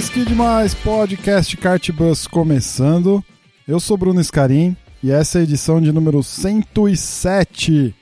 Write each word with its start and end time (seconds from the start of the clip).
Demais, 0.00 0.08
que 0.08 0.24
demais! 0.24 0.74
Podcast 0.74 1.56
Kartbus 1.58 2.26
começando. 2.26 3.22
Eu 3.68 3.78
sou 3.78 3.98
Bruno 3.98 4.22
Scarim 4.22 4.74
e 5.02 5.10
essa 5.10 5.38
é 5.38 5.40
a 5.40 5.44
edição 5.44 5.80
de 5.80 5.92
número 5.92 6.22
107. 6.22 7.94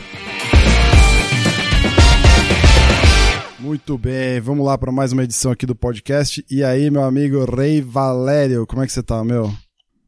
Muito 3.59 3.97
bem, 3.97 4.39
vamos 4.39 4.67
lá 4.67 4.77
para 4.77 4.93
mais 4.93 5.13
uma 5.13 5.25
edição 5.25 5.51
aqui 5.51 5.65
do 5.65 5.75
podcast. 5.75 6.45
E 6.51 6.63
aí, 6.63 6.91
meu 6.91 7.03
amigo 7.03 7.43
Rei 7.47 7.81
Valério, 7.81 8.67
como 8.67 8.83
é 8.83 8.87
que 8.87 8.93
você 8.93 9.03
tá, 9.03 9.25
meu? 9.25 9.51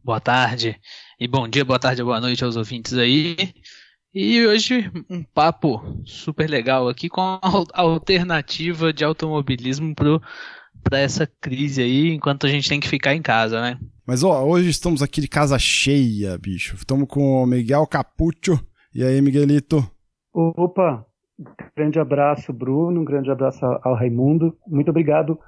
Boa 0.04 0.20
tarde, 0.20 0.78
e 1.18 1.26
bom 1.26 1.48
dia, 1.48 1.64
boa 1.64 1.78
tarde, 1.78 2.04
boa 2.04 2.20
noite 2.20 2.44
aos 2.44 2.56
ouvintes 2.56 2.92
aí. 2.92 3.36
E 4.14 4.46
hoje 4.46 4.90
um 5.08 5.22
papo 5.22 6.02
super 6.04 6.48
legal 6.48 6.88
aqui 6.88 7.08
com 7.08 7.20
a 7.20 7.40
alternativa 7.72 8.92
de 8.92 9.02
automobilismo 9.02 9.94
para 10.82 10.98
essa 10.98 11.26
crise 11.40 11.82
aí, 11.82 12.12
enquanto 12.12 12.46
a 12.46 12.48
gente 12.48 12.68
tem 12.68 12.80
que 12.80 12.88
ficar 12.88 13.14
em 13.14 13.22
casa, 13.22 13.60
né? 13.60 13.78
Mas 14.06 14.22
ó, 14.22 14.44
hoje 14.44 14.70
estamos 14.70 15.02
aqui 15.02 15.20
de 15.20 15.28
casa 15.28 15.58
cheia, 15.58 16.38
bicho. 16.38 16.76
Estamos 16.76 17.06
com 17.08 17.42
o 17.42 17.46
Miguel 17.46 17.86
Capuccio. 17.86 18.58
E 18.94 19.04
aí, 19.04 19.20
Miguelito? 19.20 19.86
Opa, 20.32 21.04
grande 21.76 22.00
abraço, 22.00 22.52
Bruno, 22.52 23.00
um 23.00 23.04
grande 23.04 23.30
abraço 23.30 23.64
ao 23.82 23.94
Raimundo. 23.94 24.56
Muito 24.66 24.90
obrigado 24.90 25.38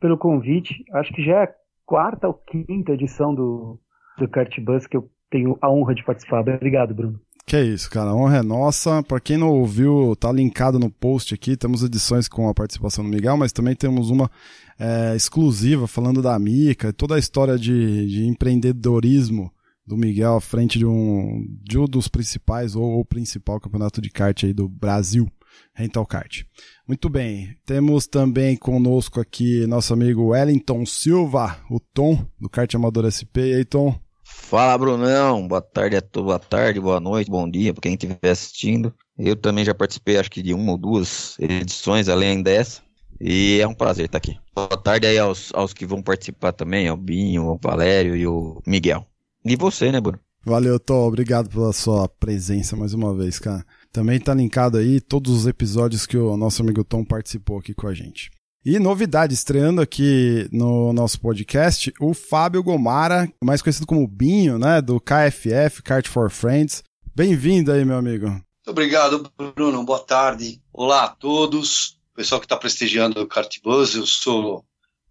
pelo 0.00 0.16
convite. 0.16 0.84
Acho 0.92 1.12
que 1.12 1.22
já 1.22 1.40
é 1.40 1.44
a 1.44 1.54
quarta 1.84 2.26
ou 2.26 2.34
quinta 2.34 2.92
edição 2.92 3.34
do, 3.34 3.78
do 4.18 4.28
Kart 4.28 4.58
Bus 4.60 4.86
que 4.86 4.96
eu 4.96 5.10
tenho 5.30 5.58
a 5.60 5.70
honra 5.70 5.94
de 5.94 6.04
participar. 6.04 6.40
Obrigado, 6.40 6.94
Bruno. 6.94 7.20
Que 7.50 7.56
é 7.56 7.64
isso, 7.64 7.90
cara. 7.90 8.10
A 8.10 8.14
honra 8.14 8.36
é 8.36 8.42
nossa. 8.44 9.02
Para 9.02 9.18
quem 9.18 9.36
não 9.36 9.48
ouviu, 9.48 10.14
tá 10.14 10.30
linkado 10.30 10.78
no 10.78 10.88
post 10.88 11.34
aqui. 11.34 11.56
Temos 11.56 11.82
edições 11.82 12.28
com 12.28 12.48
a 12.48 12.54
participação 12.54 13.02
do 13.02 13.10
Miguel, 13.10 13.36
mas 13.36 13.50
também 13.50 13.74
temos 13.74 14.08
uma 14.08 14.30
é, 14.78 15.16
exclusiva 15.16 15.88
falando 15.88 16.22
da 16.22 16.38
Mica, 16.38 16.92
toda 16.92 17.16
a 17.16 17.18
história 17.18 17.58
de, 17.58 18.06
de 18.06 18.24
empreendedorismo 18.24 19.52
do 19.84 19.96
Miguel 19.96 20.36
à 20.36 20.40
frente 20.40 20.78
de 20.78 20.86
um, 20.86 21.44
de 21.64 21.76
um 21.76 21.86
dos 21.86 22.06
principais 22.06 22.76
ou 22.76 23.04
principal 23.04 23.58
campeonato 23.58 24.00
de 24.00 24.10
kart 24.10 24.44
aí 24.44 24.52
do 24.52 24.68
Brasil, 24.68 25.28
Rental 25.74 26.06
Kart. 26.06 26.44
Muito 26.86 27.08
bem, 27.08 27.56
temos 27.66 28.06
também 28.06 28.56
conosco 28.56 29.20
aqui 29.20 29.66
nosso 29.66 29.92
amigo 29.92 30.28
Wellington 30.28 30.86
Silva, 30.86 31.58
o 31.68 31.80
Tom, 31.80 32.24
do 32.40 32.48
Kart 32.48 32.72
Amador 32.76 33.10
SP. 33.10 33.50
E 33.50 33.54
aí, 33.54 33.64
Tom? 33.64 33.98
Fala, 34.32 34.76
Brunão. 34.76 35.46
Boa 35.46 35.60
tarde 35.60 35.96
a 35.96 36.00
todos. 36.00 36.26
Boa 36.26 36.38
tarde, 36.38 36.80
boa 36.80 36.98
noite, 37.00 37.30
bom 37.30 37.48
dia 37.48 37.72
para 37.72 37.82
quem 37.82 37.92
estiver 37.94 38.30
assistindo. 38.30 38.94
Eu 39.18 39.36
também 39.36 39.64
já 39.64 39.74
participei, 39.74 40.18
acho 40.18 40.30
que 40.30 40.42
de 40.42 40.54
uma 40.54 40.72
ou 40.72 40.78
duas 40.78 41.36
edições 41.38 42.08
além 42.08 42.42
dessa. 42.42 42.82
E 43.20 43.60
é 43.60 43.66
um 43.66 43.74
prazer 43.74 44.06
estar 44.06 44.18
aqui. 44.18 44.38
Boa 44.54 44.68
tarde 44.68 45.06
aí 45.06 45.18
aos, 45.18 45.52
aos 45.52 45.74
que 45.74 45.84
vão 45.84 46.02
participar 46.02 46.52
também, 46.52 46.88
ao 46.88 46.96
Binho, 46.96 47.48
ao 47.48 47.60
Valério 47.62 48.16
e 48.16 48.26
o 48.26 48.62
Miguel. 48.66 49.06
E 49.44 49.56
você, 49.56 49.92
né, 49.92 50.00
Bruno? 50.00 50.18
Valeu, 50.44 50.80
Tô. 50.80 51.06
Obrigado 51.06 51.50
pela 51.50 51.72
sua 51.72 52.08
presença 52.08 52.74
mais 52.74 52.94
uma 52.94 53.14
vez, 53.14 53.38
cara. 53.38 53.64
Também 53.92 54.18
tá 54.18 54.32
linkado 54.32 54.78
aí 54.78 55.00
todos 55.00 55.32
os 55.32 55.46
episódios 55.46 56.06
que 56.06 56.16
o 56.16 56.36
nosso 56.36 56.62
amigo 56.62 56.82
Tom 56.82 57.04
participou 57.04 57.58
aqui 57.58 57.74
com 57.74 57.86
a 57.86 57.94
gente. 57.94 58.30
E 58.62 58.78
novidade, 58.78 59.32
estreando 59.32 59.80
aqui 59.80 60.46
no 60.52 60.92
nosso 60.92 61.18
podcast, 61.18 61.90
o 61.98 62.12
Fábio 62.12 62.62
Gomara, 62.62 63.32
mais 63.42 63.62
conhecido 63.62 63.86
como 63.86 64.06
Binho, 64.06 64.58
né, 64.58 64.82
do 64.82 65.00
KFF, 65.00 65.82
Kart 65.82 66.06
for 66.06 66.30
Friends. 66.30 66.84
Bem-vindo 67.16 67.72
aí, 67.72 67.86
meu 67.86 67.96
amigo. 67.96 68.26
Muito 68.28 68.44
obrigado, 68.66 69.32
Bruno. 69.56 69.82
Boa 69.82 70.00
tarde. 70.00 70.60
Olá 70.74 71.04
a 71.04 71.08
todos. 71.08 71.98
Pessoal 72.14 72.38
que 72.38 72.44
está 72.44 72.54
prestigiando 72.54 73.18
o 73.22 73.26
Kartbus, 73.26 73.94
eu 73.94 74.04
sou 74.04 74.62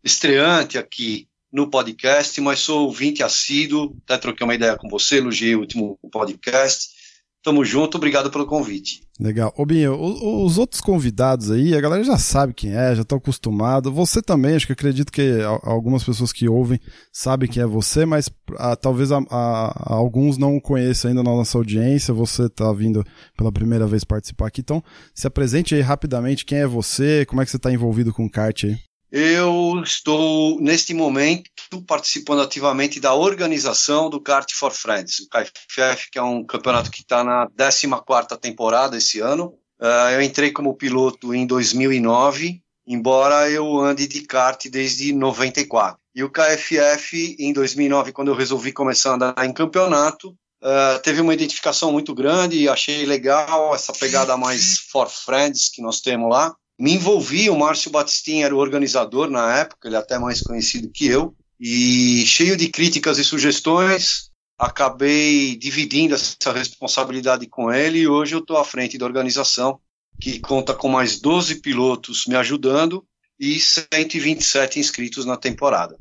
estreante 0.04 0.78
aqui 0.78 1.28
no 1.52 1.72
podcast, 1.72 2.40
mas 2.42 2.60
sou 2.60 2.86
ouvinte 2.86 3.24
assíduo, 3.24 3.98
até 4.04 4.20
troquei 4.20 4.46
uma 4.46 4.54
ideia 4.54 4.78
com 4.78 4.88
você, 4.88 5.18
elogiei 5.18 5.56
o 5.56 5.62
último 5.62 5.98
podcast. 6.12 6.90
Tamo 7.42 7.66
junto, 7.66 7.98
obrigado 7.98 8.30
pelo 8.30 8.46
convite. 8.46 9.02
Legal. 9.20 9.54
Ô 9.58 9.66
Binho, 9.66 10.00
os 10.00 10.58
outros 10.58 10.80
convidados 10.80 11.52
aí, 11.52 11.76
a 11.76 11.82
galera 11.82 12.02
já 12.06 12.18
sabe 12.18 12.54
quem 12.54 12.74
é, 12.74 12.96
já 12.96 13.04
tá 13.04 13.18
acostumado. 13.18 13.92
Você 13.92 14.22
também, 14.22 14.56
acho 14.56 14.66
que 14.66 14.72
acredito 14.72 15.12
que 15.12 15.42
algumas 15.62 16.06
pessoas 16.06 16.32
que 16.32 16.48
ouvem 16.48 16.80
sabem 17.12 17.50
quem 17.50 17.62
é 17.62 17.66
você, 17.66 18.06
mas 18.06 18.30
ah, 18.58 18.78
talvez 18.78 19.12
a, 19.12 19.18
a, 19.30 19.94
alguns 19.94 20.38
não 20.38 20.58
conheçam 20.58 21.10
ainda 21.10 21.22
na 21.22 21.32
nossa 21.32 21.58
audiência. 21.58 22.14
Você 22.14 22.48
tá 22.48 22.72
vindo 22.72 23.04
pela 23.36 23.52
primeira 23.52 23.86
vez 23.86 24.06
participar 24.06 24.48
aqui, 24.48 24.62
então 24.62 24.82
se 25.14 25.28
apresente 25.28 25.76
aí 25.76 25.82
rapidamente 25.82 26.46
quem 26.46 26.60
é 26.60 26.68
você, 26.68 27.26
como 27.26 27.42
é 27.42 27.46
que 27.46 27.52
você 27.52 27.60
tá 27.60 27.74
envolvido 27.74 28.14
com 28.14 28.26
o 28.26 28.32
kart 28.32 28.64
aí. 28.64 28.89
Eu 29.12 29.82
estou, 29.84 30.62
neste 30.62 30.94
momento, 30.94 31.50
participando 31.88 32.44
ativamente 32.44 33.00
da 33.00 33.16
organização 33.16 34.08
do 34.08 34.22
Kart 34.22 34.52
for 34.54 34.72
Friends, 34.72 35.20
o 35.20 35.30
KFF, 35.30 36.12
que 36.12 36.20
é 36.20 36.22
um 36.22 36.46
campeonato 36.46 36.92
que 36.92 37.02
está 37.02 37.24
na 37.24 37.48
14 37.48 38.40
temporada 38.40 38.98
esse 38.98 39.20
ano. 39.20 39.56
Uh, 39.82 40.12
eu 40.14 40.22
entrei 40.22 40.52
como 40.52 40.76
piloto 40.76 41.34
em 41.34 41.48
2009, 41.48 42.62
embora 42.86 43.50
eu 43.50 43.80
ande 43.80 44.08
de 44.08 44.22
kart 44.22 44.68
desde 44.70 45.12
94. 45.12 45.98
E 46.14 46.24
o 46.24 46.30
KFF, 46.30 47.36
em 47.40 47.52
2009, 47.52 48.12
quando 48.12 48.28
eu 48.28 48.36
resolvi 48.36 48.72
começar 48.72 49.12
a 49.12 49.16
andar 49.16 49.46
em 49.46 49.54
campeonato, 49.54 50.30
uh, 50.62 51.00
teve 51.02 51.20
uma 51.20 51.34
identificação 51.34 51.92
muito 51.92 52.14
grande 52.14 52.70
achei 52.70 53.08
legal 53.08 53.74
essa 53.74 53.94
pegada 53.94 54.38
mais 54.38 54.80
for 54.92 55.10
friends 55.10 55.70
que 55.70 55.82
nós 55.82 56.00
temos 56.00 56.30
lá 56.30 56.54
me 56.80 56.94
envolvi, 56.94 57.50
o 57.50 57.58
Márcio 57.58 57.92
Batistin 57.92 58.42
era 58.42 58.56
o 58.56 58.60
organizador 58.60 59.30
na 59.30 59.58
época, 59.58 59.88
ele 59.88 59.96
é 59.96 60.00
até 60.00 60.18
mais 60.18 60.42
conhecido 60.42 60.90
que 60.90 61.08
eu, 61.08 61.36
e 61.60 62.26
cheio 62.26 62.56
de 62.56 62.70
críticas 62.70 63.18
e 63.18 63.24
sugestões, 63.24 64.32
acabei 64.58 65.58
dividindo 65.58 66.16
essa 66.16 66.54
responsabilidade 66.54 67.48
com 67.48 67.72
ele 67.72 68.00
e 68.00 68.08
hoje 68.08 68.34
eu 68.34 68.40
estou 68.40 68.58
à 68.58 68.64
frente 68.64 68.98
da 68.98 69.06
organização, 69.06 69.80
que 70.22 70.40
conta 70.40 70.74
com 70.74 70.88
mais 70.88 71.20
12 71.20 71.56
pilotos 71.56 72.26
me 72.28 72.36
ajudando 72.36 73.06
e 73.38 73.60
127 73.60 74.80
inscritos 74.80 75.26
na 75.26 75.36
temporada. 75.36 75.98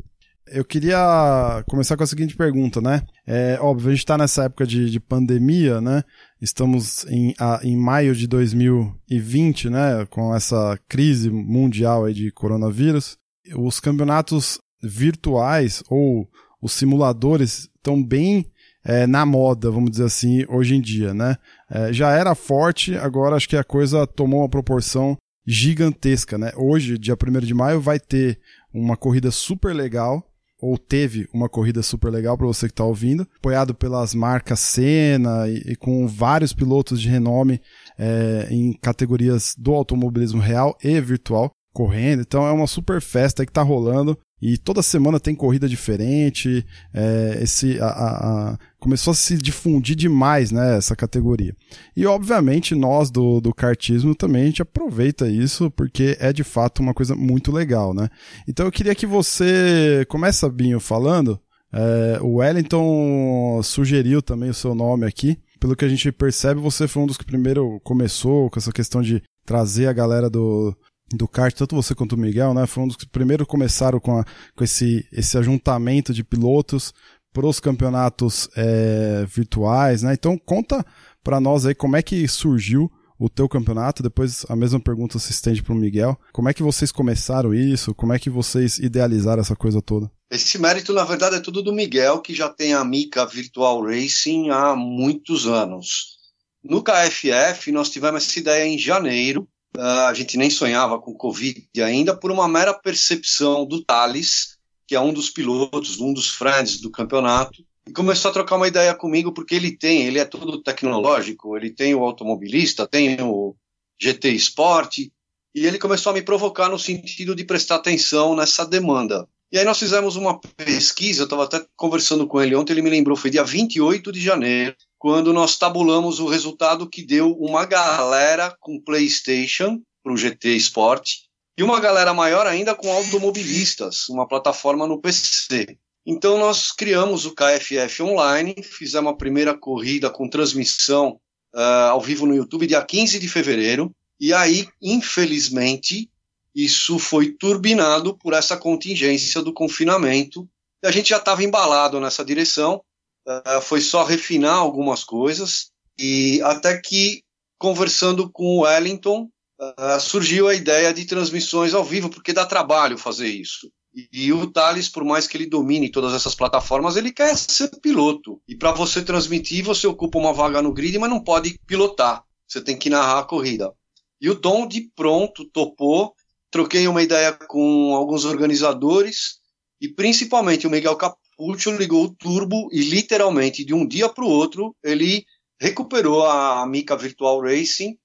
Eu 0.51 0.65
queria 0.65 1.63
começar 1.69 1.97
com 1.97 2.03
a 2.03 2.07
seguinte 2.07 2.37
pergunta, 2.37 2.81
né? 2.81 3.03
É 3.27 3.59
óbvio, 3.61 3.89
a 3.89 3.91
gente 3.93 4.01
está 4.01 4.17
nessa 4.17 4.45
época 4.45 4.67
de, 4.67 4.91
de, 4.91 5.01
pandemia, 5.01 5.81
né? 5.81 6.03
Estamos 6.41 7.05
em, 7.07 7.35
a, 7.39 7.61
em 7.63 7.77
maio 7.77 8.15
de 8.15 8.27
2020, 8.27 9.69
né? 9.69 10.07
Com 10.11 10.35
essa 10.35 10.79
crise 10.89 11.31
mundial 11.31 12.05
aí 12.05 12.15
de 12.15 12.31
coronavírus. 12.31 13.19
Os 13.57 13.81
campeonatos 13.81 14.59
virtuais 14.83 15.83
ou 15.91 16.29
os 16.63 16.73
simuladores 16.73 17.69
estão 17.77 18.03
bem 18.03 18.47
é, 18.85 19.07
na 19.07 19.27
moda, 19.27 19.71
vamos 19.71 19.91
dizer 19.91 20.05
assim, 20.05 20.45
hoje 20.49 20.77
em 20.77 20.81
dia, 20.81 21.13
né? 21.13 21.37
É, 21.71 21.93
já 21.93 22.13
era 22.13 22.35
forte, 22.35 22.97
agora 22.97 23.37
acho 23.37 23.49
que 23.49 23.57
a 23.57 23.65
coisa 23.65 24.07
tomou 24.07 24.41
uma 24.41 24.49
proporção 24.49 25.17
gigantesca, 25.47 26.39
né? 26.39 26.53
Hoje, 26.57 26.99
dia 26.99 27.15
1 27.15 27.41
de 27.41 27.55
maio, 27.55 27.81
vai 27.81 27.99
ter 27.99 28.39
uma 28.73 28.97
corrida 28.97 29.31
super 29.31 29.75
legal 29.75 30.28
ou 30.61 30.77
teve 30.77 31.29
uma 31.33 31.49
corrida 31.49 31.83
super 31.83 32.11
legal 32.11 32.37
para 32.37 32.47
você 32.47 32.67
que 32.67 32.73
está 32.73 32.85
ouvindo, 32.85 33.27
apoiado 33.39 33.75
pelas 33.75 34.15
marcas 34.15 34.61
Senna 34.61 35.49
e, 35.49 35.73
e 35.73 35.77
com 35.77 36.07
vários 36.07 36.53
pilotos 36.53 37.01
de 37.01 37.09
renome 37.09 37.61
é, 37.99 38.49
em 38.51 38.73
categorias 38.73 39.55
do 39.57 39.73
automobilismo 39.73 40.41
real 40.41 40.77
e 40.83 41.01
virtual 41.01 41.53
correndo. 41.73 42.23
Então 42.23 42.47
é 42.47 42.51
uma 42.51 42.67
super 42.67 43.01
festa 43.01 43.45
que 43.45 43.51
está 43.51 43.63
rolando. 43.63 44.19
E 44.41 44.57
toda 44.57 44.83
semana 44.83 45.19
tem 45.19 45.35
corrida 45.35 45.69
diferente. 45.69 46.65
É, 46.95 47.39
esse, 47.43 47.79
a, 47.81 47.87
a, 47.87 48.51
a, 48.53 48.59
começou 48.79 49.11
a 49.11 49.15
se 49.15 49.37
difundir 49.37 49.97
demais 49.97 50.53
né, 50.53 50.77
essa 50.77 50.95
categoria. 50.95 51.55
E 51.97 52.07
obviamente 52.07 52.75
nós 52.75 53.11
do, 53.11 53.41
do 53.41 53.53
kartismo 53.53 54.15
também 54.15 54.43
a 54.43 54.47
gente 54.47 54.63
aproveita 54.63 55.29
isso 55.29 55.71
porque 55.71 56.17
é 56.21 56.33
de 56.33 56.45
fato 56.45 56.81
uma 56.81 56.95
coisa 56.95 57.15
muito 57.15 57.51
legal. 57.51 57.93
Né? 57.93 58.09
Então 58.47 58.67
eu 58.67 58.73
queria 58.73 58.95
que 58.95 59.07
você 59.07 60.07
começa, 60.09 60.49
Binho, 60.49 60.81
falando. 60.81 61.41
É, 61.73 62.19
o 62.23 62.37
Wellington 62.37 63.61
sugeriu 63.63 64.23
também 64.23 64.51
o 64.51 64.55
seu 64.55 64.75
nome 64.75 65.07
aqui. 65.07 65.39
Pelo 65.61 65.75
que 65.75 65.85
a 65.85 65.89
gente 65.89 66.13
percebe, 66.13 66.61
você 66.61 66.87
foi 66.87 67.03
um 67.03 67.07
dos 67.07 67.17
que 67.17 67.25
primeiro 67.25 67.81
começou 67.83 68.49
com 68.49 68.59
essa 68.59 68.73
questão 68.73 69.03
de 69.03 69.21
trazer 69.45 69.89
a 69.89 69.93
galera 69.93 70.31
do, 70.31 70.77
do 71.11 71.27
kart, 71.27 71.55
tanto 71.55 71.75
você 71.75 71.95
quanto 71.95 72.13
o 72.13 72.19
Miguel, 72.19 72.53
né? 72.55 72.67
Foi 72.67 72.83
um 72.83 72.89
dos 72.89 72.97
que 72.97 73.07
primeiro 73.07 73.47
começaram 73.47 73.99
com, 73.99 74.19
a, 74.19 74.25
com 74.55 74.65
esse, 74.65 75.07
esse 75.13 75.37
ajuntamento 75.39 76.13
de 76.13 76.23
pilotos 76.23 76.93
para 77.33 77.47
os 77.47 77.61
campeonatos 77.61 78.49
é, 78.57 79.25
virtuais, 79.27 80.03
né? 80.03 80.13
Então 80.13 80.37
conta 80.39 80.85
para 81.23 81.41
nós 81.41 81.67
aí 81.67 81.75
como 81.75 81.97
é 81.97 82.03
que 82.03 82.27
surgiu 82.27 82.91
o 83.19 83.29
teu 83.29 83.49
campeonato, 83.49 84.03
depois 84.03 84.47
a 84.49 84.55
mesma 84.55 84.79
pergunta 84.79 85.19
se 85.19 85.33
estende 85.33 85.63
para 85.63 85.73
o 85.73 85.77
Miguel. 85.77 86.17
Como 86.33 86.49
é 86.49 86.55
que 86.55 86.63
vocês 86.63 86.93
começaram 86.93 87.53
isso? 87.53 87.95
Como 87.95 88.13
é 88.13 88.19
que 88.19 88.31
vocês 88.31 88.79
idealizaram 88.79 89.43
essa 89.43 89.57
coisa 89.57 89.83
toda? 89.83 90.11
Esse 90.31 90.59
mérito, 90.59 90.93
na 90.93 91.05
verdade, 91.05 91.37
é 91.37 91.41
tudo 91.41 91.63
do 91.63 91.73
Miguel, 91.73 92.21
que 92.21 92.35
já 92.35 92.49
tem 92.49 92.75
a 92.75 92.85
Mica 92.85 93.27
Virtual 93.27 93.83
Racing 93.83 94.51
há 94.51 94.77
muitos 94.77 95.47
anos. 95.47 96.19
No 96.63 96.83
KFF, 96.83 97.73
nós 97.73 97.91
tivemos 97.91 98.25
essa 98.25 98.39
ideia 98.39 98.67
em 98.67 98.79
janeiro, 98.79 99.49
a 99.79 100.13
gente 100.13 100.37
nem 100.37 100.51
sonhava 100.51 100.99
com 100.99 101.15
Covid 101.15 101.69
ainda, 101.81 102.17
por 102.17 102.33
uma 102.33 102.49
mera 102.49 102.75
percepção 102.75 103.65
do 103.65 103.83
Thales, 103.83 104.59
que 104.87 104.95
é 104.95 105.01
um 105.01 105.13
dos 105.13 105.31
pilotos, 105.31 106.01
um 106.01 106.13
dos 106.13 106.29
friends 106.29 106.81
do 106.81 106.91
campeonato, 106.91 107.65
e 107.87 107.93
começou 107.93 108.31
a 108.31 108.35
trocar 108.35 108.57
uma 108.57 108.67
ideia 108.67 108.95
comigo, 108.95 109.33
porque 109.33 109.55
ele 109.55 109.71
tem, 109.71 110.03
ele 110.03 110.19
é 110.19 110.25
todo 110.25 110.63
tecnológico, 110.63 111.57
ele 111.57 111.71
tem 111.71 111.95
o 111.95 112.03
automobilista, 112.03 112.87
tem 112.87 113.21
o 113.23 113.55
GT 114.01 114.31
Sport, 114.33 114.99
e 114.99 115.13
ele 115.55 115.79
começou 115.79 116.11
a 116.11 116.15
me 116.15 116.23
provocar 116.23 116.69
no 116.69 116.79
sentido 116.79 117.35
de 117.35 117.45
prestar 117.45 117.77
atenção 117.77 118.35
nessa 118.35 118.67
demanda. 118.67 119.29
E 119.51 119.59
aí 119.59 119.65
nós 119.65 119.79
fizemos 119.79 120.17
uma 120.17 120.39
pesquisa, 120.39 121.23
eu 121.23 121.25
estava 121.25 121.45
até 121.45 121.65
conversando 121.77 122.27
com 122.27 122.41
ele 122.41 122.55
ontem, 122.55 122.73
ele 122.73 122.83
me 122.83 122.91
lembrou, 122.91 123.17
foi 123.17 123.31
dia 123.31 123.45
28 123.45 124.13
de 124.13 124.21
janeiro, 124.21 124.77
quando 124.99 125.33
nós 125.33 125.57
tabulamos 125.57 126.19
o 126.19 126.27
resultado 126.27 126.89
que 126.89 127.03
deu 127.03 127.33
uma 127.33 127.65
galera 127.65 128.57
com 128.61 128.81
PlayStation 128.81 129.81
para 130.03 130.13
o 130.13 130.17
GT 130.17 130.57
Sport 130.57 131.11
e 131.57 131.63
uma 131.63 131.81
galera 131.81 132.13
maior 132.13 132.47
ainda 132.47 132.75
com 132.75 132.91
automobilistas, 132.91 134.09
uma 134.09 134.27
plataforma 134.27 134.87
no 134.87 135.01
PC. 135.01 135.79
Então 136.07 136.39
nós 136.39 136.73
criamos 136.73 137.27
o 137.27 137.35
KFF 137.35 138.03
Online, 138.03 138.55
fizemos 138.63 139.13
a 139.13 139.17
primeira 139.17 139.57
corrida 139.57 140.09
com 140.11 140.29
transmissão 140.29 141.21
uh, 141.55 141.91
ao 141.91 142.01
vivo 142.01 142.27
no 142.27 142.35
YouTube 142.35 142.67
dia 142.67 142.83
15 142.83 143.19
de 143.19 143.29
fevereiro, 143.29 143.93
e 144.21 144.33
aí, 144.33 144.67
infelizmente, 144.83 146.11
isso 146.55 146.99
foi 146.99 147.33
turbinado 147.33 148.17
por 148.17 148.33
essa 148.33 148.57
contingência 148.57 149.41
do 149.43 149.53
confinamento. 149.53 150.49
E 150.83 150.89
a 150.89 150.91
gente 150.91 151.11
já 151.11 151.19
estava 151.19 151.45
embalado 151.45 152.01
nessa 152.01 152.25
direção, 152.25 152.83
uh, 153.29 153.61
foi 153.61 153.81
só 153.81 154.05
refinar 154.05 154.57
algumas 154.57 155.05
coisas 155.05 155.71
e 155.99 156.41
até 156.43 156.77
que 156.81 157.23
conversando 157.59 158.31
com 158.31 158.59
o 158.59 158.61
Wellington 158.61 159.29
uh, 159.61 160.01
surgiu 160.01 160.49
a 160.49 160.55
ideia 160.55 160.95
de 160.95 161.05
transmissões 161.05 161.75
ao 161.75 161.85
vivo 161.85 162.09
porque 162.09 162.33
dá 162.33 162.47
trabalho 162.47 162.97
fazer 162.97 163.29
isso. 163.29 163.71
E, 163.95 164.09
e 164.13 164.33
o 164.33 164.51
Thales, 164.51 164.89
por 164.89 165.05
mais 165.05 165.27
que 165.27 165.37
ele 165.37 165.47
domine 165.47 165.91
todas 165.91 166.15
essas 166.15 166.35
plataformas, 166.35 166.97
ele 166.97 167.13
quer 167.13 167.37
ser 167.37 167.69
piloto. 167.81 168.41
E 168.47 168.55
para 168.55 168.73
você 168.73 169.03
transmitir, 169.03 169.65
você 169.65 169.87
ocupa 169.87 170.19
uma 170.19 170.33
vaga 170.33 170.63
no 170.63 170.73
grid, 170.73 170.99
mas 170.99 171.11
não 171.11 171.23
pode 171.23 171.59
pilotar. 171.67 172.25
Você 172.47 172.61
tem 172.61 172.79
que 172.79 172.91
narrar 172.91 173.21
a 173.21 173.25
corrida. 173.25 173.73
E 174.21 174.31
o 174.31 174.35
Dom, 174.35 174.67
de 174.67 174.91
pronto, 174.95 175.45
topou. 175.47 176.15
Troquei 176.51 176.89
uma 176.89 177.03
ideia 177.03 177.33
com 177.33 177.95
alguns 177.95 178.25
organizadores 178.25 179.39
e 179.81 179.89
principalmente 179.89 180.67
o 180.67 180.71
Miguel 180.71 180.97
Cap 180.97 181.17
Puccio 181.39 181.77
ligou 181.77 182.05
o 182.05 182.11
turbo 182.11 182.69
e 182.73 182.81
literalmente 182.81 183.65
de 183.65 183.73
um 183.73 183.87
dia 183.87 184.09
para 184.09 184.25
o 184.25 184.29
outro 184.29 184.75
ele 184.83 185.25
recuperou 185.61 186.27
a 186.27 186.67
Mica 186.67 186.97
Virtual 186.97 187.41
Racing 187.41 187.97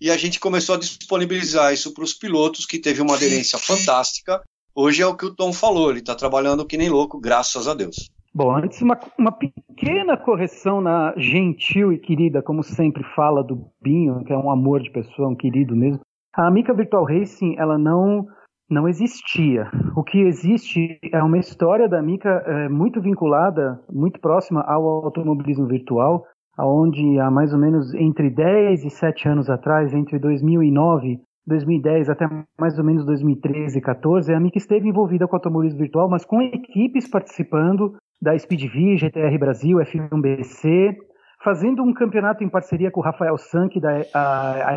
e 0.00 0.10
a 0.10 0.16
gente 0.16 0.40
começou 0.40 0.74
a 0.74 0.78
disponibilizar 0.78 1.72
isso 1.72 1.94
para 1.94 2.02
os 2.02 2.12
pilotos 2.12 2.66
que 2.66 2.80
teve 2.80 3.00
uma 3.00 3.14
aderência 3.14 3.58
fantástica. 3.62 4.42
Hoje 4.74 5.02
é 5.02 5.06
o 5.06 5.16
que 5.16 5.24
o 5.24 5.34
Tom 5.34 5.52
falou, 5.52 5.90
ele 5.90 6.00
está 6.00 6.16
trabalhando 6.16 6.66
que 6.66 6.76
nem 6.76 6.88
louco, 6.88 7.20
graças 7.20 7.68
a 7.68 7.74
Deus. 7.74 8.10
Bom, 8.34 8.56
antes 8.56 8.80
uma, 8.80 8.98
uma 9.16 9.32
pequena 9.32 10.16
correção 10.16 10.80
na 10.80 11.14
gentil 11.16 11.92
e 11.92 11.98
querida, 11.98 12.42
como 12.42 12.64
sempre 12.64 13.04
fala 13.14 13.42
do 13.42 13.70
Binho, 13.80 14.24
que 14.24 14.32
é 14.32 14.36
um 14.36 14.50
amor 14.50 14.82
de 14.82 14.90
pessoa, 14.90 15.28
um 15.28 15.36
querido 15.36 15.76
mesmo. 15.76 16.00
A 16.32 16.50
Mica 16.50 16.74
Virtual 16.74 17.04
Racing, 17.04 17.56
ela 17.56 17.76
não 17.76 18.26
não 18.70 18.88
existia. 18.88 19.68
O 19.96 20.04
que 20.04 20.20
existe 20.20 20.98
é 21.12 21.22
uma 21.22 21.38
história 21.38 21.88
da 21.88 22.00
Mica 22.00 22.30
é, 22.46 22.68
muito 22.68 23.00
vinculada, 23.00 23.80
muito 23.90 24.20
próxima 24.20 24.62
ao 24.62 25.04
automobilismo 25.04 25.66
virtual, 25.66 26.24
onde 26.58 27.18
há 27.18 27.30
mais 27.30 27.52
ou 27.52 27.58
menos 27.58 27.92
entre 27.94 28.30
10 28.30 28.84
e 28.84 28.90
7 28.90 29.28
anos 29.28 29.50
atrás, 29.50 29.92
entre 29.92 30.18
2009 30.18 31.18
2010 31.46 32.08
até 32.10 32.28
mais 32.58 32.78
ou 32.78 32.84
menos 32.84 33.04
2013, 33.04 33.80
14, 33.80 34.32
a 34.32 34.38
Mica 34.38 34.58
esteve 34.58 34.88
envolvida 34.88 35.26
com 35.26 35.34
automobilismo 35.36 35.80
virtual, 35.80 36.08
mas 36.08 36.24
com 36.24 36.40
equipes 36.40 37.08
participando 37.08 37.96
da 38.20 38.36
SpeedV, 38.38 38.98
GTR 38.98 39.38
Brasil, 39.38 39.78
F1BC, 39.78 40.94
fazendo 41.42 41.82
um 41.82 41.92
campeonato 41.92 42.44
em 42.44 42.48
parceria 42.48 42.90
com 42.90 43.00
o 43.00 43.02
Rafael 43.02 43.36
Sank 43.38 43.80
da 43.80 44.00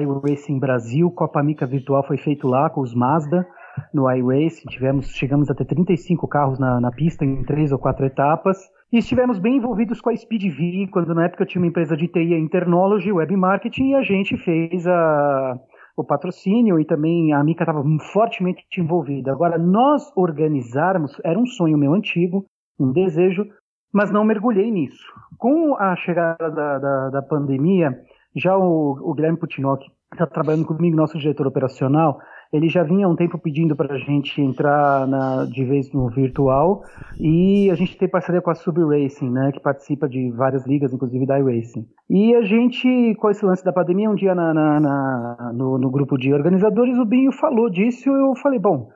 iRacing 0.01 0.59
Brasil, 0.59 1.11
Copa 1.11 1.43
Mica 1.43 1.67
Virtual 1.67 2.03
foi 2.07 2.17
feito 2.17 2.47
lá 2.47 2.69
com 2.69 2.81
os 2.81 2.95
Mazda, 2.95 3.45
no 3.93 4.09
iRacing, 4.09 4.67
tivemos, 4.69 5.07
chegamos 5.07 5.49
a 5.49 5.55
ter 5.55 5.65
35 5.65 6.27
carros 6.27 6.59
na, 6.59 6.79
na 6.79 6.91
pista 6.91 7.25
em 7.25 7.43
três 7.43 7.71
ou 7.71 7.79
quatro 7.79 8.05
etapas. 8.05 8.57
E 8.91 8.97
estivemos 8.97 9.39
bem 9.39 9.57
envolvidos 9.57 9.99
com 10.01 10.09
a 10.09 10.13
SpeedV, 10.13 10.87
quando 10.91 11.15
na 11.15 11.25
época 11.25 11.43
eu 11.43 11.47
tinha 11.47 11.61
uma 11.61 11.67
empresa 11.67 11.97
de 11.97 12.07
TI, 12.07 12.35
Internology, 12.35 13.11
Web 13.11 13.35
Marketing, 13.35 13.89
e 13.89 13.95
a 13.95 14.03
gente 14.03 14.37
fez 14.37 14.85
a, 14.85 15.59
o 15.97 16.03
patrocínio 16.03 16.79
e 16.79 16.85
também 16.85 17.33
a 17.33 17.43
Mica 17.43 17.63
estava 17.63 17.83
fortemente 18.11 18.63
envolvida. 18.77 19.31
Agora, 19.31 19.57
nós 19.57 20.11
organizarmos, 20.15 21.19
era 21.23 21.39
um 21.39 21.45
sonho 21.45 21.77
meu 21.77 21.93
antigo, 21.93 22.45
um 22.79 22.91
desejo, 22.91 23.45
mas 23.91 24.11
não 24.11 24.23
mergulhei 24.23 24.71
nisso. 24.71 25.03
Com 25.37 25.75
a 25.75 25.95
chegada 25.95 26.49
da, 26.49 26.79
da, 26.79 27.09
da 27.09 27.21
pandemia, 27.21 27.95
já 28.35 28.57
o, 28.57 28.97
o 29.01 29.13
Guilherme 29.13 29.37
Putinoc 29.37 29.81
está 30.11 30.25
trabalhando 30.25 30.65
comigo, 30.65 30.95
nosso 30.95 31.17
diretor 31.17 31.47
operacional, 31.47 32.19
ele 32.53 32.69
já 32.69 32.83
vinha 32.83 33.07
há 33.07 33.09
um 33.09 33.15
tempo 33.15 33.39
pedindo 33.39 33.75
para 33.75 33.95
a 33.95 33.97
gente 33.97 34.39
entrar 34.39 35.07
na, 35.07 35.45
de 35.45 35.65
vez 35.65 35.91
no 35.91 36.07
virtual 36.07 36.83
e 37.19 37.69
a 37.71 37.75
gente 37.75 37.97
tem 37.97 38.07
parceria 38.07 38.41
com 38.41 38.51
a 38.51 38.55
Sub 38.55 38.79
Racing, 38.79 39.31
né, 39.31 39.51
que 39.51 39.59
participa 39.59 40.07
de 40.07 40.29
várias 40.31 40.65
ligas, 40.67 40.93
inclusive 40.93 41.25
da 41.25 41.39
iRacing. 41.39 41.83
E 42.07 42.35
a 42.35 42.43
gente, 42.43 43.15
com 43.15 43.29
esse 43.31 43.43
lance 43.43 43.65
da 43.65 43.73
pandemia, 43.73 44.09
um 44.09 44.15
dia 44.15 44.35
na, 44.35 44.53
na, 44.53 44.79
na 44.79 45.51
no, 45.53 45.79
no, 45.79 45.89
grupo 45.89 46.15
de 46.15 46.31
organizadores, 46.31 46.97
o 46.99 47.05
Binho 47.05 47.31
falou 47.31 47.69
disso 47.71 48.07
e 48.07 48.13
eu 48.13 48.35
falei, 48.35 48.59
bom, 48.59 48.89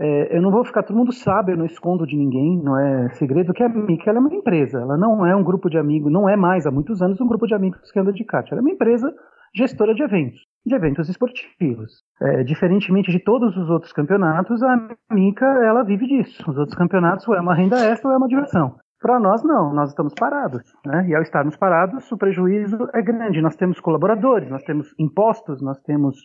É, 0.00 0.36
eu 0.36 0.40
não 0.40 0.52
vou 0.52 0.64
ficar, 0.64 0.84
todo 0.84 0.96
mundo 0.96 1.12
sabe, 1.12 1.50
eu 1.50 1.56
não 1.56 1.66
escondo 1.66 2.06
de 2.06 2.16
ninguém, 2.16 2.62
não 2.62 2.78
é 2.78 3.08
segredo 3.14 3.52
que 3.52 3.64
a 3.64 3.66
ela 3.66 4.18
é 4.18 4.20
uma 4.20 4.32
empresa, 4.32 4.78
ela 4.78 4.96
não 4.96 5.26
é 5.26 5.34
um 5.34 5.42
grupo 5.42 5.68
de 5.68 5.76
amigos, 5.76 6.12
não 6.12 6.28
é 6.28 6.36
mais 6.36 6.66
há 6.66 6.70
muitos 6.70 7.02
anos 7.02 7.20
um 7.20 7.26
grupo 7.26 7.48
de 7.48 7.54
amigos 7.54 7.90
que 7.90 7.98
anda 7.98 8.12
de 8.12 8.24
kart, 8.24 8.46
ela 8.52 8.60
é 8.60 8.64
uma 8.64 8.70
empresa 8.70 9.12
gestora 9.52 9.94
de 9.94 10.02
eventos, 10.02 10.40
de 10.68 10.74
eventos 10.74 11.08
esportivos. 11.08 12.02
É, 12.20 12.44
diferentemente 12.44 13.10
de 13.10 13.18
todos 13.18 13.56
os 13.56 13.68
outros 13.68 13.92
campeonatos, 13.92 14.62
a 14.62 14.88
Mica 15.10 15.46
ela 15.46 15.82
vive 15.82 16.06
disso. 16.06 16.48
Os 16.48 16.56
outros 16.56 16.76
campeonatos 16.76 17.26
ou 17.26 17.34
é 17.34 17.40
uma 17.40 17.54
renda 17.54 17.76
extra 17.78 18.08
ou 18.08 18.14
é 18.14 18.18
uma 18.18 18.28
diversão. 18.28 18.76
Para 19.00 19.20
nós, 19.20 19.44
não, 19.44 19.72
nós 19.72 19.90
estamos 19.90 20.12
parados. 20.14 20.62
Né? 20.84 21.08
E 21.08 21.14
ao 21.14 21.22
estarmos 21.22 21.56
parados, 21.56 22.10
o 22.10 22.18
prejuízo 22.18 22.76
é 22.92 23.00
grande. 23.00 23.40
Nós 23.40 23.54
temos 23.54 23.80
colaboradores, 23.80 24.50
nós 24.50 24.62
temos 24.64 24.92
impostos, 24.98 25.62
nós 25.62 25.80
temos 25.82 26.16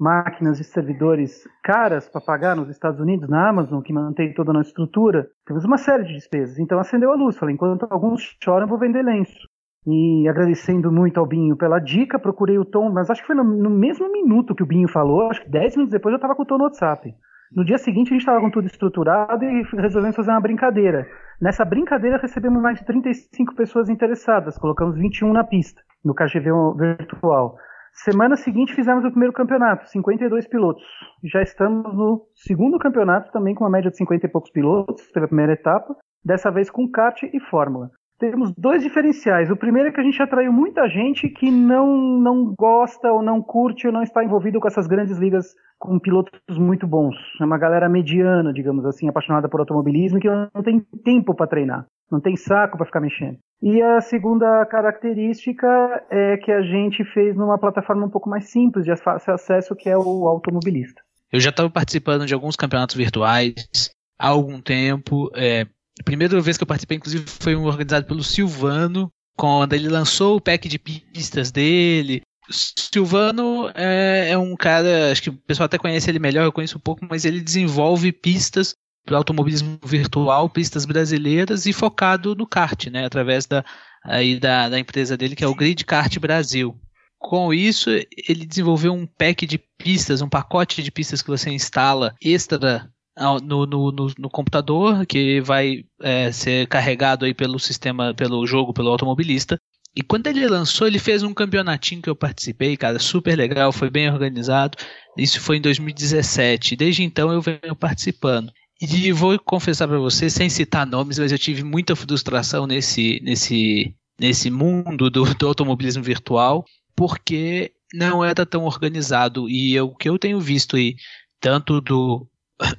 máquinas 0.00 0.58
e 0.58 0.64
servidores 0.64 1.46
caras 1.62 2.08
para 2.08 2.20
pagar 2.20 2.56
nos 2.56 2.68
Estados 2.70 2.98
Unidos, 2.98 3.28
na 3.28 3.48
Amazon, 3.48 3.82
que 3.82 3.92
mantém 3.92 4.32
toda 4.34 4.50
a 4.50 4.54
nossa 4.54 4.68
estrutura. 4.68 5.28
Temos 5.46 5.64
uma 5.64 5.76
série 5.76 6.04
de 6.04 6.14
despesas. 6.14 6.58
Então 6.58 6.78
acendeu 6.78 7.12
a 7.12 7.14
luz. 7.14 7.36
Falei, 7.36 7.54
enquanto 7.54 7.86
alguns 7.90 8.36
choram, 8.42 8.66
vou 8.66 8.78
vender 8.78 9.02
lenço. 9.02 9.46
E 9.86 10.28
agradecendo 10.28 10.92
muito 10.92 11.18
ao 11.18 11.26
Binho 11.26 11.56
pela 11.56 11.80
dica, 11.80 12.18
procurei 12.18 12.58
o 12.58 12.64
Tom, 12.64 12.90
mas 12.90 13.10
acho 13.10 13.20
que 13.20 13.26
foi 13.26 13.36
no, 13.36 13.42
no 13.42 13.70
mesmo 13.70 14.10
minuto 14.12 14.54
que 14.54 14.62
o 14.62 14.66
Binho 14.66 14.88
falou, 14.88 15.28
acho 15.28 15.42
que 15.42 15.50
10 15.50 15.76
minutos 15.76 15.92
depois 15.92 16.12
eu 16.12 16.16
estava 16.16 16.36
com 16.36 16.42
o 16.42 16.46
Tom 16.46 16.58
no 16.58 16.64
WhatsApp. 16.64 17.12
No 17.54 17.64
dia 17.64 17.76
seguinte 17.76 18.08
a 18.08 18.12
gente 18.12 18.20
estava 18.20 18.40
com 18.40 18.50
tudo 18.50 18.66
estruturado 18.66 19.44
e 19.44 19.62
resolvemos 19.76 20.16
fazer 20.16 20.30
uma 20.30 20.40
brincadeira. 20.40 21.06
Nessa 21.40 21.64
brincadeira 21.64 22.16
recebemos 22.16 22.62
mais 22.62 22.78
de 22.78 22.86
35 22.86 23.54
pessoas 23.54 23.88
interessadas, 23.88 24.56
colocamos 24.56 24.96
21 24.96 25.32
na 25.32 25.44
pista, 25.44 25.82
no 26.04 26.14
KGV 26.14 26.50
virtual. 26.78 27.56
Semana 27.92 28.36
seguinte 28.36 28.74
fizemos 28.74 29.04
o 29.04 29.10
primeiro 29.10 29.34
campeonato, 29.34 29.86
52 29.90 30.46
pilotos. 30.46 30.84
Já 31.24 31.42
estamos 31.42 31.92
no 31.92 32.26
segundo 32.34 32.78
campeonato 32.78 33.30
também 33.32 33.54
com 33.54 33.64
uma 33.64 33.70
média 33.70 33.90
de 33.90 33.98
50 33.98 34.26
e 34.26 34.30
poucos 34.30 34.50
pilotos, 34.50 35.10
teve 35.12 35.26
a 35.26 35.28
primeira 35.28 35.52
etapa, 35.52 35.94
dessa 36.24 36.50
vez 36.50 36.70
com 36.70 36.88
kart 36.88 37.22
e 37.22 37.38
fórmula. 37.38 37.90
Temos 38.22 38.52
dois 38.56 38.84
diferenciais. 38.84 39.50
O 39.50 39.56
primeiro 39.56 39.88
é 39.88 39.92
que 39.92 40.00
a 40.00 40.04
gente 40.04 40.22
atraiu 40.22 40.52
muita 40.52 40.88
gente 40.88 41.28
que 41.28 41.50
não, 41.50 42.20
não 42.20 42.54
gosta 42.56 43.10
ou 43.10 43.20
não 43.20 43.42
curte 43.42 43.88
ou 43.88 43.92
não 43.92 44.00
está 44.00 44.22
envolvido 44.22 44.60
com 44.60 44.68
essas 44.68 44.86
grandes 44.86 45.18
ligas 45.18 45.56
com 45.76 45.98
pilotos 45.98 46.38
muito 46.56 46.86
bons. 46.86 47.16
É 47.40 47.44
uma 47.44 47.58
galera 47.58 47.88
mediana, 47.88 48.52
digamos 48.52 48.86
assim, 48.86 49.08
apaixonada 49.08 49.48
por 49.48 49.58
automobilismo 49.58 50.20
que 50.20 50.28
não 50.28 50.62
tem 50.62 50.78
tempo 51.04 51.34
para 51.34 51.48
treinar, 51.48 51.84
não 52.08 52.20
tem 52.20 52.36
saco 52.36 52.76
para 52.76 52.86
ficar 52.86 53.00
mexendo. 53.00 53.38
E 53.60 53.82
a 53.82 54.00
segunda 54.00 54.64
característica 54.66 55.66
é 56.08 56.36
que 56.36 56.52
a 56.52 56.62
gente 56.62 57.04
fez 57.06 57.34
numa 57.34 57.58
plataforma 57.58 58.06
um 58.06 58.10
pouco 58.10 58.30
mais 58.30 58.48
simples 58.50 58.84
de 58.84 58.94
fácil 58.94 59.34
acesso, 59.34 59.74
que 59.74 59.88
é 59.88 59.98
o 59.98 60.28
automobilista. 60.28 61.02
Eu 61.32 61.40
já 61.40 61.50
estava 61.50 61.68
participando 61.68 62.24
de 62.24 62.34
alguns 62.34 62.54
campeonatos 62.54 62.94
virtuais 62.94 63.90
há 64.16 64.28
algum 64.28 64.60
tempo. 64.60 65.28
É, 65.34 65.66
a 66.00 66.02
primeira 66.02 66.40
vez 66.40 66.56
que 66.56 66.62
eu 66.62 66.66
participei, 66.66 66.96
inclusive, 66.96 67.24
foi 67.26 67.54
um 67.54 67.64
organizado 67.64 68.06
pelo 68.06 68.24
Silvano, 68.24 69.10
quando 69.36 69.72
ele 69.72 69.88
lançou 69.88 70.36
o 70.36 70.40
pack 70.40 70.68
de 70.68 70.78
pistas 70.78 71.50
dele. 71.50 72.22
Silvano 72.50 73.70
é, 73.74 74.30
é, 74.30 74.38
um 74.38 74.56
cara, 74.56 75.10
acho 75.10 75.22
que 75.22 75.30
o 75.30 75.36
pessoal 75.36 75.66
até 75.66 75.78
conhece 75.78 76.10
ele 76.10 76.18
melhor, 76.18 76.44
eu 76.44 76.52
conheço 76.52 76.76
um 76.76 76.80
pouco, 76.80 77.06
mas 77.08 77.24
ele 77.24 77.40
desenvolve 77.40 78.12
pistas 78.12 78.74
para 79.04 79.16
automobilismo 79.16 79.78
virtual, 79.84 80.48
pistas 80.48 80.84
brasileiras 80.84 81.66
e 81.66 81.72
focado 81.72 82.34
no 82.34 82.46
kart, 82.46 82.86
né, 82.86 83.04
através 83.04 83.46
da, 83.46 83.64
aí 84.04 84.38
da, 84.38 84.68
da 84.68 84.78
empresa 84.78 85.16
dele 85.16 85.36
que 85.36 85.44
é 85.44 85.48
o 85.48 85.54
Grid 85.54 85.84
Kart 85.84 86.18
Brasil. 86.18 86.76
Com 87.18 87.54
isso, 87.54 87.90
ele 87.90 88.44
desenvolveu 88.44 88.92
um 88.92 89.06
pack 89.06 89.46
de 89.46 89.58
pistas, 89.78 90.20
um 90.20 90.28
pacote 90.28 90.82
de 90.82 90.90
pistas 90.90 91.22
que 91.22 91.28
você 91.28 91.50
instala 91.50 92.14
extra 92.20 92.90
no, 93.18 93.66
no, 93.66 93.92
no, 93.92 94.12
no 94.18 94.30
computador, 94.30 95.04
que 95.06 95.40
vai 95.40 95.84
é, 96.00 96.32
ser 96.32 96.66
carregado 96.66 97.24
aí 97.24 97.34
pelo 97.34 97.58
sistema, 97.58 98.14
pelo 98.14 98.46
jogo, 98.46 98.72
pelo 98.72 98.90
automobilista. 98.90 99.58
E 99.94 100.02
quando 100.02 100.26
ele 100.26 100.46
lançou, 100.48 100.86
ele 100.86 100.98
fez 100.98 101.22
um 101.22 101.34
campeonatinho 101.34 102.00
que 102.00 102.08
eu 102.08 102.16
participei, 102.16 102.76
cara, 102.76 102.98
super 102.98 103.36
legal, 103.36 103.72
foi 103.72 103.90
bem 103.90 104.10
organizado. 104.10 104.78
Isso 105.18 105.38
foi 105.38 105.58
em 105.58 105.60
2017. 105.60 106.76
Desde 106.76 107.02
então 107.02 107.30
eu 107.30 107.42
venho 107.42 107.76
participando. 107.78 108.50
E 108.80 109.12
vou 109.12 109.38
confessar 109.38 109.86
para 109.86 109.98
você, 109.98 110.30
sem 110.30 110.48
citar 110.48 110.86
nomes, 110.86 111.18
mas 111.18 111.30
eu 111.30 111.38
tive 111.38 111.62
muita 111.62 111.94
frustração 111.94 112.66
nesse, 112.66 113.20
nesse, 113.22 113.94
nesse 114.18 114.50
mundo 114.50 115.08
do, 115.10 115.22
do 115.34 115.46
automobilismo 115.46 116.02
virtual, 116.02 116.64
porque 116.96 117.72
não 117.94 118.24
era 118.24 118.46
tão 118.46 118.64
organizado. 118.64 119.48
E 119.48 119.78
o 119.78 119.94
que 119.94 120.08
eu 120.08 120.18
tenho 120.18 120.40
visto 120.40 120.76
aí, 120.76 120.96
tanto 121.38 121.80
do, 121.80 122.26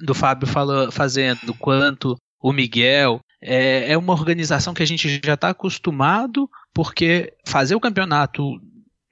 do 0.01 0.13
Fábio 0.13 0.47
fala, 0.47 0.91
fazendo, 0.91 1.53
quanto 1.55 2.15
o 2.41 2.51
Miguel, 2.51 3.21
é, 3.41 3.91
é 3.91 3.97
uma 3.97 4.13
organização 4.13 4.73
que 4.73 4.83
a 4.83 4.87
gente 4.87 5.19
já 5.23 5.33
está 5.33 5.49
acostumado, 5.49 6.49
porque 6.73 7.33
fazer 7.45 7.75
o 7.75 7.79
campeonato 7.79 8.59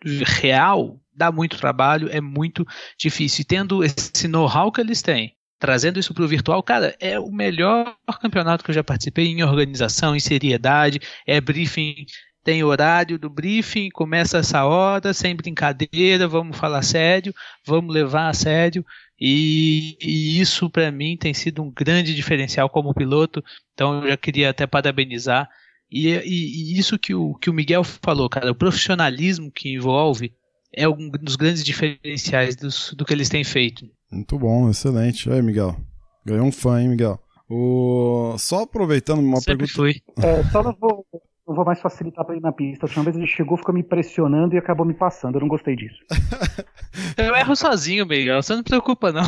real 0.04 1.00
dá 1.14 1.32
muito 1.32 1.58
trabalho, 1.58 2.10
é 2.12 2.20
muito 2.20 2.66
difícil. 2.98 3.42
E 3.42 3.46
tendo 3.46 3.84
esse 3.84 4.28
know-how 4.28 4.72
que 4.72 4.82
eles 4.82 5.02
têm, 5.02 5.36
trazendo 5.60 6.00
isso 6.00 6.14
para 6.14 6.24
o 6.24 6.28
virtual, 6.28 6.64
cara, 6.64 6.96
é 7.00 7.20
o 7.20 7.32
melhor 7.32 7.96
campeonato 8.22 8.64
que 8.64 8.72
eu 8.72 8.76
já 8.76 8.84
participei 8.84 9.28
em 9.28 9.44
organização, 9.44 10.16
em 10.16 10.20
seriedade, 10.20 11.00
é 11.28 11.40
briefing, 11.40 12.06
tem 12.44 12.64
horário 12.64 13.20
do 13.20 13.30
briefing, 13.30 13.90
começa 13.90 14.40
essa 14.40 14.66
hora, 14.66 15.14
sem 15.14 15.36
brincadeira, 15.36 16.28
vamos 16.28 16.58
falar 16.58 16.82
sério, 16.82 17.34
vamos 17.66 17.94
levar 17.94 18.30
a 18.30 18.34
sério, 18.34 18.84
e, 19.22 19.96
e 20.02 20.42
isso 20.42 20.68
para 20.68 20.92
mim 20.92 21.16
tem 21.16 21.32
sido 21.32 21.62
um 21.62 21.70
grande 21.70 22.16
diferencial 22.16 22.68
como 22.68 22.94
piloto, 22.94 23.44
então 23.72 24.02
eu 24.02 24.10
já 24.10 24.18
queria 24.18 24.50
até 24.50 24.66
parabenizar. 24.66 25.48
E, 25.92 26.08
e, 26.08 26.74
e 26.74 26.80
isso 26.80 26.98
que 26.98 27.14
o, 27.14 27.36
que 27.36 27.50
o 27.50 27.54
Miguel 27.54 27.84
falou, 27.84 28.28
cara, 28.28 28.52
o 28.52 28.56
profissionalismo 28.56 29.52
que 29.52 29.74
envolve 29.76 30.34
é 30.74 30.90
um 30.90 31.12
dos 31.12 31.36
grandes 31.36 31.64
diferenciais 31.64 32.56
dos, 32.56 32.94
do 32.98 33.06
que 33.06 33.14
eles 33.14 33.30
têm 33.30 33.44
feito. 33.44 33.86
Muito 34.12 34.40
bom, 34.40 34.70
excelente. 34.70 35.30
Aí, 35.30 35.42
Miguel. 35.42 35.78
Ganhou 36.26 36.46
um 36.46 36.52
fã, 36.52 36.82
hein, 36.82 36.90
Miguel? 36.90 37.20
O... 37.48 38.36
Só 38.40 38.64
aproveitando 38.64 39.20
uma 39.20 39.40
Sempre 39.40 39.68
pergunta. 39.68 39.74
Fui. 39.76 40.02
É, 40.24 40.44
só 40.46 40.64
não 40.64 40.76
vou, 40.80 41.06
não 41.52 41.56
vou 41.56 41.66
mais 41.66 41.82
facilitar 41.82 42.26
para 42.26 42.36
ir 42.36 42.42
na 42.42 42.52
pista. 42.52 42.86
A 42.86 42.88
última 42.88 43.04
vez 43.04 43.16
ele 43.16 43.28
chegou, 43.28 43.58
ficou 43.58 43.76
me 43.76 43.84
pressionando 43.84 44.56
e 44.56 44.58
acabou 44.58 44.86
me 44.86 44.94
passando. 44.94 45.36
Eu 45.36 45.42
não 45.42 45.48
gostei 45.48 45.76
disso. 45.76 46.00
Eu 47.18 47.36
erro 47.36 47.56
sozinho, 47.56 48.06
Miguel. 48.06 48.42
Você 48.42 48.56
não 48.56 48.64
preocupa, 48.64 49.12
não. 49.12 49.28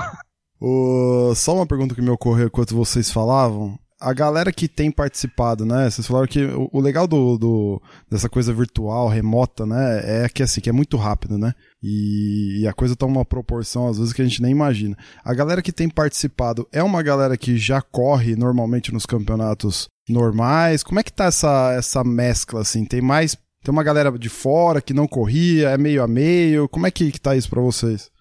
O... 0.59 1.35
Só 1.35 1.55
uma 1.55 1.67
pergunta 1.67 1.93
que 1.93 2.01
me 2.01 2.09
ocorreu 2.09 2.47
enquanto 2.47 2.75
vocês 2.75 3.11
falavam 3.11 3.77
a 4.03 4.11
galera 4.11 4.51
que 4.51 4.67
tem 4.67 4.91
participado, 4.91 5.65
né? 5.65 5.89
Vocês 5.89 6.05
falaram 6.05 6.27
que 6.27 6.43
o, 6.43 6.69
o 6.73 6.81
legal 6.81 7.07
do, 7.07 7.37
do, 7.37 7.81
dessa 8.11 8.27
coisa 8.27 8.53
virtual, 8.53 9.07
remota, 9.07 9.65
né? 9.65 10.25
É 10.25 10.29
que 10.29 10.43
assim, 10.43 10.59
que 10.59 10.69
é 10.69 10.73
muito 10.73 10.97
rápido, 10.97 11.37
né? 11.37 11.53
E, 11.81 12.61
e, 12.61 12.67
a 12.67 12.73
coisa 12.73 12.97
toma 12.97 13.19
uma 13.19 13.25
proporção, 13.25 13.87
às 13.87 13.97
vezes, 13.97 14.11
que 14.11 14.21
a 14.21 14.25
gente 14.25 14.41
nem 14.41 14.51
imagina. 14.51 14.97
A 15.23 15.33
galera 15.33 15.61
que 15.61 15.71
tem 15.71 15.89
participado 15.89 16.67
é 16.71 16.83
uma 16.83 17.01
galera 17.01 17.37
que 17.37 17.57
já 17.57 17.81
corre 17.81 18.35
normalmente 18.35 18.93
nos 18.93 19.05
campeonatos 19.05 19.87
normais? 20.09 20.83
Como 20.83 20.99
é 20.99 21.03
que 21.03 21.13
tá 21.13 21.25
essa, 21.25 21.73
essa 21.73 22.03
mescla, 22.03 22.61
assim? 22.61 22.85
Tem 22.85 23.01
mais. 23.01 23.35
Tem 23.63 23.71
uma 23.71 23.83
galera 23.83 24.11
de 24.11 24.29
fora 24.29 24.81
que 24.81 24.93
não 24.93 25.07
corria, 25.07 25.69
é 25.69 25.77
meio 25.77 26.03
a 26.03 26.07
meio? 26.07 26.67
Como 26.67 26.85
é 26.85 26.91
que, 26.91 27.11
que 27.11 27.21
tá 27.21 27.35
isso 27.35 27.49
para 27.49 27.61
vocês? 27.61 28.11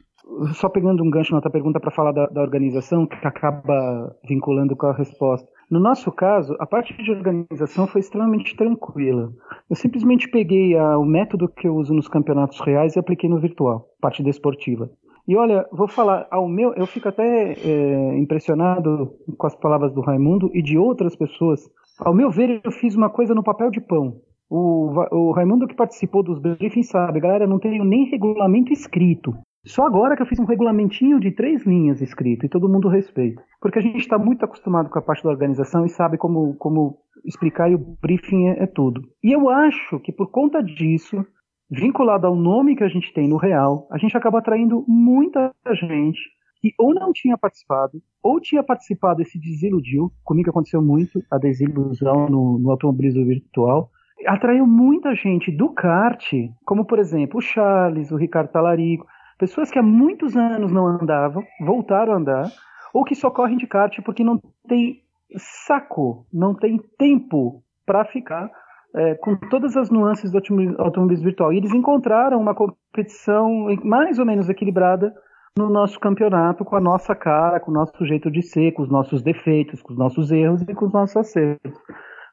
Só 0.55 0.69
pegando 0.69 1.03
um 1.03 1.11
gancho 1.11 1.33
na 1.33 1.39
outra 1.39 1.51
pergunta 1.51 1.81
para 1.81 1.91
falar 1.91 2.12
da, 2.12 2.27
da 2.27 2.41
organização, 2.41 3.07
que 3.07 3.27
acaba 3.27 4.15
vinculando 4.29 4.77
com 4.77 4.87
a 4.87 4.95
resposta. 4.95 5.49
No 5.73 5.81
nosso 5.81 6.12
caso, 6.12 6.55
a 6.61 6.67
parte 6.67 6.95
de 7.03 7.11
organização 7.11 7.87
foi 7.87 8.01
extremamente 8.03 8.55
tranquila. 8.55 9.33
Eu 9.71 9.75
simplesmente 9.75 10.29
peguei 10.29 10.77
a, 10.77 10.99
o 10.99 11.05
método 11.05 11.49
que 11.49 11.67
eu 11.67 11.75
uso 11.75 11.95
nos 11.95 12.09
campeonatos 12.09 12.61
reais 12.61 12.95
e 12.95 12.99
apliquei 12.99 13.29
no 13.29 13.41
virtual, 13.41 13.89
parte 13.99 14.23
desportiva. 14.23 14.91
E 15.26 15.37
olha, 15.37 15.67
vou 15.73 15.87
falar, 15.87 16.26
ao 16.31 16.49
meu, 16.49 16.75
eu 16.75 16.87
fico 16.87 17.09
até 17.09 17.52
é, 17.52 18.19
impressionado 18.19 19.12
com 19.38 19.47
as 19.47 19.55
palavras 19.55 19.93
do 19.95 20.00
Raimundo 20.00 20.50
e 20.52 20.62
de 20.62 20.76
outras 20.76 21.14
pessoas. 21.14 21.61
Ao 22.00 22.14
meu 22.14 22.31
ver, 22.31 22.61
eu 22.64 22.73
fiz 22.73 22.97
uma 22.97 23.09
coisa 23.09 23.35
no 23.35 23.43
papel 23.43 23.71
de 23.71 23.81
pão. 23.81 24.17
O, 24.50 24.91
o 25.11 25.33
Raimundo 25.33 25.67
que 25.67 25.75
participou 25.75 26.23
dos 26.23 26.38
briefings 26.38 26.88
sabe, 26.88 27.21
galera, 27.21 27.47
não 27.47 27.59
tenho 27.59 27.85
nem 27.85 28.11
regulamento 28.11 28.73
escrito. 28.73 29.33
Só 29.64 29.87
agora 29.87 30.17
que 30.17 30.23
eu 30.23 30.26
fiz 30.26 30.41
um 30.41 30.45
regulamentinho 30.45 31.21
de 31.21 31.31
três 31.31 31.64
linhas 31.64 32.02
escrito 32.02 32.45
e 32.45 32.49
todo 32.49 32.69
mundo 32.69 32.88
respeita. 32.88 33.41
Porque 33.61 33.79
a 33.79 33.83
gente 33.83 33.99
está 33.99 34.19
muito 34.19 34.45
acostumado 34.45 34.91
com 34.91 34.99
a 34.99 35.02
parte 35.02 35.23
da 35.23 35.31
organização 35.31 35.87
e 35.87 35.88
sabe 35.88 36.19
como, 36.19 36.55
como 36.57 36.99
explicar 37.25 37.71
e 37.71 37.76
o 37.76 37.97
briefing 38.02 38.49
é, 38.49 38.64
é 38.64 38.67
tudo. 38.67 39.02
E 39.23 39.33
eu 39.33 39.49
acho 39.49 40.00
que 40.00 40.11
por 40.11 40.33
conta 40.33 40.61
disso, 40.61 41.25
vinculado 41.73 42.26
ao 42.26 42.37
nome 42.37 42.76
que 42.76 42.85
a 42.85 42.88
gente 42.88 43.12
tem 43.12 43.29
no 43.29 43.37
real, 43.37 43.88
a 43.91 43.99
gente 43.99 44.17
acaba 44.17 44.38
atraindo 44.38 44.85
muita 44.87 45.52
gente 45.73 46.21
que 46.61 46.73
ou 46.79 46.95
não 46.95 47.12
tinha 47.12 47.37
participado, 47.37 48.00
ou 48.23 48.41
tinha 48.41 48.62
participado 48.62 49.21
e 49.21 49.25
se 49.25 49.38
desiludiu. 49.41 50.12
Comigo 50.23 50.50
aconteceu 50.50 50.81
muito 50.81 51.21
a 51.31 51.38
desilusão 51.38 52.29
no, 52.29 52.59
no 52.59 52.71
automobilismo 52.71 53.25
virtual. 53.25 53.91
Atraiu 54.26 54.64
muita 54.64 55.12
gente 55.17 55.50
do 55.50 55.71
kart, 55.71 56.33
como 56.64 56.85
por 56.85 57.00
exemplo 57.00 57.38
o 57.38 57.43
Charles, 57.43 58.12
o 58.12 58.17
Ricardo 58.17 58.52
Talarico, 58.52 59.05
Pessoas 59.43 59.73
que 59.73 59.79
há 59.81 59.83
muitos 59.83 60.37
anos 60.37 60.71
não 60.71 60.87
andavam, 60.87 61.43
voltaram 61.61 62.12
a 62.12 62.17
andar, 62.17 62.49
ou 62.95 63.02
que 63.02 63.12
só 63.12 63.29
correm 63.29 63.57
de 63.57 63.67
kart 63.67 64.00
porque 64.05 64.23
não 64.23 64.41
tem 64.69 65.02
saco, 65.37 66.25
não 66.33 66.55
tem 66.55 66.79
tempo 66.97 67.61
para 67.85 68.05
ficar 68.05 68.49
é, 68.95 69.15
com 69.15 69.37
todas 69.37 69.77
as 69.77 69.91
nuances 69.91 70.31
do 70.31 70.39
automobilismo 70.79 71.25
virtual. 71.25 71.53
E 71.53 71.57
eles 71.57 71.73
encontraram 71.73 72.39
uma 72.39 72.55
competição 72.55 73.69
mais 73.85 74.19
ou 74.19 74.27
menos 74.27 74.49
equilibrada 74.49 75.13
no 75.57 75.69
nosso 75.69 76.01
campeonato, 76.01 76.65
com 76.65 76.77
a 76.77 76.81
nossa 76.81 77.15
cara, 77.15 77.61
com 77.61 77.71
o 77.71 77.75
nosso 77.75 78.05
jeito 78.07 78.31
de 78.31 78.43
ser, 78.43 78.73
com 78.73 78.83
os 78.83 78.91
nossos 78.91 79.23
defeitos, 79.23 79.83
com 79.83 79.93
os 79.93 79.99
nossos 79.99 80.31
erros 80.31 80.63
e 80.63 80.75
com 80.75 80.87
os 80.87 80.93
nossos 80.93 81.17
acertos. 81.17 81.73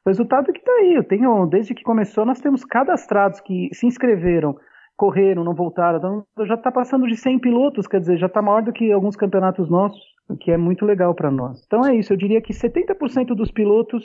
O 0.04 0.08
resultado 0.08 0.50
é 0.50 0.52
que 0.52 0.58
está 0.58 0.72
aí. 0.72 0.94
Eu 0.94 1.04
tenho, 1.04 1.46
desde 1.46 1.74
que 1.74 1.82
começou, 1.82 2.24
nós 2.24 2.40
temos 2.40 2.64
cadastrados 2.64 3.40
que 3.40 3.68
se 3.72 3.86
inscreveram, 3.86 4.56
correram, 4.96 5.44
não 5.44 5.54
voltaram. 5.54 5.98
Então, 5.98 6.46
já 6.46 6.54
está 6.54 6.72
passando 6.72 7.06
de 7.06 7.16
100 7.16 7.38
pilotos, 7.40 7.86
quer 7.86 8.00
dizer, 8.00 8.16
já 8.16 8.26
está 8.26 8.40
maior 8.40 8.62
do 8.62 8.72
que 8.72 8.90
alguns 8.90 9.16
campeonatos 9.16 9.68
nossos, 9.68 10.00
o 10.28 10.36
que 10.36 10.50
é 10.50 10.56
muito 10.56 10.86
legal 10.86 11.14
para 11.14 11.30
nós. 11.30 11.62
Então 11.66 11.84
é 11.84 11.94
isso. 11.94 12.12
Eu 12.12 12.16
diria 12.16 12.40
que 12.40 12.54
70% 12.54 13.34
dos 13.34 13.50
pilotos 13.50 14.04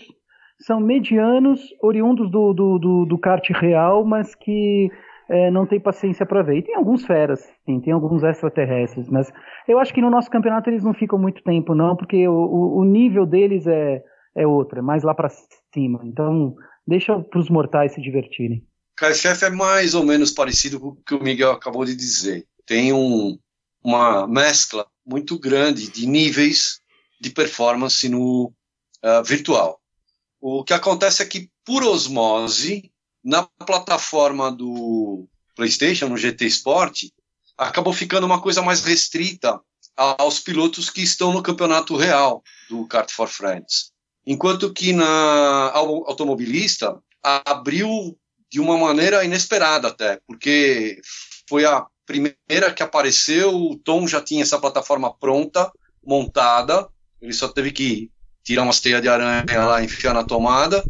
são 0.60 0.80
medianos, 0.80 1.62
oriundos 1.82 2.30
do, 2.32 2.54
do, 2.54 2.80
do, 2.80 3.06
do 3.06 3.18
kart 3.18 3.48
real, 3.52 4.06
mas 4.06 4.34
que 4.36 4.90
é, 5.30 5.52
não 5.52 5.66
tem 5.66 5.80
paciência 5.80 6.26
para 6.26 6.44
ver. 6.44 6.58
E 6.58 6.64
tem 6.64 6.76
alguns 6.76 7.06
feras, 7.06 7.42
sim, 7.66 7.80
tem 7.82 7.94
alguns 7.94 8.24
extraterrestres, 8.24 9.10
mas 9.10 9.32
eu 9.68 9.80
acho 9.80 9.94
que 9.94 10.02
no 10.02 10.10
nosso 10.10 10.30
campeonato 10.30 10.70
eles 10.70 10.84
não 10.84 10.94
ficam 10.94 11.20
muito 11.20 11.44
tempo, 11.44 11.74
não, 11.76 11.96
porque 11.96 12.28
o, 12.28 12.78
o 12.78 12.84
nível 12.84 13.26
deles 13.26 13.68
é, 13.68 14.02
é 14.36 14.48
outro, 14.48 14.80
é 14.80 14.82
mais 14.82 15.04
lá 15.04 15.14
para 15.14 15.30
cima. 15.74 16.02
Então, 16.04 16.56
deixa 16.88 17.20
para 17.20 17.40
os 17.40 17.50
mortais 17.50 17.94
se 17.94 18.02
divertirem. 18.02 18.64
KFF 18.98 19.46
é 19.46 19.50
mais 19.50 19.94
ou 19.94 20.06
menos 20.06 20.32
parecido 20.32 20.80
com 20.80 20.88
o 20.88 20.96
que 20.96 21.16
o 21.16 21.22
Miguel 21.22 21.52
acabou 21.52 21.84
de 21.84 21.96
dizer. 21.96 22.46
Tem 22.66 22.94
um, 22.94 23.38
uma 23.84 24.26
mescla 24.26 24.86
muito 25.06 25.38
grande 25.38 25.92
de 25.92 26.08
níveis 26.08 26.80
de 27.20 27.30
performance 27.30 28.08
no 28.08 28.54
uh, 29.04 29.24
virtual. 29.24 29.80
O 30.48 30.64
que 30.64 30.75
acontece 30.75 31.24
é 31.24 31.25
que, 31.25 31.50
por 31.66 31.84
osmose, 31.84 32.92
na 33.24 33.50
plataforma 33.66 34.52
do 34.52 35.28
PlayStation, 35.56 36.08
no 36.08 36.16
GT 36.16 36.46
Sport, 36.46 37.06
acabou 37.58 37.92
ficando 37.92 38.25
uma 38.28 38.40
coisa 38.40 38.62
mais 38.62 38.82
restrita 38.82 39.60
aos 39.98 40.40
pilotos 40.40 40.92
que 40.92 41.02
estão 41.02 41.34
no 41.34 41.42
campeonato 41.42 41.96
real 41.98 42.44
do 42.70 42.86
Kart 42.86 43.12
for 43.12 43.28
Friends. 43.28 43.92
Enquanto 44.24 44.72
que 44.72 44.94
na 44.94 45.72
automobilista 45.74 46.96
abriu 47.24 48.16
de 48.48 48.60
uma 48.60 48.78
maneira 48.78 49.25
inesperada 49.25 49.88
até, 49.88 50.20
porque 50.28 51.02
foi 51.50 51.66
a 51.66 51.88
primeira 52.06 52.72
que 52.72 52.84
apareceu, 52.84 53.50
o 53.52 53.80
Tom 53.80 54.08
já 54.08 54.22
tinha 54.22 54.44
essa 54.44 54.60
plataforma 54.60 55.12
pronta, 55.12 55.72
montada, 56.06 56.88
ele 57.20 57.34
só 57.34 57.48
teve 57.48 57.72
que 57.72 58.12
tirar 58.46 58.64
umas 58.64 58.80
teias 58.80 59.02
de 59.02 59.10
aranha 59.10 59.66
lá, 59.66 59.84
enfiar 59.84 60.14
na 60.14 60.24
tomada, 60.24 60.86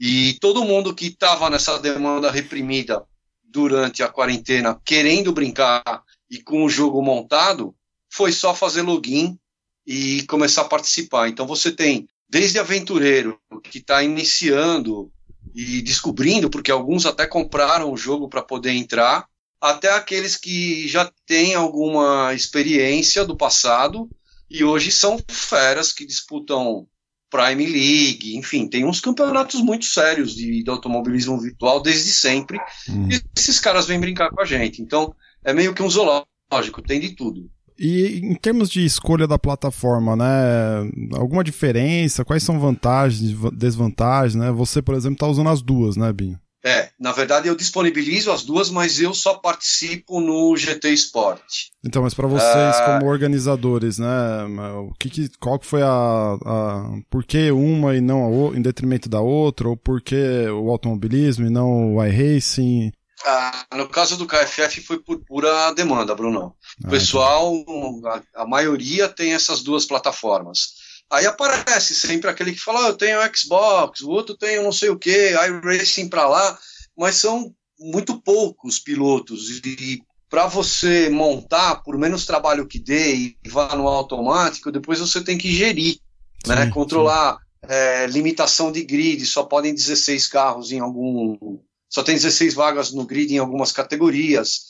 e 0.00 0.34
todo 0.40 0.64
mundo 0.64 0.94
que 0.94 1.08
estava 1.08 1.50
nessa 1.50 1.76
demanda 1.78 2.30
reprimida 2.30 3.04
durante 3.42 4.02
a 4.02 4.08
quarentena, 4.08 4.80
querendo 4.84 5.32
brincar 5.32 6.04
e 6.30 6.40
com 6.40 6.64
o 6.64 6.70
jogo 6.70 7.02
montado, 7.02 7.74
foi 8.08 8.30
só 8.30 8.54
fazer 8.54 8.82
login 8.82 9.36
e 9.84 10.22
começar 10.28 10.62
a 10.62 10.68
participar. 10.68 11.28
Então 11.28 11.46
você 11.46 11.72
tem 11.72 12.08
desde 12.28 12.58
aventureiro 12.58 13.40
que 13.64 13.78
está 13.78 14.02
iniciando 14.02 15.10
e 15.54 15.82
descobrindo, 15.82 16.48
porque 16.48 16.70
alguns 16.70 17.06
até 17.06 17.26
compraram 17.26 17.92
o 17.92 17.96
jogo 17.96 18.28
para 18.28 18.42
poder 18.42 18.72
entrar, 18.72 19.26
até 19.60 19.90
aqueles 19.90 20.36
que 20.36 20.86
já 20.86 21.10
têm 21.26 21.54
alguma 21.54 22.32
experiência 22.34 23.24
do 23.24 23.36
passado 23.36 24.08
e 24.50 24.64
hoje 24.64 24.90
são 24.90 25.18
feras 25.28 25.92
que 25.92 26.06
disputam 26.06 26.86
Prime 27.30 27.66
League, 27.66 28.36
enfim, 28.36 28.66
tem 28.66 28.84
uns 28.84 29.00
campeonatos 29.00 29.60
muito 29.60 29.84
sérios 29.84 30.34
de, 30.34 30.62
de 30.62 30.70
automobilismo 30.70 31.38
virtual 31.38 31.80
desde 31.82 32.10
sempre. 32.10 32.58
Hum. 32.88 33.08
E 33.10 33.20
esses 33.36 33.60
caras 33.60 33.86
vêm 33.86 34.00
brincar 34.00 34.30
com 34.30 34.40
a 34.40 34.44
gente. 34.44 34.80
Então, 34.80 35.14
é 35.44 35.52
meio 35.52 35.74
que 35.74 35.82
um 35.82 35.90
zoológico, 35.90 36.82
tem 36.82 36.98
de 36.98 37.10
tudo. 37.10 37.50
E 37.78 38.20
em 38.24 38.34
termos 38.34 38.68
de 38.68 38.84
escolha 38.84 39.26
da 39.26 39.38
plataforma, 39.38 40.16
né? 40.16 40.24
Alguma 41.14 41.44
diferença? 41.44 42.24
Quais 42.24 42.42
são 42.42 42.58
vantagens, 42.58 43.32
desvantagens, 43.52 44.34
né? 44.34 44.50
Você, 44.50 44.82
por 44.82 44.96
exemplo, 44.96 45.14
está 45.14 45.28
usando 45.28 45.50
as 45.50 45.62
duas, 45.62 45.96
né, 45.96 46.12
Binho? 46.12 46.40
É, 46.64 46.90
na 46.98 47.12
verdade 47.12 47.46
eu 47.46 47.54
disponibilizo 47.54 48.32
as 48.32 48.42
duas, 48.42 48.68
mas 48.68 49.00
eu 49.00 49.14
só 49.14 49.34
participo 49.34 50.20
no 50.20 50.56
GT 50.56 50.90
Sport. 50.90 51.40
Então, 51.84 52.02
mas 52.02 52.14
para 52.14 52.26
vocês 52.26 52.76
uh... 52.76 52.84
como 52.84 53.10
organizadores, 53.10 53.98
né, 53.98 54.08
o 54.76 54.92
que, 54.98 55.08
que 55.08 55.28
qual 55.38 55.58
que 55.58 55.66
foi 55.66 55.82
a, 55.82 55.88
a 56.44 56.90
por 57.08 57.24
que 57.24 57.52
uma 57.52 57.94
e 57.94 58.00
não 58.00 58.24
a 58.24 58.28
outra, 58.28 58.58
em 58.58 58.62
detrimento 58.62 59.08
da 59.08 59.20
outra, 59.20 59.68
ou 59.68 59.76
por 59.76 60.00
que 60.00 60.48
o 60.48 60.68
automobilismo 60.70 61.46
e 61.46 61.50
não 61.50 61.94
o 61.94 62.04
iRacing? 62.04 62.90
Ah, 63.24 63.66
no 63.74 63.88
caso 63.88 64.16
do 64.16 64.26
KFF 64.26 64.80
foi 64.80 64.98
por 64.98 65.18
pura 65.24 65.72
demanda, 65.72 66.14
Bruno. 66.14 66.54
O 66.82 66.86
ah, 66.86 66.90
pessoal, 66.90 67.52
a, 68.34 68.42
a 68.42 68.46
maioria 68.46 69.08
tem 69.08 69.32
essas 69.32 69.62
duas 69.62 69.86
plataformas. 69.86 70.74
Aí 71.10 71.26
aparece 71.26 71.94
sempre 71.94 72.28
aquele 72.28 72.52
que 72.52 72.60
fala, 72.60 72.86
oh, 72.86 72.88
eu 72.88 72.96
tenho 72.96 73.20
Xbox, 73.34 74.00
o 74.00 74.10
outro 74.10 74.36
tem 74.36 74.62
não 74.62 74.72
sei 74.72 74.90
o 74.90 74.98
que, 74.98 75.30
iRacing 75.30 76.08
para 76.08 76.28
lá, 76.28 76.58
mas 76.96 77.16
são 77.16 77.54
muito 77.78 78.20
poucos 78.20 78.78
pilotos 78.78 79.60
e 79.64 80.02
para 80.28 80.46
você 80.46 81.08
montar, 81.08 81.76
por 81.76 81.96
menos 81.96 82.26
trabalho 82.26 82.66
que 82.66 82.78
dê 82.78 83.14
e 83.14 83.36
vá 83.48 83.74
no 83.74 83.88
automático, 83.88 84.70
depois 84.70 84.98
você 84.98 85.22
tem 85.24 85.38
que 85.38 85.50
gerir, 85.50 85.98
né? 86.46 86.54
sim, 86.54 86.60
né? 86.64 86.70
Controlar 86.70 87.38
é, 87.62 88.06
limitação 88.06 88.70
de 88.70 88.84
grid, 88.84 89.24
só 89.24 89.44
podem 89.44 89.74
16 89.74 90.26
carros 90.26 90.70
em 90.70 90.80
algum. 90.80 91.58
Só 91.88 92.02
tem 92.02 92.14
16 92.14 92.54
vagas 92.54 92.92
no 92.92 93.06
grid 93.06 93.32
em 93.32 93.38
algumas 93.38 93.72
categorias. 93.72 94.60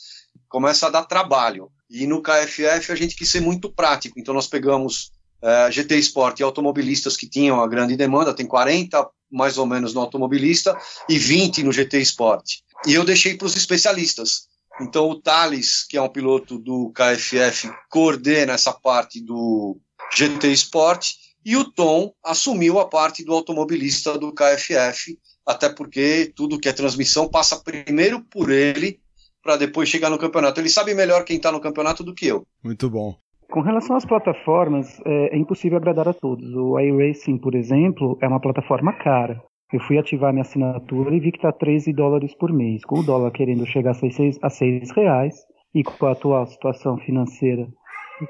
Começa 0.47 0.87
a 0.87 0.89
dar 0.89 1.03
trabalho. 1.03 1.69
E 1.89 2.07
no 2.07 2.21
KFF 2.21 2.91
a 2.91 2.95
gente 2.95 3.15
quis 3.15 3.29
ser 3.29 3.41
muito 3.41 3.71
prático, 3.73 4.19
então 4.19 4.33
nós 4.33 4.47
pegamos 4.47 5.11
uh, 5.41 5.47
é, 5.67 5.71
GT 5.71 5.97
Sport 5.99 6.39
e 6.39 6.43
automobilistas 6.43 7.17
que 7.17 7.27
tinham 7.27 7.61
a 7.61 7.67
grande 7.67 7.95
demanda, 7.95 8.33
tem 8.33 8.45
40 8.45 9.07
mais 9.31 9.57
ou 9.57 9.65
menos 9.65 9.93
no 9.93 10.01
automobilista 10.01 10.77
e 11.07 11.17
20 11.17 11.63
no 11.63 11.71
GT 11.71 11.99
Sport. 12.01 12.59
E 12.87 12.93
eu 12.93 13.05
deixei 13.05 13.35
para 13.35 13.45
os 13.45 13.55
especialistas. 13.55 14.47
Então 14.81 15.09
o 15.09 15.19
Thales, 15.19 15.85
que 15.87 15.97
é 15.97 16.01
um 16.01 16.09
piloto 16.09 16.57
do 16.57 16.91
KFF, 16.91 17.69
coordena 17.89 18.53
essa 18.53 18.73
parte 18.73 19.21
do 19.21 19.77
GT 20.15 20.51
Sport 20.53 21.11
e 21.45 21.55
o 21.57 21.65
Tom 21.65 22.13
assumiu 22.23 22.79
a 22.79 22.87
parte 22.87 23.23
do 23.23 23.33
automobilista 23.33 24.17
do 24.17 24.33
KFF, 24.33 25.17
até 25.45 25.69
porque 25.69 26.31
tudo 26.35 26.59
que 26.59 26.69
é 26.69 26.73
transmissão 26.73 27.27
passa 27.27 27.57
primeiro 27.57 28.21
por 28.21 28.51
ele 28.51 28.99
para 29.41 29.57
depois 29.57 29.89
chegar 29.89 30.09
no 30.09 30.19
campeonato. 30.19 30.59
Ele 30.59 30.69
sabe 30.69 30.93
melhor 30.93 31.23
quem 31.23 31.37
está 31.37 31.51
no 31.51 31.61
campeonato 31.61 32.03
do 32.03 32.13
que 32.13 32.27
eu. 32.27 32.45
Muito 32.63 32.89
bom. 32.89 33.17
Com 33.51 33.61
relação 33.61 33.95
às 33.95 34.05
plataformas, 34.05 35.01
é, 35.05 35.35
é 35.35 35.37
impossível 35.37 35.77
agradar 35.77 36.07
a 36.07 36.13
todos. 36.13 36.53
O 36.53 36.79
iRacing, 36.79 37.39
por 37.39 37.55
exemplo, 37.55 38.15
é 38.21 38.27
uma 38.27 38.39
plataforma 38.39 38.93
cara. 38.93 39.41
Eu 39.73 39.79
fui 39.79 39.97
ativar 39.97 40.31
minha 40.31 40.43
assinatura 40.43 41.15
e 41.15 41.19
vi 41.19 41.31
que 41.31 41.39
está 41.39 41.51
13 41.51 41.91
dólares 41.93 42.35
por 42.35 42.53
mês. 42.53 42.85
Com 42.85 42.99
o 42.99 43.03
dólar 43.03 43.31
querendo 43.31 43.65
chegar 43.65 43.91
a 43.91 43.93
6, 43.95 44.39
a 44.41 44.49
6 44.49 44.91
reais 44.91 45.35
e 45.73 45.83
com 45.83 46.05
a 46.05 46.11
atual 46.11 46.45
situação 46.45 46.97
financeira 46.97 47.67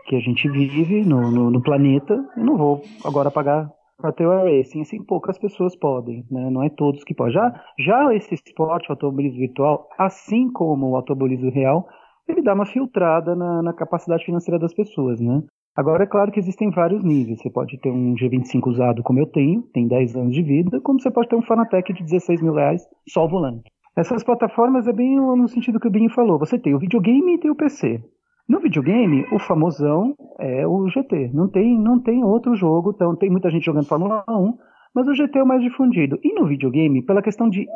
que 0.06 0.16
a 0.16 0.20
gente 0.20 0.48
vive 0.50 1.04
no, 1.04 1.32
no, 1.32 1.52
no 1.52 1.62
planeta, 1.62 2.14
eu 2.38 2.46
não 2.46 2.58
vou 2.58 2.82
agora 3.04 3.30
pagar 3.30 3.70
para 3.98 4.14
ter 4.14 4.26
o 4.26 4.48
iRacing. 4.48 4.82
Assim, 4.82 5.04
poucas 5.04 5.38
pessoas 5.38 5.76
podem, 5.76 6.26
né? 6.32 6.50
não 6.50 6.64
é 6.64 6.70
todos 6.70 7.04
que 7.04 7.14
podem. 7.14 7.34
Já, 7.34 7.62
já 7.78 8.14
esse 8.16 8.36
esporte, 8.36 8.90
o 8.90 8.94
automobilismo 8.94 9.40
virtual, 9.40 9.90
assim 9.98 10.50
como 10.52 10.92
o 10.92 10.96
automobilismo 10.96 11.52
real, 11.52 11.88
ele 12.32 12.42
dá 12.42 12.54
uma 12.54 12.66
filtrada 12.66 13.36
na, 13.36 13.62
na, 13.62 13.74
capacidade 13.74 14.26
financeira 14.26 14.60
das 14.60 14.74
pessoas, 14.74 15.20
né? 15.20 15.44
Agora, 15.76 16.04
é 16.04 16.08
claro 16.08 16.32
que 16.32 16.40
existem 16.40 16.70
vários 16.72 17.04
níveis. 17.04 17.40
Você 17.42 17.50
pode 17.50 17.78
ter 17.80 17.92
um 17.92 18.16
G25 18.16 18.68
usado 18.68 19.04
como 19.04 19.20
eu 19.20 19.26
tenho, 19.26 19.62
tem 19.74 19.88
10 19.88 20.16
anos 20.16 20.36
de 20.36 20.44
vida, 20.44 20.82
como 20.82 21.00
você 21.00 21.10
pode 21.10 21.30
ter 21.30 21.36
um 21.36 21.42
Fanatec 21.42 21.94
de 21.94 22.04
16 22.04 22.42
mil 22.42 22.54
reais 22.54 22.86
só 23.08 23.26
o 23.26 23.30
volante. 23.30 23.72
Essas 23.96 24.24
plataformas 24.24 24.88
é 24.88 24.94
bem 24.94 25.18
no 25.18 25.48
sentido 25.48 25.80
que 25.80 25.88
o 25.88 25.92
Binho 25.92 26.10
falou. 26.10 26.40
Você 26.40 26.58
tem 26.58 26.74
o 26.74 26.80
videogame 26.80 27.36
e 27.36 27.38
tem 27.38 27.52
o 27.52 27.56
PC. 27.56 28.02
No 28.48 28.60
videogame, 28.60 29.26
o 29.32 29.40
famosão 29.40 30.16
é 30.40 30.66
o 30.66 30.88
GT. 30.90 31.32
Não 31.34 31.48
tem, 31.48 31.78
não 31.78 32.00
tem 32.00 32.24
outro 32.24 32.56
jogo. 32.56 32.92
Então, 32.96 33.16
tem 33.16 33.30
muita 33.30 33.50
gente 33.50 33.66
jogando 33.66 33.88
Fórmula 33.88 34.24
1, 34.28 34.58
mas 34.96 35.08
o 35.08 35.14
GT 35.14 35.40
é 35.40 35.44
o 35.44 35.48
mais 35.48 35.62
difundido. 35.62 36.20
E 36.24 36.34
no 36.34 36.48
videogame, 36.48 37.04
pela 37.04 37.22
questão 37.22 37.50
de 37.50 37.68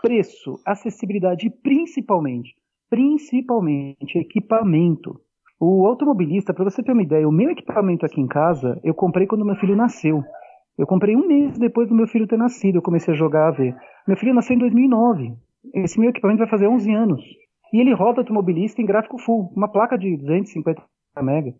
preço, 0.00 0.58
acessibilidade 0.64 1.50
principalmente 1.62 2.54
principalmente 2.94 4.16
equipamento. 4.16 5.20
O 5.58 5.84
automobilista, 5.84 6.54
para 6.54 6.62
você 6.62 6.80
ter 6.80 6.92
uma 6.92 7.02
ideia, 7.02 7.28
o 7.28 7.32
meu 7.32 7.50
equipamento 7.50 8.06
aqui 8.06 8.20
em 8.20 8.28
casa, 8.28 8.80
eu 8.84 8.94
comprei 8.94 9.26
quando 9.26 9.44
meu 9.44 9.56
filho 9.56 9.74
nasceu. 9.74 10.22
Eu 10.78 10.86
comprei 10.86 11.16
um 11.16 11.26
mês 11.26 11.58
depois 11.58 11.88
do 11.88 11.94
meu 11.94 12.06
filho 12.06 12.28
ter 12.28 12.36
nascido, 12.36 12.76
eu 12.76 12.82
comecei 12.82 13.12
a 13.12 13.16
jogar 13.16 13.48
a 13.48 13.50
ver. 13.50 13.74
Meu 14.06 14.16
filho 14.16 14.32
nasceu 14.32 14.54
em 14.54 14.60
2009. 14.60 15.32
Esse 15.74 15.98
meu 15.98 16.10
equipamento 16.10 16.38
vai 16.38 16.48
fazer 16.48 16.68
11 16.68 16.92
anos. 16.92 17.20
E 17.72 17.80
ele 17.80 17.92
roda 17.92 18.20
automobilista 18.20 18.80
em 18.80 18.86
gráfico 18.86 19.18
full, 19.18 19.52
uma 19.56 19.66
placa 19.66 19.98
de 19.98 20.16
250 20.16 20.80
MB. 21.20 21.52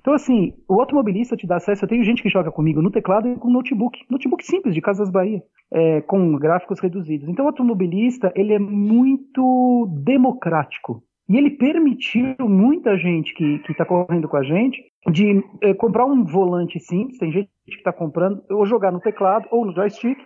Então, 0.00 0.14
assim, 0.14 0.54
o 0.68 0.80
automobilista 0.80 1.36
te 1.36 1.46
dá 1.46 1.56
acesso. 1.56 1.84
Eu 1.84 1.88
tenho 1.88 2.04
gente 2.04 2.22
que 2.22 2.28
joga 2.28 2.50
comigo 2.50 2.80
no 2.80 2.90
teclado 2.90 3.28
e 3.28 3.36
com 3.36 3.50
notebook. 3.50 3.98
Notebook 4.08 4.44
simples, 4.44 4.74
de 4.74 4.80
Casas 4.80 5.10
Bahia, 5.10 5.42
é, 5.72 6.00
com 6.02 6.36
gráficos 6.38 6.80
reduzidos. 6.80 7.28
Então, 7.28 7.44
o 7.44 7.48
automobilista, 7.48 8.32
ele 8.36 8.52
é 8.52 8.58
muito 8.58 9.88
democrático. 10.04 11.02
E 11.28 11.36
ele 11.36 11.50
permitiu 11.50 12.36
muita 12.40 12.96
gente 12.96 13.34
que 13.34 13.60
está 13.68 13.84
correndo 13.84 14.28
com 14.28 14.36
a 14.36 14.42
gente 14.42 14.82
de 15.10 15.44
é, 15.62 15.74
comprar 15.74 16.06
um 16.06 16.24
volante 16.24 16.80
simples. 16.80 17.18
Tem 17.18 17.30
gente 17.30 17.50
que 17.66 17.76
está 17.76 17.92
comprando, 17.92 18.42
ou 18.50 18.64
jogar 18.64 18.92
no 18.92 19.00
teclado, 19.00 19.46
ou 19.50 19.66
no 19.66 19.74
joystick, 19.74 20.18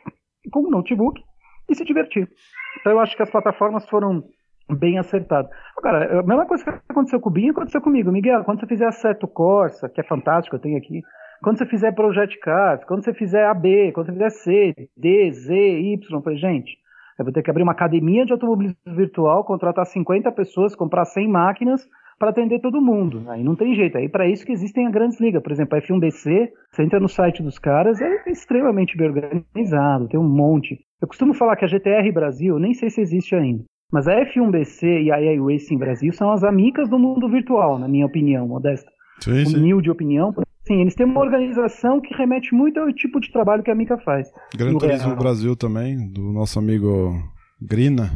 com 0.52 0.60
o 0.60 0.70
notebook, 0.70 1.20
e 1.68 1.74
se 1.74 1.84
divertir. 1.84 2.28
Então, 2.80 2.92
eu 2.92 3.00
acho 3.00 3.16
que 3.16 3.22
as 3.22 3.30
plataformas 3.30 3.88
foram 3.88 4.22
bem 4.70 4.98
acertado. 4.98 5.48
Agora, 5.76 6.20
a 6.20 6.22
mesma 6.22 6.46
coisa 6.46 6.64
que 6.64 6.70
aconteceu 6.88 7.20
com 7.20 7.30
o 7.30 7.32
Binho 7.32 7.52
aconteceu 7.52 7.80
comigo. 7.80 8.12
Miguel, 8.12 8.44
quando 8.44 8.60
você 8.60 8.66
fizer 8.66 8.86
Assetto 8.86 9.26
Corsa, 9.26 9.88
que 9.88 10.00
é 10.00 10.04
fantástico, 10.04 10.56
eu 10.56 10.60
tenho 10.60 10.78
aqui, 10.78 11.02
quando 11.42 11.58
você 11.58 11.66
fizer 11.66 11.92
Project 11.92 12.38
Cars, 12.38 12.84
quando 12.84 13.04
você 13.04 13.12
fizer 13.12 13.46
AB, 13.46 13.92
quando 13.92 14.06
você 14.06 14.12
fizer 14.12 14.30
C, 14.30 14.74
D, 14.96 15.32
Z, 15.32 15.54
Y, 15.54 15.98
eu 16.10 16.22
falei, 16.22 16.38
gente, 16.38 16.76
eu 17.18 17.24
vou 17.24 17.32
ter 17.32 17.42
que 17.42 17.50
abrir 17.50 17.62
uma 17.62 17.72
academia 17.72 18.24
de 18.24 18.32
automobilismo 18.32 18.78
virtual, 18.86 19.44
contratar 19.44 19.84
50 19.84 20.30
pessoas, 20.32 20.76
comprar 20.76 21.04
100 21.04 21.28
máquinas 21.28 21.86
para 22.18 22.30
atender 22.30 22.60
todo 22.60 22.80
mundo. 22.80 23.24
Aí 23.28 23.42
não 23.42 23.56
tem 23.56 23.74
jeito. 23.74 23.98
Aí 23.98 24.08
para 24.08 24.28
isso 24.28 24.46
que 24.46 24.52
existem 24.52 24.86
as 24.86 24.92
grandes 24.92 25.20
ligas. 25.20 25.42
Por 25.42 25.50
exemplo, 25.50 25.76
a 25.76 25.80
F1BC, 25.80 26.50
você 26.70 26.82
entra 26.84 27.00
no 27.00 27.08
site 27.08 27.42
dos 27.42 27.58
caras, 27.58 28.00
é 28.00 28.30
extremamente 28.30 28.96
bem 28.96 29.08
organizado, 29.08 30.08
tem 30.08 30.20
um 30.20 30.28
monte. 30.28 30.78
Eu 31.00 31.08
costumo 31.08 31.34
falar 31.34 31.56
que 31.56 31.64
a 31.64 31.68
GTR 31.68 32.12
Brasil, 32.12 32.60
nem 32.60 32.74
sei 32.74 32.88
se 32.90 33.00
existe 33.00 33.34
ainda, 33.34 33.64
mas 33.92 34.08
a 34.08 34.24
F1BC 34.24 35.04
e 35.04 35.12
a 35.12 35.20
EA 35.20 35.40
Racing 35.40 35.76
Brasil 35.76 36.12
são 36.12 36.32
as 36.32 36.42
amicas 36.42 36.88
do 36.88 36.98
mundo 36.98 37.28
virtual, 37.28 37.78
na 37.78 37.86
minha 37.86 38.06
opinião, 38.06 38.48
modesta. 38.48 38.90
Sim, 39.20 39.44
sim. 39.44 39.56
Humilde 39.56 39.90
opinião. 39.90 40.34
Sim, 40.66 40.80
eles 40.80 40.94
têm 40.94 41.04
uma 41.04 41.20
organização 41.20 42.00
que 42.00 42.14
remete 42.14 42.54
muito 42.54 42.80
ao 42.80 42.92
tipo 42.92 43.20
de 43.20 43.30
trabalho 43.30 43.62
que 43.62 43.70
a 43.70 43.74
Mica 43.74 43.98
faz. 43.98 44.28
Gran 44.56 44.78
Turismo 44.78 45.14
Brasil 45.14 45.54
também, 45.54 46.10
do 46.10 46.32
nosso 46.32 46.58
amigo 46.58 47.22
Grina. 47.60 48.10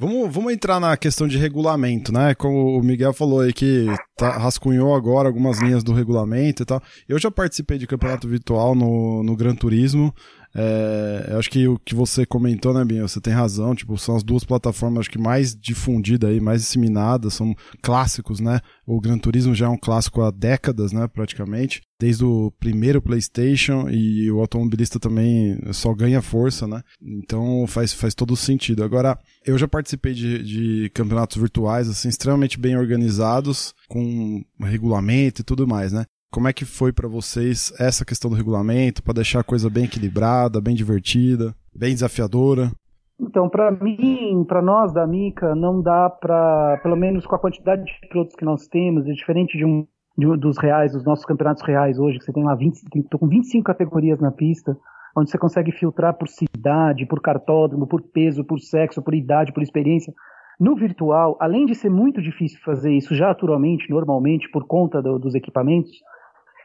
Vamos, 0.00 0.32
vamos 0.32 0.52
entrar 0.52 0.78
na 0.78 0.96
questão 0.96 1.26
de 1.26 1.36
regulamento, 1.36 2.12
né? 2.12 2.32
Como 2.32 2.78
o 2.78 2.82
Miguel 2.84 3.12
falou 3.12 3.40
aí 3.40 3.52
que 3.52 3.86
tá, 4.16 4.30
rascunhou 4.30 4.94
agora 4.94 5.26
algumas 5.26 5.60
linhas 5.60 5.82
do 5.82 5.92
regulamento 5.92 6.62
e 6.62 6.66
tal. 6.66 6.80
Eu 7.08 7.18
já 7.18 7.32
participei 7.32 7.78
de 7.78 7.86
campeonato 7.86 8.28
virtual 8.28 8.76
no, 8.76 9.24
no 9.24 9.34
Gran 9.34 9.56
Turismo. 9.56 10.14
É, 10.54 11.28
eu 11.30 11.38
acho 11.38 11.50
que 11.50 11.68
o 11.68 11.78
que 11.78 11.94
você 11.94 12.24
comentou, 12.24 12.72
né, 12.72 12.84
Binho? 12.84 13.08
Você 13.08 13.20
tem 13.20 13.32
razão. 13.32 13.74
Tipo, 13.74 13.96
são 13.98 14.16
as 14.16 14.22
duas 14.22 14.44
plataformas 14.44 15.00
acho 15.00 15.10
que 15.10 15.18
mais 15.18 15.54
difundidas 15.54 16.30
aí, 16.30 16.40
mais 16.40 16.62
disseminadas, 16.62 17.34
são 17.34 17.54
clássicos, 17.82 18.40
né? 18.40 18.60
O 18.86 19.00
Gran 19.00 19.18
Turismo 19.18 19.54
já 19.54 19.66
é 19.66 19.68
um 19.68 19.76
clássico 19.76 20.22
há 20.22 20.30
décadas, 20.30 20.92
né, 20.92 21.06
praticamente. 21.08 21.82
Desde 22.00 22.24
o 22.24 22.52
primeiro 22.58 23.02
PlayStation 23.02 23.88
e 23.90 24.30
o 24.30 24.40
automobilista 24.40 25.00
também 25.00 25.58
só 25.72 25.92
ganha 25.92 26.22
força, 26.22 26.66
né? 26.66 26.82
Então 27.02 27.66
faz, 27.66 27.92
faz 27.92 28.14
todo 28.14 28.36
sentido. 28.36 28.84
Agora, 28.84 29.18
eu 29.44 29.58
já 29.58 29.66
participei 29.66 30.14
de, 30.14 30.42
de 30.42 30.90
campeonatos 30.90 31.36
virtuais, 31.36 31.88
assim, 31.88 32.08
extremamente 32.08 32.58
bem 32.58 32.76
organizados, 32.76 33.74
com 33.88 34.42
regulamento 34.60 35.42
e 35.42 35.44
tudo 35.44 35.66
mais, 35.66 35.92
né? 35.92 36.04
Como 36.30 36.46
é 36.46 36.52
que 36.52 36.66
foi 36.66 36.92
para 36.92 37.08
vocês 37.08 37.72
essa 37.80 38.04
questão 38.04 38.30
do 38.30 38.36
regulamento, 38.36 39.02
para 39.02 39.14
deixar 39.14 39.40
a 39.40 39.44
coisa 39.44 39.70
bem 39.70 39.84
equilibrada, 39.84 40.60
bem 40.60 40.74
divertida, 40.74 41.54
bem 41.74 41.94
desafiadora? 41.94 42.70
Então, 43.18 43.48
para 43.48 43.70
mim, 43.70 44.44
para 44.46 44.60
nós 44.60 44.92
da 44.92 45.06
Mica, 45.06 45.54
não 45.54 45.80
dá 45.80 46.10
para, 46.10 46.78
pelo 46.82 46.96
menos 46.96 47.26
com 47.26 47.34
a 47.34 47.38
quantidade 47.38 47.82
de 47.82 48.08
pilotos 48.08 48.36
que 48.36 48.44
nós 48.44 48.68
temos, 48.68 49.06
é 49.06 49.12
diferente 49.12 49.56
de 49.56 49.64
um, 49.64 49.86
de 50.18 50.26
um, 50.26 50.36
dos 50.36 50.58
reais, 50.58 50.92
dos 50.92 51.02
nossos 51.02 51.24
campeonatos 51.24 51.66
reais 51.66 51.98
hoje, 51.98 52.18
que 52.18 52.24
você 52.26 52.32
tem 52.32 52.44
lá 52.44 52.54
20, 52.54 52.78
tem, 52.90 53.02
tô 53.02 53.18
com 53.18 53.26
25 53.26 53.64
categorias 53.64 54.20
na 54.20 54.30
pista, 54.30 54.76
onde 55.16 55.30
você 55.30 55.38
consegue 55.38 55.72
filtrar 55.72 56.12
por 56.12 56.28
cidade, 56.28 57.06
por 57.06 57.22
cartódromo, 57.22 57.86
por 57.86 58.02
peso, 58.02 58.44
por 58.44 58.60
sexo, 58.60 59.02
por 59.02 59.14
idade, 59.14 59.52
por 59.52 59.62
experiência. 59.62 60.12
No 60.60 60.76
virtual, 60.76 61.38
além 61.40 61.64
de 61.64 61.74
ser 61.74 61.88
muito 61.88 62.20
difícil 62.20 62.60
fazer 62.62 62.92
isso 62.92 63.14
já 63.14 63.28
naturalmente, 63.28 63.88
normalmente, 63.88 64.50
por 64.50 64.66
conta 64.66 65.00
do, 65.00 65.18
dos 65.18 65.34
equipamentos, 65.34 65.90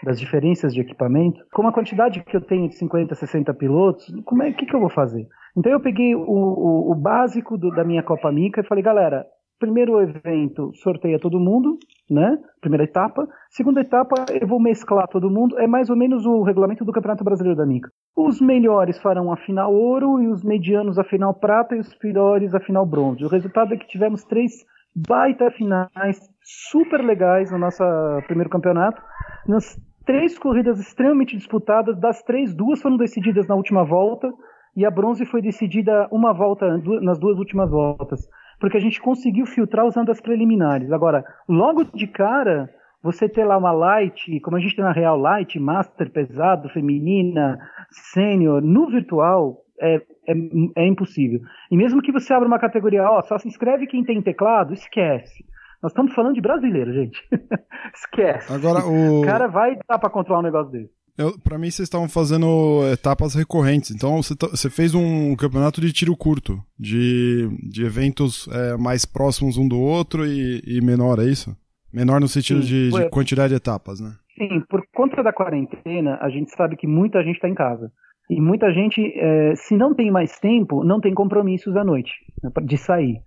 das 0.04 0.20
diferenças 0.20 0.74
de 0.74 0.82
equipamento, 0.82 1.44
com 1.54 1.68
a 1.68 1.74
quantidade 1.74 2.24
que 2.24 2.36
eu 2.36 2.42
tenho 2.42 2.68
de 2.68 2.76
50, 2.76 3.16
60 3.16 3.54
pilotos, 3.54 4.06
como 4.26 4.44
é 4.44 4.52
que, 4.52 4.66
que 4.66 4.76
eu 4.76 4.80
vou 4.80 4.90
fazer? 4.90 5.28
Então 5.56 5.72
eu 5.72 5.80
peguei 5.80 6.16
o, 6.16 6.22
o, 6.22 6.92
o 6.92 6.96
básico 6.96 7.58
do, 7.58 7.70
da 7.70 7.84
minha 7.84 8.04
Copa 8.04 8.32
Mica 8.32 8.62
e 8.62 8.68
falei, 8.68 8.84
galera, 8.84 9.26
primeiro 9.60 10.02
evento 10.02 10.72
sorteia 10.74 11.18
todo 11.18 11.40
mundo, 11.40 11.78
né? 12.10 12.38
Primeira 12.60 12.84
etapa. 12.84 13.28
Segunda 13.50 13.80
etapa 13.80 14.26
eu 14.30 14.46
vou 14.46 14.60
mesclar 14.60 15.08
todo 15.08 15.30
mundo. 15.30 15.58
É 15.58 15.68
mais 15.68 15.90
ou 15.90 15.96
menos 15.96 16.26
o 16.26 16.44
regulamento 16.44 16.84
do 16.84 16.92
Campeonato 16.92 17.24
Brasileiro 17.24 17.58
da 17.58 17.66
Mica. 17.66 17.90
Os 18.16 18.42
melhores 18.42 19.00
farão 19.00 19.32
a 19.32 19.38
final 19.38 19.74
ouro 19.74 20.22
e 20.22 20.28
os 20.28 20.44
medianos 20.44 21.00
a 21.00 21.04
final 21.04 21.34
prata 21.34 21.76
e 21.76 21.80
os 21.80 21.94
piores 21.96 22.54
a 22.54 22.60
final 22.60 22.86
bronze. 22.86 23.24
O 23.24 23.30
resultado 23.30 23.74
é 23.74 23.78
que 23.78 23.88
tivemos 23.88 24.24
três 24.26 24.66
baita 24.96 25.50
finais 25.52 26.20
super 26.44 27.02
legais 27.02 27.52
no 27.52 27.58
nosso 27.58 27.84
primeiro 28.28 28.50
campeonato. 28.50 29.02
Nas 29.48 29.80
três 30.06 30.38
corridas 30.38 30.80
extremamente 30.80 31.36
disputadas, 31.36 32.00
das 32.00 32.22
três, 32.24 32.54
duas 32.54 32.82
foram 32.82 32.98
decididas 32.98 33.48
na 33.48 33.56
última 33.56 33.84
volta 33.84 34.32
e 34.76 34.86
a 34.86 34.92
bronze 34.92 35.26
foi 35.26 35.42
decidida 35.42 36.08
uma 36.12 36.34
volta 36.34 36.78
nas 37.02 37.20
duas 37.20 37.38
últimas 37.38 37.70
voltas, 37.70 38.28
porque 38.60 38.78
a 38.78 38.82
gente 38.82 39.02
conseguiu 39.02 39.46
filtrar 39.46 39.86
usando 39.86 40.12
as 40.12 40.20
preliminares. 40.20 40.92
Agora, 40.92 41.24
logo 41.48 41.84
de 41.84 42.08
cara, 42.08 42.70
você 43.02 43.28
ter 43.28 43.44
lá 43.44 43.58
uma 43.58 43.72
light, 43.72 44.40
como 44.40 44.58
a 44.58 44.60
gente 44.60 44.76
tem 44.76 44.84
na 44.84 44.92
Real 44.92 45.18
Light, 45.18 45.60
Master 45.60 46.10
pesado, 46.10 46.70
feminina, 46.70 47.60
sênior, 47.92 48.62
no 48.62 48.90
virtual 48.90 49.64
é, 49.80 49.96
é, 50.28 50.34
é, 50.78 50.88
impossível. 50.88 51.42
E 51.70 51.76
mesmo 51.76 52.02
que 52.02 52.12
você 52.12 52.34
abra 52.34 52.48
uma 52.48 52.60
categoria, 52.60 53.04
ó, 53.04 53.22
só 53.22 53.38
se 53.38 53.48
inscreve 53.48 53.88
quem 53.88 54.04
tem 54.04 54.22
teclado, 54.22 54.74
esquece. 54.74 55.46
Nós 55.84 55.92
estamos 55.92 56.14
falando 56.14 56.36
de 56.36 56.42
brasileiro, 56.42 56.94
gente. 56.94 57.22
Esquece. 57.94 58.54
Agora 58.54 58.86
o. 58.86 59.20
o 59.20 59.26
cara 59.26 59.48
vai 59.48 59.78
dar 59.88 60.00
para 60.00 60.10
controlar 60.10 60.40
um 60.40 60.44
negócio 60.44 60.72
desse. 60.72 60.90
Eu, 61.18 61.38
pra 61.38 61.60
mim, 61.60 61.70
vocês 61.70 61.88
estavam 61.88 62.08
fazendo 62.08 62.82
etapas 62.92 63.36
recorrentes. 63.36 63.92
Então, 63.92 64.24
você, 64.24 64.34
você 64.50 64.70
fez 64.70 64.96
um 64.96 65.36
campeonato 65.36 65.82
de 65.82 65.92
tiro 65.92 66.16
curto, 66.16 66.58
de, 66.80 67.50
de 67.70 67.86
eventos 67.86 68.48
é, 68.48 68.78
mais 68.78 69.06
próximos 69.06 69.58
um 69.58 69.68
do 69.68 69.78
outro 69.78 70.26
e, 70.26 70.64
e 70.66 70.82
menor, 70.82 71.20
é 71.20 71.26
isso? 71.26 71.56
Menor 71.94 72.20
no 72.20 72.28
sentido 72.28 72.64
Sim, 72.64 72.68
de, 72.68 72.90
de, 72.90 73.10
quantidade 73.10 73.50
de 73.50 73.58
etapas, 73.58 74.00
né? 74.00 74.14
Sim, 74.36 74.64
por 74.68 74.82
conta 74.96 75.22
da 75.22 75.32
quarentena, 75.32 76.18
a 76.20 76.30
gente 76.30 76.50
sabe 76.56 76.76
que 76.76 76.88
muita 76.88 77.22
gente 77.22 77.36
está 77.36 77.48
em 77.48 77.54
casa. 77.54 77.92
E 78.28 78.42
muita 78.42 78.74
gente, 78.74 79.00
é, 79.16 79.54
se 79.56 79.78
não 79.78 79.94
tem 79.94 80.10
mais 80.10 80.40
tempo, 80.40 80.84
não 80.84 81.00
tem 81.00 81.14
compromissos 81.14 81.76
à 81.76 81.84
noite 81.84 82.12
né, 82.42 82.50
de 82.64 82.78
sair. 82.78 83.22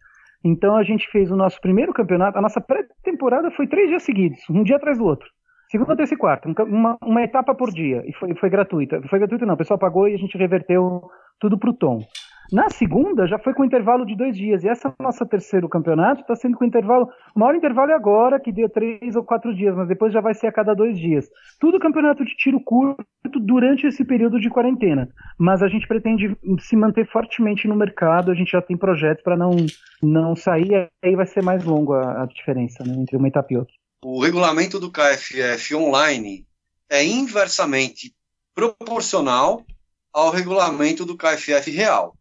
Então 0.46 0.76
a 0.76 0.84
gente 0.84 1.10
fez 1.10 1.30
o 1.32 1.36
nosso 1.36 1.60
primeiro 1.60 1.92
campeonato, 1.92 2.38
a 2.38 2.40
nossa 2.40 2.60
pré-temporada 2.60 3.50
foi 3.50 3.66
três 3.66 3.88
dias 3.88 4.04
seguidos, 4.04 4.38
um 4.48 4.62
dia 4.62 4.76
atrás 4.76 4.96
do 4.96 5.04
outro. 5.04 5.28
Segunda, 5.68 5.96
terça 5.96 6.14
e 6.14 6.16
quarta, 6.16 6.48
uma, 6.62 6.96
uma 7.02 7.22
etapa 7.22 7.52
por 7.52 7.72
dia, 7.72 8.00
e 8.06 8.12
foi, 8.12 8.32
foi 8.36 8.48
gratuita. 8.48 9.02
Foi 9.10 9.18
gratuita 9.18 9.44
não, 9.44 9.54
o 9.54 9.56
pessoal 9.56 9.76
pagou 9.76 10.08
e 10.08 10.14
a 10.14 10.16
gente 10.16 10.38
reverteu 10.38 11.02
tudo 11.40 11.58
para 11.58 11.70
o 11.70 11.74
tom. 11.74 12.00
Na 12.52 12.70
segunda, 12.70 13.26
já 13.26 13.38
foi 13.38 13.54
com 13.54 13.64
intervalo 13.64 14.04
de 14.06 14.16
dois 14.16 14.36
dias. 14.36 14.62
E 14.62 14.68
essa 14.68 14.94
nossa 15.00 15.26
terceiro 15.26 15.68
campeonato 15.68 16.20
está 16.20 16.36
sendo 16.36 16.56
com 16.56 16.64
intervalo. 16.64 17.08
O 17.34 17.40
maior 17.40 17.54
intervalo 17.54 17.90
é 17.90 17.94
agora, 17.94 18.40
que 18.40 18.52
deu 18.52 18.68
três 18.68 19.16
ou 19.16 19.24
quatro 19.24 19.54
dias, 19.54 19.74
mas 19.74 19.88
depois 19.88 20.12
já 20.12 20.20
vai 20.20 20.34
ser 20.34 20.46
a 20.46 20.52
cada 20.52 20.74
dois 20.74 20.98
dias. 20.98 21.28
Tudo 21.58 21.80
campeonato 21.80 22.24
de 22.24 22.36
tiro 22.36 22.60
curto 22.60 23.04
durante 23.40 23.86
esse 23.86 24.04
período 24.04 24.40
de 24.40 24.48
quarentena. 24.48 25.08
Mas 25.38 25.62
a 25.62 25.68
gente 25.68 25.86
pretende 25.86 26.36
se 26.60 26.76
manter 26.76 27.06
fortemente 27.06 27.66
no 27.66 27.74
mercado. 27.74 28.30
A 28.30 28.34
gente 28.34 28.52
já 28.52 28.62
tem 28.62 28.76
projetos 28.76 29.22
para 29.22 29.36
não, 29.36 29.50
não 30.02 30.36
sair. 30.36 30.88
Aí 31.04 31.16
vai 31.16 31.26
ser 31.26 31.42
mais 31.42 31.64
longo 31.64 31.94
a, 31.94 32.22
a 32.22 32.26
diferença 32.26 32.84
né, 32.84 32.94
entre 32.94 33.16
uma 33.16 33.28
etapa 33.28 33.52
e 33.52 33.56
outra. 33.56 33.74
O 34.04 34.22
regulamento 34.22 34.78
do 34.78 34.90
KFF 34.90 35.74
online 35.74 36.46
é 36.88 37.04
inversamente 37.04 38.14
proporcional 38.54 39.64
ao 40.12 40.30
regulamento 40.30 41.04
do 41.04 41.16
KFF 41.16 41.70
real. 41.70 42.16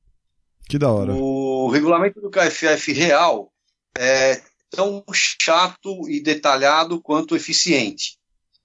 Que 0.67 0.77
da 0.77 0.91
hora. 0.91 1.13
O 1.13 1.69
regulamento 1.69 2.19
do 2.19 2.29
KFF 2.29 2.91
real 2.93 3.51
é 3.97 4.41
tão 4.69 5.03
chato 5.13 6.09
e 6.09 6.19
detalhado 6.19 7.01
quanto 7.01 7.35
eficiente. 7.35 8.17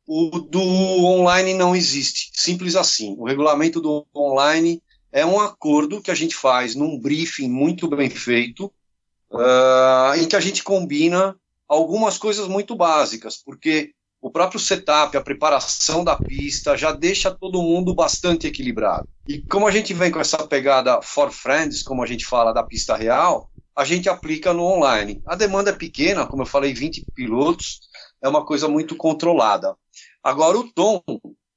O 0.06 0.40
do 0.40 0.60
online 0.60 1.54
não 1.54 1.76
existe, 1.76 2.30
simples 2.34 2.74
assim. 2.74 3.14
O 3.18 3.26
regulamento 3.26 3.80
do 3.80 4.04
online 4.14 4.82
é 5.12 5.24
um 5.24 5.38
acordo 5.38 6.00
que 6.00 6.10
a 6.10 6.14
gente 6.14 6.34
faz 6.34 6.74
num 6.74 6.98
briefing 6.98 7.48
muito 7.48 7.86
bem 7.88 8.10
feito, 8.10 8.72
uh, 9.30 10.14
em 10.18 10.26
que 10.26 10.36
a 10.36 10.40
gente 10.40 10.64
combina 10.64 11.36
algumas 11.68 12.18
coisas 12.18 12.48
muito 12.48 12.74
básicas, 12.74 13.36
porque 13.36 13.92
o 14.20 14.30
próprio 14.30 14.60
setup, 14.60 15.16
a 15.16 15.20
preparação 15.22 16.04
da 16.04 16.14
pista 16.14 16.76
já 16.76 16.92
deixa 16.92 17.30
todo 17.30 17.62
mundo 17.62 17.94
bastante 17.94 18.46
equilibrado. 18.46 19.08
E 19.26 19.40
como 19.42 19.66
a 19.66 19.70
gente 19.70 19.94
vem 19.94 20.10
com 20.10 20.20
essa 20.20 20.46
pegada 20.46 21.00
for 21.00 21.30
friends, 21.30 21.82
como 21.82 22.02
a 22.02 22.06
gente 22.06 22.26
fala 22.26 22.52
da 22.52 22.62
pista 22.62 22.94
real, 22.94 23.50
a 23.74 23.84
gente 23.84 24.08
aplica 24.08 24.52
no 24.52 24.62
online. 24.62 25.22
A 25.26 25.34
demanda 25.34 25.70
é 25.70 25.74
pequena, 25.74 26.26
como 26.26 26.42
eu 26.42 26.46
falei, 26.46 26.74
20 26.74 27.06
pilotos, 27.14 27.80
é 28.22 28.28
uma 28.28 28.44
coisa 28.44 28.68
muito 28.68 28.94
controlada. 28.94 29.74
Agora, 30.22 30.58
o 30.58 30.70
Tom, 30.70 31.02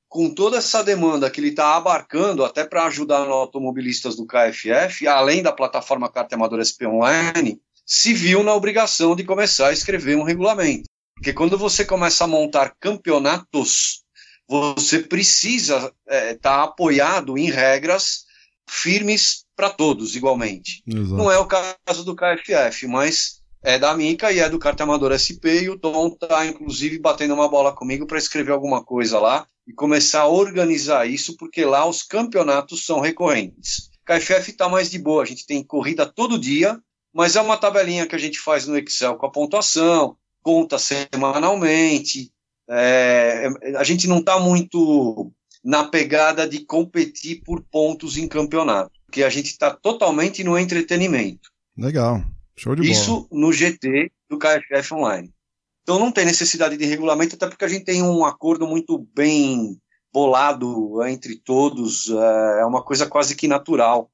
com 0.07 0.33
toda 0.33 0.57
essa 0.57 0.81
demanda 0.81 1.29
que 1.29 1.41
ele 1.41 1.49
está 1.49 1.75
abarcando, 1.75 2.45
até 2.45 2.63
para 2.63 2.85
ajudar 2.85 3.23
os 3.23 3.29
automobilistas 3.29 4.15
do 4.15 4.25
KFF, 4.25 5.05
além 5.05 5.43
da 5.43 5.51
plataforma 5.51 6.09
Carta 6.09 6.35
Amadora 6.35 6.63
SP 6.63 6.87
Online, 6.87 7.59
se 7.85 8.13
viu 8.13 8.41
na 8.41 8.53
obrigação 8.53 9.17
de 9.17 9.25
começar 9.25 9.67
a 9.67 9.73
escrever 9.73 10.15
um 10.15 10.23
regulamento. 10.23 10.92
Porque 11.23 11.31
quando 11.31 11.57
você 11.57 11.85
começa 11.85 12.25
a 12.25 12.27
montar 12.27 12.75
campeonatos, 12.81 14.03
você 14.45 14.99
precisa 14.99 15.77
estar 15.77 15.93
é, 16.05 16.33
tá 16.33 16.63
apoiado 16.63 17.37
em 17.37 17.49
regras 17.49 18.25
firmes 18.69 19.45
para 19.55 19.69
todos, 19.69 20.17
igualmente. 20.17 20.83
Exato. 20.85 21.15
Não 21.15 21.31
é 21.31 21.39
o 21.39 21.47
caso 21.47 22.03
do 22.03 22.13
KFF, 22.13 22.87
mas 22.87 23.41
é 23.63 23.79
da 23.79 23.95
Mica 23.95 24.33
e 24.33 24.39
é 24.39 24.49
do 24.49 24.59
Carta 24.59 24.83
Amador 24.83 25.13
SP, 25.15 25.63
e 25.63 25.69
o 25.69 25.79
Tom 25.79 26.07
está, 26.09 26.45
inclusive, 26.45 26.99
batendo 26.99 27.35
uma 27.35 27.47
bola 27.47 27.71
comigo 27.71 28.05
para 28.05 28.17
escrever 28.17 28.51
alguma 28.51 28.83
coisa 28.83 29.17
lá 29.17 29.47
e 29.65 29.71
começar 29.71 30.23
a 30.23 30.27
organizar 30.27 31.09
isso, 31.09 31.37
porque 31.37 31.63
lá 31.63 31.85
os 31.85 32.03
campeonatos 32.03 32.85
são 32.85 32.99
recorrentes. 32.99 33.89
KFF 34.05 34.51
está 34.51 34.67
mais 34.67 34.91
de 34.91 34.99
boa, 34.99 35.23
a 35.23 35.25
gente 35.25 35.45
tem 35.45 35.63
corrida 35.63 36.05
todo 36.05 36.37
dia, 36.37 36.77
mas 37.13 37.37
é 37.37 37.41
uma 37.41 37.55
tabelinha 37.55 38.05
que 38.05 38.15
a 38.15 38.19
gente 38.19 38.37
faz 38.41 38.67
no 38.67 38.77
Excel 38.77 39.15
com 39.15 39.25
a 39.25 39.31
pontuação, 39.31 40.17
conta 40.43 40.77
semanalmente. 40.77 42.31
É, 42.69 43.47
a 43.77 43.83
gente 43.83 44.07
não 44.07 44.19
está 44.19 44.39
muito 44.39 45.31
na 45.63 45.85
pegada 45.85 46.47
de 46.47 46.65
competir 46.65 47.41
por 47.43 47.63
pontos 47.63 48.17
em 48.17 48.27
campeonato, 48.27 48.91
porque 49.05 49.23
a 49.23 49.29
gente 49.29 49.47
está 49.47 49.71
totalmente 49.71 50.43
no 50.43 50.57
entretenimento. 50.57 51.49
Legal, 51.77 52.23
show 52.55 52.75
de 52.75 52.89
Isso 52.89 53.27
bola. 53.27 53.27
no 53.31 53.53
GT 53.53 54.11
do 54.29 54.37
KFF 54.37 54.93
Online. 54.93 55.33
Então 55.81 55.99
não 55.99 56.11
tem 56.11 56.25
necessidade 56.25 56.77
de 56.77 56.85
regulamento, 56.85 57.35
até 57.35 57.47
porque 57.47 57.65
a 57.65 57.67
gente 57.67 57.85
tem 57.85 58.01
um 58.01 58.25
acordo 58.25 58.67
muito 58.67 59.07
bem 59.13 59.77
bolado 60.11 61.03
entre 61.07 61.35
todos, 61.35 62.09
é, 62.09 62.61
é 62.61 62.65
uma 62.65 62.83
coisa 62.83 63.07
quase 63.07 63.35
que 63.35 63.47
natural 63.47 64.11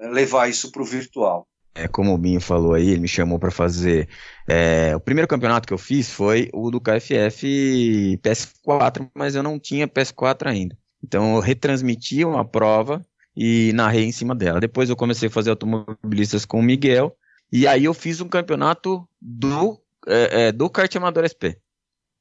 é, 0.00 0.08
levar 0.08 0.48
isso 0.48 0.70
para 0.72 0.82
o 0.82 0.86
virtual. 0.86 1.46
É, 1.74 1.88
como 1.88 2.12
o 2.12 2.18
Binho 2.18 2.40
falou 2.40 2.74
aí, 2.74 2.90
ele 2.90 3.00
me 3.00 3.08
chamou 3.08 3.38
para 3.38 3.50
fazer. 3.50 4.08
É, 4.46 4.94
o 4.94 5.00
primeiro 5.00 5.26
campeonato 5.26 5.66
que 5.66 5.72
eu 5.72 5.78
fiz 5.78 6.10
foi 6.10 6.50
o 6.52 6.70
do 6.70 6.80
KFF 6.80 8.18
PS4, 8.22 9.08
mas 9.14 9.34
eu 9.34 9.42
não 9.42 9.58
tinha 9.58 9.88
PS4 9.88 10.46
ainda. 10.48 10.76
Então 11.02 11.34
eu 11.34 11.40
retransmiti 11.40 12.24
uma 12.24 12.44
prova 12.44 13.04
e 13.34 13.72
narrei 13.74 14.04
em 14.04 14.12
cima 14.12 14.34
dela. 14.34 14.60
Depois 14.60 14.90
eu 14.90 14.96
comecei 14.96 15.28
a 15.28 15.30
fazer 15.30 15.50
automobilistas 15.50 16.44
com 16.44 16.60
o 16.60 16.62
Miguel. 16.62 17.16
E 17.50 17.66
aí 17.66 17.84
eu 17.84 17.94
fiz 17.94 18.20
um 18.20 18.28
campeonato 18.28 19.06
do, 19.20 19.80
é, 20.06 20.48
é, 20.48 20.52
do 20.52 20.68
kart 20.68 20.94
amador 20.96 21.24
SP. 21.28 21.56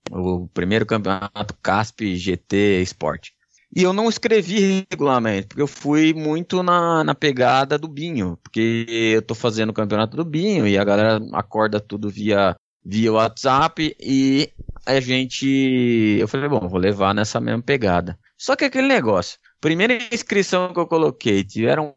O 0.09 0.47
primeiro 0.47 0.85
campeonato 0.85 1.55
CASP 1.61 2.15
GT 2.15 2.81
Sport. 2.83 3.29
E 3.73 3.83
eu 3.83 3.93
não 3.93 4.09
escrevi 4.09 4.85
regulamento, 4.91 5.49
porque 5.49 5.61
eu 5.61 5.67
fui 5.67 6.13
muito 6.13 6.61
na, 6.61 7.05
na 7.05 7.15
pegada 7.15 7.77
do 7.77 7.87
Binho, 7.87 8.37
porque 8.43 8.85
eu 8.89 9.21
tô 9.21 9.33
fazendo 9.33 9.69
o 9.69 9.73
campeonato 9.73 10.17
do 10.17 10.25
Binho 10.25 10.67
e 10.67 10.77
a 10.77 10.83
galera 10.83 11.21
acorda 11.31 11.79
tudo 11.79 12.09
via, 12.09 12.53
via 12.83 13.13
WhatsApp 13.13 13.95
e 13.97 14.51
a 14.85 14.99
gente. 14.99 16.17
Eu 16.19 16.27
falei, 16.27 16.49
bom, 16.49 16.67
vou 16.67 16.79
levar 16.79 17.15
nessa 17.15 17.39
mesma 17.39 17.61
pegada. 17.61 18.19
Só 18.37 18.57
que 18.57 18.65
aquele 18.65 18.87
negócio, 18.87 19.39
primeira 19.61 19.97
inscrição 20.11 20.73
que 20.73 20.79
eu 20.79 20.87
coloquei, 20.87 21.41
tiveram 21.43 21.95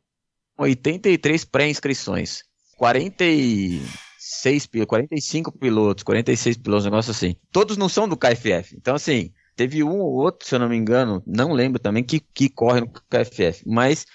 83 0.57 1.45
pré-inscrições, 1.45 2.43
46, 2.77 4.69
45 4.87 5.51
pilotos, 5.59 6.05
46 6.05 6.57
pilotos, 6.59 6.87
um 6.87 6.91
negócio 6.91 7.11
assim. 7.11 7.35
Todos 7.51 7.77
não 7.77 7.89
são 7.89 8.09
do 8.09 8.17
KFF. 8.17 8.77
Então, 8.77 8.95
assim, 8.95 9.33
Teve 9.57 9.83
um 9.83 10.01
ou 10.01 10.13
outro, 10.13 10.47
se 10.47 10.55
eu 10.55 10.59
não 10.59 10.69
me 10.69 10.77
engano, 10.77 11.23
não 11.27 11.53
lembro 11.53 11.79
também, 11.79 12.03
que, 12.03 12.21
que 12.21 12.49
corre 12.49 12.81
no 12.81 12.89
KFF, 12.89 13.63
mas 13.67 14.07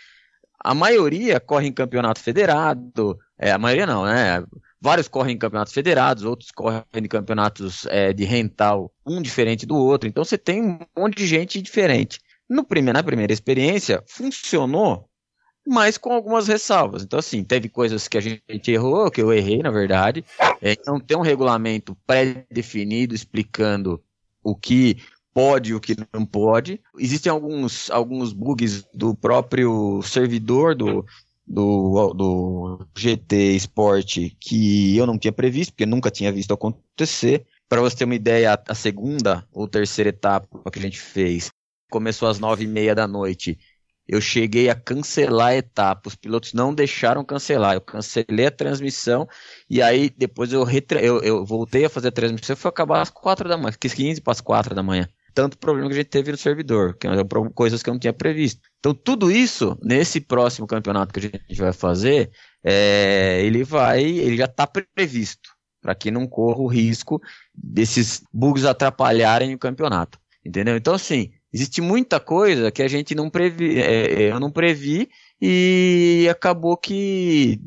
a 0.60 0.74
maioria 0.74 1.40
corre 1.40 1.68
em 1.68 1.74
campeonato 1.74 2.20
federado, 2.20 3.18
é, 3.38 3.52
a 3.52 3.58
maioria 3.58 3.86
não, 3.86 4.06
né? 4.06 4.44
Vários 4.82 5.08
correm 5.08 5.36
em 5.36 5.38
campeonatos 5.38 5.74
federados, 5.74 6.24
outros 6.24 6.52
correm 6.52 6.84
em 6.94 7.08
campeonatos 7.08 7.86
é, 7.88 8.12
de 8.14 8.26
rental, 8.26 8.92
um 9.06 9.22
diferente 9.22 9.66
do 9.66 9.76
outro. 9.76 10.08
Então 10.08 10.24
você 10.24 10.38
tem 10.38 10.62
um 10.62 10.80
monte 10.98 11.18
de 11.18 11.28
gente 11.28 11.62
diferente. 11.62 12.20
No 12.50 12.64
primeiro, 12.64 12.98
na 12.98 13.04
primeira 13.04 13.32
experiência, 13.32 14.04
funcionou, 14.08 15.10
mas 15.66 15.98
com 15.98 16.12
algumas 16.12 16.48
ressalvas. 16.48 17.04
Então, 17.04 17.20
assim, 17.20 17.44
teve 17.44 17.70
coisas 17.70 18.08
que 18.08 18.18
a 18.18 18.22
gente 18.22 18.72
errou, 18.72 19.12
que 19.12 19.22
eu 19.22 19.32
errei, 19.32 19.62
na 19.62 19.70
verdade. 19.70 20.26
É, 20.62 20.76
não 20.86 21.00
tem 21.00 21.16
um 21.16 21.22
regulamento 21.22 21.96
pré-definido 22.08 23.14
explicando 23.14 24.02
o 24.44 24.56
que 24.56 24.98
pode 25.34 25.72
e 25.72 25.76
o 25.76 25.80
que 25.80 25.96
não 26.14 26.26
pode. 26.26 26.82
Existem 26.98 27.32
alguns, 27.32 27.90
alguns 27.90 28.34
bugs 28.34 28.86
do 28.94 29.16
próprio 29.16 30.02
servidor 30.02 30.76
do, 30.76 31.06
do, 31.46 32.14
do 32.14 32.88
GT 32.96 33.56
Sport 33.56 34.18
que 34.40 34.96
eu 34.96 35.08
não 35.08 35.18
tinha 35.18 35.32
previsto, 35.32 35.74
porque 35.74 35.86
nunca 35.86 36.12
tinha 36.12 36.32
visto 36.32 36.54
acontecer. 36.54 37.46
Para 37.68 37.82
você 37.82 37.98
ter 37.98 38.06
uma 38.06 38.16
ideia, 38.16 38.60
a 38.68 38.76
segunda 38.76 39.48
ou 39.52 39.68
terceira 39.68 40.10
etapa 40.10 40.48
que 40.72 40.80
a 40.80 40.82
gente 40.82 41.00
fez 41.00 41.52
começou 41.90 42.28
às 42.28 42.40
nove 42.40 42.66
e 42.66 42.68
meia 42.68 42.94
da 42.96 43.08
noite. 43.08 43.58
Eu 44.08 44.20
cheguei 44.20 44.70
a 44.70 44.76
cancelar 44.76 45.50
a 45.50 45.58
etapa, 45.58 46.08
os 46.08 46.16
pilotos 46.16 46.52
não 46.54 46.74
deixaram 46.74 47.24
cancelar. 47.24 47.76
Eu 47.76 47.82
cancelei 47.82 48.48
a 48.48 48.52
transmissão 48.52 49.28
e 49.70 49.84
aí 49.84 50.10
depois 50.10 50.52
eu, 50.52 50.64
retra... 50.64 51.00
eu, 51.00 51.22
eu 51.22 51.46
voltei 51.46 51.86
a 51.86 51.90
fazer 51.90 52.08
a 52.08 52.12
transmissão 52.12 52.56
foi 52.56 52.70
acabar 52.70 53.02
às 53.02 53.12
quatro 53.12 53.48
da 53.48 53.56
manhã, 53.56 53.72
15 53.80 54.20
para 54.22 54.32
as 54.32 54.42
quatro 54.42 54.74
da 54.74 54.82
manhã 54.82 55.08
tanto 55.40 55.58
problema 55.58 55.88
que 55.88 55.94
a 55.94 55.98
gente 56.00 56.10
teve 56.10 56.34
no 56.34 56.38
servidor, 56.38 56.98
que 56.98 57.08
eram 57.08 57.26
coisas 57.56 57.82
que 57.82 57.90
eu 57.90 57.94
não 57.94 58.00
tinha 58.00 58.12
previsto. 58.12 58.60
Então, 58.78 58.94
tudo 58.94 59.32
isso, 59.32 59.78
nesse 59.82 60.20
próximo 60.20 60.68
campeonato 60.68 61.14
que 61.14 61.20
a 61.20 61.24
gente 61.24 61.56
vai 61.56 61.72
fazer, 61.72 62.30
é, 62.62 63.42
ele 63.42 63.64
vai, 63.64 64.04
ele 64.04 64.36
já 64.36 64.44
está 64.44 64.68
previsto, 64.68 65.50
para 65.82 65.96
que 65.96 66.12
não 66.12 66.28
corra 66.28 66.60
o 66.60 66.68
risco 66.68 67.22
desses 67.56 68.22
bugs 68.34 68.66
atrapalharem 68.66 69.56
o 69.56 69.58
campeonato. 69.58 70.20
Entendeu? 70.46 70.76
Então, 70.76 70.94
assim, 70.94 71.32
existe 71.54 71.80
muita 71.80 72.20
coisa 72.20 72.70
que 72.70 72.84
a 72.84 72.88
gente 72.90 73.16
não 73.16 73.30
previ, 73.30 73.80
é, 73.80 74.24
é 74.24 74.32
eu 74.34 74.42
não 74.42 74.52
previ 74.52 75.10
e 75.42 76.28
acabou 76.30 76.76
que 76.76 77.62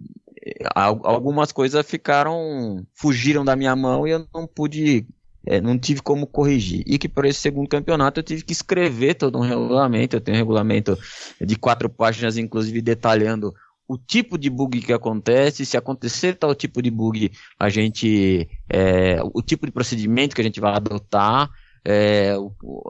é, 0.44 0.68
algumas 0.74 1.52
coisas 1.52 1.86
ficaram, 1.86 2.86
fugiram 2.92 3.46
da 3.46 3.56
minha 3.56 3.74
mão 3.74 4.06
e 4.06 4.10
eu 4.10 4.26
não 4.34 4.46
pude 4.46 5.06
é, 5.46 5.60
não 5.60 5.78
tive 5.78 6.00
como 6.02 6.26
corrigir. 6.26 6.82
E 6.86 6.98
que 6.98 7.08
para 7.08 7.28
esse 7.28 7.40
segundo 7.40 7.68
campeonato 7.68 8.20
eu 8.20 8.24
tive 8.24 8.42
que 8.42 8.52
escrever 8.52 9.14
todo 9.14 9.38
um 9.38 9.42
regulamento. 9.42 10.16
Eu 10.16 10.20
tenho 10.20 10.36
um 10.36 10.40
regulamento 10.40 10.98
de 11.40 11.56
quatro 11.56 11.88
páginas, 11.88 12.36
inclusive 12.36 12.80
detalhando 12.80 13.52
o 13.88 13.98
tipo 13.98 14.38
de 14.38 14.48
bug 14.48 14.80
que 14.80 14.92
acontece, 14.92 15.66
se 15.66 15.76
acontecer 15.76 16.36
tal 16.36 16.54
tipo 16.54 16.80
de 16.80 16.90
bug, 16.90 17.30
a 17.58 17.68
gente. 17.68 18.48
É, 18.68 19.20
o 19.34 19.42
tipo 19.42 19.66
de 19.66 19.72
procedimento 19.72 20.34
que 20.34 20.40
a 20.40 20.44
gente 20.44 20.60
vai 20.60 20.74
adotar. 20.74 21.50
É, 21.84 22.34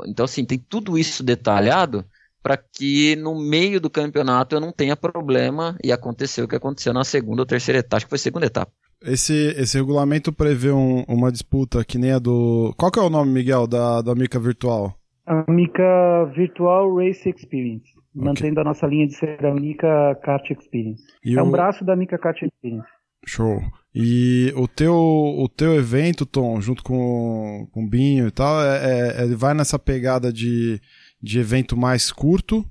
então, 0.06 0.24
assim, 0.24 0.44
tem 0.44 0.58
tudo 0.58 0.98
isso 0.98 1.22
detalhado 1.22 2.04
para 2.42 2.56
que 2.56 3.16
no 3.16 3.34
meio 3.34 3.80
do 3.80 3.88
campeonato 3.88 4.54
eu 4.54 4.60
não 4.60 4.72
tenha 4.72 4.96
problema 4.96 5.76
e 5.82 5.92
aconteceu 5.92 6.44
o 6.44 6.48
que 6.48 6.56
aconteceu 6.56 6.92
na 6.92 7.04
segunda 7.04 7.42
ou 7.42 7.46
terceira 7.46 7.78
etapa, 7.78 7.96
acho 7.98 8.06
que 8.06 8.10
foi 8.10 8.18
segunda 8.18 8.46
etapa. 8.46 8.72
Esse, 9.04 9.54
esse 9.58 9.76
regulamento 9.76 10.32
prevê 10.32 10.70
um, 10.70 11.02
uma 11.08 11.30
disputa 11.30 11.84
que 11.84 11.98
nem 11.98 12.12
a 12.12 12.18
do. 12.18 12.74
Qual 12.76 12.90
que 12.90 12.98
é 12.98 13.02
o 13.02 13.10
nome, 13.10 13.32
Miguel, 13.32 13.66
da, 13.66 14.00
da 14.02 14.14
Mica 14.14 14.38
Virtual? 14.38 14.94
A 15.26 15.50
Mica 15.50 16.24
Virtual 16.34 16.94
Race 16.96 17.28
Experience. 17.28 17.90
Okay. 18.14 18.24
Mantendo 18.24 18.60
a 18.60 18.64
nossa 18.64 18.86
linha 18.86 19.06
de 19.06 19.14
ser 19.14 19.44
a 19.44 19.54
Mica 19.54 20.14
Kart 20.22 20.48
Experience. 20.50 21.02
E 21.24 21.36
é 21.36 21.42
o... 21.42 21.46
um 21.46 21.50
braço 21.50 21.84
da 21.84 21.96
Mica 21.96 22.18
Kart 22.18 22.40
Experience. 22.42 22.86
Show. 23.26 23.60
E 23.94 24.52
o 24.56 24.66
teu, 24.66 24.94
o 24.94 25.48
teu 25.48 25.74
evento, 25.74 26.26
Tom, 26.26 26.60
junto 26.60 26.82
com, 26.82 27.68
com 27.70 27.84
o 27.84 27.88
Binho 27.88 28.26
e 28.26 28.30
tal, 28.30 28.62
é, 28.62 29.20
é, 29.20 29.24
ele 29.24 29.36
vai 29.36 29.54
nessa 29.54 29.78
pegada 29.78 30.32
de, 30.32 30.80
de 31.22 31.38
evento 31.38 31.76
mais 31.76 32.10
curto 32.10 32.66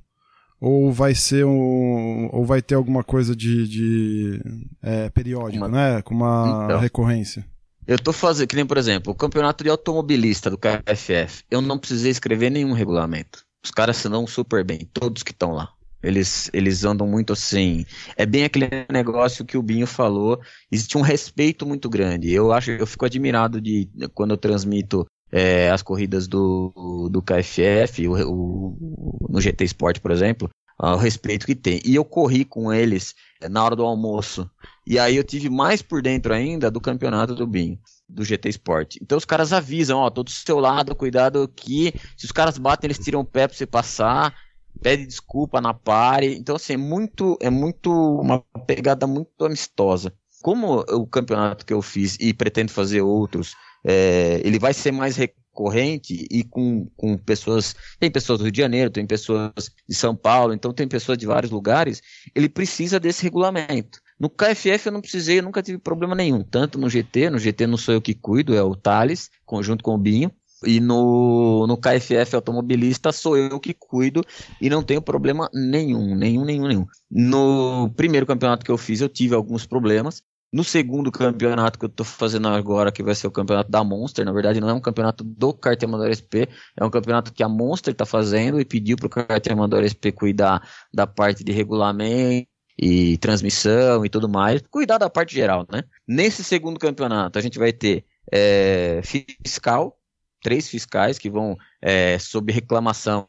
ou 0.61 0.91
vai 0.91 1.15
ser 1.15 1.43
um 1.43 2.29
ou 2.31 2.45
vai 2.45 2.61
ter 2.61 2.75
alguma 2.75 3.03
coisa 3.03 3.35
de, 3.35 3.67
de 3.67 4.41
é, 4.81 5.09
periódico, 5.09 5.65
uma... 5.65 5.67
né, 5.67 6.01
com 6.03 6.13
uma 6.13 6.65
então, 6.65 6.79
recorrência. 6.79 7.43
Eu 7.87 7.97
tô 7.97 8.13
fazendo, 8.13 8.47
que 8.47 8.55
nem 8.55 8.65
por 8.65 8.77
exemplo, 8.77 9.11
o 9.11 9.15
campeonato 9.15 9.63
de 9.63 9.69
automobilista 9.71 10.51
do 10.51 10.57
KFF, 10.57 11.43
eu 11.49 11.61
não 11.61 11.79
precisei 11.79 12.11
escrever 12.11 12.51
nenhum 12.51 12.73
regulamento. 12.73 13.43
Os 13.65 13.71
caras 13.71 13.97
se 13.97 14.07
dão 14.07 14.27
super 14.27 14.63
bem, 14.63 14.87
todos 14.93 15.23
que 15.23 15.31
estão 15.31 15.51
lá. 15.51 15.69
Eles, 16.03 16.49
eles 16.51 16.83
andam 16.83 17.07
muito 17.07 17.31
assim. 17.31 17.85
É 18.15 18.25
bem 18.25 18.43
aquele 18.43 18.67
negócio 18.91 19.45
que 19.45 19.55
o 19.55 19.61
Binho 19.61 19.85
falou. 19.85 20.41
Existe 20.71 20.97
um 20.97 21.01
respeito 21.01 21.63
muito 21.63 21.87
grande. 21.87 22.31
Eu 22.31 22.51
acho, 22.51 22.71
eu 22.71 22.87
fico 22.87 23.05
admirado 23.05 23.61
de 23.61 23.87
quando 24.15 24.31
eu 24.31 24.37
transmito 24.37 25.05
é, 25.31 25.69
as 25.69 25.81
corridas 25.81 26.27
do, 26.27 27.09
do 27.09 27.21
KFF, 27.21 28.07
o, 28.07 28.15
o, 28.29 29.27
no 29.29 29.39
GT 29.39 29.63
Sport, 29.65 29.99
por 29.99 30.11
exemplo, 30.11 30.49
ao 30.81 30.97
respeito 30.97 31.45
que 31.45 31.55
tem. 31.55 31.79
E 31.85 31.95
eu 31.95 32.03
corri 32.03 32.43
com 32.43 32.73
eles 32.73 33.15
eh, 33.39 33.47
na 33.47 33.63
hora 33.63 33.75
do 33.75 33.85
almoço. 33.85 34.49
E 34.85 34.97
aí 34.97 35.15
eu 35.15 35.23
tive 35.23 35.47
mais 35.47 35.81
por 35.81 36.01
dentro 36.01 36.33
ainda 36.33 36.71
do 36.71 36.81
campeonato 36.81 37.35
do 37.35 37.45
Binho, 37.45 37.79
do 38.09 38.25
GT 38.25 38.49
Sport. 38.49 38.97
Então 38.99 39.17
os 39.17 39.25
caras 39.25 39.53
avisam, 39.53 39.99
ó, 39.99 40.09
tô 40.09 40.23
do 40.23 40.31
seu 40.31 40.59
lado, 40.59 40.95
cuidado 40.95 41.47
que 41.55 41.93
se 42.17 42.25
os 42.25 42.31
caras 42.31 42.57
batem, 42.57 42.87
eles 42.87 42.97
tiram 42.97 43.19
o 43.19 43.25
pé 43.25 43.47
pra 43.47 43.55
você 43.55 43.67
passar, 43.67 44.33
pede 44.81 45.05
desculpa 45.05 45.61
na 45.61 45.73
pare. 45.73 46.35
Então 46.35 46.55
assim, 46.55 46.73
é 46.73 46.77
muito, 46.77 47.37
é 47.39 47.49
muito 47.49 47.91
uma 47.91 48.39
pegada 48.65 49.05
muito 49.05 49.45
amistosa. 49.45 50.11
Como 50.41 50.79
o 50.79 51.05
campeonato 51.05 51.63
que 51.63 51.73
eu 51.73 51.83
fiz 51.83 52.17
e 52.19 52.33
pretendo 52.33 52.71
fazer 52.71 53.01
outros, 53.01 53.55
é, 53.83 54.41
ele 54.43 54.59
vai 54.59 54.73
ser 54.73 54.91
mais 54.91 55.17
corrente 55.51 56.25
e 56.31 56.43
com, 56.43 56.87
com 56.95 57.17
pessoas. 57.17 57.75
Tem 57.99 58.09
pessoas 58.09 58.39
do 58.39 58.43
Rio 58.43 58.51
de 58.51 58.61
Janeiro, 58.61 58.89
tem 58.89 59.05
pessoas 59.05 59.71
de 59.87 59.95
São 59.95 60.15
Paulo, 60.15 60.53
então 60.53 60.73
tem 60.73 60.87
pessoas 60.87 61.17
de 61.17 61.25
vários 61.25 61.51
lugares. 61.51 62.01
Ele 62.33 62.49
precisa 62.49 62.99
desse 62.99 63.23
regulamento. 63.23 63.99
No 64.19 64.29
KFF 64.29 64.85
eu 64.85 64.91
não 64.91 65.01
precisei, 65.01 65.39
eu 65.39 65.43
nunca 65.43 65.61
tive 65.61 65.77
problema 65.77 66.15
nenhum. 66.15 66.43
Tanto 66.43 66.79
no 66.79 66.89
GT, 66.89 67.29
no 67.29 67.39
GT 67.39 67.67
não 67.67 67.77
sou 67.77 67.93
eu 67.93 68.01
que 68.01 68.13
cuido, 68.13 68.55
é 68.55 68.63
o 68.63 68.75
Thales, 68.75 69.29
conjunto 69.45 69.83
com 69.83 69.95
o 69.95 69.97
Binho. 69.97 70.31
E 70.63 70.79
no, 70.79 71.65
no 71.65 71.75
KFF 71.75 72.35
automobilista 72.35 73.11
sou 73.11 73.35
eu 73.35 73.59
que 73.59 73.73
cuido 73.73 74.23
e 74.61 74.69
não 74.69 74.83
tenho 74.83 75.01
problema 75.01 75.49
nenhum, 75.51 76.15
nenhum, 76.15 76.45
nenhum, 76.45 76.67
nenhum. 76.67 76.85
No 77.09 77.89
primeiro 77.95 78.27
campeonato 78.27 78.63
que 78.63 78.69
eu 78.69 78.77
fiz 78.77 79.01
eu 79.01 79.09
tive 79.09 79.33
alguns 79.33 79.65
problemas, 79.65 80.21
no 80.51 80.63
segundo 80.63 81.11
campeonato 81.11 81.79
que 81.79 81.85
eu 81.85 81.89
tô 81.89 82.03
fazendo 82.03 82.47
agora, 82.49 82.91
que 82.91 83.01
vai 83.01 83.15
ser 83.15 83.27
o 83.27 83.31
campeonato 83.31 83.71
da 83.71 83.83
Monster, 83.83 84.25
na 84.25 84.33
verdade 84.33 84.59
não 84.59 84.69
é 84.69 84.73
um 84.73 84.81
campeonato 84.81 85.23
do 85.23 85.53
Kart 85.53 85.81
Amador 85.83 86.11
SP, 86.11 86.49
é 86.77 86.83
um 86.83 86.89
campeonato 86.89 87.31
que 87.31 87.41
a 87.41 87.47
Monster 87.47 87.93
tá 87.93 88.05
fazendo 88.05 88.59
e 88.59 88.65
pediu 88.65 88.97
pro 88.97 89.09
Kart 89.09 89.47
Amador 89.49 89.83
SP 89.87 90.11
cuidar 90.11 90.67
da 90.93 91.07
parte 91.07 91.43
de 91.43 91.51
regulamento 91.51 92.49
e 92.77 93.17
transmissão 93.19 94.05
e 94.05 94.09
tudo 94.09 94.27
mais, 94.27 94.61
cuidar 94.69 94.97
da 94.97 95.09
parte 95.09 95.33
geral, 95.33 95.65
né? 95.71 95.83
Nesse 96.07 96.43
segundo 96.43 96.79
campeonato 96.79 97.37
a 97.37 97.41
gente 97.41 97.57
vai 97.59 97.71
ter 97.71 98.05
é, 98.31 99.01
fiscal, 99.03 99.97
três 100.41 100.67
fiscais 100.67 101.17
que 101.17 101.29
vão, 101.29 101.55
é, 101.81 102.17
sob 102.19 102.51
reclamação, 102.51 103.27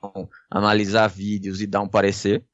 analisar 0.50 1.08
vídeos 1.08 1.60
e 1.60 1.66
dar 1.66 1.82
um 1.82 1.88
parecer. 1.88 2.44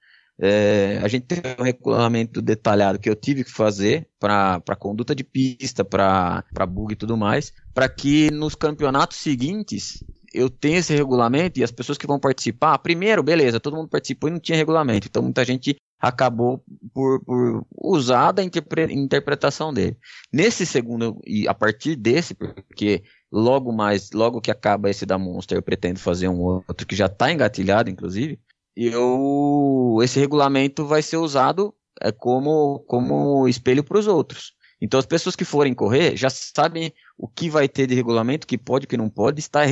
É, 0.40 1.00
a 1.02 1.08
gente 1.08 1.26
tem 1.26 1.38
um 1.58 1.64
regulamento 1.64 2.40
detalhado 2.40 2.98
que 2.98 3.10
eu 3.10 3.16
tive 3.16 3.42
que 3.42 3.50
fazer 3.50 4.08
para 4.20 4.76
conduta 4.78 5.14
de 5.14 5.24
pista, 5.24 5.84
para 5.84 6.44
bug 6.66 6.92
e 6.92 6.96
tudo 6.96 7.16
mais, 7.16 7.52
para 7.74 7.88
que 7.88 8.30
nos 8.30 8.54
campeonatos 8.54 9.16
seguintes 9.16 10.04
eu 10.32 10.48
tenha 10.48 10.78
esse 10.78 10.94
regulamento 10.94 11.58
e 11.58 11.64
as 11.64 11.72
pessoas 11.72 11.98
que 11.98 12.06
vão 12.06 12.20
participar, 12.20 12.78
primeiro, 12.78 13.22
beleza, 13.22 13.58
todo 13.58 13.76
mundo 13.76 13.88
participou 13.88 14.28
e 14.28 14.32
não 14.32 14.38
tinha 14.38 14.56
regulamento, 14.56 15.08
então 15.08 15.22
muita 15.22 15.44
gente 15.44 15.76
acabou 15.98 16.62
por, 16.94 17.24
por 17.24 17.66
usar 17.76 18.32
da 18.32 18.42
interpre, 18.42 18.92
interpretação 18.94 19.72
dele. 19.72 19.96
Nesse 20.32 20.64
segundo, 20.64 21.20
e 21.26 21.48
a 21.48 21.54
partir 21.54 21.96
desse, 21.96 22.34
porque 22.34 23.02
logo 23.32 23.72
mais, 23.72 24.12
logo 24.12 24.40
que 24.40 24.50
acaba 24.50 24.88
esse 24.90 25.04
da 25.04 25.18
Monster, 25.18 25.58
eu 25.58 25.62
pretendo 25.62 25.98
fazer 25.98 26.28
um 26.28 26.40
outro 26.40 26.86
que 26.86 26.94
já 26.94 27.06
está 27.06 27.32
engatilhado, 27.32 27.90
inclusive, 27.90 28.38
eu 28.86 29.98
esse 30.02 30.18
regulamento 30.20 30.86
vai 30.86 31.02
ser 31.02 31.16
usado 31.16 31.74
é, 32.00 32.12
como, 32.12 32.80
como 32.86 33.48
espelho 33.48 33.82
para 33.82 33.98
os 33.98 34.06
outros. 34.06 34.52
Então 34.80 35.00
as 35.00 35.06
pessoas 35.06 35.34
que 35.34 35.44
forem 35.44 35.74
correr 35.74 36.16
já 36.16 36.30
sabem 36.30 36.92
o 37.16 37.26
que 37.26 37.50
vai 37.50 37.68
ter 37.68 37.86
de 37.86 37.94
regulamento, 37.94 38.46
que 38.46 38.56
pode, 38.56 38.86
que 38.86 38.96
não 38.96 39.10
pode, 39.10 39.40
está 39.40 39.62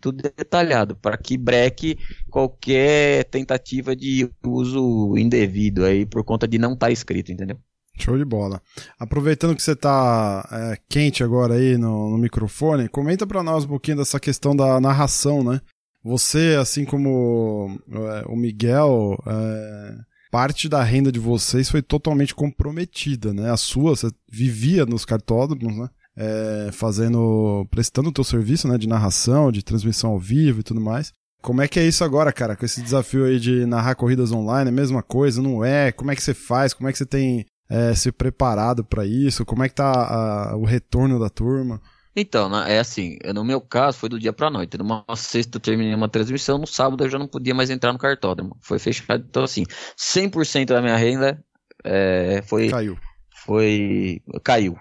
tudo 0.00 0.22
detalhado, 0.22 0.94
para 0.94 1.16
que 1.16 1.38
breque 1.38 1.96
qualquer 2.28 3.24
tentativa 3.24 3.96
de 3.96 4.30
uso 4.44 5.16
indevido 5.16 5.84
aí 5.84 6.04
por 6.04 6.22
conta 6.24 6.46
de 6.46 6.58
não 6.58 6.74
estar 6.74 6.86
tá 6.86 6.92
escrito, 6.92 7.32
entendeu? 7.32 7.56
Show 7.98 8.16
de 8.16 8.24
bola. 8.24 8.62
Aproveitando 8.98 9.56
que 9.56 9.62
você 9.62 9.72
está 9.72 10.46
é, 10.52 10.78
quente 10.88 11.24
agora 11.24 11.54
aí 11.54 11.76
no, 11.78 12.10
no 12.10 12.18
microfone, 12.18 12.88
comenta 12.88 13.26
para 13.26 13.42
nós 13.42 13.64
um 13.64 13.68
pouquinho 13.68 13.98
dessa 13.98 14.20
questão 14.20 14.54
da 14.54 14.78
narração, 14.80 15.42
né? 15.42 15.60
Você, 16.02 16.56
assim 16.58 16.84
como 16.84 17.78
é, 17.90 18.24
o 18.26 18.36
Miguel, 18.36 19.22
é, 19.26 19.98
parte 20.30 20.68
da 20.68 20.82
renda 20.82 21.12
de 21.12 21.18
vocês 21.18 21.68
foi 21.68 21.82
totalmente 21.82 22.34
comprometida, 22.34 23.34
né? 23.34 23.50
A 23.50 23.56
sua, 23.56 23.94
você 23.94 24.10
vivia 24.30 24.86
nos 24.86 25.04
cartódromos, 25.04 25.76
né? 25.76 25.88
É, 26.16 26.70
fazendo, 26.72 27.66
prestando 27.70 28.08
o 28.08 28.12
teu 28.12 28.24
serviço, 28.24 28.66
né? 28.66 28.78
De 28.78 28.88
narração, 28.88 29.52
de 29.52 29.62
transmissão 29.62 30.10
ao 30.10 30.18
vivo 30.18 30.60
e 30.60 30.62
tudo 30.62 30.80
mais. 30.80 31.12
Como 31.42 31.62
é 31.62 31.68
que 31.68 31.80
é 31.80 31.86
isso 31.86 32.04
agora, 32.04 32.32
cara? 32.32 32.54
Com 32.54 32.64
esse 32.64 32.82
desafio 32.82 33.24
aí 33.24 33.40
de 33.40 33.64
narrar 33.64 33.94
corridas 33.94 34.30
online, 34.30 34.68
é 34.68 34.72
a 34.72 34.76
mesma 34.76 35.02
coisa, 35.02 35.40
não 35.42 35.64
é? 35.64 35.90
Como 35.90 36.10
é 36.10 36.16
que 36.16 36.22
você 36.22 36.34
faz? 36.34 36.74
Como 36.74 36.88
é 36.88 36.92
que 36.92 36.98
você 36.98 37.06
tem 37.06 37.46
é, 37.68 37.94
se 37.94 38.12
preparado 38.12 38.84
para 38.84 39.06
isso? 39.06 39.44
Como 39.44 39.62
é 39.62 39.68
que 39.68 39.74
tá 39.74 39.90
a, 39.90 40.56
o 40.56 40.64
retorno 40.64 41.18
da 41.18 41.30
turma? 41.30 41.80
Então, 42.14 42.54
é 42.64 42.78
assim, 42.78 43.18
no 43.34 43.44
meu 43.44 43.60
caso 43.60 43.98
foi 43.98 44.08
do 44.08 44.18
dia 44.18 44.32
pra 44.32 44.50
noite. 44.50 44.76
Numa 44.76 45.04
sexta 45.14 45.56
eu 45.56 45.60
terminei 45.60 45.94
uma 45.94 46.08
transmissão, 46.08 46.58
no 46.58 46.66
sábado 46.66 47.04
eu 47.04 47.10
já 47.10 47.18
não 47.18 47.28
podia 47.28 47.54
mais 47.54 47.70
entrar 47.70 47.92
no 47.92 47.98
cartódromo. 47.98 48.56
Foi 48.60 48.78
fechado, 48.78 49.24
então 49.28 49.44
assim, 49.44 49.64
100% 49.96 50.66
da 50.66 50.82
minha 50.82 50.96
renda 50.96 51.42
é, 51.84 52.42
foi... 52.46 52.68
Caiu. 52.68 52.98
Foi... 53.44 54.20
Caiu. 54.42 54.76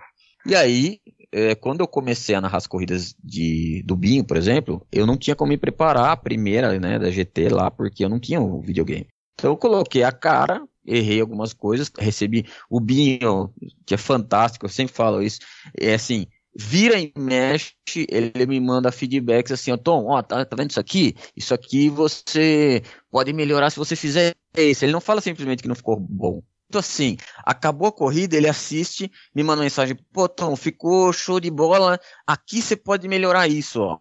E 0.46 0.56
aí, 0.56 1.00
é, 1.32 1.54
quando 1.54 1.82
eu 1.82 1.88
comecei 1.88 2.34
a 2.34 2.42
narrar 2.42 2.58
as 2.58 2.68
corridas 2.68 3.16
de, 3.24 3.84
do 3.86 3.96
Binho, 3.96 4.24
por 4.24 4.38
exemplo, 4.38 4.86
eu 4.92 5.06
não 5.06 5.18
tinha 5.18 5.36
como 5.36 5.50
me 5.50 5.58
preparar 5.58 6.12
a 6.12 6.18
primeira, 6.18 6.80
né, 6.80 6.98
da 6.98 7.12
GT 7.12 7.50
lá, 7.50 7.70
porque 7.70 8.04
eu 8.04 8.10
não 8.10 8.20
tinha 8.20 8.42
o 8.42 8.58
um 8.58 8.62
videogame. 8.62 9.08
Então 9.36 9.52
eu 9.52 9.58
coloquei 9.58 10.04
a 10.04 10.12
cara, 10.12 10.64
errei 10.86 11.22
algumas 11.22 11.54
coisas, 11.54 11.92
recebi 11.98 12.46
o 12.70 12.80
Binho, 12.80 13.54
que 13.86 13.94
é 13.94 13.98
fantástico, 13.98 14.66
eu 14.66 14.70
sempre 14.70 14.94
falo 14.94 15.22
isso, 15.22 15.40
é 15.80 15.94
assim, 15.94 16.26
vira 16.62 17.00
e 17.00 17.14
mexe, 17.18 17.74
ele 18.10 18.46
me 18.46 18.60
manda 18.60 18.92
feedbacks 18.92 19.54
assim, 19.54 19.72
ó, 19.72 19.78
Tom, 19.78 20.08
ó, 20.08 20.22
tá, 20.22 20.44
tá 20.44 20.58
vendo 20.58 20.72
isso 20.72 20.80
aqui? 20.80 21.16
Isso 21.34 21.54
aqui 21.54 21.90
você 21.90 22.84
pode 23.10 23.32
melhorar 23.32 23.70
se 23.70 23.78
você 23.78 23.96
fizer 23.96 24.36
isso. 24.58 24.84
Ele 24.84 24.92
não 24.92 25.00
fala 25.00 25.22
simplesmente 25.22 25.62
que 25.62 25.70
não 25.70 25.76
ficou 25.76 25.98
bom. 25.98 26.44
Então 26.68 26.80
assim, 26.80 27.16
acabou 27.46 27.88
a 27.88 27.92
corrida, 27.94 28.36
ele 28.36 28.50
assiste, 28.50 29.10
me 29.34 29.42
manda 29.42 29.64
mensagem, 29.64 29.98
pô, 30.12 30.28
Tom, 30.28 30.54
ficou 30.58 31.14
show 31.14 31.40
de 31.40 31.50
bola, 31.50 31.98
aqui 32.28 32.62
você 32.62 32.76
pode 32.76 33.08
melhorar 33.08 33.48
isso, 33.48 33.82
ó. 33.82 34.00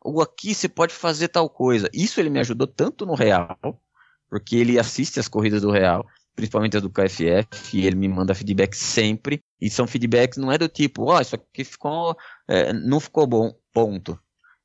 Ou 0.00 0.22
aqui 0.22 0.54
você 0.54 0.68
pode 0.68 0.94
fazer 0.94 1.26
tal 1.26 1.50
coisa. 1.50 1.90
Isso 1.92 2.20
ele 2.20 2.30
me 2.30 2.38
ajudou 2.38 2.68
tanto 2.68 3.04
no 3.04 3.14
Real, 3.14 3.58
porque 4.30 4.54
ele 4.54 4.78
assiste 4.78 5.18
as 5.18 5.26
corridas 5.26 5.62
do 5.62 5.72
Real, 5.72 6.06
principalmente 6.36 6.76
as 6.76 6.82
do 6.82 6.90
KFF, 6.90 7.74
e 7.74 7.86
ele 7.86 7.96
me 7.96 8.06
manda 8.06 8.34
feedback 8.34 8.76
sempre, 8.76 9.42
e 9.60 9.70
são 9.70 9.86
feedbacks, 9.86 10.36
não 10.36 10.52
é 10.52 10.58
do 10.58 10.68
tipo, 10.68 11.04
ó, 11.04 11.16
oh, 11.16 11.20
isso 11.20 11.34
aqui 11.34 11.64
ficou, 11.64 12.14
é, 12.46 12.74
não 12.74 13.00
ficou 13.00 13.26
bom, 13.26 13.52
ponto. 13.72 14.20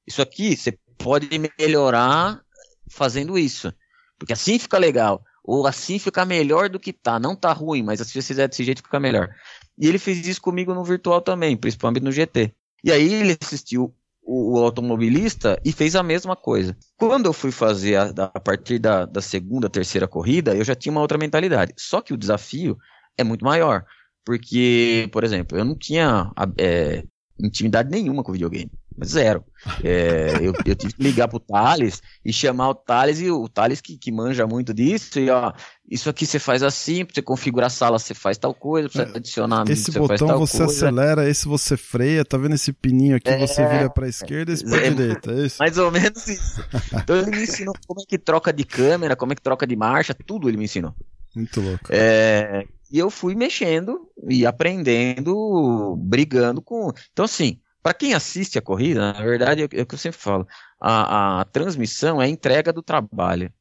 Isso 0.05 0.21
aqui 0.21 0.55
você 0.55 0.77
pode 0.97 1.29
melhorar 1.57 2.41
fazendo 2.89 3.39
isso, 3.39 3.73
porque 4.19 4.33
assim 4.33 4.59
fica 4.59 4.77
legal, 4.77 5.23
ou 5.43 5.65
assim 5.65 5.97
fica 5.97 6.25
melhor 6.25 6.69
do 6.69 6.79
que 6.79 6.91
tá, 6.91 7.17
não 7.17 7.35
tá 7.35 7.53
ruim, 7.53 7.81
mas 7.81 7.99
se 8.01 8.13
você 8.13 8.21
fizer 8.21 8.47
desse 8.49 8.63
jeito 8.65 8.83
fica 8.83 8.99
melhor. 8.99 9.33
E 9.77 9.87
ele 9.87 9.97
fez 9.97 10.27
isso 10.27 10.41
comigo 10.41 10.73
no 10.73 10.83
virtual 10.83 11.21
também, 11.21 11.55
principalmente 11.55 12.03
no 12.03 12.11
GT. 12.11 12.53
E 12.83 12.91
aí 12.91 13.13
ele 13.13 13.37
assistiu 13.41 13.95
o, 14.23 14.53
o, 14.53 14.63
automobilista 14.63 15.59
e 15.65 15.71
fez 15.71 15.95
a 15.95 16.03
mesma 16.03 16.35
coisa. 16.35 16.77
Quando 16.97 17.25
eu 17.25 17.33
fui 17.33 17.51
fazer 17.51 17.95
a, 17.95 18.29
a 18.33 18.39
partir 18.39 18.79
da, 18.79 19.05
da, 19.05 19.21
segunda, 19.21 19.69
terceira 19.69 20.07
corrida, 20.07 20.55
eu 20.55 20.63
já 20.63 20.75
tinha 20.75 20.91
uma 20.91 21.01
outra 21.01 21.17
mentalidade. 21.17 21.73
Só 21.77 22.01
que 22.01 22.13
o 22.13 22.17
desafio 22.17 22.77
é 23.17 23.23
muito 23.23 23.43
maior. 23.43 23.83
Porque, 24.23 25.09
por 25.11 25.23
exemplo, 25.23 25.57
eu 25.57 25.65
não 25.65 25.75
tinha 25.75 26.31
é, 26.57 27.03
intimidade 27.47 27.89
nenhuma 27.89 28.23
com 28.23 28.31
videogame. 28.31 28.71
Zero. 29.03 29.43
É, 29.83 30.37
eu, 30.41 30.53
eu, 30.65 30.75
tive 30.75 30.93
que 30.93 31.01
ligar 31.01 31.27
pro 31.27 31.39
Thales 31.39 32.01
e 32.25 32.31
chamar 32.31 32.69
o 32.69 32.75
Thales 32.75 33.19
e 33.19 33.31
o 33.31 33.47
Thales 33.47 33.79
que, 33.79 33.97
que 33.97 34.11
manja 34.11 34.45
muito 34.45 34.73
disso. 34.73 35.19
E 35.19 35.29
ó, 35.29 35.53
isso 35.89 36.09
aqui 36.09 36.25
você 36.25 36.37
faz 36.37 36.61
assim, 36.61 37.05
pra 37.05 37.15
você 37.15 37.21
configurar 37.21 37.67
a 37.67 37.69
sala, 37.69 37.97
você 37.97 38.13
faz 38.13 38.37
tal 38.37 38.53
coisa, 38.53 38.89
pra 38.89 39.05
você 39.05 39.11
é, 39.11 39.17
adicionar 39.17 39.63
Esse 39.69 39.91
botão 39.91 40.37
você 40.37 40.59
coisa. 40.59 40.85
acelera, 40.85 41.29
esse 41.29 41.47
você 41.47 41.77
freia, 41.77 42.25
tá 42.25 42.37
vendo 42.37 42.55
esse 42.55 42.73
pininho 42.73 43.15
aqui? 43.15 43.29
É, 43.29 43.39
você 43.39 43.65
vira 43.65 43.89
pra 43.89 44.07
esquerda 44.07 44.51
e 44.51 44.53
esse 44.53 44.65
pra 44.65 44.77
é, 44.77 44.89
direita, 44.89 45.31
é 45.31 45.45
isso? 45.45 45.57
Mais 45.59 45.77
ou 45.77 45.89
menos 45.89 46.27
isso. 46.27 46.63
Então 46.93 47.15
ele 47.15 47.31
me 47.31 47.43
ensinou 47.43 47.73
como 47.87 48.01
é 48.01 48.05
que 48.05 48.19
troca 48.19 48.51
de 48.51 48.63
câmera, 48.63 49.15
como 49.15 49.31
é 49.31 49.35
que 49.35 49.41
troca 49.41 49.65
de 49.65 49.75
marcha, 49.75 50.13
tudo 50.13 50.49
ele 50.49 50.57
me 50.57 50.65
ensinou. 50.65 50.93
Muito 51.35 51.61
louco. 51.61 51.85
É, 51.89 52.65
e 52.91 52.99
eu 52.99 53.09
fui 53.09 53.35
mexendo 53.35 54.09
e 54.27 54.45
aprendendo, 54.45 55.95
brigando 55.97 56.61
com. 56.61 56.91
Então, 57.11 57.25
assim, 57.25 57.59
para 57.81 57.93
quem 57.93 58.13
assiste 58.13 58.59
a 58.59 58.61
corrida, 58.61 59.13
na 59.13 59.23
verdade, 59.23 59.61
é 59.61 59.65
o 59.65 59.85
que 59.85 59.95
eu 59.95 59.97
sempre 59.97 60.19
falo, 60.19 60.47
a, 60.79 61.41
a 61.41 61.45
transmissão 61.45 62.21
é 62.21 62.25
a 62.25 62.29
entrega 62.29 62.73
do 62.73 62.83
trabalho. 62.83 63.51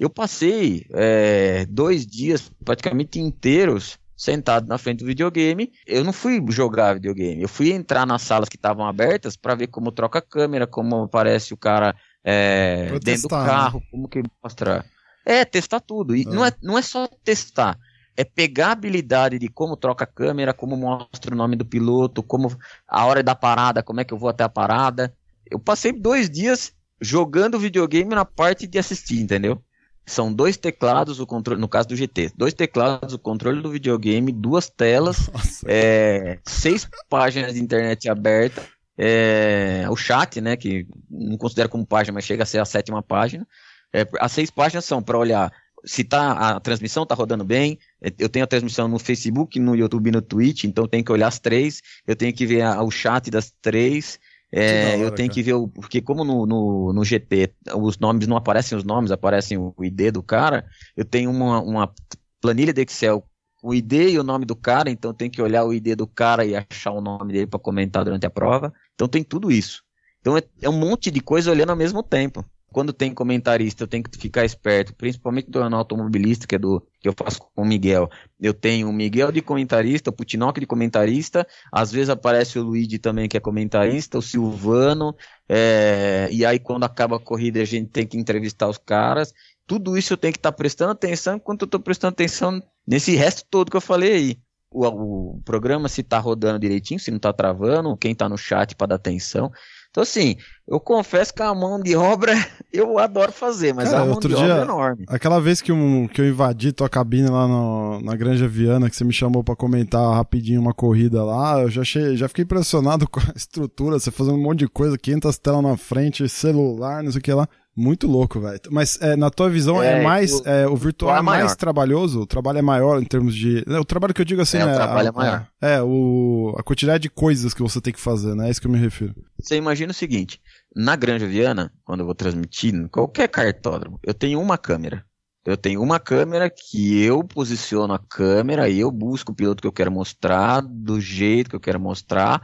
Eu 0.00 0.08
passei 0.08 0.86
é, 0.92 1.66
dois 1.66 2.06
dias 2.06 2.50
praticamente 2.64 3.18
inteiros 3.18 3.98
sentado 4.16 4.66
na 4.66 4.78
frente 4.78 5.00
do 5.00 5.06
videogame. 5.06 5.72
Eu 5.86 6.02
não 6.02 6.12
fui 6.12 6.42
jogar 6.48 6.94
videogame, 6.94 7.42
eu 7.42 7.48
fui 7.48 7.72
entrar 7.72 8.06
nas 8.06 8.22
salas 8.22 8.48
que 8.48 8.56
estavam 8.56 8.86
abertas 8.86 9.36
para 9.36 9.54
ver 9.54 9.68
como 9.68 9.92
troca 9.92 10.18
a 10.18 10.22
câmera, 10.22 10.66
como 10.66 11.02
aparece 11.02 11.52
o 11.52 11.56
cara 11.56 11.94
é, 12.24 12.98
dentro 13.00 13.28
do 13.28 13.36
né? 13.36 13.44
carro, 13.44 13.82
como 13.90 14.08
que 14.08 14.22
mostra. 14.42 14.84
É, 15.24 15.44
testar 15.44 15.80
tudo. 15.80 16.16
E 16.16 16.24
não, 16.24 16.44
é, 16.44 16.52
não 16.62 16.78
é 16.78 16.82
só 16.82 17.06
testar. 17.22 17.78
É 18.18 18.24
pegar 18.24 18.70
a 18.70 18.72
habilidade 18.72 19.38
de 19.38 19.48
como 19.48 19.76
troca 19.76 20.02
a 20.02 20.06
câmera, 20.06 20.52
como 20.52 20.76
mostra 20.76 21.32
o 21.32 21.38
nome 21.38 21.54
do 21.54 21.64
piloto, 21.64 22.20
como 22.20 22.50
a 22.88 23.06
hora 23.06 23.22
da 23.22 23.32
parada, 23.32 23.80
como 23.80 24.00
é 24.00 24.04
que 24.04 24.12
eu 24.12 24.18
vou 24.18 24.28
até 24.28 24.42
a 24.42 24.48
parada. 24.48 25.14
Eu 25.48 25.60
passei 25.60 25.92
dois 25.92 26.28
dias 26.28 26.72
jogando 27.00 27.60
videogame 27.60 28.12
na 28.12 28.24
parte 28.24 28.66
de 28.66 28.76
assistir, 28.76 29.20
entendeu? 29.20 29.62
São 30.04 30.32
dois 30.32 30.56
teclados, 30.56 31.20
o 31.20 31.26
controle, 31.26 31.60
no 31.60 31.68
caso 31.68 31.86
do 31.86 31.94
GT, 31.94 32.32
dois 32.36 32.52
teclados, 32.54 33.14
o 33.14 33.20
controle 33.20 33.62
do 33.62 33.70
videogame, 33.70 34.32
duas 34.32 34.68
telas, 34.68 35.30
é, 35.64 36.40
seis 36.44 36.88
páginas 37.08 37.54
de 37.54 37.60
internet 37.60 38.08
aberta, 38.08 38.66
é, 38.96 39.86
o 39.88 39.94
chat, 39.94 40.40
né, 40.40 40.56
que 40.56 40.88
não 41.08 41.36
considero 41.36 41.68
como 41.68 41.86
página, 41.86 42.14
mas 42.14 42.24
chega 42.24 42.42
a 42.42 42.46
ser 42.46 42.58
a 42.58 42.64
sétima 42.64 43.00
página. 43.00 43.46
É, 43.92 44.04
as 44.18 44.32
seis 44.32 44.50
páginas 44.50 44.84
são 44.84 45.00
para 45.00 45.16
olhar 45.16 45.52
se 45.84 46.04
tá, 46.04 46.32
a 46.32 46.60
transmissão 46.60 47.02
está 47.02 47.14
rodando 47.14 47.44
bem. 47.44 47.78
É, 48.02 48.12
eu 48.18 48.28
tenho 48.28 48.44
a 48.44 48.48
transmissão 48.48 48.88
no 48.88 48.98
Facebook, 48.98 49.58
no 49.58 49.74
YouTube 49.74 50.08
e 50.08 50.12
no 50.12 50.22
Twitch, 50.22 50.64
então 50.64 50.84
eu 50.84 50.88
tenho 50.88 51.04
que 51.04 51.12
olhar 51.12 51.28
as 51.28 51.38
três. 51.38 51.80
Eu 52.06 52.16
tenho 52.16 52.32
que 52.32 52.46
ver 52.46 52.62
a, 52.62 52.82
o 52.82 52.90
chat 52.90 53.30
das 53.30 53.52
três. 53.62 54.18
É, 54.50 54.94
hora, 54.94 54.98
eu 54.98 55.10
tenho 55.10 55.28
cara. 55.28 55.34
que 55.34 55.42
ver 55.42 55.52
o. 55.54 55.68
Porque 55.68 56.00
como 56.00 56.24
no, 56.24 56.46
no, 56.46 56.92
no, 56.92 57.04
GT 57.04 57.52
os 57.74 57.98
nomes 57.98 58.26
não 58.26 58.36
aparecem 58.36 58.76
os 58.76 58.84
nomes, 58.84 59.10
aparecem 59.10 59.58
o 59.58 59.74
ID 59.80 60.10
do 60.12 60.22
cara, 60.22 60.64
eu 60.96 61.04
tenho 61.04 61.30
uma, 61.30 61.60
uma 61.60 61.92
planilha 62.40 62.72
de 62.72 62.82
Excel 62.82 63.24
o 63.62 63.74
ID 63.74 63.92
e 63.92 64.18
o 64.18 64.22
nome 64.22 64.44
do 64.44 64.54
cara, 64.54 64.90
então 64.90 65.12
tem 65.12 65.28
que 65.28 65.42
olhar 65.42 65.64
o 65.64 65.72
ID 65.72 65.96
do 65.96 66.06
cara 66.06 66.44
e 66.44 66.54
achar 66.54 66.92
o 66.92 67.00
nome 67.00 67.32
dele 67.32 67.46
para 67.46 67.58
comentar 67.58 68.04
durante 68.04 68.26
a 68.26 68.30
prova. 68.30 68.72
Então 68.94 69.08
tem 69.08 69.22
tudo 69.22 69.50
isso. 69.50 69.82
Então 70.20 70.36
é, 70.36 70.42
é, 70.62 70.68
um 70.68 70.78
monte 70.78 71.10
de 71.10 71.20
coisa 71.20 71.50
olhando 71.50 71.70
ao 71.70 71.76
mesmo 71.76 72.02
tempo. 72.02 72.44
Quando 72.70 72.92
tem 72.92 73.14
comentarista, 73.14 73.84
eu 73.84 73.86
tenho 73.86 74.04
que 74.04 74.18
ficar 74.18 74.44
esperto, 74.44 74.94
principalmente 74.94 75.50
do 75.50 75.62
automobilista, 75.62 76.46
que 76.46 76.54
é 76.54 76.58
do 76.58 76.86
que 77.00 77.08
eu 77.08 77.14
faço 77.16 77.40
com 77.40 77.62
o 77.62 77.64
Miguel. 77.64 78.10
Eu 78.38 78.52
tenho 78.52 78.88
o 78.88 78.92
Miguel 78.92 79.32
de 79.32 79.40
comentarista, 79.40 80.10
o 80.10 80.12
Putinock 80.12 80.60
de 80.60 80.66
comentarista, 80.66 81.46
às 81.72 81.90
vezes 81.90 82.10
aparece 82.10 82.58
o 82.58 82.62
Luigi 82.62 82.98
também, 82.98 83.26
que 83.26 83.36
é 83.38 83.40
comentarista, 83.40 84.18
o 84.18 84.22
Silvano, 84.22 85.16
é, 85.48 86.28
e 86.30 86.44
aí 86.44 86.58
quando 86.58 86.84
acaba 86.84 87.16
a 87.16 87.20
corrida 87.20 87.60
a 87.62 87.64
gente 87.64 87.88
tem 87.88 88.06
que 88.06 88.18
entrevistar 88.18 88.68
os 88.68 88.78
caras. 88.78 89.32
Tudo 89.66 89.96
isso 89.96 90.12
eu 90.12 90.16
tenho 90.18 90.32
que 90.32 90.38
estar 90.38 90.52
tá 90.52 90.56
prestando 90.56 90.92
atenção 90.92 91.36
enquanto 91.36 91.62
eu 91.62 91.66
estou 91.66 91.80
prestando 91.80 92.12
atenção 92.12 92.62
nesse 92.86 93.14
resto 93.16 93.46
todo 93.50 93.70
que 93.70 93.76
eu 93.76 93.80
falei 93.80 94.12
aí. 94.12 94.38
O, 94.70 95.36
o 95.36 95.40
programa 95.42 95.88
se 95.88 96.02
está 96.02 96.18
rodando 96.18 96.58
direitinho, 96.58 97.00
se 97.00 97.10
não 97.10 97.16
está 97.16 97.32
travando, 97.32 97.96
quem 97.96 98.12
está 98.12 98.28
no 98.28 98.36
chat 98.36 98.74
para 98.76 98.88
dar 98.88 98.96
atenção. 98.96 99.50
Então, 99.98 100.04
assim, 100.04 100.36
eu 100.68 100.78
confesso 100.78 101.34
que 101.34 101.42
a 101.42 101.52
mão 101.52 101.80
de 101.80 101.96
obra 101.96 102.32
eu 102.72 103.00
adoro 103.00 103.32
fazer, 103.32 103.74
mas 103.74 103.90
Cara, 103.90 104.02
a 104.02 104.06
mão 104.06 104.20
de 104.20 104.28
dia, 104.28 104.36
obra 104.36 104.58
é 104.58 104.62
enorme. 104.62 105.04
Aquela 105.08 105.40
vez 105.40 105.60
que, 105.60 105.72
um, 105.72 106.06
que 106.06 106.20
eu 106.20 106.28
invadi 106.28 106.70
tua 106.70 106.88
cabine 106.88 107.28
lá 107.28 107.48
no, 107.48 108.00
na 108.00 108.14
Granja 108.14 108.46
Viana, 108.46 108.88
que 108.88 108.94
você 108.94 109.02
me 109.02 109.12
chamou 109.12 109.42
para 109.42 109.56
comentar 109.56 110.14
rapidinho 110.14 110.60
uma 110.60 110.72
corrida 110.72 111.24
lá, 111.24 111.62
eu 111.62 111.68
já, 111.68 111.82
achei, 111.82 112.16
já 112.16 112.28
fiquei 112.28 112.44
impressionado 112.44 113.08
com 113.10 113.18
a 113.18 113.32
estrutura, 113.34 113.98
você 113.98 114.12
fazendo 114.12 114.36
um 114.36 114.42
monte 114.42 114.60
de 114.60 114.68
coisa, 114.68 114.96
500 114.96 115.36
telas 115.38 115.62
na 115.62 115.76
frente, 115.76 116.28
celular, 116.28 117.02
não 117.02 117.10
sei 117.10 117.18
o 117.18 117.22
que 117.22 117.32
lá. 117.32 117.48
Muito 117.80 118.08
louco, 118.08 118.40
velho. 118.40 118.60
Mas 118.72 119.00
é, 119.00 119.14
na 119.14 119.30
tua 119.30 119.48
visão 119.48 119.80
é, 119.80 120.00
é 120.00 120.02
mais. 120.02 120.32
O, 120.32 120.48
é, 120.48 120.66
o 120.66 120.74
virtual 120.74 121.14
é, 121.14 121.20
é 121.20 121.22
mais 121.22 121.54
trabalhoso? 121.54 122.22
O 122.22 122.26
trabalho 122.26 122.58
é 122.58 122.62
maior 122.62 123.00
em 123.00 123.04
termos 123.04 123.32
de. 123.36 123.64
O 123.68 123.84
trabalho 123.84 124.12
que 124.12 124.20
eu 124.20 124.24
digo 124.24 124.42
assim, 124.42 124.58
é. 124.58 124.64
O 124.64 124.66
né, 124.66 124.74
trabalho 124.74 125.06
a, 125.06 125.08
é 125.08 125.12
maior. 125.12 125.48
É, 125.62 125.80
o, 125.80 126.56
a 126.58 126.62
quantidade 126.64 127.02
de 127.02 127.08
coisas 127.08 127.54
que 127.54 127.62
você 127.62 127.80
tem 127.80 127.92
que 127.92 128.00
fazer, 128.00 128.34
né? 128.34 128.48
É 128.48 128.50
isso 128.50 128.60
que 128.60 128.66
eu 128.66 128.70
me 128.72 128.80
refiro. 128.80 129.14
Você 129.40 129.54
imagina 129.54 129.92
o 129.92 129.94
seguinte: 129.94 130.40
na 130.74 130.96
Granja 130.96 131.28
Viana, 131.28 131.72
quando 131.84 132.00
eu 132.00 132.06
vou 132.06 132.16
transmitir, 132.16 132.74
em 132.74 132.88
qualquer 132.88 133.28
cartódromo, 133.28 134.00
eu 134.02 134.12
tenho 134.12 134.40
uma 134.40 134.58
câmera. 134.58 135.04
Eu 135.46 135.56
tenho 135.56 135.80
uma 135.80 136.00
câmera 136.00 136.50
que 136.50 137.00
eu 137.00 137.22
posiciono 137.22 137.94
a 137.94 137.98
câmera 137.98 138.68
e 138.68 138.80
eu 138.80 138.90
busco 138.90 139.30
o 139.30 139.34
piloto 139.34 139.62
que 139.62 139.68
eu 139.68 139.72
quero 139.72 139.92
mostrar, 139.92 140.62
do 140.62 141.00
jeito 141.00 141.48
que 141.48 141.54
eu 141.56 141.60
quero 141.60 141.78
mostrar. 141.78 142.42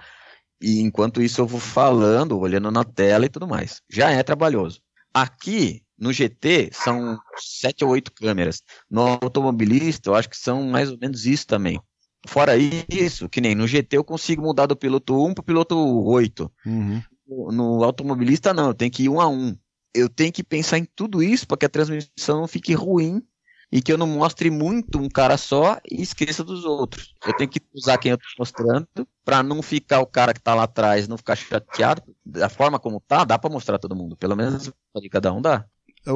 E 0.62 0.80
enquanto 0.80 1.20
isso 1.20 1.40
eu 1.40 1.46
vou 1.46 1.58
falando, 1.58 2.38
olhando 2.38 2.70
na 2.70 2.84
tela 2.84 3.26
e 3.26 3.28
tudo 3.28 3.48
mais. 3.48 3.82
Já 3.90 4.12
é 4.12 4.22
trabalhoso. 4.22 4.83
Aqui, 5.14 5.82
no 5.96 6.12
GT, 6.12 6.70
são 6.72 7.18
sete 7.36 7.84
ou 7.84 7.92
oito 7.92 8.12
câmeras. 8.12 8.62
No 8.90 9.02
automobilista, 9.02 10.10
eu 10.10 10.14
acho 10.14 10.28
que 10.28 10.36
são 10.36 10.64
mais 10.64 10.90
ou 10.90 10.98
menos 10.98 11.24
isso 11.24 11.46
também. 11.46 11.80
Fora 12.26 12.54
isso, 12.56 13.28
que 13.28 13.40
nem 13.40 13.54
no 13.54 13.66
GT 13.66 13.98
eu 13.98 14.04
consigo 14.04 14.42
mudar 14.42 14.66
do 14.66 14.76
piloto 14.76 15.24
1 15.24 15.34
para 15.34 15.42
o 15.42 15.44
piloto 15.44 15.76
8. 15.76 16.50
Uhum. 16.66 17.02
No 17.52 17.84
automobilista, 17.84 18.52
não, 18.52 18.68
eu 18.68 18.74
tenho 18.74 18.90
que 18.90 19.04
ir 19.04 19.08
um 19.08 19.20
a 19.20 19.28
um. 19.28 19.56
Eu 19.94 20.08
tenho 20.08 20.32
que 20.32 20.42
pensar 20.42 20.78
em 20.78 20.88
tudo 20.96 21.22
isso 21.22 21.46
para 21.46 21.58
que 21.58 21.66
a 21.66 21.68
transmissão 21.68 22.40
não 22.40 22.48
fique 22.48 22.74
ruim 22.74 23.22
e 23.74 23.82
que 23.82 23.92
eu 23.92 23.98
não 23.98 24.06
mostre 24.06 24.52
muito 24.52 25.00
um 25.00 25.08
cara 25.08 25.36
só 25.36 25.80
e 25.90 26.00
esqueça 26.00 26.44
dos 26.44 26.64
outros. 26.64 27.12
Eu 27.26 27.36
tenho 27.36 27.50
que 27.50 27.60
usar 27.74 27.98
quem 27.98 28.12
eu 28.12 28.14
estou 28.14 28.30
mostrando 28.38 28.86
para 29.24 29.42
não 29.42 29.60
ficar 29.62 29.98
o 29.98 30.06
cara 30.06 30.32
que 30.32 30.38
está 30.38 30.54
lá 30.54 30.62
atrás, 30.62 31.08
não 31.08 31.18
ficar 31.18 31.34
chateado. 31.34 32.00
Da 32.24 32.48
forma 32.48 32.78
como 32.78 33.00
tá, 33.00 33.24
dá 33.24 33.36
para 33.36 33.50
mostrar 33.50 33.80
todo 33.80 33.96
mundo. 33.96 34.16
Pelo 34.16 34.36
menos 34.36 34.70
de 34.94 35.08
cada 35.08 35.32
um 35.32 35.42
dá. 35.42 35.64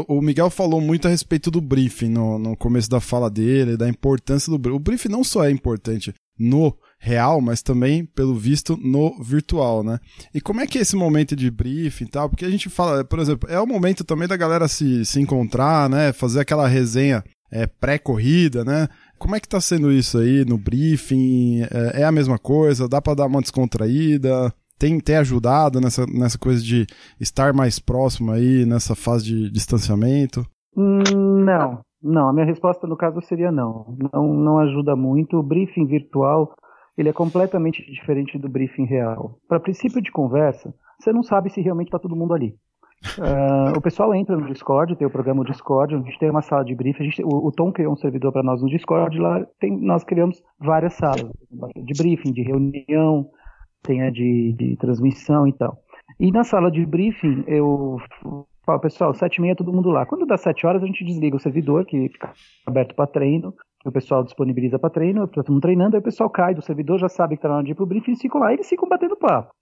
O 0.06 0.22
Miguel 0.22 0.50
falou 0.50 0.80
muito 0.80 1.08
a 1.08 1.10
respeito 1.10 1.50
do 1.50 1.60
briefing 1.60 2.10
no, 2.10 2.38
no 2.38 2.56
começo 2.56 2.88
da 2.88 3.00
fala 3.00 3.28
dele, 3.28 3.76
da 3.76 3.88
importância 3.88 4.52
do 4.52 4.58
briefing. 4.58 4.76
O 4.76 4.80
briefing 4.80 5.08
não 5.08 5.24
só 5.24 5.44
é 5.44 5.50
importante 5.50 6.14
no 6.38 6.78
real, 7.00 7.40
mas 7.40 7.60
também, 7.60 8.04
pelo 8.04 8.36
visto, 8.36 8.76
no 8.76 9.20
virtual, 9.20 9.82
né? 9.82 9.98
E 10.32 10.40
como 10.40 10.60
é 10.60 10.66
que 10.66 10.78
é 10.78 10.82
esse 10.82 10.94
momento 10.94 11.34
de 11.34 11.50
briefing 11.50 12.04
e 12.04 12.08
tal? 12.08 12.28
Porque 12.28 12.44
a 12.44 12.50
gente 12.50 12.68
fala, 12.68 13.04
por 13.04 13.18
exemplo, 13.18 13.50
é 13.50 13.58
o 13.58 13.66
momento 13.66 14.04
também 14.04 14.28
da 14.28 14.36
galera 14.36 14.68
se, 14.68 15.04
se 15.04 15.20
encontrar, 15.20 15.88
né? 15.88 16.12
Fazer 16.12 16.38
aquela 16.38 16.68
resenha 16.68 17.24
é, 17.50 17.66
pré-corrida, 17.66 18.64
né? 18.64 18.88
Como 19.18 19.34
é 19.34 19.40
que 19.40 19.48
tá 19.48 19.60
sendo 19.60 19.90
isso 19.90 20.18
aí 20.18 20.44
no 20.44 20.56
briefing? 20.56 21.62
É, 21.62 22.02
é 22.02 22.04
a 22.04 22.12
mesma 22.12 22.38
coisa? 22.38 22.88
Dá 22.88 23.00
para 23.00 23.14
dar 23.14 23.26
uma 23.26 23.40
descontraída? 23.40 24.52
Tem, 24.78 25.00
tem 25.00 25.16
ajudado 25.16 25.80
nessa, 25.80 26.06
nessa 26.06 26.38
coisa 26.38 26.62
de 26.62 26.86
estar 27.18 27.52
mais 27.52 27.78
próximo 27.78 28.30
aí, 28.30 28.64
nessa 28.64 28.94
fase 28.94 29.24
de 29.24 29.50
distanciamento? 29.50 30.46
Hum, 30.76 31.44
não, 31.44 31.80
não. 32.00 32.28
A 32.28 32.32
minha 32.32 32.46
resposta 32.46 32.86
no 32.86 32.96
caso 32.96 33.20
seria 33.22 33.50
não. 33.50 33.96
Não, 34.12 34.34
não 34.34 34.58
ajuda 34.58 34.94
muito. 34.94 35.36
O 35.36 35.42
briefing 35.42 35.86
virtual 35.86 36.54
ele 36.96 37.08
é 37.08 37.12
completamente 37.12 37.84
diferente 37.90 38.36
do 38.38 38.48
briefing 38.48 38.84
real. 38.84 39.38
Para 39.48 39.60
princípio 39.60 40.02
de 40.02 40.10
conversa, 40.10 40.74
você 40.98 41.12
não 41.12 41.22
sabe 41.22 41.48
se 41.48 41.60
realmente 41.60 41.88
está 41.88 41.98
todo 41.98 42.16
mundo 42.16 42.34
ali. 42.34 42.56
Uh, 43.18 43.76
o 43.76 43.80
pessoal 43.80 44.12
entra 44.12 44.36
no 44.36 44.48
Discord, 44.48 44.96
tem 44.96 45.06
o 45.06 45.10
programa 45.10 45.44
Discord, 45.44 45.94
a 45.94 45.98
gente 45.98 46.18
tem 46.18 46.30
uma 46.30 46.42
sala 46.42 46.64
de 46.64 46.74
briefing. 46.74 47.04
Gente, 47.04 47.22
o, 47.22 47.46
o, 47.46 47.52
Tom 47.52 47.72
criou 47.72 47.92
um 47.92 47.96
servidor 47.96 48.32
para 48.32 48.42
nós 48.42 48.60
no 48.60 48.68
Discord, 48.68 49.18
lá 49.18 49.44
tem, 49.60 49.70
nós 49.80 50.02
criamos 50.02 50.42
várias 50.58 50.94
salas 50.94 51.30
de 51.76 51.92
briefing, 51.96 52.32
de 52.32 52.42
reunião, 52.42 53.30
tem 53.82 54.02
a 54.02 54.10
de, 54.10 54.52
de 54.52 54.76
transmissão 54.76 55.46
e 55.46 55.52
tal. 55.52 55.78
E 56.18 56.32
na 56.32 56.42
sala 56.42 56.70
de 56.70 56.84
briefing, 56.84 57.44
eu 57.46 57.98
falo, 58.66 58.80
pessoal, 58.80 59.14
sete 59.14 59.36
e 59.36 59.42
meia 59.42 59.54
todo 59.54 59.72
mundo 59.72 59.90
lá. 59.90 60.04
Quando 60.04 60.26
dá 60.26 60.36
sete 60.36 60.66
horas, 60.66 60.82
a 60.82 60.86
gente 60.86 61.04
desliga 61.04 61.36
o 61.36 61.40
servidor, 61.40 61.86
que 61.86 62.08
fica 62.08 62.32
aberto 62.66 62.96
para 62.96 63.06
treino, 63.06 63.54
o 63.84 63.92
pessoal 63.92 64.24
disponibiliza 64.24 64.76
para 64.76 64.90
treino, 64.90 65.28
todo 65.28 65.52
mundo 65.52 65.62
treinando, 65.62 65.94
aí 65.94 66.00
o 66.00 66.04
pessoal 66.04 66.28
cai 66.28 66.52
do 66.52 66.62
servidor, 66.62 66.98
já 66.98 67.08
sabe 67.08 67.36
que 67.36 67.38
está 67.38 67.48
na 67.48 67.56
hora 67.56 67.64
de 67.64 67.70
ir 67.70 67.74
pro 67.76 67.86
briefing, 67.86 68.10
eles 68.10 68.20
ficam 68.20 68.40
lá, 68.40 68.52
eles 68.52 68.68
ficam 68.68 68.88
batendo 68.88 69.16
papo 69.16 69.52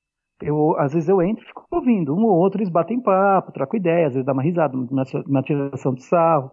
eu 0.43 0.79
às 0.79 0.93
vezes 0.93 1.09
eu 1.09 1.23
entro 1.23 1.45
e 1.45 1.47
fico 1.47 1.67
ouvindo. 1.71 2.15
Um 2.15 2.25
ou 2.25 2.39
outro 2.39 2.61
eles 2.61 2.71
batem 2.71 3.01
papo, 3.01 3.53
trocam 3.53 3.79
ideia, 3.79 4.07
às 4.07 4.15
vezes 4.15 4.27
dá 4.27 4.33
uma 4.33 4.43
risada, 4.43 4.77
uma, 4.77 5.05
uma 5.27 5.43
tiração 5.43 5.95
de 5.95 6.05
sarro. 6.05 6.51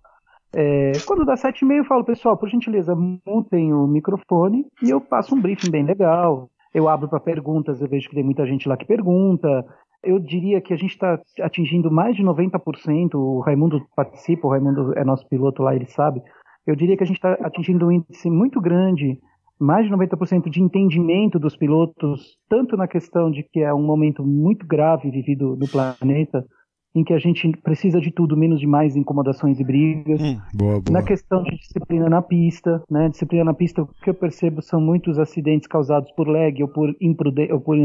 É, 0.55 0.91
quando 1.07 1.25
dá 1.25 1.35
sete 1.35 1.63
e 1.63 1.65
meio, 1.65 1.81
eu 1.81 1.85
falo, 1.85 2.03
pessoal, 2.03 2.37
por 2.37 2.47
gentileza, 2.47 2.95
mutem 2.95 3.73
o 3.73 3.87
microfone 3.87 4.65
e 4.83 4.89
eu 4.91 5.01
passo 5.01 5.35
um 5.35 5.41
briefing 5.41 5.71
bem 5.71 5.83
legal. 5.83 6.49
Eu 6.73 6.87
abro 6.87 7.07
para 7.07 7.19
perguntas, 7.19 7.81
eu 7.81 7.87
vejo 7.87 8.09
que 8.09 8.15
tem 8.15 8.23
muita 8.23 8.45
gente 8.45 8.67
lá 8.67 8.77
que 8.77 8.85
pergunta. 8.85 9.65
Eu 10.03 10.19
diria 10.19 10.61
que 10.61 10.73
a 10.73 10.77
gente 10.77 10.91
está 10.91 11.19
atingindo 11.41 11.89
mais 11.89 12.15
de 12.15 12.23
90%. 12.23 13.15
O 13.15 13.39
Raimundo 13.39 13.81
participa, 13.95 14.47
o 14.47 14.51
Raimundo 14.51 14.93
é 14.97 15.03
nosso 15.03 15.27
piloto 15.27 15.63
lá, 15.63 15.75
ele 15.75 15.85
sabe. 15.85 16.21
Eu 16.65 16.75
diria 16.75 16.95
que 16.95 17.03
a 17.03 17.05
gente 17.05 17.17
está 17.17 17.33
atingindo 17.41 17.87
um 17.87 17.91
índice 17.91 18.29
muito 18.29 18.61
grande 18.61 19.19
mais 19.63 19.87
de 19.87 19.93
90% 19.93 20.49
de 20.49 20.61
entendimento 20.61 21.39
dos 21.39 21.55
pilotos, 21.55 22.37
tanto 22.49 22.75
na 22.75 22.87
questão 22.87 23.31
de 23.31 23.43
que 23.43 23.61
é 23.61 23.73
um 23.73 23.81
momento 23.81 24.23
muito 24.23 24.67
grave 24.67 25.09
vivido 25.09 25.55
no 25.55 25.67
planeta, 25.67 26.45
em 26.93 27.03
que 27.03 27.13
a 27.13 27.17
gente 27.17 27.49
precisa 27.63 27.99
de 27.99 28.11
tudo, 28.11 28.37
menos 28.37 28.59
de 28.59 28.67
mais 28.67 28.95
incomodações 28.95 29.59
e 29.59 29.63
brigas. 29.63 30.21
Hum, 30.21 30.37
boa, 30.53 30.81
boa. 30.81 30.83
Na 30.91 31.01
questão 31.01 31.41
de 31.41 31.57
disciplina 31.57 32.09
na 32.09 32.21
pista, 32.21 32.83
né? 32.91 33.09
Disciplina 33.09 33.45
na 33.45 33.53
pista, 33.53 33.81
o 33.81 33.87
que 33.87 34.09
eu 34.09 34.13
percebo 34.13 34.61
são 34.61 34.79
muitos 34.79 35.17
acidentes 35.17 35.67
causados 35.67 36.11
por 36.11 36.27
lag 36.27 36.61
ou 36.61 36.67
por 36.67 36.93
imprudência, 37.01 37.55
ou 37.55 37.61
por 37.61 37.77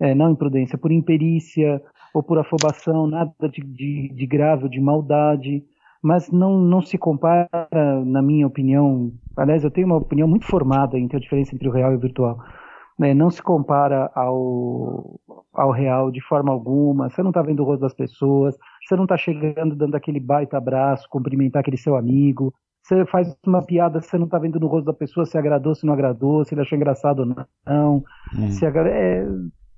é, 0.00 0.14
não 0.14 0.32
imprudência, 0.32 0.78
por 0.78 0.90
imperícia 0.90 1.80
ou 2.12 2.22
por 2.22 2.38
afobação, 2.38 3.06
nada 3.06 3.32
de, 3.52 3.60
de, 3.60 4.08
de 4.14 4.26
grave 4.26 4.64
ou 4.64 4.70
de 4.70 4.80
maldade 4.80 5.62
mas 6.04 6.30
não, 6.30 6.58
não 6.58 6.82
se 6.82 6.98
compara, 6.98 7.48
na 8.04 8.20
minha 8.20 8.46
opinião. 8.46 9.10
Aliás, 9.34 9.64
eu 9.64 9.70
tenho 9.70 9.86
uma 9.86 9.96
opinião 9.96 10.28
muito 10.28 10.44
formada 10.44 10.98
entre 10.98 11.16
a 11.16 11.20
diferença 11.20 11.54
entre 11.54 11.66
o 11.66 11.72
real 11.72 11.92
e 11.92 11.96
o 11.96 11.98
virtual. 11.98 12.38
né, 12.98 13.14
não 13.14 13.30
se 13.30 13.42
compara 13.42 14.10
ao, 14.14 15.18
ao 15.54 15.70
real 15.72 16.10
de 16.10 16.20
forma 16.20 16.52
alguma, 16.52 17.08
você 17.08 17.22
não 17.22 17.30
está 17.30 17.40
vendo 17.40 17.60
o 17.60 17.64
rosto 17.64 17.80
das 17.80 17.94
pessoas, 17.94 18.54
você 18.86 18.94
não 18.94 19.04
está 19.04 19.16
chegando 19.16 19.74
dando 19.74 19.94
aquele 19.96 20.20
baita 20.20 20.58
abraço, 20.58 21.08
cumprimentar 21.08 21.60
aquele 21.60 21.78
seu 21.78 21.96
amigo, 21.96 22.52
você 22.82 23.06
faz 23.06 23.34
uma 23.46 23.62
piada, 23.64 23.98
você 24.02 24.18
não 24.18 24.26
está 24.26 24.38
vendo 24.38 24.60
no 24.60 24.66
rosto 24.66 24.84
da 24.84 24.92
pessoa 24.92 25.24
se 25.24 25.38
agradou, 25.38 25.74
se 25.74 25.86
não 25.86 25.94
agradou, 25.94 26.44
se 26.44 26.52
ele 26.52 26.60
achou 26.60 26.76
engraçado 26.76 27.20
ou 27.20 27.26
não. 27.26 28.04
Hum. 28.36 28.50
Se 28.50 28.66
é, 28.66 29.26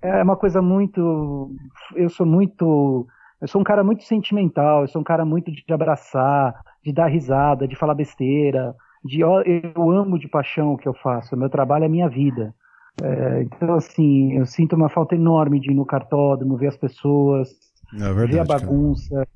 é 0.02 0.22
uma 0.24 0.36
coisa 0.36 0.60
muito. 0.60 1.54
Eu 1.94 2.08
sou 2.08 2.26
muito. 2.26 3.06
Eu 3.40 3.48
sou 3.48 3.60
um 3.60 3.64
cara 3.64 3.84
muito 3.84 4.04
sentimental, 4.04 4.82
eu 4.82 4.88
sou 4.88 5.00
um 5.00 5.04
cara 5.04 5.24
muito 5.24 5.50
de 5.50 5.64
abraçar, 5.72 6.54
de 6.84 6.92
dar 6.92 7.06
risada, 7.06 7.68
de 7.68 7.76
falar 7.76 7.94
besteira. 7.94 8.74
De, 9.04 9.20
eu 9.20 9.90
amo 9.90 10.18
de 10.18 10.28
paixão 10.28 10.72
o 10.72 10.78
que 10.78 10.88
eu 10.88 10.94
faço, 10.94 11.36
meu 11.36 11.50
trabalho 11.50 11.84
é 11.84 11.88
minha 11.88 12.08
vida. 12.08 12.54
É, 13.02 13.42
então, 13.42 13.74
assim, 13.74 14.32
eu 14.32 14.46
sinto 14.46 14.74
uma 14.74 14.88
falta 14.88 15.14
enorme 15.14 15.60
de 15.60 15.70
ir 15.70 15.74
no 15.74 15.84
cartódromo, 15.84 16.56
ver 16.56 16.68
as 16.68 16.76
pessoas, 16.76 17.50
é 17.94 17.98
verdade, 17.98 18.32
ver 18.32 18.40
a 18.40 18.44
bagunça. 18.44 19.14
Cara. 19.14 19.28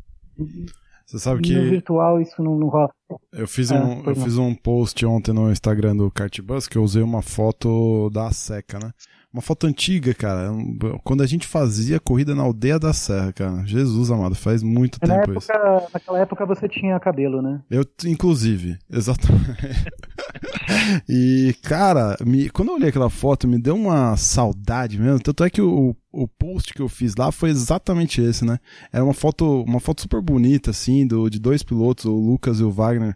Você 1.10 1.18
sabe 1.18 1.42
que. 1.42 1.54
No 1.54 1.68
virtual 1.68 2.20
isso 2.20 2.42
não, 2.42 2.56
não 2.56 2.68
rola. 2.68 2.90
Eu 3.32 3.48
fiz, 3.48 3.70
um, 3.70 3.76
é, 3.76 4.02
eu 4.06 4.14
fiz 4.14 4.38
um 4.38 4.54
post 4.54 5.04
ontem 5.04 5.32
no 5.32 5.50
Instagram 5.50 5.96
do 5.96 6.10
Cartbus 6.10 6.68
que 6.68 6.78
eu 6.78 6.82
usei 6.82 7.02
uma 7.02 7.20
foto 7.20 8.08
da 8.10 8.30
seca, 8.30 8.78
né? 8.78 8.92
Uma 9.32 9.40
foto 9.40 9.64
antiga, 9.68 10.12
cara. 10.12 10.50
Quando 11.04 11.22
a 11.22 11.26
gente 11.26 11.46
fazia 11.46 12.00
corrida 12.00 12.34
na 12.34 12.42
aldeia 12.42 12.80
da 12.80 12.92
Serra, 12.92 13.32
cara. 13.32 13.64
Jesus 13.64 14.10
amado, 14.10 14.34
faz 14.34 14.60
muito 14.60 14.98
na 15.00 15.20
tempo 15.20 15.30
época, 15.30 15.38
isso. 15.38 15.88
Naquela 15.94 16.18
época 16.18 16.46
você 16.46 16.68
tinha 16.68 16.98
cabelo, 16.98 17.40
né? 17.40 17.62
Eu, 17.70 17.84
inclusive, 18.04 18.76
exatamente. 18.90 19.86
e, 21.08 21.54
cara, 21.62 22.16
me, 22.26 22.50
quando 22.50 22.70
eu 22.70 22.74
olhei 22.74 22.88
aquela 22.88 23.08
foto, 23.08 23.46
me 23.46 23.56
deu 23.56 23.76
uma 23.76 24.16
saudade 24.16 24.98
mesmo. 24.98 25.20
Tanto 25.20 25.44
é 25.44 25.50
que 25.50 25.62
o, 25.62 25.94
o 26.10 26.26
post 26.26 26.74
que 26.74 26.82
eu 26.82 26.88
fiz 26.88 27.14
lá 27.14 27.30
foi 27.30 27.50
exatamente 27.50 28.20
esse, 28.20 28.44
né? 28.44 28.58
Era 28.92 29.04
uma 29.04 29.14
foto, 29.14 29.62
uma 29.62 29.78
foto 29.78 30.00
super 30.00 30.20
bonita, 30.20 30.72
assim, 30.72 31.06
do, 31.06 31.30
de 31.30 31.38
dois 31.38 31.62
pilotos, 31.62 32.06
o 32.06 32.16
Lucas 32.16 32.58
e 32.58 32.64
o 32.64 32.70
Wagner 32.70 33.14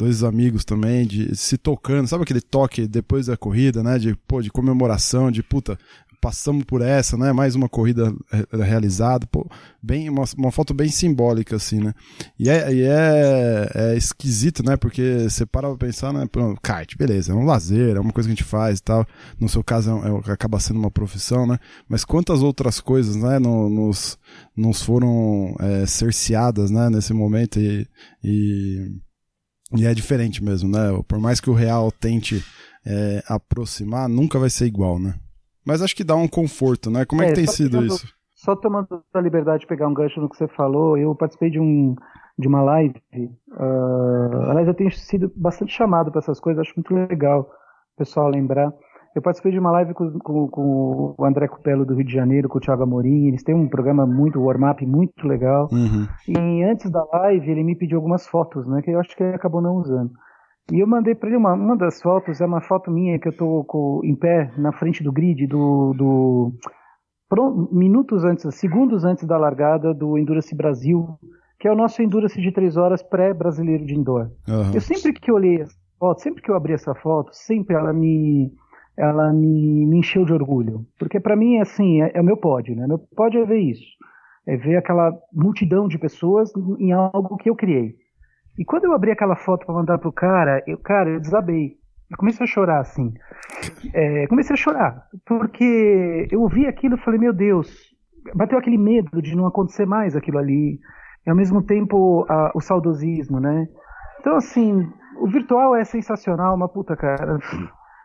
dois 0.00 0.24
amigos 0.24 0.64
também, 0.64 1.06
de 1.06 1.36
se 1.36 1.58
tocando, 1.58 2.08
sabe 2.08 2.22
aquele 2.22 2.40
toque 2.40 2.86
depois 2.86 3.26
da 3.26 3.36
corrida, 3.36 3.82
né? 3.82 3.98
De, 3.98 4.16
pô, 4.26 4.40
de 4.40 4.50
comemoração, 4.50 5.30
de 5.30 5.42
puta, 5.42 5.78
passamos 6.18 6.64
por 6.64 6.80
essa, 6.80 7.18
né? 7.18 7.34
Mais 7.34 7.54
uma 7.54 7.68
corrida 7.68 8.10
realizada, 8.50 9.26
pô, 9.26 9.46
bem, 9.82 10.08
uma, 10.08 10.24
uma 10.38 10.50
foto 10.50 10.72
bem 10.72 10.88
simbólica, 10.88 11.56
assim, 11.56 11.80
né? 11.80 11.92
E 12.38 12.48
é, 12.48 12.72
e 12.72 12.82
é, 12.82 13.70
é 13.74 13.96
esquisito, 13.96 14.62
né? 14.62 14.74
Porque 14.74 15.28
você 15.28 15.44
para 15.44 15.68
pra 15.68 15.76
pensar, 15.76 16.14
né? 16.14 16.26
Kite, 16.62 16.96
beleza, 16.96 17.32
é 17.32 17.34
um 17.34 17.44
lazer, 17.44 17.94
é 17.94 18.00
uma 18.00 18.12
coisa 18.12 18.26
que 18.26 18.32
a 18.32 18.36
gente 18.36 18.44
faz 18.44 18.78
e 18.78 18.82
tal. 18.82 19.06
No 19.38 19.50
seu 19.50 19.62
caso, 19.62 19.90
é, 19.90 20.30
é, 20.30 20.32
acaba 20.32 20.58
sendo 20.58 20.78
uma 20.78 20.90
profissão, 20.90 21.46
né? 21.46 21.58
Mas 21.86 22.06
quantas 22.06 22.42
outras 22.42 22.80
coisas, 22.80 23.16
né? 23.16 23.38
No, 23.38 23.68
nos, 23.68 24.18
nos 24.56 24.80
foram 24.82 25.54
é, 25.60 25.84
cerceadas, 25.84 26.70
né? 26.70 26.88
Nesse 26.88 27.12
momento 27.12 27.60
e, 27.60 27.86
e 28.24 28.98
e 29.76 29.86
é 29.86 29.94
diferente 29.94 30.42
mesmo, 30.42 30.70
né? 30.70 31.00
Por 31.06 31.18
mais 31.18 31.40
que 31.40 31.50
o 31.50 31.54
real 31.54 31.92
tente 31.92 32.44
é, 32.84 33.22
aproximar, 33.28 34.08
nunca 34.08 34.38
vai 34.38 34.50
ser 34.50 34.66
igual, 34.66 34.98
né? 34.98 35.14
Mas 35.64 35.82
acho 35.82 35.94
que 35.94 36.04
dá 36.04 36.16
um 36.16 36.28
conforto, 36.28 36.90
né? 36.90 37.04
Como 37.04 37.22
é, 37.22 37.26
é 37.26 37.28
que 37.28 37.34
tem 37.34 37.46
sido 37.46 37.72
tomando, 37.72 37.94
isso? 37.94 38.14
Só 38.34 38.56
tomando 38.56 39.04
a 39.12 39.20
liberdade 39.20 39.60
de 39.60 39.66
pegar 39.66 39.86
um 39.86 39.94
gancho 39.94 40.20
no 40.20 40.28
que 40.28 40.36
você 40.36 40.48
falou, 40.48 40.96
eu 40.96 41.14
participei 41.14 41.50
de, 41.50 41.60
um, 41.60 41.94
de 42.38 42.48
uma 42.48 42.62
live. 42.62 42.94
Uh, 43.12 44.48
aliás, 44.48 44.66
eu 44.66 44.74
tenho 44.74 44.90
sido 44.90 45.30
bastante 45.36 45.72
chamado 45.72 46.10
para 46.10 46.20
essas 46.20 46.40
coisas, 46.40 46.66
acho 46.66 46.74
muito 46.76 46.94
legal 46.94 47.50
o 47.94 47.98
pessoal 47.98 48.28
lembrar. 48.28 48.72
Eu 49.14 49.22
participei 49.22 49.50
de 49.50 49.58
uma 49.58 49.72
live 49.72 49.92
com, 49.92 50.18
com, 50.20 50.48
com, 50.48 51.14
o 51.18 51.24
André 51.24 51.48
Cupelo 51.48 51.84
do 51.84 51.94
Rio 51.94 52.04
de 52.04 52.12
Janeiro, 52.12 52.48
com 52.48 52.58
o 52.58 52.60
Thiago 52.60 52.84
Amorim. 52.84 53.26
Eles 53.26 53.42
têm 53.42 53.54
um 53.54 53.68
programa 53.68 54.06
muito, 54.06 54.40
warm-up 54.40 54.84
muito 54.86 55.26
legal. 55.26 55.68
Uhum. 55.72 56.06
E 56.28 56.62
antes 56.62 56.88
da 56.90 57.04
live, 57.12 57.50
ele 57.50 57.64
me 57.64 57.74
pediu 57.74 57.98
algumas 57.98 58.26
fotos, 58.28 58.66
né? 58.68 58.80
Que 58.82 58.92
eu 58.92 59.00
acho 59.00 59.16
que 59.16 59.22
ele 59.22 59.34
acabou 59.34 59.60
não 59.60 59.74
usando. 59.74 60.12
E 60.72 60.78
eu 60.78 60.86
mandei 60.86 61.16
para 61.16 61.28
ele 61.28 61.36
uma, 61.36 61.54
uma 61.54 61.76
das 61.76 62.00
fotos, 62.00 62.40
é 62.40 62.46
uma 62.46 62.60
foto 62.60 62.90
minha 62.90 63.18
que 63.18 63.26
eu 63.26 63.36
tô 63.36 63.64
com, 63.64 64.00
em 64.04 64.14
pé 64.14 64.52
na 64.56 64.72
frente 64.72 65.02
do 65.02 65.10
grid 65.10 65.44
do, 65.48 65.92
do 65.94 66.52
minutos 67.72 68.24
antes, 68.24 68.54
segundos 68.54 69.04
antes 69.04 69.24
da 69.24 69.36
largada 69.36 69.92
do 69.92 70.16
Endurance 70.16 70.54
Brasil, 70.54 71.18
que 71.58 71.66
é 71.66 71.72
o 71.72 71.76
nosso 71.76 72.00
Endurance 72.02 72.40
de 72.40 72.52
três 72.52 72.76
horas 72.76 73.02
pré-brasileiro 73.02 73.84
de 73.84 73.94
indoor. 73.94 74.30
Uhum. 74.48 74.72
Eu 74.72 74.80
sempre 74.80 75.12
que 75.12 75.32
olhei 75.32 75.60
essa 75.60 75.74
foto, 75.98 76.22
sempre 76.22 76.42
que 76.42 76.50
eu 76.50 76.54
abri 76.54 76.72
essa 76.72 76.94
foto, 76.94 77.30
sempre 77.32 77.74
ela 77.74 77.92
me 77.92 78.52
ela 79.00 79.32
me, 79.32 79.86
me 79.86 79.98
encheu 79.98 80.26
de 80.26 80.32
orgulho. 80.32 80.84
Porque 80.98 81.18
para 81.18 81.34
mim, 81.34 81.58
assim, 81.58 82.02
é, 82.02 82.12
é, 82.14 82.20
o 82.20 82.24
meu 82.24 82.36
pódio, 82.36 82.76
né? 82.76 82.86
Meu 82.86 82.98
pódio 82.98 83.42
é 83.42 83.46
ver 83.46 83.58
isso. 83.58 83.86
É 84.46 84.56
ver 84.56 84.76
aquela 84.76 85.10
multidão 85.32 85.88
de 85.88 85.98
pessoas 85.98 86.52
em 86.78 86.92
algo 86.92 87.38
que 87.38 87.48
eu 87.48 87.56
criei. 87.56 87.94
E 88.58 88.64
quando 88.64 88.84
eu 88.84 88.92
abri 88.92 89.10
aquela 89.10 89.36
foto 89.36 89.64
para 89.64 89.74
mandar 89.74 89.98
pro 89.98 90.12
cara, 90.12 90.62
eu, 90.66 90.76
cara, 90.76 91.08
eu 91.08 91.20
desabei. 91.20 91.76
Eu 92.10 92.16
comecei 92.18 92.44
a 92.44 92.46
chorar, 92.46 92.80
assim. 92.80 93.14
É, 93.94 94.26
comecei 94.26 94.52
a 94.52 94.56
chorar. 94.56 95.06
Porque 95.24 96.28
eu 96.30 96.42
ouvi 96.42 96.66
aquilo 96.66 96.96
e 96.96 97.00
falei, 97.00 97.18
meu 97.18 97.32
Deus, 97.32 97.70
bateu 98.34 98.58
aquele 98.58 98.76
medo 98.76 99.22
de 99.22 99.34
não 99.34 99.46
acontecer 99.46 99.86
mais 99.86 100.14
aquilo 100.14 100.38
ali. 100.38 100.78
E 101.26 101.30
ao 101.30 101.36
mesmo 101.36 101.62
tempo 101.62 102.26
a, 102.28 102.52
o 102.54 102.60
saudosismo, 102.60 103.40
né? 103.40 103.66
Então, 104.20 104.36
assim, 104.36 104.86
o 105.18 105.26
virtual 105.26 105.74
é 105.74 105.84
sensacional, 105.84 106.54
uma 106.54 106.68
puta, 106.68 106.94
cara 106.94 107.38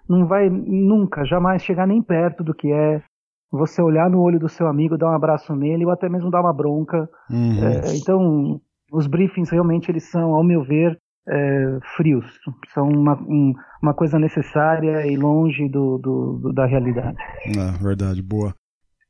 não 0.07 0.27
vai 0.27 0.49
nunca, 0.49 1.25
jamais 1.25 1.63
chegar 1.63 1.87
nem 1.87 2.01
perto 2.01 2.43
do 2.43 2.53
que 2.53 2.71
é 2.71 3.01
você 3.51 3.81
olhar 3.81 4.09
no 4.09 4.21
olho 4.21 4.39
do 4.39 4.49
seu 4.49 4.67
amigo, 4.67 4.97
dar 4.97 5.11
um 5.11 5.15
abraço 5.15 5.55
nele 5.55 5.85
ou 5.85 5.91
até 5.91 6.09
mesmo 6.09 6.29
dar 6.29 6.41
uma 6.41 6.53
bronca. 6.53 7.09
Uhum. 7.29 7.63
É, 7.63 7.95
então, 7.95 8.61
os 8.91 9.07
briefings 9.07 9.49
realmente 9.49 9.89
eles 9.89 10.03
são, 10.03 10.35
ao 10.35 10.43
meu 10.43 10.63
ver, 10.63 10.99
é, 11.27 11.79
frios. 11.95 12.25
São 12.73 12.87
uma, 12.89 13.15
um, 13.21 13.53
uma 13.81 13.93
coisa 13.93 14.19
necessária 14.19 15.07
e 15.07 15.15
longe 15.15 15.67
do, 15.69 15.97
do, 15.97 16.39
do 16.41 16.53
da 16.53 16.65
realidade. 16.65 17.17
É, 17.45 17.83
verdade, 17.83 18.21
boa. 18.21 18.53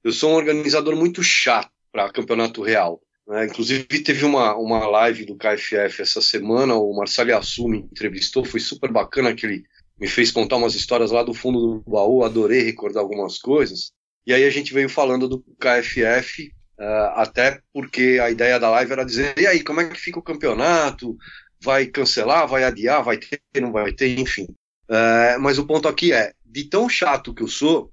Eu 0.03 0.11
sou 0.11 0.31
um 0.31 0.35
organizador 0.35 0.95
muito 0.95 1.23
chato 1.23 1.69
para 1.91 2.11
campeonato 2.11 2.61
real. 2.61 2.99
Né? 3.27 3.45
Inclusive, 3.45 3.85
teve 4.03 4.23
uma, 4.23 4.55
uma 4.55 4.85
live 4.87 5.25
do 5.25 5.35
KFF 5.35 6.01
essa 6.01 6.21
semana, 6.21 6.75
o 6.75 6.95
Marcelo 6.95 7.35
Assu 7.35 7.67
me 7.67 7.79
entrevistou, 7.79 8.45
foi 8.45 8.59
super 8.59 8.91
bacana 8.91 9.29
aquele 9.29 9.63
me 9.99 10.07
fez 10.07 10.31
contar 10.31 10.57
umas 10.57 10.75
histórias 10.75 11.11
lá 11.11 11.23
do 11.23 11.33
fundo 11.33 11.59
do 11.59 11.89
baú, 11.89 12.23
adorei 12.23 12.61
recordar 12.61 13.01
algumas 13.01 13.37
coisas. 13.37 13.91
E 14.25 14.33
aí 14.33 14.43
a 14.43 14.49
gente 14.49 14.73
veio 14.73 14.89
falando 14.89 15.27
do 15.27 15.43
KFF, 15.59 16.47
uh, 16.47 16.81
eh, 16.81 17.13
até 17.15 17.61
porque 17.71 18.19
a 18.21 18.29
ideia 18.29 18.59
da 18.59 18.69
live 18.71 18.91
era 18.91 19.05
dizer, 19.05 19.37
e 19.37 19.47
aí, 19.47 19.63
como 19.63 19.81
é 19.81 19.87
que 19.87 19.99
fica 19.99 20.19
o 20.19 20.23
campeonato? 20.23 21.15
Vai 21.61 21.85
cancelar, 21.85 22.47
vai 22.47 22.63
adiar, 22.63 23.03
vai 23.03 23.17
ter, 23.17 23.39
não 23.61 23.71
vai 23.71 23.93
ter, 23.93 24.19
enfim. 24.19 24.47
Uh, 24.89 25.39
mas 25.39 25.57
o 25.57 25.65
ponto 25.65 25.87
aqui 25.87 26.11
é, 26.11 26.33
de 26.43 26.65
tão 26.65 26.89
chato 26.89 27.33
que 27.33 27.43
eu 27.43 27.47
sou, 27.47 27.91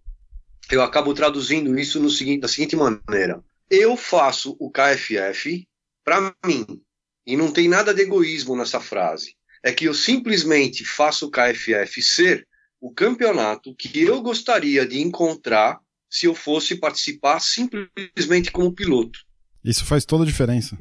eu 0.70 0.82
acabo 0.82 1.14
traduzindo 1.14 1.78
isso 1.78 2.00
no 2.00 2.10
seguinte, 2.10 2.40
da 2.40 2.48
seguinte 2.48 2.74
maneira. 2.74 3.42
Eu 3.70 3.96
faço 3.96 4.56
o 4.58 4.70
KFF 4.70 5.66
para 6.04 6.34
mim, 6.44 6.66
e 7.26 7.36
não 7.36 7.52
tem 7.52 7.68
nada 7.68 7.94
de 7.94 8.02
egoísmo 8.02 8.56
nessa 8.56 8.80
frase 8.80 9.34
é 9.62 9.72
que 9.72 9.84
eu 9.84 9.94
simplesmente 9.94 10.84
faço 10.84 11.26
o 11.26 11.30
KFF 11.30 12.02
ser 12.02 12.46
o 12.80 12.92
campeonato 12.92 13.74
que 13.76 14.02
eu 14.02 14.20
gostaria 14.20 14.84
de 14.84 15.00
encontrar 15.00 15.78
se 16.10 16.26
eu 16.26 16.34
fosse 16.34 16.76
participar 16.76 17.40
simplesmente 17.40 18.50
como 18.50 18.74
piloto. 18.74 19.20
Isso 19.64 19.84
faz 19.84 20.04
toda 20.04 20.24
a 20.24 20.26
diferença. 20.26 20.76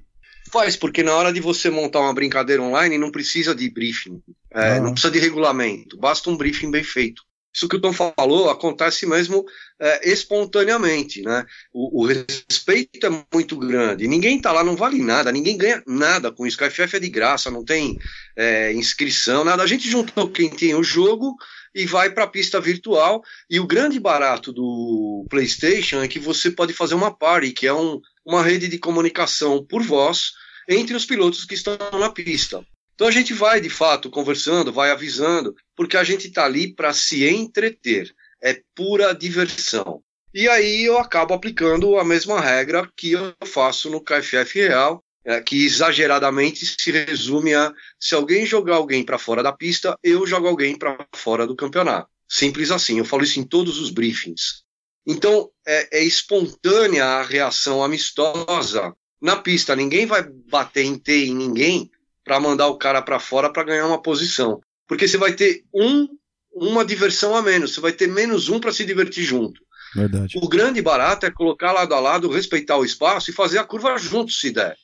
Faz, 0.52 0.76
porque 0.76 1.04
na 1.04 1.14
hora 1.14 1.32
de 1.32 1.40
você 1.40 1.70
montar 1.70 2.02
uma 2.02 2.14
brincadeira 2.14 2.62
online 2.62 2.98
não 2.98 3.12
precisa 3.12 3.56
de 3.56 3.70
briefing, 3.70 4.22
é, 4.50 4.80
não 4.80 4.92
precisa 4.92 5.14
de 5.14 5.20
regulamento, 5.20 5.98
basta 5.98 6.30
um 6.30 6.36
briefing 6.36 6.72
bem 6.72 6.84
feito. 6.84 7.24
Isso 7.54 7.68
que 7.68 7.76
o 7.76 7.82
Tom 7.82 7.92
falou 7.92 8.50
acontece 8.50 9.06
mesmo 9.06 9.46
é, 9.80 10.10
espontaneamente, 10.10 11.22
né? 11.22 11.46
O, 11.74 12.02
o, 12.02 12.06
respeito 12.06 13.06
é 13.06 13.26
muito 13.34 13.58
grande. 13.58 14.08
Ninguém 14.08 14.38
está 14.38 14.52
lá, 14.52 14.64
não 14.64 14.76
vale 14.76 15.02
nada, 15.02 15.32
ninguém 15.32 15.58
ganha 15.58 15.84
nada 15.86 16.32
com 16.32 16.48
isso. 16.48 16.58
O 16.58 16.66
KFF 16.66 16.96
é 16.96 17.00
de 17.00 17.10
graça, 17.10 17.52
não 17.52 17.66
tem 17.66 17.98
é, 18.38 18.72
inscrição, 18.74 19.44
nada. 19.44 19.64
A 19.64 19.68
gente 19.68 19.90
juntou 19.90 20.30
quem 20.30 20.50
tem 20.50 20.74
o 20.76 20.84
jogo 20.84 21.36
e 21.76 21.86
vai 21.86 22.10
para 22.10 22.24
a 22.24 22.28
pista 22.28 22.60
virtual. 22.60 23.22
E 23.50 23.60
o 23.60 23.68
grande 23.68 24.00
barato 24.00 24.54
do 24.54 25.26
PlayStation 25.30 26.02
é 26.02 26.08
que 26.08 26.20
você 26.20 26.52
pode 26.52 26.74
fazer 26.74 26.96
uma 26.96 27.14
party, 27.14 27.52
que 27.52 27.68
é 27.68 27.74
um, 27.74 28.00
uma 28.26 28.44
rede 28.44 28.68
de 28.68 28.78
comunicação 28.78 29.66
por 29.66 29.84
voz 29.84 30.32
entre 30.70 30.96
os 30.96 31.06
pilotos 31.06 31.44
que 31.44 31.56
estão 31.56 31.78
na 32.00 32.10
pista. 32.10 32.66
Então 33.02 33.10
a 33.10 33.12
gente 33.12 33.34
vai, 33.34 33.60
de 33.60 33.68
fato, 33.68 34.12
conversando, 34.12 34.72
vai 34.72 34.92
avisando, 34.92 35.56
porque 35.76 35.98
a 35.98 36.04
gente 36.04 36.28
está 36.28 36.46
ali 36.46 36.72
para 36.72 36.94
se 36.94 37.28
entreter. 37.28 38.14
É 38.40 38.62
pura 38.76 39.12
diversão. 39.12 40.04
E 40.32 40.48
aí 40.48 40.84
eu 40.84 41.00
acabo 41.00 41.34
aplicando 41.34 41.98
a 41.98 42.06
mesma 42.06 42.40
regra 42.40 42.88
que 42.96 43.14
eu 43.14 43.34
faço 43.44 43.90
no 43.90 44.02
KFF 44.02 44.60
Real, 44.60 45.04
é, 45.26 45.42
que 45.42 45.66
exageradamente 45.66 46.64
se 46.64 46.92
resume 46.92 47.56
a 47.56 47.74
se 48.00 48.14
alguém 48.14 48.46
jogar 48.46 48.76
alguém 48.76 49.04
para 49.04 49.18
fora 49.18 49.42
da 49.42 49.52
pista, 49.52 49.98
eu 50.04 50.28
jogo 50.28 50.48
alguém 50.48 50.78
para 50.78 51.04
fora 51.16 51.48
do 51.48 51.56
campeonato. 51.56 52.08
Simples 52.30 52.70
assim. 52.70 53.00
Eu 53.00 53.06
falo 53.06 53.24
isso 53.24 53.40
em 53.40 53.44
todos 53.44 53.80
os 53.80 53.90
briefings. 53.90 54.62
Então, 55.08 55.50
é, 55.66 56.02
é 56.02 56.04
espontânea 56.04 57.04
a 57.04 57.24
reação 57.24 57.84
amistosa 57.84 58.96
na 59.20 59.38
pista. 59.38 59.76
Ninguém 59.76 60.06
vai 60.06 60.22
bater 60.22 60.86
em 60.86 61.00
T 61.00 61.26
em 61.26 61.34
ninguém 61.34 61.90
para 62.24 62.40
mandar 62.40 62.68
o 62.68 62.78
cara 62.78 63.02
para 63.02 63.20
fora 63.20 63.52
para 63.52 63.64
ganhar 63.64 63.88
uma 63.88 64.02
posição. 64.02 64.62
Porque 64.88 65.08
você 65.08 65.18
vai 65.18 65.34
ter 65.34 65.64
um, 65.74 66.08
uma 66.54 66.84
diversão 66.86 67.36
a 67.36 67.42
menos, 67.42 67.74
você 67.74 67.82
vai 67.82 67.92
ter 67.92 68.08
menos 68.08 68.50
um 68.50 68.60
para 68.60 68.74
se 68.74 68.86
divertir 68.86 69.24
junto. 69.24 69.62
Verdade. 69.96 70.38
O 70.38 70.48
grande 70.48 70.82
barato 70.82 71.26
é 71.26 71.32
colocar 71.32 71.72
lado 71.72 71.94
a 71.94 72.00
lado, 72.00 72.30
respeitar 72.30 72.78
o 72.78 72.86
espaço 72.86 73.30
e 73.30 73.34
fazer 73.34 73.58
a 73.58 73.64
curva 73.64 73.98
junto, 73.98 74.32
se 74.32 74.52
der. 74.52 74.76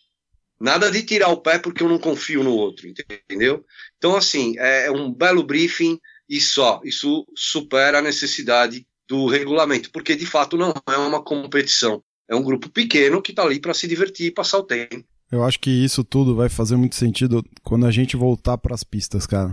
Nada 0.60 0.90
de 0.92 1.04
tirar 1.04 1.30
o 1.30 1.38
pé 1.38 1.60
porque 1.60 1.84
eu 1.84 1.88
não 1.88 2.00
confio 2.00 2.44
no 2.44 2.54
outro, 2.54 2.88
entendeu? 2.88 3.64
Então, 3.98 4.16
assim, 4.16 4.56
é, 4.58 4.88
é 4.88 4.92
um 4.92 5.14
belo 5.14 5.44
briefing 5.44 6.00
e 6.28 6.42
só. 6.42 6.82
Isso 6.84 7.26
supera 7.36 8.00
a 8.00 8.02
necessidade 8.02 8.86
do 9.08 9.28
regulamento, 9.28 9.92
porque 9.92 10.16
de 10.16 10.26
fato 10.26 10.58
não 10.58 10.74
é 10.90 10.98
uma 10.98 11.24
competição. 11.24 12.04
É 12.28 12.36
um 12.36 12.44
grupo 12.44 12.70
pequeno 12.70 13.22
que 13.22 13.32
está 13.32 13.44
ali 13.44 13.60
para 13.60 13.74
se 13.74 13.88
divertir 13.88 14.28
e 14.28 14.32
passar 14.32 14.58
o 14.58 14.64
tempo. 14.64 15.06
Eu 15.32 15.44
acho 15.44 15.60
que 15.60 15.70
isso 15.70 16.04
tudo 16.04 16.36
vai 16.36 16.50
fazer 16.50 16.78
muito 16.78 16.96
sentido 16.96 17.44
quando 17.64 17.86
a 17.86 17.92
gente 17.92 18.16
voltar 18.16 18.58
para 18.58 18.74
as 18.74 18.84
pistas, 18.84 19.26
cara. 19.26 19.52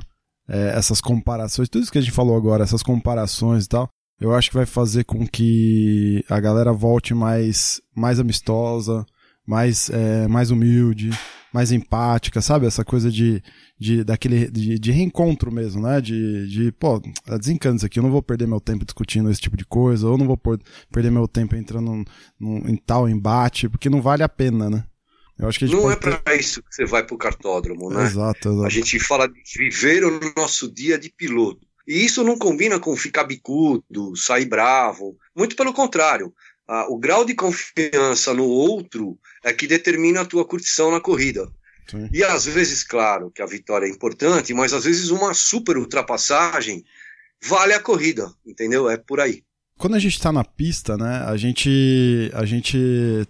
É, 0.49 0.75
essas 0.77 1.01
comparações, 1.01 1.69
tudo 1.69 1.83
isso 1.83 1.93
que 1.93 1.99
a 1.99 2.03
gente 2.03 2.13
falou 2.13 2.37
agora, 2.37 2.63
essas 2.63 2.83
comparações 2.83 3.65
e 3.65 3.69
tal, 3.69 3.89
eu 4.21 4.35
acho 4.35 4.51
que 4.51 4.57
vai 4.57 4.67
fazer 4.67 5.05
com 5.05 5.27
que 5.27 6.25
a 6.29 6.39
galera 6.39 6.73
volte 6.73 7.15
mais, 7.15 7.81
mais 7.97 8.21
amistosa, 8.21 9.05
mais, 9.47 9.91
é, 9.91 10.29
mais 10.29 10.51
humilde, 10.51 11.11
mais 11.53 11.73
empática, 11.73 12.41
sabe? 12.41 12.67
Essa 12.67 12.85
coisa 12.85 13.11
de, 13.11 13.43
de, 13.79 14.05
daquele, 14.05 14.51
de, 14.51 14.79
de 14.79 14.91
reencontro 14.93 15.51
mesmo, 15.53 15.83
né? 15.83 16.01
De, 16.01 16.49
de 16.49 16.73
pô, 16.73 17.01
desencana 17.39 17.77
isso 17.77 17.87
aqui, 17.87 17.99
eu 17.99 18.03
não 18.03 18.11
vou 18.11 18.23
perder 18.23 18.47
meu 18.47 18.61
tempo 18.61 18.85
discutindo 18.85 19.31
esse 19.31 19.41
tipo 19.41 19.57
de 19.57 19.65
coisa, 19.65 20.09
ou 20.09 20.19
não 20.19 20.27
vou 20.27 20.37
por, 20.37 20.61
perder 20.93 21.11
meu 21.11 21.27
tempo 21.27 21.57
entrando 21.57 21.91
num, 21.91 22.05
num, 22.39 22.69
em 22.69 22.77
tal 22.77 23.09
embate, 23.09 23.69
porque 23.69 23.91
não 23.91 24.03
vale 24.03 24.23
a 24.23 24.29
pena, 24.29 24.69
né? 24.69 24.85
Eu 25.39 25.49
acho 25.49 25.59
que 25.59 25.67
não 25.67 25.91
é 25.91 25.97
ter... 25.97 26.19
para 26.19 26.37
isso 26.37 26.63
que 26.63 26.75
você 26.75 26.85
vai 26.85 27.05
pro 27.05 27.19
cartódromo, 27.19 27.91
né? 27.91 28.05
Exato, 28.05 28.49
exato. 28.49 28.65
A 28.65 28.69
gente 28.69 28.99
fala 29.01 29.29
de 29.29 29.43
viver 29.57 30.05
o 30.05 30.21
nosso 30.37 30.73
dia 30.73 30.99
de 30.99 31.11
piloto. 31.11 31.67
E 31.87 32.05
isso 32.05 32.25
não 32.25 32.39
combina 32.39 32.79
com 32.79 32.97
ficar 32.97 33.25
bicudo, 33.25 34.17
sair 34.17 34.47
bravo. 34.47 35.19
Muito 35.37 35.57
pelo 35.57 35.75
contrário. 35.75 36.33
Ah, 36.67 36.87
o 36.89 36.99
grau 36.99 37.25
de 37.25 37.35
confiança 37.35 38.33
no 38.33 38.45
outro 38.45 39.19
é 39.43 39.53
que 39.53 39.67
determina 39.67 40.23
a 40.23 40.25
tua 40.25 40.47
curtição 40.47 40.91
na 40.91 41.01
corrida. 41.01 41.51
Sim. 41.91 42.09
E 42.13 42.25
às 42.25 42.47
vezes, 42.47 42.83
claro, 42.83 43.31
que 43.31 43.43
a 43.43 43.47
vitória 43.47 43.87
é 43.87 43.91
importante, 43.91 44.55
mas 44.55 44.73
às 44.73 44.85
vezes 44.85 45.11
uma 45.11 45.35
super 45.35 45.77
ultrapassagem 45.77 46.83
vale 47.43 47.75
a 47.75 47.81
corrida, 47.81 48.33
entendeu? 48.47 48.89
É 48.89 48.97
por 48.97 49.21
aí 49.21 49.45
quando 49.79 49.95
a 49.95 49.99
gente 49.99 50.21
tá 50.21 50.33
na 50.33 50.45
pista, 50.45 50.97
né, 50.97 51.25
a 51.27 51.37
gente 51.37 52.31
a 52.33 52.45
gente 52.45 52.79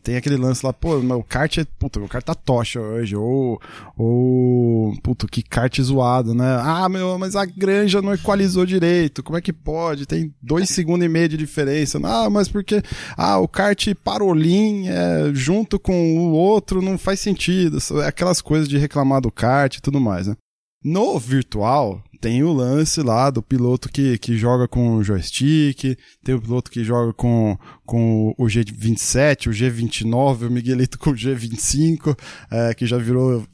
tem 0.03 0.17
aquele 0.17 0.37
lance 0.37 0.65
lá, 0.65 0.73
pô, 0.73 0.99
meu 1.01 1.23
kart 1.23 1.59
é, 1.59 1.65
puta, 1.79 1.99
meu 1.99 2.09
kart 2.09 2.25
tá 2.25 2.35
tocha 2.35 2.81
hoje, 2.81 3.17
ou, 3.17 3.61
ou, 3.97 4.95
puta, 5.03 5.27
que 5.27 5.43
kart 5.43 5.81
zoado, 5.81 6.35
né, 6.35 6.59
ah, 6.61 6.89
meu, 6.89 7.19
mas 7.19 7.35
a 7.35 7.47
granja 7.47 8.03
não 8.03 8.13
equalizou 8.13 8.67
direito, 8.67 9.23
como 9.23 9.39
é 9.39 9.41
que 9.41 9.53
pode, 9.53 10.07
tem 10.07 10.35
dois 10.43 10.69
segundos 10.71 11.07
e 11.07 11.09
meio 11.09 11.29
de 11.29 11.37
diferença, 11.37 11.99
ah, 12.05 12.29
mas 12.29 12.49
porque, 12.49 12.83
ah, 13.17 13.39
o 13.39 13.49
kart 13.49 13.95
parolim 14.05 14.89
é, 14.89 15.31
junto 15.33 15.79
com 15.79 16.19
o 16.19 16.33
outro 16.33 16.83
não 16.83 16.99
faz 16.99 17.21
sentido, 17.21 17.79
aquelas 18.07 18.43
coisas 18.43 18.69
de 18.69 18.77
reclamar 18.77 19.23
do 19.23 19.33
kart 19.33 19.77
e 19.77 19.83
tudo 19.83 20.01
mais, 20.01 20.27
né. 20.27 20.37
No 20.85 21.18
virtual, 21.18 22.05
tem 22.20 22.43
o 22.43 22.53
lance 22.53 23.01
lá 23.01 23.30
do 23.30 23.43
piloto 23.43 23.89
que, 23.89 24.18
que 24.18 24.37
joga 24.37 24.68
com 24.68 24.97
o 24.97 25.03
joystick, 25.03 25.97
tem 26.22 26.35
o 26.35 26.41
piloto 26.41 26.70
que 26.70 26.85
joga 26.85 27.12
com, 27.14 27.57
com 27.87 28.35
o 28.37 28.45
G27, 28.45 29.47
o 29.47 29.51
G29, 29.51 30.47
o 30.47 30.51
Miguelito 30.51 30.99
com 30.99 31.11
o 31.11 31.14
G25, 31.14 32.14
é, 32.51 32.74
que 32.74 32.87
já 32.87 32.99
virou 32.99 33.47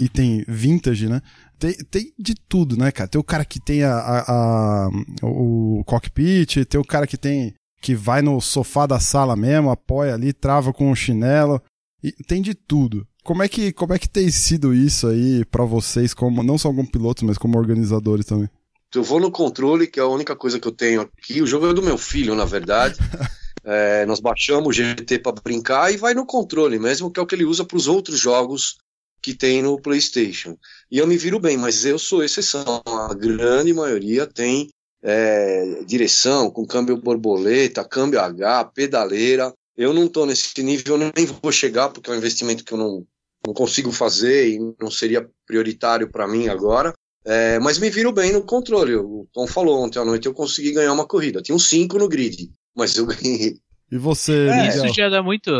item 0.00 0.44
vintage, 0.48 1.08
né? 1.08 1.20
Tem, 1.58 1.74
tem 1.90 2.12
de 2.18 2.34
tudo, 2.34 2.74
né, 2.74 2.90
cara? 2.90 3.08
Tem 3.08 3.20
o 3.20 3.24
cara 3.24 3.44
que 3.44 3.60
tem 3.60 3.82
a, 3.82 3.92
a, 3.92 4.86
a, 4.86 4.90
o 5.22 5.82
cockpit, 5.84 6.64
tem 6.64 6.80
o 6.80 6.84
cara 6.84 7.06
que 7.06 7.18
tem 7.18 7.52
que 7.82 7.94
vai 7.94 8.22
no 8.22 8.40
sofá 8.40 8.86
da 8.86 8.98
sala 8.98 9.36
mesmo, 9.36 9.70
apoia 9.70 10.14
ali, 10.14 10.32
trava 10.32 10.72
com 10.72 10.90
o 10.90 10.96
chinelo, 10.96 11.62
e 12.02 12.12
tem 12.26 12.40
de 12.40 12.54
tudo. 12.54 13.06
Como 13.28 13.42
é 13.42 13.48
que, 13.48 13.74
como 13.74 13.92
é 13.92 13.98
que 13.98 14.08
tem 14.08 14.30
sido 14.30 14.72
isso 14.72 15.06
aí 15.06 15.44
para 15.44 15.62
vocês, 15.62 16.14
como 16.14 16.42
não 16.42 16.56
só 16.56 16.70
como 16.70 16.90
pilotos, 16.90 17.24
mas 17.24 17.36
como 17.36 17.58
organizadores 17.58 18.24
também? 18.24 18.48
Eu 18.94 19.02
vou 19.02 19.20
no 19.20 19.30
controle, 19.30 19.86
que 19.86 20.00
é 20.00 20.02
a 20.02 20.06
única 20.06 20.34
coisa 20.34 20.58
que 20.58 20.66
eu 20.66 20.72
tenho 20.72 21.02
aqui. 21.02 21.42
O 21.42 21.46
jogo 21.46 21.68
é 21.68 21.74
do 21.74 21.82
meu 21.82 21.98
filho, 21.98 22.34
na 22.34 22.46
verdade. 22.46 22.96
é, 23.62 24.06
nós 24.06 24.18
baixamos 24.18 24.68
o 24.68 24.72
GT 24.72 25.18
para 25.18 25.42
brincar 25.44 25.92
e 25.92 25.98
vai 25.98 26.14
no 26.14 26.24
controle 26.24 26.78
mesmo, 26.78 27.10
que 27.10 27.20
é 27.20 27.22
o 27.22 27.26
que 27.26 27.34
ele 27.34 27.44
usa 27.44 27.66
para 27.66 27.76
os 27.76 27.86
outros 27.86 28.18
jogos 28.18 28.78
que 29.20 29.34
tem 29.34 29.60
no 29.60 29.78
PlayStation. 29.78 30.56
E 30.90 30.96
eu 30.96 31.06
me 31.06 31.18
viro 31.18 31.38
bem, 31.38 31.58
mas 31.58 31.84
eu 31.84 31.98
sou 31.98 32.24
exceção. 32.24 32.82
A 32.86 33.12
grande 33.12 33.74
maioria 33.74 34.26
tem 34.26 34.70
é, 35.02 35.82
direção 35.84 36.50
com 36.50 36.66
câmbio 36.66 36.96
borboleta, 36.96 37.84
câmbio 37.84 38.22
H, 38.22 38.64
pedaleira. 38.74 39.52
Eu 39.76 39.92
não 39.92 40.06
estou 40.06 40.24
nesse 40.24 40.62
nível, 40.62 40.96
nem 40.96 41.26
vou 41.42 41.52
chegar, 41.52 41.90
porque 41.90 42.08
é 42.08 42.14
um 42.14 42.16
investimento 42.16 42.64
que 42.64 42.72
eu 42.72 42.78
não, 42.78 43.06
não 43.46 43.54
consigo 43.54 43.92
fazer 43.92 44.50
e 44.50 44.58
não 44.80 44.90
seria 44.90 45.28
prioritário 45.46 46.10
para 46.10 46.28
mim 46.28 46.48
agora. 46.48 46.92
É, 47.24 47.58
mas 47.58 47.78
me 47.78 47.90
viro 47.90 48.12
bem 48.12 48.32
no 48.32 48.42
controle. 48.42 48.96
O 48.96 49.28
Tom 49.32 49.46
falou 49.46 49.84
ontem 49.84 49.98
à 49.98 50.04
noite 50.04 50.26
eu 50.26 50.34
consegui 50.34 50.72
ganhar 50.72 50.92
uma 50.92 51.06
corrida. 51.06 51.42
Tinha 51.42 51.54
um 51.54 51.58
5 51.58 51.98
no 51.98 52.08
grid, 52.08 52.50
mas 52.74 52.96
eu 52.96 53.06
ganhei. 53.06 53.56
E 53.90 53.98
você, 53.98 54.48
é, 54.48 54.68
Isso 54.68 54.94
já 54.94 55.08
dá 55.08 55.22
muito, 55.22 55.50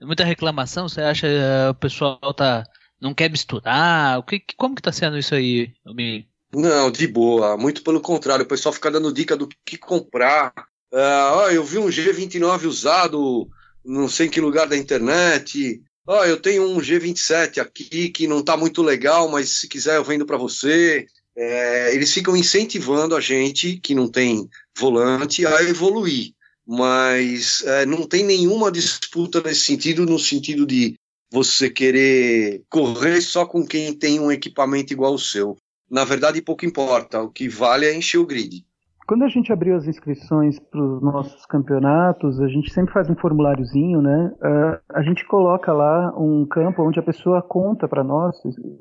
muita 0.00 0.24
reclamação? 0.24 0.88
Você 0.88 1.00
acha 1.00 1.26
que 1.26 1.34
uh, 1.34 1.70
o 1.70 1.74
pessoal 1.74 2.34
tá, 2.34 2.64
não 3.00 3.14
quer 3.14 3.30
misturar? 3.30 4.18
O 4.18 4.22
que, 4.22 4.42
como 4.56 4.74
que 4.74 4.82
tá 4.82 4.92
sendo 4.92 5.18
isso 5.18 5.34
aí, 5.34 5.72
Miguel? 5.86 6.24
Não, 6.54 6.90
de 6.90 7.06
boa. 7.06 7.56
Muito 7.56 7.82
pelo 7.82 8.00
contrário. 8.00 8.44
O 8.44 8.48
pessoal 8.48 8.72
fica 8.72 8.90
dando 8.90 9.12
dica 9.12 9.36
do 9.36 9.48
que 9.66 9.76
comprar. 9.76 10.52
Uh, 10.92 11.44
oh, 11.44 11.50
eu 11.50 11.62
vi 11.62 11.78
um 11.78 11.88
G29 11.88 12.66
usado 12.66 13.48
não 13.84 14.08
sei 14.08 14.26
em 14.26 14.30
que 14.30 14.40
lugar 14.40 14.66
da 14.66 14.76
internet. 14.76 15.82
Oh, 16.10 16.24
eu 16.24 16.40
tenho 16.40 16.62
um 16.62 16.78
G27 16.78 17.58
aqui 17.58 18.08
que 18.08 18.26
não 18.26 18.38
está 18.38 18.56
muito 18.56 18.80
legal, 18.80 19.28
mas 19.28 19.58
se 19.58 19.68
quiser 19.68 19.96
eu 19.96 20.04
vendo 20.04 20.24
para 20.24 20.38
você. 20.38 21.06
É, 21.36 21.94
eles 21.94 22.14
ficam 22.14 22.34
incentivando 22.34 23.14
a 23.14 23.20
gente 23.20 23.78
que 23.78 23.94
não 23.94 24.10
tem 24.10 24.48
volante 24.74 25.44
a 25.44 25.62
evoluir, 25.62 26.32
mas 26.66 27.62
é, 27.62 27.84
não 27.84 28.04
tem 28.04 28.24
nenhuma 28.24 28.72
disputa 28.72 29.42
nesse 29.42 29.60
sentido, 29.60 30.06
no 30.06 30.18
sentido 30.18 30.64
de 30.64 30.94
você 31.30 31.68
querer 31.68 32.62
correr 32.70 33.20
só 33.20 33.44
com 33.44 33.66
quem 33.66 33.92
tem 33.92 34.18
um 34.18 34.32
equipamento 34.32 34.94
igual 34.94 35.12
ao 35.12 35.18
seu. 35.18 35.58
Na 35.90 36.06
verdade, 36.06 36.40
pouco 36.40 36.64
importa. 36.64 37.20
O 37.20 37.30
que 37.30 37.50
vale 37.50 37.84
é 37.84 37.94
encher 37.94 38.16
o 38.16 38.26
grid. 38.26 38.64
Quando 39.08 39.24
a 39.24 39.28
gente 39.28 39.50
abriu 39.50 39.74
as 39.74 39.88
inscrições 39.88 40.58
para 40.58 40.82
os 40.82 41.00
nossos 41.00 41.46
campeonatos, 41.46 42.38
a 42.42 42.46
gente 42.46 42.70
sempre 42.70 42.92
faz 42.92 43.08
um 43.08 43.16
formuláriozinho, 43.16 44.02
né? 44.02 44.30
Uh, 44.36 44.78
a 44.92 45.00
gente 45.00 45.26
coloca 45.26 45.72
lá 45.72 46.12
um 46.14 46.44
campo 46.44 46.86
onde 46.86 47.00
a 47.00 47.02
pessoa 47.02 47.40
conta 47.40 47.88
para 47.88 48.04
nós 48.04 48.36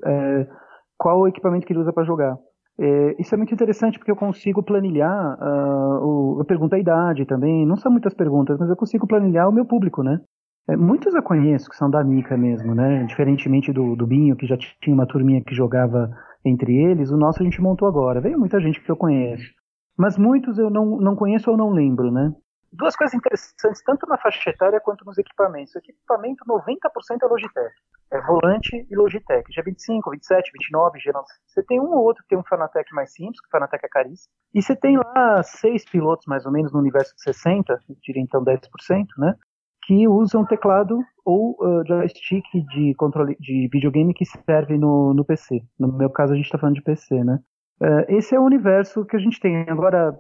é, 0.05 0.45
qual 0.97 1.21
o 1.21 1.30
equipamento 1.30 1.65
que 1.65 1.71
ele 1.71 1.80
usa 1.80 1.93
para 1.93 2.03
jogar. 2.03 2.36
É, 2.78 3.15
isso 3.17 3.34
é 3.34 3.38
muito 3.38 3.53
interessante 3.53 3.97
porque 3.97 4.11
eu 4.11 4.17
consigo 4.17 4.61
planilhar, 4.61 5.38
uh, 5.39 6.05
o, 6.05 6.41
eu 6.41 6.45
pergunto 6.45 6.75
a 6.75 6.80
idade 6.80 7.25
também, 7.25 7.65
não 7.65 7.78
são 7.78 7.89
muitas 7.89 8.13
perguntas, 8.13 8.59
mas 8.59 8.69
eu 8.69 8.75
consigo 8.75 9.07
planilhar 9.07 9.47
o 9.47 9.53
meu 9.53 9.63
público, 9.63 10.03
né? 10.03 10.19
É, 10.69 10.75
muitos 10.75 11.15
eu 11.15 11.23
conheço 11.23 11.69
que 11.69 11.78
são 11.78 11.89
da 11.89 12.03
Mica 12.03 12.36
mesmo, 12.36 12.75
né? 12.75 13.05
Diferentemente 13.05 13.71
do, 13.71 13.95
do 13.95 14.05
Binho, 14.05 14.36
que 14.36 14.45
já 14.45 14.57
tinha 14.57 14.93
uma 14.93 15.07
turminha 15.07 15.41
que 15.41 15.55
jogava 15.55 16.11
entre 16.43 16.75
eles, 16.75 17.11
o 17.11 17.17
nosso 17.17 17.41
a 17.41 17.45
gente 17.45 17.61
montou 17.61 17.88
agora. 17.88 18.19
Veio 18.19 18.38
muita 18.38 18.59
gente 18.59 18.84
que 18.84 18.91
eu 18.91 18.97
conheço 18.97 19.55
mas 19.97 20.17
muitos 20.17 20.59
eu 20.59 20.69
não, 20.69 20.97
não 20.97 21.15
conheço 21.15 21.49
ou 21.49 21.57
não 21.57 21.71
lembro, 21.71 22.11
né? 22.11 22.31
Duas 22.71 22.95
coisas 22.95 23.15
interessantes, 23.15 23.81
tanto 23.83 24.05
na 24.07 24.17
faixa 24.17 24.49
etária 24.49 24.79
quanto 24.79 25.03
nos 25.05 25.17
equipamentos. 25.17 25.73
O 25.73 25.79
equipamento, 25.79 26.43
90% 26.45 27.23
é 27.23 27.25
Logitech. 27.25 27.73
É 28.11 28.21
volante 28.21 28.85
e 28.89 28.95
Logitech. 28.95 29.49
G25, 29.51 30.11
27, 30.11 30.51
29, 30.53 30.99
G9. 30.99 31.23
Você 31.47 31.63
tem 31.63 31.79
um 31.79 31.89
ou 31.89 32.03
outro 32.03 32.23
que 32.23 32.29
tem 32.29 32.37
um 32.37 32.43
Fanatec 32.43 32.93
mais 32.93 33.11
simples, 33.13 33.41
que 33.41 33.47
o 33.47 33.51
Fanatec 33.51 33.85
é 33.85 33.89
caríssimo. 33.89 34.31
E 34.53 34.61
você 34.61 34.75
tem 34.75 34.97
lá 34.97 35.41
seis 35.43 35.85
pilotos, 35.89 36.25
mais 36.27 36.45
ou 36.45 36.51
menos, 36.51 36.71
no 36.71 36.79
universo 36.79 37.15
de 37.15 37.23
60, 37.23 37.73
eu 37.73 37.95
diria 38.01 38.21
então 38.21 38.43
10%, 38.43 38.59
né? 39.17 39.33
Que 39.85 40.07
usam 40.07 40.45
teclado 40.45 40.99
ou 41.25 41.57
uh, 41.61 41.85
joystick 41.87 42.45
de 42.53 42.93
controle 42.95 43.35
de 43.39 43.69
videogame 43.71 44.13
que 44.13 44.25
serve 44.25 44.77
no, 44.77 45.13
no 45.13 45.25
PC. 45.25 45.63
No 45.79 45.91
meu 45.91 46.09
caso, 46.09 46.33
a 46.33 46.35
gente 46.35 46.45
está 46.45 46.57
falando 46.57 46.75
de 46.75 46.83
PC, 46.83 47.23
né? 47.23 47.39
Uh, 47.82 48.05
esse 48.09 48.36
é 48.36 48.39
o 48.39 48.43
universo 48.43 49.05
que 49.05 49.15
a 49.15 49.19
gente 49.19 49.39
tem. 49.39 49.69
Agora, 49.69 50.17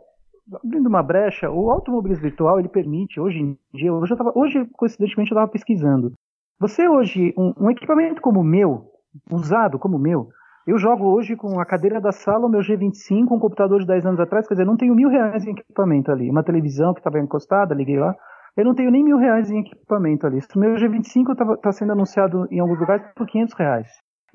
abrindo 0.63 0.87
uma 0.87 1.03
brecha, 1.03 1.49
o 1.49 1.69
automobilismo 1.69 2.23
virtual 2.23 2.59
ele 2.59 2.69
permite, 2.69 3.19
hoje 3.19 3.39
em 3.39 3.57
dia, 3.73 3.93
hoje, 3.93 4.13
eu 4.13 4.17
tava, 4.17 4.31
hoje 4.35 4.65
coincidentemente, 4.73 5.31
eu 5.31 5.35
estava 5.35 5.51
pesquisando. 5.51 6.13
Você 6.59 6.87
hoje, 6.87 7.33
um, 7.37 7.53
um, 7.59 7.71
equipamento 7.71 8.21
como 8.21 8.39
o 8.39 8.43
meu, 8.43 8.85
usado 9.31 9.77
como 9.77 9.97
o 9.97 9.99
meu, 9.99 10.29
Eu 10.65 10.77
jogo 10.77 11.05
hoje 11.05 11.35
com 11.35 11.59
a 11.61 11.65
cadeira 11.65 12.01
da 12.01 12.11
sala, 12.11 12.45
o 12.45 12.49
meu 12.49 12.59
G25, 12.59 13.31
um 13.31 13.39
computador 13.39 13.79
de 13.79 13.87
10 13.87 14.05
anos 14.05 14.19
atrás, 14.19 14.47
quer 14.47 14.55
dizer, 14.55 14.65
não 14.65 14.75
tenho 14.75 14.93
mil 14.93 15.07
reais 15.07 15.45
em 15.45 15.51
equipamento 15.51 16.11
ali. 16.11 16.29
Uma 16.29 16.43
televisão 16.43 16.93
que 16.93 16.99
estava 16.99 17.19
encostada, 17.19 17.73
liguei 17.73 17.97
lá. 17.97 18.13
Eu 18.55 18.65
não 18.65 18.75
tenho 18.75 18.91
nem 18.91 19.03
mil 19.03 19.17
reais 19.17 19.49
em 19.49 19.59
equipamento 19.59 20.27
ali. 20.27 20.39
O 20.55 20.59
meu 20.59 20.73
G25 20.73 21.55
está 21.55 21.71
sendo 21.71 21.93
anunciado 21.93 22.47
em 22.51 22.59
alguns 22.59 22.79
lugares 22.79 23.05
por 23.15 23.25
500 23.25 23.53
reais. 23.53 23.87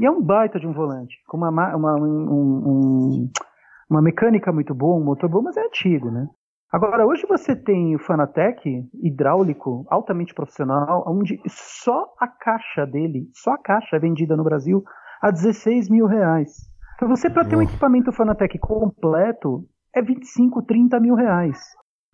E 0.02 0.04
é 0.04 0.10
um 0.10 0.20
baita 0.20 0.58
de 0.58 0.66
um 0.66 0.72
volante, 0.72 1.14
com 1.28 1.36
uma, 1.36 1.48
uma, 1.48 1.94
um, 1.94 2.66
um, 2.66 3.30
uma 3.88 4.02
mecânica 4.02 4.52
muito 4.52 4.74
boa, 4.74 5.00
um 5.00 5.04
motor 5.04 5.30
bom, 5.30 5.42
mas 5.42 5.56
é 5.56 5.64
antigo, 5.64 6.10
né? 6.10 6.26
Agora, 6.72 7.06
hoje 7.06 7.24
você 7.28 7.54
tem 7.54 7.94
o 7.94 8.00
Fanatec 8.00 8.84
hidráulico, 9.00 9.86
altamente 9.88 10.34
profissional, 10.34 11.04
onde 11.06 11.40
só 11.46 12.12
a 12.18 12.26
caixa 12.26 12.84
dele, 12.84 13.28
só 13.32 13.52
a 13.52 13.58
caixa 13.58 13.94
é 13.94 14.00
vendida 14.00 14.36
no 14.36 14.42
Brasil 14.42 14.82
a 15.22 15.30
16 15.30 15.88
mil 15.88 16.06
reais. 16.06 16.50
Então 16.96 17.08
você, 17.08 17.30
para 17.30 17.44
ter 17.44 17.54
um 17.54 17.62
equipamento 17.62 18.10
Fanatec 18.10 18.58
completo, 18.58 19.64
é 19.94 20.02
25, 20.02 20.62
30 20.62 20.98
mil 20.98 21.14
reais. 21.14 21.60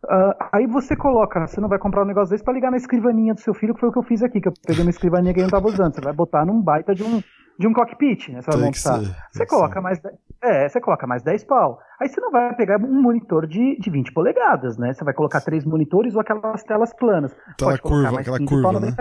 Uh, 0.04 0.36
aí 0.52 0.66
você 0.66 0.94
coloca, 0.94 1.46
você 1.46 1.58
não 1.58 1.70
vai 1.70 1.78
comprar 1.78 2.02
um 2.02 2.06
negócio 2.06 2.32
desse 2.32 2.44
para 2.44 2.52
ligar 2.52 2.70
na 2.70 2.76
escrivaninha 2.76 3.32
do 3.32 3.40
seu 3.40 3.54
filho, 3.54 3.72
que 3.72 3.80
foi 3.80 3.88
o 3.88 3.92
que 3.92 3.98
eu 3.98 4.02
fiz 4.02 4.22
aqui, 4.22 4.42
que 4.42 4.48
eu 4.48 4.52
peguei 4.66 4.82
uma 4.82 4.90
escrivaninha 4.90 5.32
que 5.32 5.40
ele 5.40 5.50
não 5.50 5.58
estava 5.58 5.68
usando. 5.68 5.94
Você 5.94 6.02
vai 6.02 6.12
botar 6.12 6.44
num 6.44 6.60
baita 6.60 6.94
de 6.94 7.02
um, 7.02 7.22
de 7.58 7.66
um 7.66 7.72
cockpit, 7.72 8.30
né? 8.30 8.40
Você 8.40 8.50
vai 8.50 8.60
montar. 8.60 9.00
Ser, 9.00 9.16
você 9.32 9.46
coloca 9.46 9.80
mais. 9.80 10.00
É, 10.42 10.68
você 10.68 10.80
coloca 10.80 11.06
mais 11.06 11.22
10 11.22 11.44
pau. 11.44 11.80
Aí 12.00 12.08
você 12.08 12.20
não 12.20 12.30
vai 12.30 12.54
pegar 12.54 12.78
um 12.78 13.02
monitor 13.02 13.46
de, 13.46 13.76
de 13.78 13.90
20 13.90 14.12
polegadas, 14.12 14.78
né? 14.78 14.92
Você 14.92 15.04
vai 15.04 15.12
colocar 15.12 15.40
três 15.40 15.64
monitores 15.64 16.14
ou 16.14 16.20
aquelas 16.20 16.62
telas 16.62 16.94
planas. 16.94 17.34
Aquela 17.48 17.78
curva, 17.78 18.20
aquela 18.20 18.38
curva, 18.38 18.80
né? 18.80 18.94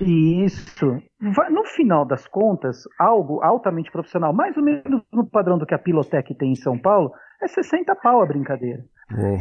Isso. 0.00 0.98
No 1.20 1.64
final 1.64 2.04
das 2.06 2.26
contas, 2.26 2.84
algo 2.98 3.42
altamente 3.42 3.92
profissional, 3.92 4.32
mais 4.32 4.56
ou 4.56 4.62
menos 4.62 5.02
no 5.12 5.26
padrão 5.26 5.58
do 5.58 5.66
que 5.66 5.74
a 5.74 5.78
Pilotec 5.78 6.34
tem 6.34 6.52
em 6.52 6.56
São 6.56 6.78
Paulo, 6.78 7.12
é 7.42 7.46
60 7.46 7.94
pau 7.96 8.22
a 8.22 8.26
brincadeira. 8.26 8.82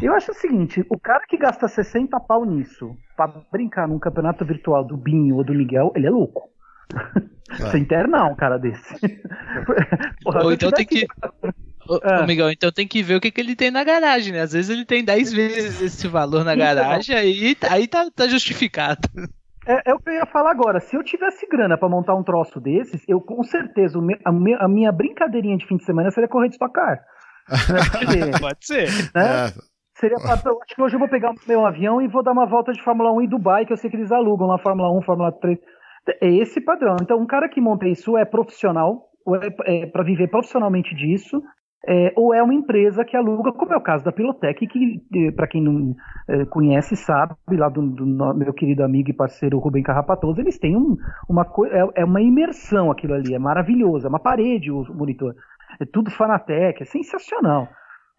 Eu 0.02 0.14
acho 0.14 0.32
o 0.32 0.36
seguinte, 0.36 0.86
o 0.89 1.00
cara 1.00 1.24
que 1.28 1.38
gasta 1.38 1.68
60 1.68 2.20
pau 2.20 2.46
nisso, 2.46 2.91
para 3.16 3.32
brincar 3.52 3.88
num 3.88 3.98
campeonato 3.98 4.46
virtual 4.46 4.84
do 4.84 4.98
Binho 4.98 5.38
ou 5.38 5.44
do 5.44 5.54
Miguel, 5.54 5.91
ele 5.96 6.08
é 6.08 6.10
louco. 6.10 6.53
Você 7.60 7.78
interna 7.78 8.26
um 8.26 8.36
cara 8.36 8.58
desse. 8.58 8.96
Porra, 10.24 10.44
ou 10.44 10.54
então 10.54 10.72
tem 10.72 10.86
que. 10.86 11.06
Ô, 11.88 12.00
ah. 12.04 12.26
Miguel, 12.26 12.50
então 12.50 12.72
tem 12.72 12.88
que 12.88 13.04
ver 13.04 13.16
o 13.16 13.22
que, 13.22 13.30
que 13.30 13.42
ele 13.42 13.56
tem 13.56 13.70
na 13.70 13.84
garagem, 13.84 14.34
né? 14.34 14.42
Às 14.42 14.54
vezes 14.54 14.70
ele 14.70 14.86
tem 14.86 15.04
10 15.04 15.34
vezes 15.34 15.82
esse 15.82 16.08
valor 16.08 16.44
na 16.44 16.54
então, 16.54 16.66
garagem, 16.66 17.16
aí, 17.16 17.58
aí 17.70 17.88
tá, 17.88 18.10
tá 18.16 18.28
justificado. 18.28 19.02
É, 19.68 19.92
é, 19.92 19.94
o 19.94 20.00
que 20.00 20.10
eu 20.10 20.14
ia 20.14 20.26
falar 20.26 20.52
agora. 20.52 20.80
Se 20.80 20.96
eu 20.96 21.04
tivesse 21.04 21.48
grana 21.48 21.78
para 21.78 21.90
montar 21.90 22.16
um 22.16 22.24
troço 22.24 22.60
desses, 22.60 23.04
eu 23.08 23.20
com 23.22 23.44
certeza, 23.44 24.00
a 24.26 24.32
minha, 24.32 24.58
a 24.60 24.68
minha 24.68 24.92
brincadeirinha 24.92 25.58
de 25.58 25.68
fim 25.68 25.78
de 25.78 25.86
semana 25.86 26.12
seria 26.12 26.28
correr 26.28 26.50
de 26.50 26.56
Stock 26.56 26.74
Car. 26.74 27.00
Pode 28.40 28.66
ser. 28.66 28.88
Né? 29.14 29.48
É. 29.48 29.74
Seria 29.96 30.18
pra, 30.18 30.34
acho 30.34 30.76
que 30.76 30.82
hoje 30.82 30.96
eu 30.96 31.00
vou 31.00 31.08
pegar 31.08 31.34
meu 31.48 31.66
avião 31.66 32.02
e 32.02 32.08
vou 32.08 32.24
dar 32.24 32.32
uma 32.32 32.46
volta 32.46 32.74
de 32.74 32.82
Fórmula 32.84 33.12
1 33.14 33.22
em 33.22 33.30
Dubai, 33.30 33.66
que 33.66 33.72
eu 33.72 33.78
sei 33.78 33.90
que 33.90 33.96
eles 33.96 34.12
alugam 34.12 34.48
lá 34.48 34.58
Fórmula 34.58 34.92
1, 34.98 35.02
Fórmula 35.04 35.32
3. 35.32 35.58
É 36.22 36.30
esse 36.30 36.60
padrão. 36.62 36.97
Então, 37.01 37.20
um 37.20 37.26
cara 37.26 37.47
que 37.47 37.62
monta 37.62 37.88
isso 37.88 38.18
é 38.18 38.26
profissional, 38.26 39.10
ou 39.26 39.36
é, 39.36 39.47
é 39.66 39.86
para 39.86 40.04
viver 40.04 40.28
profissionalmente 40.28 40.93
disso, 40.95 41.41
é, 41.86 42.14
ou 42.16 42.34
é 42.34 42.41
uma 42.41 42.54
empresa 42.54 43.04
que 43.04 43.16
aluga, 43.16 43.51
como 43.51 43.74
é 43.74 43.78
o 43.78 43.82
caso 43.82 44.06
da 44.06 44.12
Pilotec, 44.12 44.66
que, 44.68 45.32
para 45.36 45.47
quem 45.47 45.62
não 45.62 45.93
é, 46.30 46.45
conhece, 46.45 46.95
sabe, 46.95 47.36
lá 47.51 47.68
do, 47.68 47.82
do, 47.82 48.06
meu 48.34 48.54
querido 48.54 48.84
amigo 48.84 49.10
e 49.10 49.14
parceiro 49.14 49.60
Rubem 49.60 49.84
Carrapatoso, 49.84 50.39
eles 50.39 50.58
têm 50.58 50.78
um, 50.78 50.95
uma 51.30 51.45
é, 51.70 52.01
é 52.01 52.06
uma 52.06 52.22
imersão 52.22 52.89
aquilo 52.89 53.14
ali, 53.14 53.34
é 53.34 53.39
maravilhoso, 53.39 54.06
é 54.06 54.10
uma 54.10 54.20
parede 54.20 54.72
o 54.72 54.86
monitor. 54.93 55.36
É 55.80 55.86
tudo 55.86 56.10
Fanatec, 56.10 56.82
é 56.82 56.86
sensacional. 56.86 57.68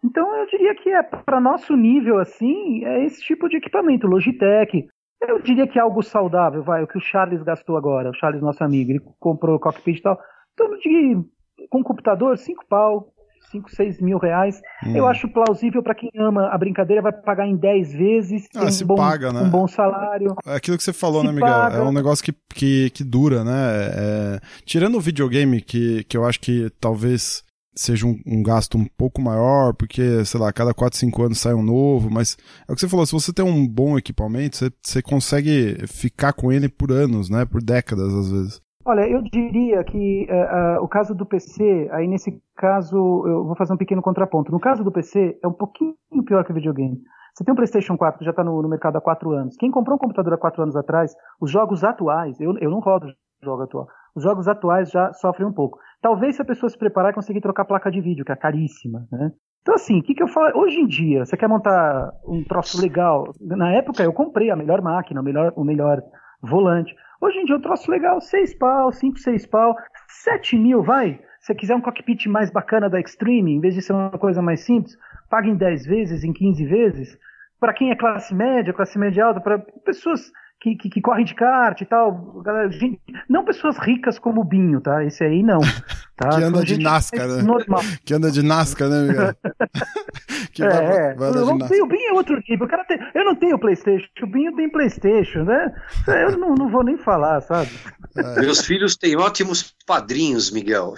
Então 0.03 0.35
eu 0.37 0.45
diria 0.45 0.75
que 0.75 0.89
é 0.89 1.01
para 1.01 1.41
nosso 1.41 1.75
nível 1.75 2.19
assim, 2.19 2.85
é 2.85 3.03
esse 3.05 3.21
tipo 3.23 3.49
de 3.49 3.57
equipamento, 3.57 4.05
Logitech. 4.05 4.87
Eu 5.21 5.41
diria 5.41 5.67
que 5.67 5.79
é 5.79 5.81
algo 5.81 6.03
saudável, 6.03 6.63
vai, 6.63 6.83
o 6.83 6.87
que 6.87 6.97
o 6.97 7.01
Charles 7.01 7.41
gastou 7.41 7.77
agora, 7.77 8.09
o 8.09 8.13
Charles 8.13 8.41
nosso 8.41 8.63
amigo, 8.63 8.91
ele 8.91 9.01
comprou 9.19 9.55
o 9.55 9.59
cockpit 9.59 9.97
e 9.97 10.01
tal. 10.01 10.19
Então 10.53 10.77
diria, 10.77 11.23
com 11.69 11.83
computador, 11.83 12.37
cinco 12.37 12.65
pau, 12.67 13.13
5, 13.51 13.69
6 13.69 14.01
mil 14.01 14.17
reais. 14.17 14.61
Hum. 14.85 14.95
Eu 14.95 15.07
acho 15.07 15.27
plausível 15.27 15.81
para 15.83 15.95
quem 15.95 16.09
ama 16.17 16.49
a 16.49 16.57
brincadeira, 16.57 17.01
vai 17.01 17.11
pagar 17.11 17.47
em 17.47 17.55
10 17.55 17.93
vezes, 17.93 18.47
ah, 18.55 18.71
se 18.71 18.83
um, 18.83 18.87
bom, 18.87 18.95
paga, 18.95 19.31
né? 19.31 19.41
um 19.41 19.49
bom 19.49 19.67
salário. 19.67 20.35
É 20.45 20.55
aquilo 20.55 20.77
que 20.77 20.83
você 20.83 20.93
falou, 20.93 21.21
se 21.21 21.27
né, 21.27 21.33
Miguel? 21.33 21.47
Paga. 21.47 21.77
É 21.77 21.81
um 21.81 21.91
negócio 21.91 22.23
que, 22.23 22.33
que, 22.53 22.89
que 22.89 23.03
dura, 23.03 23.43
né? 23.43 23.51
É... 23.51 24.39
Tirando 24.65 24.95
o 24.95 25.01
videogame, 25.01 25.61
que, 25.61 26.03
que 26.05 26.17
eu 26.17 26.25
acho 26.25 26.39
que 26.39 26.69
talvez 26.79 27.43
seja 27.75 28.07
um, 28.07 28.17
um, 28.25 28.41
gasto 28.41 28.77
um 28.77 28.85
pouco 28.97 29.21
maior, 29.21 29.73
porque, 29.73 30.23
sei 30.25 30.39
lá, 30.39 30.51
cada 30.53 30.73
4, 30.73 30.97
5 30.97 31.23
anos 31.23 31.39
sai 31.39 31.53
um 31.53 31.63
novo, 31.63 32.09
mas 32.09 32.37
é 32.67 32.71
o 32.71 32.75
que 32.75 32.81
você 32.81 32.87
falou, 32.87 33.05
se 33.05 33.13
você 33.13 33.33
tem 33.33 33.43
um 33.43 33.67
bom 33.67 33.97
equipamento, 33.97 34.57
você, 34.57 34.71
você 34.81 35.01
consegue 35.01 35.85
ficar 35.87 36.33
com 36.33 36.51
ele 36.51 36.69
por 36.69 36.91
anos, 36.91 37.29
né? 37.29 37.45
Por 37.45 37.61
décadas, 37.61 38.13
às 38.13 38.31
vezes. 38.31 38.65
Olha, 38.87 39.01
eu 39.09 39.21
diria 39.23 39.83
que 39.83 40.27
uh, 40.29 40.79
uh, 40.79 40.83
o 40.83 40.87
caso 40.87 41.15
do 41.15 41.25
PC, 41.25 41.89
aí 41.91 42.07
nesse 42.07 42.39
caso 42.55 42.95
eu 42.95 43.43
vou 43.43 43.55
fazer 43.55 43.73
um 43.73 43.77
pequeno 43.77 44.01
contraponto. 44.01 44.51
No 44.51 44.59
caso 44.59 44.83
do 44.83 44.91
PC, 44.91 45.39
é 45.43 45.47
um 45.47 45.53
pouquinho 45.53 45.95
pior 46.23 46.45
que 46.45 46.51
o 46.51 46.55
videogame. 46.55 47.01
Você 47.33 47.43
tem 47.43 47.51
um 47.51 47.55
PlayStation 47.55 47.97
4 47.97 48.19
que 48.19 48.25
já 48.25 48.31
está 48.31 48.43
no, 48.43 48.61
no, 48.61 48.69
mercado 48.69 48.95
há 48.95 49.01
4 49.01 49.31
anos. 49.31 49.57
Quem 49.57 49.71
comprou 49.71 49.95
um 49.95 49.99
computador 49.99 50.33
há 50.33 50.37
4 50.37 50.61
anos 50.61 50.75
atrás, 50.75 51.13
os 51.41 51.51
jogos 51.51 51.83
atuais, 51.83 52.39
eu, 52.39 52.55
eu 52.59 52.69
não 52.69 52.79
rodo 52.79 53.07
jogo 53.43 53.63
atual, 53.63 53.87
os 54.15 54.23
jogos 54.23 54.47
atuais 54.47 54.89
já 54.89 55.11
sofrem 55.13 55.47
um 55.47 55.53
pouco. 55.53 55.79
Talvez 56.05 56.35
se 56.35 56.41
a 56.43 56.45
pessoa 56.45 56.69
se 56.69 56.77
preparar 56.77 57.09
e 57.09 57.15
conseguir 57.15 57.41
trocar 57.41 57.65
placa 57.65 57.89
de 57.89 57.99
vídeo, 57.99 58.23
que 58.23 58.31
é 58.31 58.35
caríssima, 58.35 59.07
né? 59.11 59.31
Então, 59.63 59.73
assim, 59.73 59.97
o 59.97 60.03
que, 60.03 60.13
que 60.13 60.21
eu 60.21 60.27
falo? 60.27 60.55
Hoje 60.55 60.77
em 60.77 60.85
dia, 60.85 61.25
você 61.25 61.35
quer 61.35 61.49
montar 61.49 62.11
um 62.27 62.43
troço 62.43 62.79
legal. 62.79 63.33
Na 63.41 63.71
época, 63.71 64.03
eu 64.03 64.13
comprei 64.13 64.51
a 64.51 64.55
melhor 64.55 64.83
máquina, 64.83 65.19
o 65.19 65.23
melhor, 65.23 65.51
o 65.55 65.63
melhor 65.63 66.03
volante. 66.43 66.95
Hoje 67.19 67.39
em 67.39 67.45
dia, 67.45 67.55
eu 67.55 67.59
troço 67.59 67.89
legal, 67.89 68.21
6 68.21 68.53
pau, 68.59 68.91
5, 68.91 69.17
6 69.17 69.47
pau, 69.47 69.75
7 70.07 70.55
mil, 70.59 70.83
vai. 70.83 71.19
Se 71.39 71.47
você 71.47 71.55
quiser 71.55 71.75
um 71.75 71.81
cockpit 71.81 72.27
mais 72.27 72.51
bacana 72.51 72.87
da 72.87 72.99
Extreme, 72.99 73.55
em 73.55 73.59
vez 73.59 73.73
de 73.73 73.81
ser 73.81 73.93
uma 73.93 74.11
coisa 74.11 74.43
mais 74.43 74.59
simples, 74.59 74.95
pague 75.27 75.49
em 75.49 75.55
10 75.55 75.87
vezes, 75.87 76.23
em 76.23 76.31
15 76.31 76.65
vezes. 76.65 77.17
Para 77.59 77.73
quem 77.73 77.89
é 77.89 77.95
classe 77.95 78.35
média, 78.35 78.71
classe 78.71 78.99
média 78.99 79.25
alta, 79.25 79.41
para 79.41 79.57
pessoas 79.83 80.31
que, 80.65 80.75
que, 80.75 80.89
que 80.89 81.01
correm 81.01 81.23
de 81.23 81.35
kart 81.35 81.79
e 81.79 81.85
tal. 81.85 82.41
Galera, 82.41 82.71
gente, 82.71 82.99
não 83.29 83.45
pessoas 83.45 83.77
ricas 83.77 84.17
como 84.17 84.41
o 84.41 84.43
Binho, 84.43 84.81
tá? 84.81 85.03
Esse 85.05 85.23
aí 85.23 85.43
não. 85.43 85.59
Tá? 86.17 86.29
que 86.29 86.43
anda 86.43 86.63
de 86.63 86.77
NASCAR, 86.79 87.27
né? 87.27 87.41
Normal. 87.41 87.81
Que 88.05 88.13
anda 88.13 88.31
de 88.31 88.41
NASCAR, 88.41 88.87
né, 88.87 89.01
Miguel? 89.01 89.35
que 90.53 90.63
é, 90.63 90.69
vai, 90.69 90.85
é. 90.85 91.13
vai 91.13 91.29
eu, 91.29 91.83
o 91.83 91.87
Binho 91.89 92.09
é 92.09 92.13
outro 92.13 92.41
nível. 92.47 92.65
O 92.65 92.69
cara 92.69 92.85
tem, 92.85 92.97
eu 93.13 93.25
não 93.25 93.35
tenho 93.35 93.59
Playstation, 93.59 94.07
o 94.23 94.27
Binho 94.27 94.55
tem 94.55 94.69
Playstation, 94.69 95.43
né? 95.43 95.75
Eu 96.07 96.37
não, 96.37 96.55
não 96.55 96.71
vou 96.71 96.85
nem 96.85 96.97
falar, 96.97 97.41
sabe? 97.41 97.69
É. 98.15 98.39
Meus 98.39 98.61
filhos 98.61 98.95
têm 98.95 99.17
ótimos 99.17 99.75
padrinhos, 99.85 100.51
Miguel. 100.51 100.93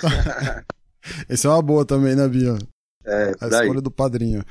Esse 1.28 1.48
é 1.48 1.50
uma 1.50 1.64
boa 1.64 1.84
também, 1.84 2.16
né, 2.16 2.28
Binho? 2.28 2.60
É, 3.04 3.32
A 3.42 3.48
escolha 3.48 3.82
do 3.82 3.90
padrinho. 3.90 4.44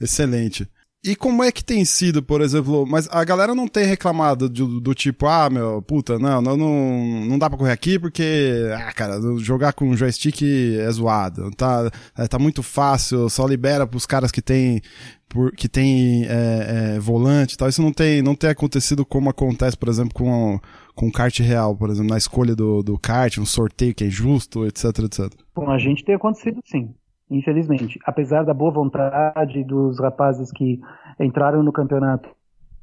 Excelente. 0.00 0.68
E 1.02 1.16
como 1.16 1.42
é 1.42 1.50
que 1.50 1.64
tem 1.64 1.82
sido, 1.82 2.22
por 2.22 2.42
exemplo, 2.42 2.86
mas 2.86 3.08
a 3.10 3.24
galera 3.24 3.54
não 3.54 3.66
tem 3.66 3.86
reclamado 3.86 4.50
do, 4.50 4.78
do 4.80 4.94
tipo, 4.94 5.26
ah, 5.26 5.48
meu, 5.48 5.80
puta, 5.80 6.18
não, 6.18 6.42
não, 6.42 6.58
não, 6.58 7.24
não 7.24 7.38
dá 7.38 7.48
pra 7.48 7.58
correr 7.58 7.72
aqui 7.72 7.98
porque, 7.98 8.70
ah, 8.76 8.92
cara, 8.92 9.18
jogar 9.38 9.72
com 9.72 9.96
joystick 9.96 10.42
é 10.78 10.90
zoado, 10.90 11.50
tá, 11.52 11.90
é, 12.18 12.28
tá 12.28 12.38
muito 12.38 12.62
fácil, 12.62 13.30
só 13.30 13.46
libera 13.46 13.86
pros 13.86 14.04
caras 14.04 14.30
que 14.30 14.42
tem, 14.42 14.82
por, 15.26 15.52
que 15.52 15.70
tem 15.70 16.26
é, 16.26 16.96
é, 16.96 17.00
volante 17.00 17.54
e 17.54 17.56
tal, 17.56 17.70
isso 17.70 17.80
não 17.80 17.94
tem, 17.94 18.20
não 18.20 18.34
tem 18.34 18.50
acontecido 18.50 19.02
como 19.06 19.30
acontece, 19.30 19.78
por 19.78 19.88
exemplo, 19.88 20.12
com, 20.12 20.60
com 20.94 21.10
kart 21.10 21.38
real, 21.40 21.74
por 21.74 21.88
exemplo, 21.88 22.10
na 22.10 22.18
escolha 22.18 22.54
do, 22.54 22.82
do 22.82 22.98
kart, 22.98 23.38
um 23.38 23.46
sorteio 23.46 23.94
que 23.94 24.04
é 24.04 24.10
justo, 24.10 24.66
etc, 24.66 24.84
etc. 24.98 25.32
Bom, 25.54 25.70
a 25.70 25.78
gente 25.78 26.04
tem 26.04 26.14
acontecido 26.14 26.60
sim 26.66 26.94
infelizmente. 27.30 27.98
Apesar 28.04 28.44
da 28.44 28.52
boa 28.54 28.72
vontade 28.72 29.64
dos 29.64 30.00
rapazes 30.00 30.50
que 30.52 30.80
entraram 31.18 31.62
no 31.62 31.72
campeonato 31.72 32.28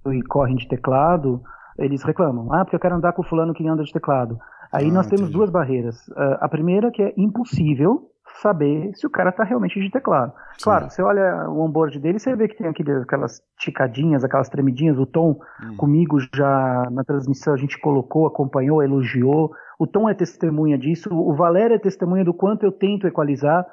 e 0.08 0.22
correm 0.24 0.56
de 0.56 0.68
teclado, 0.68 1.41
eles 1.78 2.04
reclamam. 2.04 2.54
Ah, 2.54 2.64
porque 2.64 2.76
eu 2.76 2.80
quero 2.80 2.95
andar 2.95 3.14
com 3.14 3.22
o 3.22 3.26
fulano 3.26 3.54
que 3.54 3.68
anda 3.68 3.84
de 3.84 3.91
teclado. 3.91 4.39
Aí 4.72 4.89
ah, 4.89 4.93
nós 4.93 5.08
temos 5.08 5.30
duas 5.30 5.50
barreiras. 5.50 6.08
Uh, 6.10 6.38
a 6.39 6.50
primeira 6.50 6.91
que 6.91 7.02
é 7.02 7.14
impossível 7.18 8.12
saber 8.41 8.91
se 8.93 9.08
o 9.08 9.10
cara 9.10 9.30
está 9.30 9.43
realmente 9.43 9.80
de 9.80 9.89
teclado. 9.89 10.32
Sim. 10.58 10.64
Claro, 10.64 10.89
você 10.89 11.02
olha 11.02 11.50
o 11.50 11.60
onboard 11.62 12.00
dele, 12.00 12.20
você 12.20 12.36
vê 12.36 12.48
que 12.48 12.58
tem 12.58 12.68
aquele, 12.68 12.91
aquelas 12.91 13.41
ticadinhas, 13.58 14.24
aquelas 14.24 14.50
tremidinhas. 14.50 14.98
O 14.98 15.06
Tom, 15.06 15.39
hum. 15.64 15.78
comigo 15.78 16.20
já 16.34 16.88
na 16.91 17.04
transmissão, 17.04 17.54
a 17.54 17.58
gente 17.58 17.80
colocou, 17.80 18.28
acompanhou, 18.28 18.84
elogiou. 18.84 19.52
O 19.80 19.88
Tom 19.88 20.10
é 20.10 20.14
testemunha 20.14 20.78
disso. 20.78 21.10
O 21.12 21.34
Valério 21.36 21.76
é 21.76 21.80
testemunha 21.80 22.24
do 22.24 22.34
quanto 22.34 22.64
eu 22.64 22.72
tento 22.72 23.08
equalizar. 23.08 23.66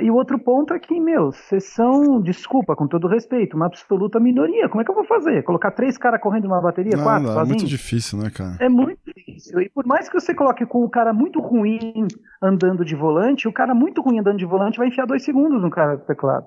E 0.00 0.10
o 0.10 0.16
outro 0.16 0.36
ponto 0.36 0.74
é 0.74 0.80
que, 0.80 0.98
meu, 0.98 1.30
vocês 1.30 1.64
são, 1.72 2.20
desculpa, 2.20 2.74
com 2.74 2.88
todo 2.88 3.06
respeito, 3.06 3.56
uma 3.56 3.66
absoluta 3.66 4.18
minoria. 4.18 4.68
Como 4.68 4.80
é 4.80 4.84
que 4.84 4.90
eu 4.90 4.94
vou 4.96 5.04
fazer? 5.04 5.44
Colocar 5.44 5.70
três 5.70 5.96
caras 5.96 6.20
correndo 6.20 6.48
numa 6.48 6.60
bateria, 6.60 6.96
não, 6.96 7.04
quatro, 7.04 7.28
não, 7.28 7.40
É 7.40 7.44
muito 7.44 7.66
difícil, 7.66 8.18
né, 8.18 8.30
cara? 8.30 8.56
É 8.58 8.68
muito 8.68 8.98
difícil. 9.06 9.60
E 9.60 9.68
por 9.68 9.86
mais 9.86 10.08
que 10.08 10.20
você 10.20 10.34
coloque 10.34 10.66
com 10.66 10.84
o 10.84 10.90
cara 10.90 11.12
muito 11.12 11.40
ruim 11.40 12.08
andando 12.42 12.84
de 12.84 12.96
volante, 12.96 13.46
o 13.46 13.52
cara 13.52 13.72
muito 13.72 14.02
ruim 14.02 14.18
andando 14.18 14.38
de 14.38 14.44
volante 14.44 14.78
vai 14.78 14.88
enfiar 14.88 15.06
dois 15.06 15.24
segundos 15.24 15.62
no 15.62 15.70
cara 15.70 15.96
do 15.96 16.04
teclado. 16.04 16.46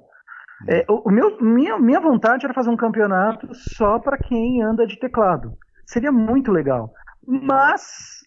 É, 0.67 0.85
o 0.89 1.09
meu, 1.09 1.41
minha, 1.41 1.79
minha 1.79 1.99
vontade 2.01 2.45
era 2.45 2.53
fazer 2.53 2.69
um 2.69 2.77
campeonato 2.77 3.47
só 3.53 3.99
para 3.99 4.17
quem 4.17 4.61
anda 4.61 4.85
de 4.85 4.99
teclado. 4.99 5.53
Seria 5.85 6.11
muito 6.11 6.51
legal. 6.51 6.91
Mas 7.25 8.22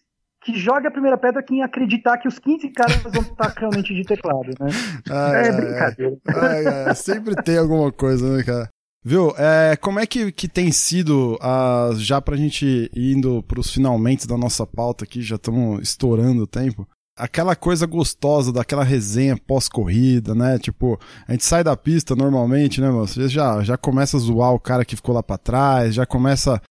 que 0.47 0.57
jogue 0.57 0.87
a 0.87 0.91
primeira 0.91 1.17
pedra 1.17 1.43
quem 1.43 1.61
acreditar 1.61 2.17
que 2.17 2.27
os 2.27 2.39
15 2.39 2.69
caras 2.69 3.03
vão 3.03 3.21
estar 3.21 3.53
realmente 3.59 3.93
de 3.93 4.03
teclado, 4.03 4.47
né? 4.57 4.69
Ai, 5.09 5.47
é 5.49 5.51
brincadeira. 5.51 6.17
Ai, 6.25 6.65
ai, 6.65 6.95
sempre 6.95 7.35
tem 7.43 7.57
alguma 7.57 7.91
coisa, 7.91 8.37
né, 8.37 8.43
cara? 8.43 8.69
Viu, 9.03 9.33
é, 9.37 9.75
como 9.75 9.99
é 9.99 10.07
que, 10.07 10.31
que 10.31 10.47
tem 10.47 10.71
sido, 10.71 11.37
a, 11.41 11.89
já 11.97 12.21
pra 12.21 12.37
gente 12.37 12.89
indo 12.95 13.43
pros 13.43 13.73
finalmente 13.73 14.25
da 14.25 14.37
nossa 14.37 14.65
pauta 14.65 15.03
aqui, 15.03 15.21
já 15.21 15.35
estamos 15.35 15.81
estourando 15.81 16.43
o 16.43 16.47
tempo, 16.47 16.87
aquela 17.17 17.53
coisa 17.53 17.85
gostosa 17.85 18.53
daquela 18.53 18.85
resenha 18.85 19.37
pós-corrida, 19.37 20.33
né? 20.33 20.57
Tipo, 20.59 20.97
a 21.27 21.33
gente 21.33 21.43
sai 21.43 21.61
da 21.61 21.75
pista 21.75 22.15
normalmente, 22.15 22.79
né, 22.79 22.89
mano? 22.89 23.05
Você 23.05 23.27
já, 23.27 23.61
já 23.63 23.77
começa 23.77 24.15
a 24.15 24.19
zoar 24.19 24.53
o 24.53 24.59
cara 24.59 24.85
que 24.85 24.95
ficou 24.95 25.13
lá 25.13 25.21
pra 25.21 25.37
trás, 25.37 25.93
já 25.93 26.05
começa 26.05 26.61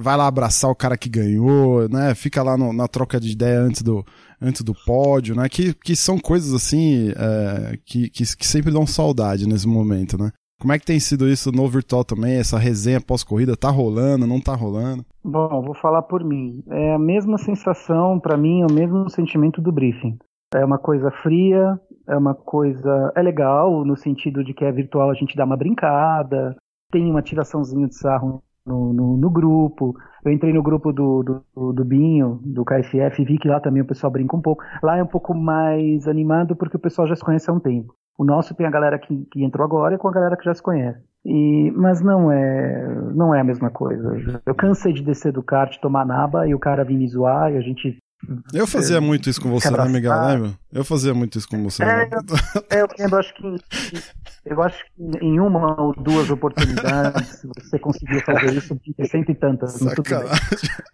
vai 0.00 0.16
lá 0.16 0.26
abraçar 0.26 0.70
o 0.70 0.74
cara 0.74 0.96
que 0.96 1.08
ganhou, 1.08 1.88
né? 1.88 2.14
Fica 2.14 2.42
lá 2.42 2.56
no, 2.56 2.72
na 2.72 2.86
troca 2.86 3.18
de 3.18 3.32
ideia 3.32 3.60
antes 3.60 3.82
do, 3.82 4.04
antes 4.40 4.62
do 4.62 4.74
pódio, 4.86 5.34
né? 5.34 5.48
Que, 5.48 5.74
que 5.74 5.96
são 5.96 6.18
coisas 6.18 6.52
assim 6.52 7.10
é, 7.10 7.76
que, 7.84 8.08
que, 8.10 8.24
que 8.36 8.46
sempre 8.46 8.72
dão 8.72 8.86
saudade 8.86 9.48
nesse 9.48 9.66
momento, 9.66 10.16
né? 10.16 10.30
Como 10.60 10.72
é 10.72 10.78
que 10.78 10.86
tem 10.86 11.00
sido 11.00 11.28
isso 11.28 11.50
no 11.50 11.68
virtual 11.68 12.04
também? 12.04 12.36
Essa 12.36 12.56
resenha 12.56 13.00
pós-corrida 13.00 13.56
tá 13.56 13.68
rolando, 13.68 14.26
não 14.26 14.40
tá 14.40 14.54
rolando? 14.54 15.04
Bom, 15.22 15.62
vou 15.62 15.74
falar 15.74 16.02
por 16.02 16.24
mim. 16.24 16.62
É 16.70 16.94
a 16.94 16.98
mesma 16.98 17.36
sensação 17.36 18.18
para 18.20 18.36
mim, 18.36 18.62
é 18.62 18.66
o 18.66 18.72
mesmo 18.72 19.08
sentimento 19.10 19.60
do 19.60 19.72
briefing. 19.72 20.16
É 20.54 20.64
uma 20.64 20.78
coisa 20.78 21.10
fria, 21.22 21.78
é 22.08 22.16
uma 22.16 22.34
coisa 22.34 23.12
é 23.16 23.22
legal 23.22 23.84
no 23.84 23.96
sentido 23.96 24.44
de 24.44 24.54
que 24.54 24.64
é 24.64 24.70
virtual 24.70 25.10
a 25.10 25.14
gente 25.14 25.36
dá 25.36 25.44
uma 25.44 25.56
brincada, 25.56 26.56
tem 26.92 27.10
uma 27.10 27.22
tiraçãozinha 27.22 27.88
de 27.88 27.98
sarro 27.98 28.42
no, 28.66 28.92
no, 28.92 29.16
no, 29.16 29.30
grupo. 29.30 29.94
Eu 30.24 30.32
entrei 30.32 30.52
no 30.52 30.62
grupo 30.62 30.92
do, 30.92 31.22
do, 31.22 31.72
do, 31.72 31.84
Binho, 31.84 32.40
do 32.42 32.64
KFF, 32.64 33.20
e 33.20 33.24
vi 33.24 33.38
que 33.38 33.48
lá 33.48 33.60
também 33.60 33.82
o 33.82 33.86
pessoal 33.86 34.10
brinca 34.10 34.36
um 34.36 34.40
pouco. 34.40 34.62
Lá 34.82 34.96
é 34.96 35.02
um 35.02 35.06
pouco 35.06 35.34
mais 35.34 36.08
animado 36.08 36.56
porque 36.56 36.76
o 36.76 36.80
pessoal 36.80 37.06
já 37.06 37.14
se 37.14 37.24
conhece 37.24 37.50
há 37.50 37.52
um 37.52 37.60
tempo. 37.60 37.94
O 38.16 38.24
nosso 38.24 38.54
tem 38.54 38.66
a 38.66 38.70
galera 38.70 38.98
que, 38.98 39.26
que 39.30 39.44
entrou 39.44 39.64
agora 39.64 39.94
e 39.94 39.98
com 39.98 40.08
a 40.08 40.12
galera 40.12 40.36
que 40.36 40.44
já 40.44 40.54
se 40.54 40.62
conhece. 40.62 41.02
E, 41.24 41.72
mas 41.74 42.00
não 42.00 42.30
é, 42.30 43.12
não 43.14 43.34
é 43.34 43.40
a 43.40 43.44
mesma 43.44 43.70
coisa. 43.70 44.40
Eu 44.46 44.54
cansei 44.54 44.92
de 44.92 45.02
descer 45.02 45.32
do 45.32 45.42
kart, 45.42 45.76
tomar 45.80 46.06
naba 46.06 46.46
e 46.46 46.54
o 46.54 46.58
cara 46.58 46.84
vir 46.84 46.96
me 46.96 47.08
zoar 47.08 47.52
e 47.52 47.56
a 47.56 47.60
gente 47.60 47.98
eu 48.52 48.66
fazia 48.66 49.00
muito 49.00 49.28
isso 49.28 49.40
com 49.40 49.50
você, 49.50 49.70
né, 49.70 49.88
Miguel? 49.88 50.26
Lembra? 50.26 50.50
Eu 50.72 50.84
fazia 50.84 51.14
muito 51.14 51.38
isso 51.38 51.48
com 51.48 51.62
você. 51.62 51.82
É, 51.82 51.86
né? 51.86 52.08
eu, 52.70 52.78
eu 52.78 52.88
lembro, 52.98 53.18
acho 53.18 53.34
que 53.34 53.54
eu 54.44 54.62
acho 54.62 54.84
que 54.84 55.02
em 55.22 55.40
uma 55.40 55.80
ou 55.80 55.94
duas 55.94 56.28
oportunidades 56.30 57.42
você 57.56 57.78
conseguiu 57.78 58.20
fazer 58.22 58.52
isso 58.54 58.74
de 58.74 59.08
cento 59.08 59.30
e 59.30 59.34
tantas. 59.34 59.80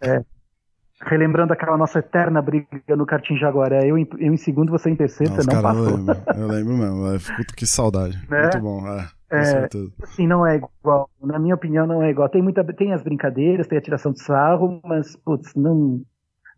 É, 0.03 0.23
relembrando 1.03 1.53
aquela 1.53 1.77
nossa 1.77 1.99
eterna 1.99 2.43
briga 2.43 2.97
no 2.97 3.07
Cartim 3.07 3.37
Jaguaré, 3.37 3.89
eu 3.89 3.97
em, 3.97 4.07
eu 4.19 4.33
em 4.33 4.37
segundo, 4.37 4.71
você 4.71 4.91
em 4.91 4.97
terceiro, 4.97 5.33
Nossa, 5.33 5.43
você 5.43 5.55
não 5.55 5.63
cara, 5.63 5.75
passou. 5.75 5.89
Eu 5.89 5.97
lembro, 5.97 6.23
eu 6.37 6.47
lembro 6.47 6.77
mesmo, 6.77 7.15
é, 7.15 7.19
que 7.57 7.67
saudade. 7.67 8.21
Né? 8.29 8.43
Muito 8.43 8.61
bom, 8.61 8.87
é. 8.87 9.09
É, 9.33 9.69
assim, 10.03 10.27
não 10.27 10.45
é 10.45 10.57
igual. 10.57 11.09
Na 11.23 11.39
minha 11.39 11.55
opinião, 11.55 11.87
não 11.87 12.03
é 12.03 12.11
igual. 12.11 12.29
Tem, 12.29 12.43
muita, 12.43 12.65
tem 12.65 12.93
as 12.93 13.03
brincadeiras, 13.03 13.69
tem 13.69 13.79
a 13.79 13.81
tiração 13.81 14.13
de 14.13 14.21
sarro, 14.21 14.81
mas, 14.85 15.15
putz, 15.15 15.55
não, 15.55 16.03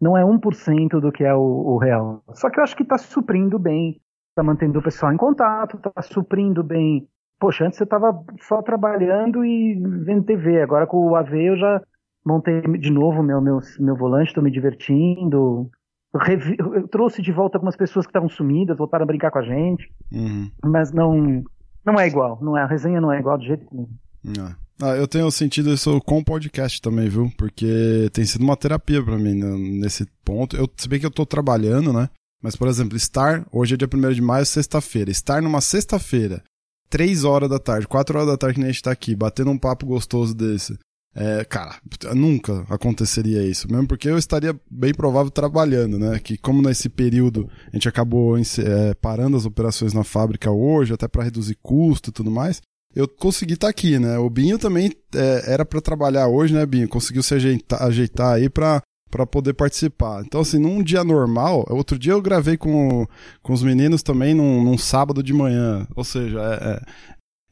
não 0.03 0.19
é 0.19 0.25
1% 0.25 1.01
do 1.01 1.13
que 1.13 1.23
é 1.23 1.33
o, 1.33 1.39
o, 1.41 1.79
real. 1.79 2.25
Só 2.35 2.51
que 2.51 2.59
eu 2.59 2.65
acho 2.65 2.75
que 2.75 2.83
está 2.83 2.99
suprindo 2.99 3.57
bem, 3.57 4.01
está 4.31 4.43
mantendo 4.43 4.81
o 4.81 4.83
pessoal 4.83 5.13
em 5.13 5.17
contato, 5.17 5.77
está 5.77 6.03
suprindo 6.03 6.65
bem. 6.65 7.07
Poxa, 7.39 7.65
antes 7.65 7.79
você 7.79 7.85
estava 7.85 8.13
só 8.41 8.61
trabalhando 8.63 9.45
e 9.45 9.81
vendo 10.05 10.25
TV, 10.25 10.61
agora 10.61 10.89
com 10.89 10.97
o 11.07 11.15
AV 11.15 11.35
eu 11.35 11.57
já 11.57 11.81
montei 12.27 12.61
de 12.63 12.91
novo 12.91 13.23
meu, 13.23 13.41
meu, 13.41 13.61
meu 13.79 13.95
volante, 13.95 14.29
estou 14.29 14.43
me 14.43 14.51
divertindo. 14.51 15.71
Revi, 16.15 16.57
eu 16.59 16.89
trouxe 16.89 17.23
de 17.23 17.31
volta 17.31 17.57
algumas 17.57 17.77
pessoas 17.77 18.05
que 18.05 18.11
estavam 18.11 18.29
sumidas, 18.29 18.77
voltaram 18.77 19.05
a 19.05 19.07
brincar 19.07 19.31
com 19.31 19.39
a 19.39 19.43
gente, 19.43 19.89
uhum. 20.13 20.51
mas 20.65 20.93
não, 20.93 21.45
não 21.87 21.95
é 21.95 22.09
igual, 22.09 22.39
não 22.43 22.59
é, 22.59 22.63
a 22.63 22.67
resenha 22.67 23.01
não 23.01 23.13
é 23.13 23.21
igual 23.21 23.39
de 23.39 23.47
jeito 23.47 23.67
nenhum. 23.73 23.89
Não. 24.25 24.51
Ah, 24.85 24.97
eu 24.97 25.07
tenho 25.07 25.31
sentido 25.31 25.73
isso 25.73 26.01
com 26.01 26.19
o 26.19 26.25
podcast 26.25 26.83
também, 26.83 27.09
viu? 27.09 27.33
Porque 27.39 28.11
tem 28.13 28.25
sido 28.25 28.43
uma 28.43 28.57
terapia 28.57 29.01
para 29.01 29.17
mim 29.17 29.37
né, 29.37 29.57
nesse 29.79 30.05
ponto. 30.25 30.57
Eu, 30.57 30.69
se 30.77 30.89
bem 30.89 30.99
que 30.99 31.07
eu 31.07 31.11
tô 31.11 31.25
trabalhando, 31.25 31.93
né? 31.93 32.11
Mas, 32.43 32.57
por 32.57 32.67
exemplo, 32.67 32.97
estar, 32.97 33.47
hoje 33.53 33.75
é 33.75 33.77
dia 33.77 33.89
1 33.89 34.13
de 34.13 34.21
maio, 34.21 34.45
sexta-feira. 34.45 35.09
Estar 35.09 35.41
numa 35.41 35.61
sexta-feira, 35.61 36.43
3 36.91 37.23
horas 37.23 37.49
da 37.49 37.61
tarde, 37.61 37.87
4 37.87 38.19
horas 38.19 38.29
da 38.29 38.37
tarde 38.37 38.55
que 38.55 38.61
nem 38.61 38.71
a 38.71 38.73
gente 38.73 38.83
tá 38.83 38.91
aqui, 38.91 39.15
batendo 39.15 39.53
um 39.53 39.59
papo 39.59 39.87
gostoso 39.87 40.35
desse. 40.35 40.77
É, 41.15 41.45
cara, 41.45 41.77
nunca 42.17 42.67
aconteceria 42.69 43.47
isso, 43.47 43.71
mesmo 43.71 43.87
porque 43.87 44.09
eu 44.09 44.19
estaria 44.19 44.59
bem 44.69 44.93
provável 44.93 45.31
trabalhando, 45.31 45.97
né? 45.97 46.19
Que 46.19 46.37
como 46.37 46.61
nesse 46.61 46.89
período 46.89 47.49
a 47.69 47.77
gente 47.77 47.89
acabou 47.89 48.37
é, 48.37 48.95
parando 48.95 49.37
as 49.37 49.47
operações 49.47 49.93
na 49.93 50.03
fábrica 50.03 50.51
hoje, 50.51 50.93
até 50.93 51.07
para 51.07 51.23
reduzir 51.23 51.57
custo 51.63 52.11
e 52.11 52.13
tudo 52.13 52.33
mais, 52.33 52.61
eu 52.95 53.09
consegui 53.09 53.55
estar 53.55 53.67
tá 53.67 53.71
aqui, 53.71 53.99
né? 53.99 54.19
O 54.19 54.29
Binho 54.29 54.59
também 54.59 54.93
é, 55.15 55.53
era 55.53 55.65
para 55.65 55.81
trabalhar 55.81 56.29
hoje, 56.29 56.55
né, 56.55 56.65
Binho? 56.67 56.89
Conseguiu 56.89 57.23
se 57.23 57.35
ajeitar, 57.35 57.83
ajeitar 57.83 58.35
aí 58.35 58.49
para 58.49 58.83
para 59.11 59.27
poder 59.27 59.53
participar. 59.53 60.23
Então, 60.25 60.41
assim, 60.41 60.59
num 60.59 60.83
dia 60.83 61.05
normal, 61.05 61.67
outro 61.69 61.99
dia 61.99 62.13
eu 62.15 62.23
gravei 62.23 62.57
com, 62.57 63.07
com 63.43 63.53
os 63.53 63.63
meninos 63.63 64.03
também 64.03 64.33
num, 64.33 64.65
num 64.65 64.79
sábado 64.79 65.23
de 65.23 65.35
manhã. 65.35 65.87
Ou 65.95 66.03
seja, 66.03 66.41
é, 66.41 66.71
é, 66.71 66.83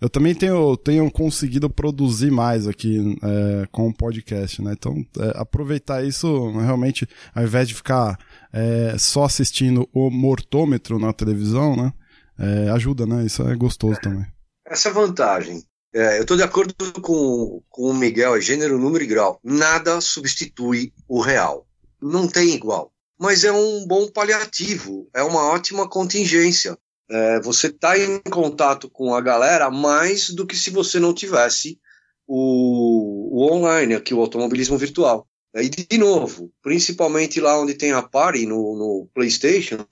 eu 0.01 0.09
também 0.09 0.35
tenho, 0.35 0.75
tenho 0.79 1.11
conseguido 1.11 1.69
produzir 1.69 2.31
mais 2.31 2.67
aqui 2.67 3.15
é, 3.23 3.67
com 3.71 3.89
o 3.89 3.95
podcast, 3.95 4.63
né? 4.63 4.73
Então, 4.73 5.05
é, 5.19 5.33
aproveitar 5.35 6.03
isso 6.03 6.51
realmente, 6.53 7.07
ao 7.35 7.45
invés 7.45 7.69
de 7.69 7.75
ficar 7.75 8.19
é, 8.51 8.97
só 8.99 9.25
assistindo 9.25 9.87
o 9.93 10.09
mortômetro 10.09 10.99
na 10.99 11.13
televisão, 11.13 11.77
né? 11.77 11.93
É, 12.39 12.71
ajuda, 12.71 13.05
né? 13.05 13.27
Isso 13.27 13.43
é 13.43 13.55
gostoso 13.55 14.01
também 14.01 14.25
essa 14.71 14.89
é 14.89 14.93
vantagem. 14.93 15.65
É, 15.93 16.19
eu 16.19 16.23
estou 16.23 16.37
de 16.37 16.45
acordo 16.45 16.75
com, 17.03 17.61
com 17.69 17.83
o 17.91 17.95
Miguel, 17.95 18.37
é 18.37 18.41
gênero, 18.41 18.79
número 18.79 19.03
e 19.03 19.07
grau. 19.09 19.41
Nada 19.43 20.01
substitui 20.01 20.93
o 21.09 21.21
real. 21.21 21.67
Não 22.01 22.29
tem 22.29 22.55
igual. 22.55 22.93
Mas 23.19 23.43
é 23.43 23.53
um 23.53 23.85
bom 23.87 24.09
paliativo, 24.09 25.11
é 25.13 25.23
uma 25.23 25.43
ótima 25.51 25.89
contingência. 25.89 26.79
É, 27.11 27.41
você 27.41 27.67
está 27.67 27.99
em 27.99 28.21
contato 28.21 28.89
com 28.89 29.13
a 29.13 29.21
galera 29.21 29.69
mais 29.69 30.31
do 30.31 30.47
que 30.47 30.57
se 30.57 30.71
você 30.71 31.01
não 31.01 31.13
tivesse 31.13 31.79
o, 32.27 33.29
o 33.37 33.53
online, 33.53 33.95
aqui 33.95 34.15
o 34.15 34.21
automobilismo 34.21 34.79
virtual. 34.79 35.27
E 35.53 35.69
de 35.69 35.99
novo, 35.99 36.53
principalmente 36.63 37.41
lá 37.41 37.61
onde 37.61 37.75
tem 37.75 37.91
a 37.91 38.01
party 38.01 38.47
no, 38.47 38.77
no 38.77 39.09
PlayStation, 39.13 39.85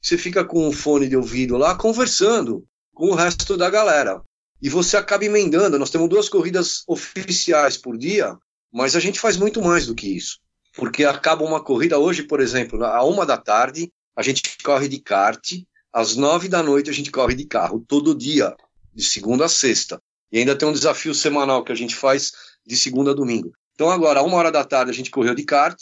você 0.00 0.16
fica 0.16 0.42
com 0.42 0.66
o 0.66 0.72
fone 0.72 1.06
de 1.06 1.16
ouvido 1.16 1.58
lá 1.58 1.74
conversando 1.74 2.66
com 2.94 3.10
o 3.10 3.14
resto 3.14 3.56
da 3.56 3.70
galera. 3.70 4.22
E 4.60 4.68
você 4.68 4.96
acaba 4.96 5.24
emendando. 5.24 5.78
Nós 5.78 5.90
temos 5.90 6.08
duas 6.08 6.28
corridas 6.28 6.82
oficiais 6.86 7.76
por 7.76 7.96
dia, 7.96 8.36
mas 8.72 8.94
a 8.94 9.00
gente 9.00 9.18
faz 9.18 9.36
muito 9.36 9.60
mais 9.60 9.86
do 9.86 9.94
que 9.94 10.16
isso. 10.16 10.38
Porque 10.74 11.04
acaba 11.04 11.44
uma 11.44 11.62
corrida 11.62 11.98
hoje, 11.98 12.22
por 12.22 12.40
exemplo, 12.40 12.84
à 12.84 13.04
uma 13.04 13.26
da 13.26 13.36
tarde, 13.36 13.92
a 14.16 14.22
gente 14.22 14.42
corre 14.62 14.88
de 14.88 14.98
kart, 14.98 15.52
às 15.92 16.16
nove 16.16 16.48
da 16.48 16.62
noite 16.62 16.88
a 16.88 16.92
gente 16.92 17.10
corre 17.10 17.34
de 17.34 17.44
carro, 17.44 17.84
todo 17.86 18.14
dia, 18.14 18.54
de 18.94 19.04
segunda 19.04 19.44
a 19.44 19.48
sexta. 19.48 20.00
E 20.30 20.38
ainda 20.38 20.56
tem 20.56 20.66
um 20.66 20.72
desafio 20.72 21.14
semanal 21.14 21.62
que 21.62 21.72
a 21.72 21.74
gente 21.74 21.94
faz 21.94 22.32
de 22.66 22.76
segunda 22.76 23.10
a 23.10 23.14
domingo. 23.14 23.52
Então 23.74 23.90
agora, 23.90 24.20
a 24.20 24.22
uma 24.22 24.36
hora 24.36 24.50
da 24.50 24.64
tarde, 24.64 24.90
a 24.90 24.94
gente 24.94 25.10
correu 25.10 25.34
de 25.34 25.44
kart, 25.44 25.78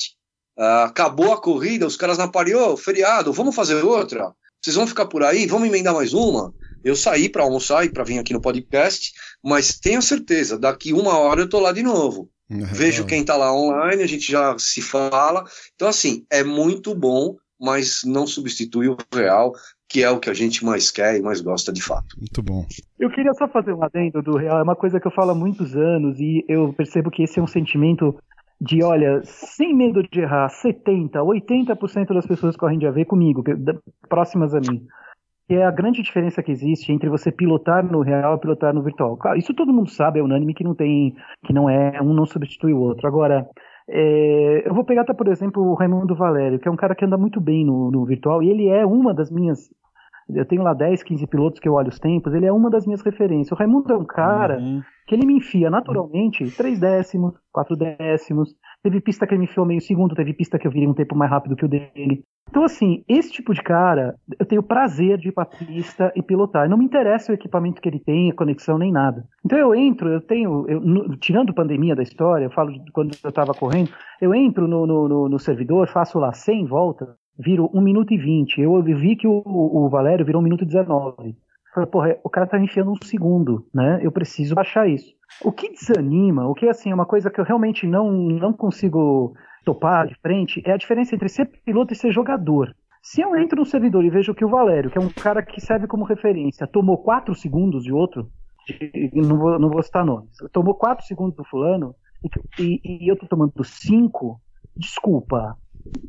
uh, 0.59 0.85
acabou 0.85 1.33
a 1.33 1.41
corrida, 1.41 1.87
os 1.87 1.97
caras 1.97 2.19
na 2.19 2.27
pariu, 2.27 2.77
feriado, 2.77 3.33
vamos 3.33 3.55
fazer 3.55 3.85
outra? 3.85 4.35
Vocês 4.61 4.75
vão 4.75 4.87
ficar 4.87 5.07
por 5.07 5.23
aí? 5.23 5.47
Vamos 5.47 5.69
emendar 5.69 5.95
mais 5.95 6.13
uma? 6.13 6.53
Eu 6.85 6.97
saí 6.97 7.29
para 7.29 7.43
almoçar 7.43 7.85
e 7.85 7.91
para 7.91 8.05
vir 8.05 8.19
aqui 8.19 8.33
no 8.33 8.41
podcast, 8.41 9.13
mas 9.45 9.79
tenha 9.79 10.01
certeza, 10.01 10.59
daqui 10.59 10.93
uma 10.93 11.19
hora 11.19 11.43
eu 11.43 11.49
tô 11.49 11.61
lá 11.61 11.73
de 11.73 11.83
novo. 11.83 12.29
Uhum. 12.51 12.65
Vejo 12.65 13.07
quem 13.07 13.25
tá 13.25 13.37
lá 13.37 13.55
online, 13.55 14.03
a 14.03 14.07
gente 14.07 14.31
já 14.31 14.57
se 14.59 14.83
fala. 14.83 15.45
Então, 15.75 15.89
assim, 15.89 16.25
é 16.31 16.43
muito 16.43 16.95
bom, 16.95 17.37
mas 17.61 18.01
não 18.05 18.27
substitui 18.27 18.89
o 18.89 18.97
real, 19.15 19.53
que 19.89 20.03
é 20.03 20.11
o 20.11 20.19
que 20.19 20.29
a 20.29 20.35
gente 20.35 20.65
mais 20.65 20.91
quer 20.91 21.17
e 21.17 21.23
mais 21.23 21.41
gosta 21.41 21.73
de 21.73 21.83
fato. 21.83 22.17
Muito 22.19 22.43
bom. 22.43 22.67
Eu 22.99 23.11
queria 23.11 23.33
só 23.35 23.47
fazer 23.47 23.73
um 23.73 23.85
adendo 23.85 24.21
do 24.23 24.37
real, 24.37 24.59
é 24.59 24.63
uma 24.63 24.77
coisa 24.77 24.99
que 24.99 25.07
eu 25.07 25.13
falo 25.13 25.31
há 25.31 25.35
muitos 25.35 25.77
anos 25.77 26.19
e 26.19 26.45
eu 26.49 26.73
percebo 26.73 27.11
que 27.11 27.23
esse 27.23 27.39
é 27.39 27.43
um 27.43 27.47
sentimento 27.47 28.19
de, 28.61 28.83
olha, 28.83 29.23
sem 29.25 29.75
medo 29.75 30.03
de 30.03 30.21
errar, 30.21 30.49
70%, 30.49 31.11
80% 31.13 32.15
das 32.15 32.27
pessoas 32.27 32.57
correm 32.57 32.79
de 32.79 32.87
AV 32.87 33.05
comigo, 33.05 33.43
próximas 34.09 34.55
a 34.55 34.61
mim 34.61 34.87
que 35.51 35.57
é 35.57 35.65
a 35.65 35.71
grande 35.73 36.01
diferença 36.01 36.45
que 36.45 36.53
existe 36.53 36.93
entre 36.93 37.09
você 37.09 37.33
pilotar 37.33 37.85
no 37.85 38.03
real 38.03 38.37
e 38.37 38.39
pilotar 38.39 38.73
no 38.73 38.85
virtual. 38.85 39.17
Claro, 39.17 39.37
isso 39.37 39.53
todo 39.53 39.73
mundo 39.73 39.91
sabe, 39.91 40.21
é 40.21 40.23
unânime 40.23 40.55
que 40.55 40.63
não 40.63 40.77
tem, 40.77 41.13
que 41.45 41.53
não 41.53 41.69
é, 41.69 42.01
um 42.01 42.15
não 42.15 42.25
substitui 42.25 42.73
o 42.73 42.79
outro. 42.81 43.05
Agora, 43.09 43.49
É, 43.93 44.63
eu 44.69 44.73
vou 44.73 44.85
pegar 44.85 45.01
até, 45.03 45.13
por 45.13 45.27
exemplo, 45.27 45.61
o 45.61 45.75
Raimundo 45.75 46.15
Valério, 46.15 46.61
que 46.61 46.69
é 46.69 46.71
um 46.71 46.77
cara 46.77 46.95
que 46.95 47.05
anda 47.05 47.19
muito 47.19 47.41
bem 47.41 47.65
no, 47.67 47.91
no 47.91 48.05
virtual, 48.07 48.41
e 48.41 48.49
ele 48.49 48.69
é 48.69 48.87
uma 48.87 49.13
das 49.13 49.33
minhas. 49.33 49.69
Eu 50.33 50.47
tenho 50.47 50.63
lá 50.63 50.73
10, 50.73 51.03
15 51.03 51.27
pilotos 51.27 51.59
que 51.59 51.69
eu 51.69 51.73
olho 51.73 51.89
os 51.89 51.99
tempos, 51.99 52.33
ele 52.33 52.47
é 52.47 52.53
uma 52.53 52.71
das 52.71 52.87
minhas 52.87 53.03
referências. 53.03 53.51
O 53.51 53.57
Raimundo 53.57 53.93
é 53.93 53.97
um 53.97 54.05
cara 54.05 54.59
Uhum. 54.59 54.81
que 55.09 55.17
ele 55.17 55.27
me 55.27 55.35
enfia 55.39 55.69
naturalmente 55.69 56.57
3 56.57 56.79
décimos, 56.79 57.35
4 57.53 57.75
décimos. 57.77 58.55
Teve 58.83 59.01
pista 59.01 59.27
que 59.27 59.35
ele 59.35 59.41
me 59.41 59.45
enfiou 59.45 59.67
meio 59.67 59.81
segundo, 59.81 60.15
teve 60.15 60.33
pista 60.33 60.59
que 60.59 60.67
eu 60.67 60.71
virei 60.71 60.89
um 60.89 60.95
tempo 60.95 61.15
mais 61.15 61.31
rápido 61.31 61.55
que 61.55 61.65
o 61.65 61.69
dele. 61.69 62.23
Então, 62.49 62.65
assim, 62.65 63.05
esse 63.07 63.31
tipo 63.31 63.53
de 63.55 63.63
cara, 63.63 64.15
eu 64.39 64.47
tenho 64.47 64.63
prazer 64.63 65.19
de 65.19 65.29
ir 65.29 65.33
pra 65.33 65.45
pista 65.45 66.11
e 66.17 66.23
pilotar. 66.23 66.69
Não 66.69 66.79
me 66.79 66.85
interessa 66.85 67.31
o 67.31 67.35
equipamento 67.35 67.81
que 67.81 67.89
ele 67.89 68.01
tem, 68.01 68.31
a 68.31 68.35
conexão, 68.35 68.79
nem 68.79 68.91
nada. 68.91 69.25
Então 69.45 69.59
eu 69.59 69.75
entro, 69.75 70.09
eu 70.09 70.21
tenho, 70.21 70.65
eu, 70.67 70.81
no- 70.81 71.17
tirando 71.17 71.55
pandemia 71.55 71.95
da 71.95 72.03
história, 72.03 72.47
eu 72.47 72.51
falo 72.51 72.73
de 72.73 72.91
quando 72.91 73.15
eu 73.23 73.31
tava 73.33 73.53
correndo, 73.55 73.91
eu 74.21 74.35
entro 74.35 74.67
no, 74.67 74.87
no, 74.87 75.29
no- 75.29 75.39
servidor, 75.39 75.87
faço 75.89 76.19
lá 76.19 76.33
100 76.33 76.65
voltas, 76.67 77.09
viro 77.39 77.71
1 77.73 77.81
minuto 77.81 78.13
e 78.13 78.19
20. 78.19 78.61
Eu 78.61 78.83
vi 78.83 79.15
que 79.15 79.29
o, 79.29 79.43
o 79.45 79.89
Valério 79.89 80.25
virou 80.27 80.41
1 80.41 80.45
minuto 80.45 80.63
e 80.65 80.67
19. 80.67 81.37
Falei, 81.75 81.89
porra, 81.89 82.17
o 82.25 82.29
cara 82.31 82.47
tá 82.47 82.59
me 82.59 82.65
enfiando 82.65 82.91
um 82.91 82.97
segundo, 83.05 83.67
né? 83.73 84.01
Eu 84.03 84.11
preciso 84.11 84.55
baixar 84.55 84.89
isso. 84.89 85.15
O 85.45 85.53
que 85.53 85.71
desanima, 85.71 86.47
o 86.49 86.55
que 86.55 86.69
assim, 86.69 86.91
é 86.91 86.95
uma 86.95 87.07
coisa 87.07 87.31
que 87.31 87.41
eu 87.41 87.45
realmente 87.45 87.87
não, 87.87 88.11
não 88.11 88.53
consigo 88.53 89.33
topar 89.65 90.07
de 90.07 90.15
frente, 90.21 90.63
é 90.67 90.73
a 90.73 90.77
diferença 90.77 91.15
entre 91.15 91.29
ser 91.29 91.47
piloto 91.65 91.93
e 91.93 91.97
ser 91.97 92.11
jogador. 92.11 92.75
Se 93.03 93.21
eu 93.23 93.35
entro 93.37 93.59
no 93.61 93.65
servidor 93.67 94.05
e 94.05 94.11
vejo 94.11 94.35
que 94.35 94.45
o 94.45 94.49
Valério, 94.49 94.91
que 94.91 94.99
é 94.99 95.01
um 95.01 95.09
cara 95.09 95.43
que 95.43 95.61
serve 95.61 95.87
como 95.87 96.05
referência, 96.05 96.67
tomou 96.67 96.99
4 96.99 97.35
segundos 97.35 97.85
de 97.85 97.93
outro, 97.93 98.29
de- 98.67 99.11
não 99.15 99.39
vou, 99.39 99.59
não 99.59 99.71
vou 99.71 99.83
citar 99.83 100.05
nomes, 100.05 100.37
tomou 100.53 100.75
4 100.75 101.07
segundos 101.07 101.35
do 101.37 101.45
fulano, 101.45 101.95
e, 102.59 102.81
e- 102.85 103.05
e 103.07 103.09
eu 103.11 103.17
tô 103.17 103.27
tomando 103.27 103.53
5, 103.65 104.39
desculpa. 104.77 105.57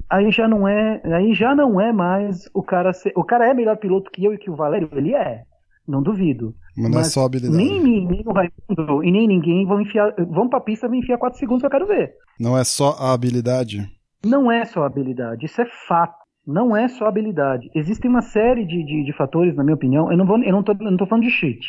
Aí 0.09 0.29
já 0.31 0.47
não 0.47 0.67
é, 0.67 1.01
aí 1.05 1.33
já 1.33 1.55
não 1.55 1.79
é 1.79 1.93
mais 1.93 2.49
o 2.53 2.61
cara 2.61 2.91
ser, 2.91 3.13
o 3.15 3.23
cara 3.23 3.47
é 3.47 3.53
melhor 3.53 3.77
piloto 3.77 4.11
que 4.11 4.25
eu 4.25 4.33
e 4.33 4.37
que 4.37 4.49
o 4.51 4.55
Valério, 4.55 4.89
ele 4.91 5.13
é. 5.15 5.43
Não 5.91 6.01
duvido. 6.01 6.55
Mas 6.77 6.89
não 6.89 6.99
é 6.99 7.01
Mas 7.01 7.11
só 7.11 7.25
habilidade. 7.25 7.57
Nem 7.57 7.81
mim, 7.83 8.07
nem 8.07 8.23
o 8.25 8.31
Raimundo 8.31 9.03
e 9.03 9.11
nem 9.11 9.27
ninguém 9.27 9.65
vão 9.65 9.81
enfiar, 9.81 10.13
vão 10.29 10.47
pra 10.47 10.61
pista 10.61 10.87
e 10.87 10.97
enfiar 10.97 11.17
4 11.17 11.37
segundos 11.37 11.61
que 11.61 11.65
eu 11.65 11.71
quero 11.71 11.85
ver. 11.85 12.13
Não 12.39 12.57
é 12.57 12.63
só 12.63 12.95
a 12.97 13.11
habilidade. 13.13 13.85
Não 14.25 14.49
é 14.49 14.63
só 14.65 14.85
habilidade, 14.85 15.45
isso 15.45 15.61
é 15.61 15.65
fato. 15.87 16.15
Não 16.47 16.75
é 16.75 16.87
só 16.87 17.05
habilidade. 17.07 17.69
Existem 17.75 18.09
uma 18.09 18.21
série 18.21 18.65
de, 18.65 18.83
de, 18.83 19.03
de 19.03 19.13
fatores, 19.13 19.55
na 19.55 19.63
minha 19.63 19.75
opinião. 19.75 20.11
Eu 20.11 20.17
não, 20.17 20.25
vou, 20.25 20.41
eu 20.41 20.51
não, 20.51 20.63
tô, 20.63 20.71
eu 20.71 20.91
não 20.91 20.97
tô 20.97 21.05
falando 21.05 21.25
de 21.25 21.29
cheat. 21.29 21.59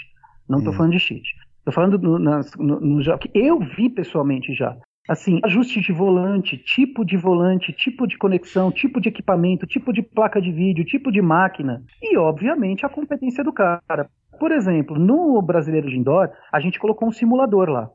Não 0.48 0.62
tô 0.62 0.70
Hum. 0.70 0.74
falando 0.74 0.92
de 0.92 1.00
cheat. 1.00 1.22
Tô 1.64 1.72
falando 1.72 1.98
no, 1.98 2.18
nas, 2.18 2.54
no, 2.56 2.80
no, 2.80 3.00
eu 3.34 3.58
vi 3.76 3.90
pessoalmente 3.90 4.54
já. 4.54 4.76
Assim, 5.08 5.40
ajuste 5.42 5.80
de 5.80 5.92
volante, 5.92 6.56
tipo 6.56 7.04
de 7.04 7.16
volante, 7.16 7.72
tipo 7.72 8.06
de 8.06 8.16
conexão, 8.16 8.70
tipo 8.70 9.00
de 9.00 9.08
equipamento, 9.08 9.66
tipo 9.66 9.92
de 9.92 10.00
placa 10.00 10.40
de 10.40 10.52
vídeo, 10.52 10.84
tipo 10.84 11.10
de 11.10 11.20
máquina. 11.20 11.82
E, 12.00 12.16
obviamente, 12.16 12.86
a 12.86 12.88
competência 12.88 13.42
do 13.42 13.52
cara. 13.52 14.08
Por 14.38 14.52
exemplo, 14.52 14.96
no 14.98 15.42
Brasileiro 15.42 15.88
de 15.88 15.96
Indoor, 15.96 16.30
a 16.52 16.60
gente 16.60 16.78
colocou 16.78 17.08
um 17.08 17.12
simulador 17.12 17.68
lá. 17.68 17.90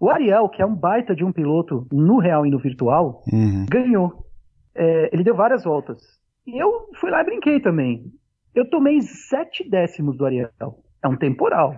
O 0.00 0.08
Ariel, 0.10 0.48
que 0.48 0.62
é 0.62 0.66
um 0.66 0.74
baita 0.76 1.14
de 1.14 1.24
um 1.24 1.32
piloto 1.32 1.86
no 1.90 2.18
real 2.18 2.46
e 2.46 2.50
no 2.50 2.58
virtual, 2.58 3.24
Uhum. 3.32 3.66
ganhou. 3.68 4.24
É, 4.74 5.10
ele 5.12 5.24
deu 5.24 5.34
várias 5.34 5.64
voltas. 5.64 6.00
E 6.46 6.56
eu 6.56 6.88
fui 6.94 7.10
lá 7.10 7.20
e 7.20 7.24
brinquei 7.24 7.58
também. 7.58 8.04
Eu 8.54 8.64
tomei 8.70 9.00
sete 9.02 9.68
décimos 9.68 10.16
do 10.16 10.24
Ariel. 10.24 10.50
É 11.02 11.08
um 11.08 11.16
temporal. 11.16 11.76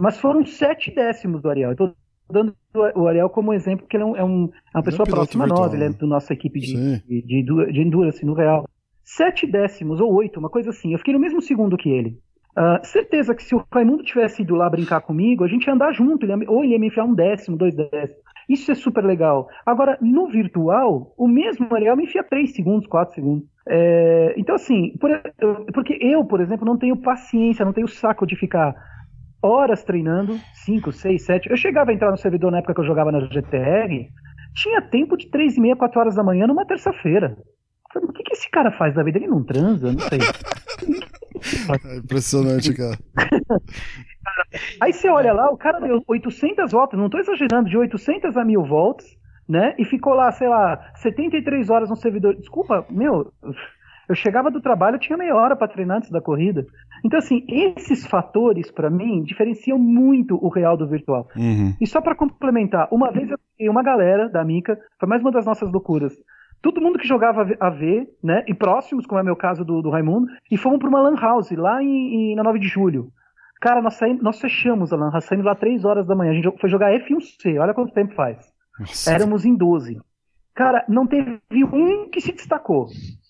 Mas 0.00 0.18
foram 0.20 0.44
sete 0.46 0.94
décimos 0.94 1.42
do 1.42 1.50
Ariel. 1.50 1.70
Eu 1.70 1.76
tô 1.76 1.92
dando 2.30 2.54
o 2.94 3.06
Ariel 3.06 3.28
como 3.30 3.52
exemplo, 3.52 3.80
porque 3.84 3.96
ele 3.96 4.04
é, 4.04 4.06
um- 4.06 4.16
é 4.16 4.24
um- 4.24 4.50
é 4.74 4.78
uma 4.78 4.82
pessoa 4.84 5.04
piloto 5.06 5.10
próxima 5.38 5.44
a 5.44 5.46
nós, 5.48 5.72
ele 5.74 5.84
é 5.84 5.88
da 5.90 6.06
nossa 6.06 6.32
equipe 6.32 6.60
de, 6.60 6.74
de, 7.06 7.22
de, 7.42 7.72
de 7.72 7.80
endurance 7.80 8.24
no 8.24 8.34
real. 8.34 8.68
Sete 9.04 9.46
décimos 9.46 10.00
ou 10.00 10.12
oito, 10.14 10.38
uma 10.40 10.50
coisa 10.50 10.70
assim. 10.70 10.92
Eu 10.92 10.98
fiquei 10.98 11.14
no 11.14 11.20
mesmo 11.20 11.40
segundo 11.40 11.76
que 11.76 11.88
ele. 11.88 12.18
Ah, 12.56 12.80
certeza 12.82 13.34
que 13.34 13.44
se 13.44 13.54
o 13.54 13.62
Raimundo 13.72 14.02
tivesse 14.02 14.42
ido 14.42 14.54
lá 14.54 14.68
brincar 14.68 15.00
comigo, 15.02 15.44
a 15.44 15.48
gente 15.48 15.66
ia 15.66 15.74
andar 15.74 15.92
junto, 15.92 16.24
ele 16.24 16.32
ia 16.32 16.50
ou 16.50 16.64
ele 16.64 16.72
ia 16.72 16.78
me 16.78 16.86
enfiar 16.88 17.04
um 17.04 17.14
décimo, 17.14 17.56
dois 17.56 17.74
décimos. 17.74 18.24
Isso 18.48 18.70
é 18.70 18.74
super 18.74 19.04
legal. 19.04 19.48
Agora, 19.64 19.98
no 20.00 20.28
virtual, 20.28 21.12
o 21.18 21.26
mesmo 21.28 21.66
Ariel 21.72 21.96
me 21.96 22.04
enfia 22.04 22.22
3 22.24 22.54
segundos, 22.54 22.86
4 22.86 23.14
segundos. 23.14 23.44
É, 23.68 24.34
então, 24.36 24.54
assim, 24.54 24.96
por- 24.98 25.10
porque 25.74 25.98
eu, 26.00 26.24
por 26.24 26.40
exemplo, 26.40 26.64
não 26.64 26.78
tenho 26.78 26.96
paciência, 26.96 27.64
não 27.64 27.72
tenho 27.72 27.88
saco 27.88 28.24
de 28.26 28.36
ficar 28.36 28.74
horas 29.42 29.84
treinando, 29.84 30.38
5, 30.64 30.92
6, 30.92 31.24
7. 31.24 31.50
Eu 31.50 31.56
chegava 31.56 31.90
a 31.90 31.94
entrar 31.94 32.10
no 32.10 32.16
servidor 32.16 32.50
na 32.50 32.58
época 32.58 32.74
que 32.74 32.80
eu 32.80 32.86
jogava 32.86 33.12
na 33.12 33.20
GTR, 33.20 34.08
tinha 34.54 34.82
tempo 34.82 35.16
de 35.16 35.28
3 35.28 35.56
e 35.56 35.60
meia, 35.60 35.76
4 35.76 36.00
horas 36.00 36.14
da 36.14 36.22
manhã 36.22 36.46
numa 36.46 36.66
terça-feira. 36.66 37.36
O 37.94 38.12
que, 38.12 38.22
que 38.22 38.32
esse 38.32 38.50
cara 38.50 38.70
faz 38.72 38.94
da 38.94 39.02
vida? 39.02 39.18
Ele 39.18 39.28
não 39.28 39.42
transa? 39.44 39.92
Não 39.92 40.00
sei. 40.00 40.18
É 41.84 41.98
impressionante, 41.98 42.72
cara. 42.74 42.96
Aí 44.80 44.92
você 44.92 45.08
olha 45.08 45.32
lá, 45.32 45.50
o 45.50 45.56
cara 45.56 45.78
deu 45.80 46.02
800 46.06 46.72
voltas, 46.72 46.98
não 46.98 47.10
tô 47.10 47.18
exagerando, 47.18 47.68
de 47.68 47.76
800 47.76 48.36
a 48.36 48.44
1000 48.44 48.64
voltas, 48.64 49.06
né? 49.48 49.74
E 49.78 49.84
ficou 49.84 50.14
lá, 50.14 50.32
sei 50.32 50.48
lá, 50.48 50.92
73 50.96 51.68
horas 51.70 51.90
no 51.90 51.96
servidor. 51.96 52.34
Desculpa, 52.34 52.86
meu, 52.90 53.32
eu 54.08 54.14
chegava 54.14 54.50
do 54.50 54.60
trabalho, 54.60 54.98
tinha 54.98 55.18
meia 55.18 55.34
hora 55.34 55.56
para 55.56 55.68
treinar 55.68 55.98
antes 55.98 56.10
da 56.10 56.20
corrida. 56.20 56.64
Então, 57.06 57.18
assim, 57.20 57.44
esses 57.48 58.04
fatores, 58.04 58.70
para 58.70 58.90
mim, 58.90 59.22
diferenciam 59.22 59.78
muito 59.78 60.36
o 60.44 60.48
real 60.48 60.76
do 60.76 60.88
virtual. 60.88 61.28
Uhum. 61.36 61.72
E 61.80 61.86
só 61.86 62.00
para 62.00 62.16
complementar, 62.16 62.88
uma 62.90 63.12
vez 63.12 63.30
eu 63.30 63.38
peguei 63.56 63.70
uma 63.70 63.80
galera 63.82 64.28
da 64.28 64.44
Mica, 64.44 64.76
foi 64.98 65.08
mais 65.08 65.22
uma 65.22 65.30
das 65.30 65.46
nossas 65.46 65.70
loucuras. 65.70 66.12
Todo 66.60 66.80
mundo 66.80 66.98
que 66.98 67.06
jogava 67.06 67.46
AV, 67.60 68.08
né, 68.24 68.42
e 68.48 68.52
próximos, 68.54 69.06
como 69.06 69.20
é 69.20 69.22
o 69.22 69.24
meu 69.24 69.36
caso 69.36 69.64
do, 69.64 69.80
do 69.80 69.90
Raimundo, 69.90 70.26
e 70.50 70.56
fomos 70.56 70.80
para 70.80 70.88
uma 70.88 71.00
Lan 71.00 71.14
House 71.14 71.52
lá 71.52 71.80
em, 71.80 72.32
em- 72.32 72.34
na 72.34 72.42
9 72.42 72.58
de 72.58 72.66
julho. 72.66 73.08
Cara, 73.60 73.80
nós, 73.80 73.94
saímos, 73.94 74.20
nós 74.22 74.40
fechamos 74.40 74.92
a 74.92 74.96
Lan 74.96 75.10
House, 75.12 75.26
saímos 75.26 75.46
lá 75.46 75.54
3 75.54 75.84
horas 75.84 76.06
da 76.08 76.16
manhã. 76.16 76.32
A 76.32 76.34
gente 76.34 76.50
foi 76.60 76.68
jogar 76.68 76.92
F1C, 76.92 77.56
olha 77.60 77.72
quanto 77.72 77.92
tempo 77.94 78.14
faz. 78.14 78.38
Nossa. 78.80 79.12
Éramos 79.14 79.44
em 79.44 79.54
12. 79.54 80.00
Cara, 80.54 80.84
não 80.88 81.06
teve 81.06 81.38
um 81.72 82.08
que 82.10 82.20
se 82.20 82.32
destacou. 82.32 82.86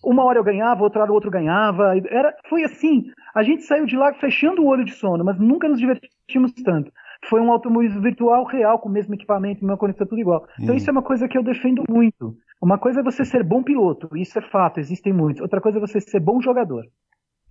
Uma 0.09 0.24
hora 0.24 0.38
eu 0.38 0.44
ganhava, 0.44 0.84
outra 0.84 1.02
hora 1.02 1.11
o 1.11 1.14
outro 1.14 1.30
ganhava. 1.30 1.94
Era, 2.09 2.32
foi 2.48 2.62
assim. 2.62 3.11
A 3.34 3.42
gente 3.42 3.64
saiu 3.64 3.84
de 3.86 3.96
lá 3.96 4.14
fechando 4.14 4.62
o 4.62 4.66
olho 4.66 4.84
de 4.84 4.92
sono, 4.92 5.24
mas 5.24 5.36
nunca 5.38 5.68
nos 5.68 5.80
divertimos 5.80 6.52
tanto. 6.64 6.92
Foi 7.28 7.40
um 7.40 7.50
automobilismo 7.50 8.00
virtual 8.00 8.44
real, 8.44 8.78
com 8.78 8.88
o 8.88 8.92
mesmo 8.92 9.14
equipamento, 9.14 9.64
mesma 9.64 9.76
conexão, 9.76 10.07
tudo 10.07 10.20
igual. 10.20 10.46
Então 10.61 10.74
Hum. 10.74 10.78
isso 10.78 10.88
é 10.88 10.92
uma 10.92 11.02
coisa 11.02 11.26
que 11.26 11.36
eu 11.36 11.42
defendo 11.42 11.82
muito. 11.90 12.36
Uma 12.62 12.78
coisa 12.78 13.00
é 13.00 13.02
você 13.02 13.24
ser 13.24 13.42
bom 13.42 13.62
piloto, 13.62 14.16
isso 14.16 14.38
é 14.38 14.42
fato, 14.42 14.78
existem 14.78 15.12
muitos. 15.12 15.42
Outra 15.42 15.61
coisa 15.61 15.78
é 15.78 15.80
você 15.80 16.00
ser 16.00 16.20
bom 16.20 16.40
jogador. 16.40 16.84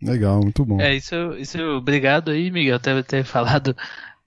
Legal, 0.01 0.39
muito 0.41 0.65
bom. 0.65 0.79
É, 0.79 0.95
isso, 0.95 1.15
isso, 1.37 1.59
obrigado 1.77 2.31
aí, 2.31 2.49
Miguel, 2.51 2.75
até 2.77 3.01
ter 3.03 3.23
falado 3.25 3.75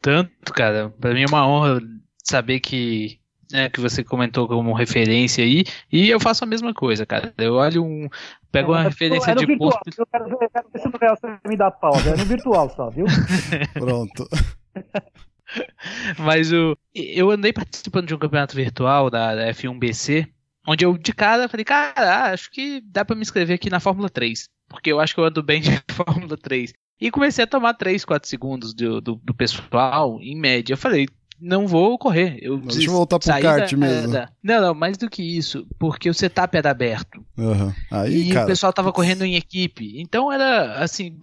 tanto, 0.01 0.53
cara. 0.53 0.91
Pra 1.01 1.13
mim 1.15 1.23
é 1.23 1.27
uma 1.27 1.47
honra 1.49 1.81
saber 2.23 2.61
que, 2.61 3.19
né, 3.53 3.69
que 3.69 3.81
você 3.81 4.05
comentou 4.05 4.47
como 4.47 4.73
referência 4.73 5.45
aí, 5.45 5.65
e 5.91 6.09
eu 6.09 6.21
faço 6.21 6.45
a 6.45 6.47
mesma 6.47 6.75
coisa, 6.75 7.07
cara. 7.07 7.33
Eu 7.39 7.55
olho 7.55 7.85
um, 7.85 8.09
pego 8.53 8.73
uma 8.73 8.83
referência 8.83 9.35
de 9.35 9.47
virtual, 9.47 9.71
posto. 9.71 10.01
Eu 10.01 10.07
quero 10.07 10.25
ver, 10.27 10.37
eu 10.43 10.51
quero 10.51 10.69
ver 10.73 10.79
se 10.81 10.89
no 10.89 10.99
real 11.01 11.17
você 11.17 11.49
me 11.49 11.57
dá 11.57 11.71
pau, 11.71 11.95
é 11.95 12.17
no 12.17 12.25
virtual 12.25 12.71
só, 12.71 12.91
viu? 12.91 13.07
Pronto. 13.75 14.29
Mas 16.19 16.53
o, 16.53 16.77
eu 16.95 17.31
andei 17.31 17.53
participando 17.53 18.07
de 18.07 18.15
um 18.15 18.19
campeonato 18.19 18.55
virtual 18.55 19.09
da, 19.09 19.35
da 19.35 19.51
F1BC, 19.53 20.29
onde 20.67 20.85
eu 20.85 20.99
de 20.99 21.13
cara 21.13 21.49
falei, 21.49 21.65
cara, 21.65 22.33
acho 22.33 22.51
que 22.51 22.83
dá 22.83 23.05
pra 23.05 23.17
me 23.17 23.23
inscrever 23.23 23.55
aqui 23.55 23.71
na 23.71 23.81
Fórmula 23.81 24.11
3, 24.11 24.49
porque 24.69 24.93
eu 24.93 25.01
acho 25.01 25.15
que 25.15 25.21
eu 25.21 25.25
ando 25.25 25.43
bem 25.43 25.61
de 25.61 25.71
Fórmula 25.93 26.37
3. 26.37 26.73
E 27.01 27.11
comecei 27.11 27.45
a 27.45 27.47
tomar 27.47 27.75
3, 27.75 28.05
4 28.05 28.29
segundos 28.29 28.75
do, 28.75 29.01
do, 29.01 29.15
do 29.23 29.33
pessoal, 29.33 30.19
em 30.21 30.37
média. 30.37 30.73
Eu 30.73 30.79
falei, 30.79 31.09
não 31.41 31.67
vou 31.67 31.99
correr. 31.99 32.39
Eu 32.41 32.59
deixa 32.59 32.89
eu 32.89 32.93
voltar 32.93 33.19
pro 33.19 33.29
kart 33.29 33.71
da- 33.71 33.77
mesmo. 33.77 34.13
da- 34.13 34.29
Não, 34.43 34.61
não, 34.61 34.75
mais 34.75 34.97
do 34.97 35.09
que 35.09 35.23
isso, 35.23 35.67
porque 35.79 36.09
o 36.11 36.15
setup 36.15 36.57
era 36.57 36.71
aberto. 36.71 37.25
Aham. 37.39 37.75
Aí, 37.91 38.29
e 38.29 38.33
cara. 38.33 38.45
o 38.45 38.49
pessoal 38.49 38.73
tava 38.73 38.93
correndo 38.93 39.25
em 39.25 39.37
equipe. 39.37 40.01
Então 40.01 40.33
era 40.33 40.75
assim, 40.83 41.17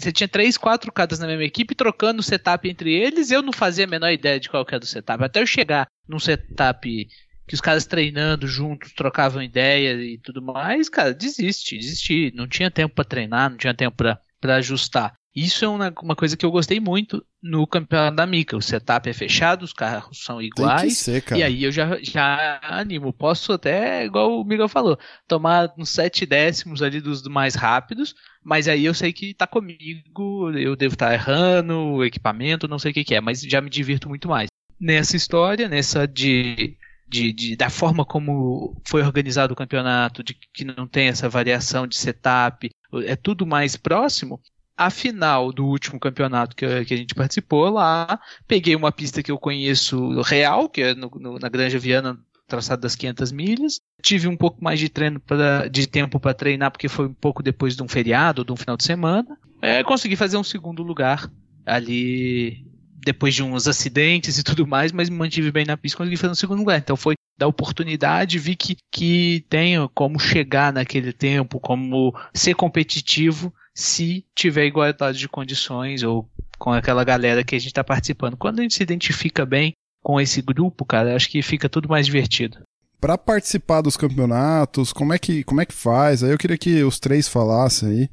você 0.00 0.12
tinha 0.12 0.28
três, 0.28 0.56
quatro 0.56 0.90
caras 0.92 1.18
na 1.18 1.26
mesma 1.26 1.44
equipe 1.44 1.74
trocando 1.74 2.20
o 2.20 2.22
setup 2.24 2.68
entre 2.68 2.92
eles. 2.92 3.30
Eu 3.30 3.42
não 3.42 3.52
fazia 3.52 3.84
a 3.84 3.88
menor 3.88 4.10
ideia 4.10 4.40
de 4.40 4.48
qual 4.48 4.64
que 4.64 4.74
era 4.74 4.82
o 4.84 4.86
setup. 4.86 5.22
Até 5.22 5.40
eu 5.42 5.46
chegar 5.46 5.86
num 6.08 6.18
setup 6.18 7.08
que 7.46 7.54
os 7.54 7.60
caras 7.62 7.86
treinando 7.86 8.46
juntos, 8.46 8.92
trocavam 8.92 9.42
ideia 9.42 9.94
e 9.94 10.18
tudo 10.18 10.42
mais, 10.42 10.88
cara, 10.90 11.14
desiste, 11.14 11.78
desisti. 11.78 12.30
Não 12.34 12.46
tinha 12.46 12.70
tempo 12.70 12.94
pra 12.94 13.04
treinar, 13.04 13.48
não 13.50 13.56
tinha 13.56 13.72
tempo 13.74 13.96
pra 13.96 14.56
ajustar. 14.56 15.14
Isso 15.38 15.64
é 15.64 15.68
uma, 15.68 15.94
uma 16.02 16.16
coisa 16.16 16.36
que 16.36 16.44
eu 16.44 16.50
gostei 16.50 16.80
muito 16.80 17.24
no 17.40 17.64
campeonato 17.64 18.16
da 18.16 18.26
Mica. 18.26 18.56
O 18.56 18.60
setup 18.60 19.08
é 19.08 19.12
fechado, 19.12 19.62
os 19.62 19.72
carros 19.72 20.24
são 20.24 20.42
iguais. 20.42 20.98
ser. 20.98 21.22
E 21.36 21.44
aí 21.44 21.62
eu 21.62 21.70
já, 21.70 21.96
já 22.02 22.58
animo. 22.62 23.12
Posso 23.12 23.52
até, 23.52 24.04
igual 24.04 24.40
o 24.40 24.44
Miguel 24.44 24.68
falou, 24.68 24.98
tomar 25.28 25.72
uns 25.78 25.90
sete 25.90 26.26
décimos 26.26 26.82
ali 26.82 27.00
dos 27.00 27.22
mais 27.22 27.54
rápidos, 27.54 28.16
mas 28.42 28.66
aí 28.66 28.84
eu 28.84 28.92
sei 28.92 29.12
que 29.12 29.32
tá 29.32 29.46
comigo, 29.46 30.50
eu 30.58 30.74
devo 30.74 30.94
estar 30.94 31.14
errando, 31.14 31.78
o 31.78 32.04
equipamento, 32.04 32.66
não 32.66 32.78
sei 32.78 32.90
o 32.90 32.94
que, 32.94 33.04
que 33.04 33.14
é, 33.14 33.20
mas 33.20 33.40
já 33.42 33.60
me 33.60 33.70
divirto 33.70 34.08
muito 34.08 34.28
mais. 34.28 34.48
Nessa 34.80 35.16
história, 35.16 35.68
nessa 35.68 36.04
de 36.04 36.76
de, 37.08 37.32
de, 37.32 37.56
da 37.56 37.70
forma 37.70 38.04
como 38.04 38.78
foi 38.86 39.02
organizado 39.02 39.54
o 39.54 39.56
campeonato, 39.56 40.22
de 40.22 40.34
que 40.52 40.64
não 40.64 40.86
tem 40.86 41.08
essa 41.08 41.26
variação 41.28 41.86
de 41.86 41.96
setup, 41.96 42.68
é 43.06 43.16
tudo 43.16 43.46
mais 43.46 43.76
próximo. 43.76 44.40
A 44.78 44.90
final 44.90 45.52
do 45.52 45.66
último 45.66 45.98
campeonato 45.98 46.54
que, 46.54 46.64
a 46.64 46.84
gente 46.84 47.12
participou 47.12 47.68
lá, 47.68 48.20
peguei 48.46 48.76
uma 48.76 48.92
pista 48.92 49.24
que 49.24 49.32
eu 49.32 49.36
conheço 49.36 50.20
real, 50.20 50.68
que 50.68 50.82
é 50.82 50.94
no, 50.94 51.10
no, 51.16 51.36
na 51.36 51.48
Granja 51.48 51.80
Viana, 51.80 52.16
traçado 52.46 52.82
das 52.82 52.94
500 52.94 53.32
milhas. 53.32 53.80
Tive 54.00 54.28
um 54.28 54.36
pouco 54.36 54.62
mais 54.62 54.78
de 54.78 54.88
treino 54.88 55.18
pra, 55.18 55.66
de 55.66 55.84
tempo 55.88 56.20
para 56.20 56.32
treinar, 56.32 56.70
porque 56.70 56.88
foi 56.88 57.06
um 57.08 57.12
pouco 57.12 57.42
depois 57.42 57.74
de 57.74 57.82
um 57.82 57.88
feriado, 57.88 58.44
de 58.44 58.52
um 58.52 58.56
final 58.56 58.76
de 58.76 58.84
semana. 58.84 59.36
É, 59.60 59.82
consegui 59.82 60.14
fazer 60.14 60.36
um 60.36 60.44
segundo 60.44 60.84
lugar 60.84 61.28
ali 61.66 62.64
depois 63.04 63.34
de 63.34 63.42
uns 63.42 63.66
acidentes 63.66 64.38
e 64.38 64.44
tudo 64.44 64.64
mais, 64.64 64.92
mas 64.92 65.10
me 65.10 65.16
mantive 65.16 65.50
bem 65.50 65.64
na 65.64 65.76
pista, 65.76 65.98
consegui 65.98 66.16
fazer 66.16 66.32
um 66.32 66.36
segundo 66.36 66.60
lugar. 66.60 66.78
Então 66.78 66.96
foi 66.96 67.14
da 67.36 67.46
oportunidade, 67.46 68.38
vi 68.38 68.56
que, 68.56 68.76
que 68.90 69.44
tenho 69.48 69.88
como 69.88 70.18
chegar 70.18 70.72
naquele 70.72 71.12
tempo, 71.12 71.60
como 71.60 72.12
ser 72.34 72.54
competitivo, 72.54 73.54
se 73.78 74.26
tiver 74.34 74.66
igualdade 74.66 75.16
de 75.18 75.28
condições 75.28 76.02
ou 76.02 76.28
com 76.58 76.72
aquela 76.72 77.04
galera 77.04 77.44
que 77.44 77.54
a 77.54 77.58
gente 77.60 77.68
está 77.68 77.84
participando. 77.84 78.36
Quando 78.36 78.58
a 78.58 78.62
gente 78.62 78.74
se 78.74 78.82
identifica 78.82 79.46
bem 79.46 79.72
com 80.02 80.20
esse 80.20 80.42
grupo, 80.42 80.84
cara, 80.84 81.14
acho 81.14 81.30
que 81.30 81.40
fica 81.42 81.68
tudo 81.68 81.88
mais 81.88 82.06
divertido. 82.06 82.58
Para 83.00 83.16
participar 83.16 83.80
dos 83.80 83.96
campeonatos, 83.96 84.92
como 84.92 85.12
é 85.12 85.18
que 85.18 85.44
como 85.44 85.60
é 85.60 85.64
que 85.64 85.72
faz? 85.72 86.24
Aí 86.24 86.32
eu 86.32 86.38
queria 86.38 86.58
que 86.58 86.82
os 86.82 86.98
três 86.98 87.28
falassem 87.28 87.88
aí, 87.88 88.10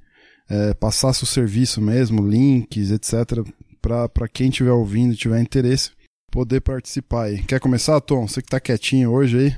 é, 0.48 0.74
passasse 0.76 1.24
o 1.24 1.28
serviço 1.28 1.82
mesmo, 1.82 2.22
links, 2.28 2.92
etc, 2.92 3.44
para 3.82 4.28
quem 4.32 4.50
estiver 4.50 4.72
ouvindo 4.72 5.16
e 5.16 5.18
tiver 5.18 5.42
interesse 5.42 5.90
poder 6.32 6.62
participar 6.62 7.24
aí. 7.24 7.42
Quer 7.42 7.60
começar, 7.60 8.00
Tom? 8.02 8.28
Você 8.28 8.40
que 8.40 8.50
tá 8.50 8.60
quietinho 8.60 9.12
hoje 9.12 9.40
aí? 9.40 9.56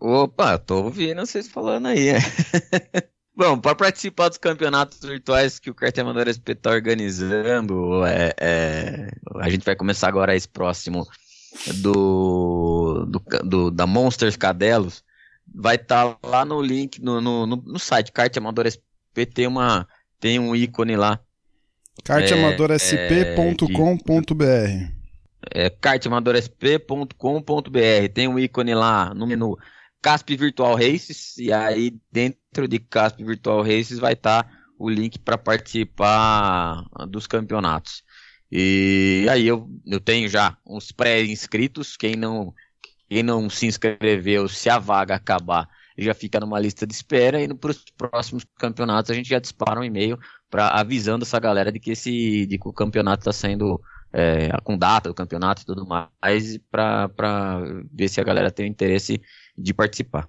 Opa, 0.00 0.56
tô 0.56 0.84
ouvindo 0.84 1.20
vocês 1.20 1.48
falando 1.48 1.88
aí. 1.88 2.12
Bom, 3.40 3.58
para 3.58 3.74
participar 3.74 4.28
dos 4.28 4.36
campeonatos 4.36 5.00
virtuais 5.00 5.58
que 5.58 5.70
o 5.70 5.74
Amador 5.98 6.28
SP 6.28 6.52
está 6.52 6.72
organizando, 6.72 8.04
é, 8.04 8.34
é, 8.38 9.08
a 9.36 9.48
gente 9.48 9.64
vai 9.64 9.74
começar 9.74 10.08
agora 10.08 10.36
esse 10.36 10.46
próximo 10.46 11.08
do, 11.76 13.06
do, 13.06 13.22
do 13.42 13.70
da 13.70 13.86
Monsters 13.86 14.36
Cadelos. 14.36 15.02
Vai 15.54 15.76
estar 15.76 16.16
tá 16.16 16.28
lá 16.28 16.44
no 16.44 16.60
link, 16.60 17.00
no, 17.00 17.22
no, 17.22 17.46
no, 17.46 17.56
no 17.56 17.78
site 17.78 18.12
Carta 18.12 18.38
Amador 18.38 18.66
SP, 18.68 19.24
tem, 19.24 19.46
uma, 19.46 19.88
tem 20.20 20.38
um 20.38 20.54
ícone 20.54 20.96
lá. 20.96 21.18
Carteamadoresp.com.br 22.04 24.44
é, 24.44 24.92
é 25.64 25.70
carteamadoresp.com.br 25.70 28.08
tem 28.12 28.28
um 28.28 28.38
ícone 28.38 28.74
lá 28.74 29.14
no 29.14 29.26
menu 29.26 29.56
Casp 30.02 30.30
Virtual 30.30 30.74
Races 30.74 31.36
e 31.38 31.52
aí 31.52 31.98
dentro 32.10 32.66
de 32.66 32.78
Casp 32.78 33.18
Virtual 33.18 33.62
Races 33.62 33.98
vai 33.98 34.14
estar 34.14 34.44
tá 34.44 34.50
o 34.78 34.88
link 34.88 35.18
para 35.18 35.36
participar 35.36 36.84
dos 37.08 37.26
campeonatos. 37.26 38.02
E 38.50 39.26
aí 39.30 39.46
eu, 39.46 39.68
eu 39.86 40.00
tenho 40.00 40.28
já 40.28 40.56
uns 40.66 40.90
pré-inscritos, 40.90 41.96
quem 41.96 42.16
não 42.16 42.54
quem 43.08 43.22
não 43.22 43.50
se 43.50 43.66
inscreveu, 43.66 44.48
se 44.48 44.70
a 44.70 44.78
vaga 44.78 45.16
acabar, 45.16 45.68
já 45.98 46.14
fica 46.14 46.38
numa 46.40 46.58
lista 46.58 46.86
de 46.86 46.94
espera 46.94 47.42
e 47.42 47.52
para 47.54 47.72
os 47.72 47.84
próximos 47.96 48.44
campeonatos 48.56 49.10
a 49.10 49.14
gente 49.14 49.28
já 49.28 49.38
dispara 49.38 49.80
um 49.80 49.84
e-mail 49.84 50.18
para 50.48 50.68
avisando 50.68 51.24
essa 51.24 51.38
galera 51.38 51.70
de 51.70 51.78
que 51.80 51.90
esse 51.90 52.46
de 52.46 52.58
que 52.58 52.68
o 52.68 52.72
campeonato 52.72 53.20
está 53.20 53.32
sendo 53.32 53.80
é, 54.12 54.48
com 54.64 54.76
data 54.78 55.08
do 55.08 55.14
campeonato 55.14 55.62
e 55.62 55.66
tudo 55.66 55.86
mais 55.86 56.58
para 56.70 57.60
ver 57.92 58.08
se 58.08 58.20
a 58.20 58.24
galera 58.24 58.50
tem 58.50 58.66
interesse 58.66 59.20
de 59.60 59.74
participar. 59.74 60.28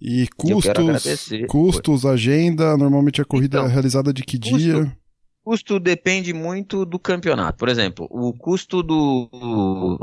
E 0.00 0.26
custos, 0.36 1.28
custos, 1.48 2.04
agenda, 2.04 2.76
normalmente 2.76 3.22
a 3.22 3.24
corrida 3.24 3.58
então, 3.58 3.70
é 3.70 3.72
realizada 3.72 4.12
de 4.12 4.22
que 4.24 4.36
custo, 4.36 4.58
dia? 4.58 4.96
Custo 5.44 5.78
depende 5.78 6.32
muito 6.32 6.84
do 6.84 6.98
campeonato. 6.98 7.58
Por 7.58 7.68
exemplo, 7.68 8.08
o 8.10 8.32
custo 8.32 8.82
do, 8.82 9.28
do 9.30 9.98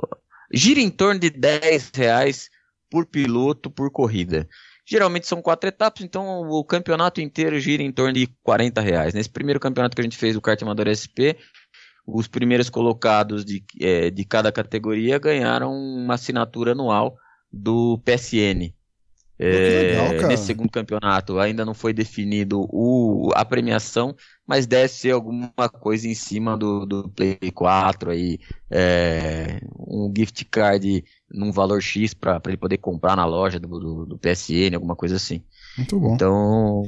gira 0.54 0.80
em 0.80 0.90
torno 0.90 1.20
de 1.20 1.30
10 1.30 1.92
reais 1.94 2.50
por 2.90 3.06
piloto 3.06 3.70
por 3.70 3.92
corrida. 3.92 4.48
Geralmente 4.88 5.28
são 5.28 5.42
quatro 5.42 5.68
etapas, 5.68 6.02
então 6.04 6.50
o 6.50 6.64
campeonato 6.64 7.22
inteiro 7.22 7.60
gira 7.60 7.84
em 7.84 7.92
torno 7.92 8.14
de 8.14 8.28
40 8.42 8.82
reais. 8.82 9.14
Nesse 9.14 9.30
primeiro 9.30 9.60
campeonato 9.60 9.96
que 9.96 10.02
a 10.02 10.04
gente 10.04 10.18
fez, 10.18 10.36
o 10.36 10.42
kart 10.42 10.60
amador 10.64 10.88
SP, 10.90 11.38
os 12.08 12.28
primeiros 12.28 12.70
colocados 12.70 13.46
de, 13.46 13.64
é, 13.80 14.10
de 14.10 14.26
cada 14.26 14.52
categoria 14.52 15.20
ganharam 15.20 15.72
uma 15.72 16.16
assinatura 16.16 16.72
anual 16.72 17.16
do 17.52 18.00
PSN. 18.00 18.74
É, 19.42 19.94
legal, 20.12 20.28
nesse 20.28 20.48
segundo 20.48 20.70
campeonato 20.70 21.40
ainda 21.40 21.64
não 21.64 21.74
foi 21.74 21.94
definido 21.94 22.68
o, 22.70 23.32
a 23.34 23.46
premiação, 23.46 24.14
mas 24.46 24.68
deve 24.68 24.90
ser 24.90 25.12
alguma 25.12 25.70
coisa 25.70 26.10
em 26.10 26.14
cima 26.14 26.58
do, 26.58 26.86
do 26.86 27.08
Play 27.08 27.38
4 27.54 28.12
aí, 28.12 28.38
é, 28.70 29.62
um 29.80 30.12
gift 30.14 30.44
card 30.44 31.06
num 31.32 31.54
valor 31.54 31.82
X 31.82 32.14
para 32.14 32.42
ele 32.48 32.58
poder 32.58 32.80
comprar 32.80 33.16
na 33.16 33.26
loja 33.26 33.58
do, 33.58 33.80
do, 33.80 34.06
do, 34.08 34.18
PSN, 34.18 34.76
alguma 34.76 34.96
coisa 34.96 35.16
assim. 35.16 35.42
Muito 35.78 35.98
bom. 35.98 36.16
Então, 36.16 36.84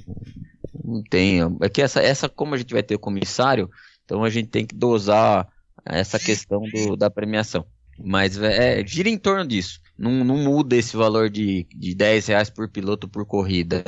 tem. 1.10 1.40
É 1.62 1.70
que 1.70 1.82
essa, 1.82 2.02
essa, 2.02 2.28
como 2.28 2.54
a 2.54 2.58
gente 2.58 2.74
vai 2.74 2.84
ter 2.84 2.96
o 2.96 3.00
comissário, 3.00 3.70
então 4.04 4.26
a 4.26 4.30
gente 4.30 4.50
tem 4.50 4.66
que 4.66 4.76
dosar 4.76 5.48
essa 5.86 6.20
questão 6.20 6.64
do, 6.64 6.98
da 6.98 7.10
premiação. 7.10 7.66
Mas 7.98 8.38
é, 8.38 8.86
gira 8.86 9.08
em 9.08 9.18
torno 9.18 9.48
disso. 9.48 9.80
Não, 10.02 10.24
não 10.24 10.36
muda 10.38 10.76
esse 10.76 10.98
valor 10.98 11.30
de, 11.30 11.68
de 11.76 11.94
10 11.94 12.26
reais 12.28 12.50
por 12.50 12.68
piloto 12.68 13.08
por 13.08 13.24
corrida. 13.24 13.84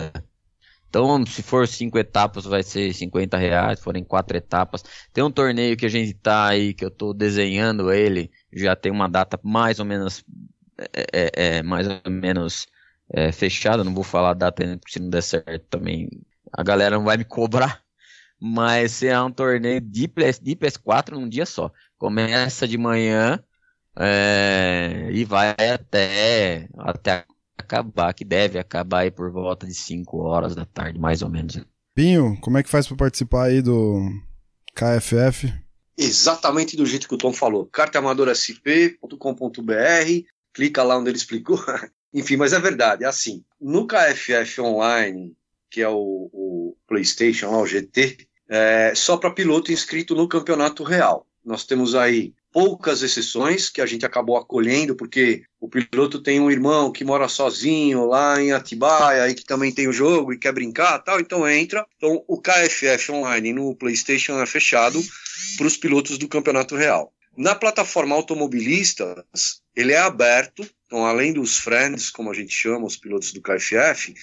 Então, 0.87 1.25
se 1.25 1.41
for 1.41 1.67
cinco 1.67 1.97
etapas, 1.97 2.45
vai 2.45 2.61
ser 2.61 2.93
50 2.93 3.35
reais. 3.35 3.79
Forem 3.79 4.03
quatro 4.03 4.37
etapas. 4.37 4.83
Tem 5.11 5.23
um 5.23 5.31
torneio 5.31 5.75
que 5.75 5.87
a 5.87 5.89
gente 5.89 6.13
tá 6.13 6.47
aí, 6.47 6.71
que 6.75 6.85
eu 6.85 6.91
tô 6.91 7.13
desenhando 7.15 7.91
ele. 7.91 8.31
Já 8.53 8.75
tem 8.75 8.91
uma 8.91 9.09
data 9.09 9.39
mais 9.43 9.79
ou 9.79 9.85
menos. 9.85 10.23
É, 10.93 11.07
é, 11.13 11.57
é 11.57 11.63
mais 11.63 11.87
ou 11.87 12.11
menos 12.11 12.67
é, 13.11 13.31
fechada. 13.31 13.83
Não 13.83 13.93
vou 13.95 14.03
falar 14.03 14.31
a 14.31 14.33
data 14.35 14.63
ainda, 14.63 14.77
porque 14.77 14.93
se 14.93 14.99
não 14.99 15.09
der 15.09 15.23
certo 15.23 15.65
também. 15.67 16.09
A 16.51 16.61
galera 16.63 16.95
não 16.95 17.05
vai 17.05 17.17
me 17.17 17.25
cobrar. 17.25 17.81
Mas 18.39 18.91
será 18.91 19.25
um 19.25 19.31
torneio 19.31 19.81
de, 19.81 20.07
PS, 20.07 20.39
de 20.39 20.55
PS4 20.55 21.13
num 21.13 21.27
dia 21.27 21.45
só. 21.45 21.71
Começa 21.97 22.67
de 22.67 22.77
manhã 22.77 23.43
é, 23.97 25.07
e 25.11 25.23
vai 25.23 25.51
até, 25.51 26.67
até 26.77 27.25
acabar, 27.57 28.13
que 28.13 28.25
deve 28.25 28.59
acabar 28.59 28.99
aí 28.99 29.11
por 29.11 29.31
volta 29.31 29.65
de 29.65 29.73
5 29.73 30.17
horas 30.17 30.55
da 30.55 30.65
tarde, 30.65 30.99
mais 30.99 31.21
ou 31.21 31.29
menos. 31.29 31.59
Pinho, 31.95 32.37
como 32.41 32.57
é 32.57 32.63
que 32.63 32.69
faz 32.69 32.87
para 32.87 32.97
participar 32.97 33.45
aí 33.45 33.61
do 33.61 34.09
KFF? 34.73 35.53
Exatamente 35.97 36.75
do 36.75 36.85
jeito 36.85 37.07
que 37.07 37.13
o 37.13 37.17
Tom 37.17 37.31
falou. 37.31 37.65
carteamadorsp.com.br, 37.67 40.25
clica 40.53 40.83
lá 40.83 40.97
onde 40.97 41.09
ele 41.09 41.17
explicou. 41.17 41.59
Enfim, 42.13 42.35
mas 42.35 42.53
é 42.53 42.59
verdade, 42.59 43.03
é 43.03 43.07
assim. 43.07 43.43
No 43.59 43.87
KFF 43.87 44.61
Online, 44.61 45.35
que 45.69 45.81
é 45.81 45.89
o, 45.89 46.29
o 46.31 46.77
PlayStation, 46.87 47.51
lá, 47.51 47.59
o 47.59 47.65
GT, 47.65 48.27
é 48.49 48.93
só 48.95 49.17
para 49.17 49.31
piloto 49.31 49.71
inscrito 49.71 50.15
no 50.15 50.27
campeonato 50.27 50.83
real. 50.83 51.27
Nós 51.43 51.65
temos 51.65 51.95
aí 51.95 52.33
poucas 52.53 53.01
exceções 53.01 53.67
que 53.67 53.81
a 53.81 53.85
gente 53.85 54.05
acabou 54.05 54.37
acolhendo, 54.37 54.95
porque 54.95 55.43
o 55.59 55.67
piloto 55.67 56.21
tem 56.21 56.39
um 56.39 56.51
irmão 56.51 56.91
que 56.91 57.03
mora 57.03 57.27
sozinho 57.27 58.05
lá 58.05 58.39
em 58.39 58.51
Atibaia 58.51 59.27
e 59.27 59.33
que 59.33 59.43
também 59.43 59.71
tem 59.71 59.87
o 59.87 59.93
jogo 59.93 60.31
e 60.31 60.37
quer 60.37 60.53
brincar 60.53 60.99
tal, 60.99 61.19
então 61.19 61.49
entra. 61.49 61.83
Então 61.97 62.23
o 62.27 62.39
KFF 62.39 63.11
Online 63.11 63.51
no 63.51 63.75
PlayStation 63.75 64.39
é 64.39 64.45
fechado 64.45 65.03
para 65.57 65.65
os 65.65 65.75
pilotos 65.75 66.19
do 66.19 66.27
Campeonato 66.27 66.75
Real. 66.75 67.11
Na 67.35 67.55
plataforma 67.55 68.15
automobilistas, 68.15 69.23
ele 69.75 69.91
é 69.91 69.97
aberto, 69.97 70.63
então 70.85 71.03
além 71.03 71.33
dos 71.33 71.57
friends, 71.57 72.11
como 72.11 72.29
a 72.29 72.33
gente 72.35 72.53
chama 72.53 72.85
os 72.85 72.95
pilotos 72.95 73.33
do 73.33 73.41
KFF, 73.41 74.13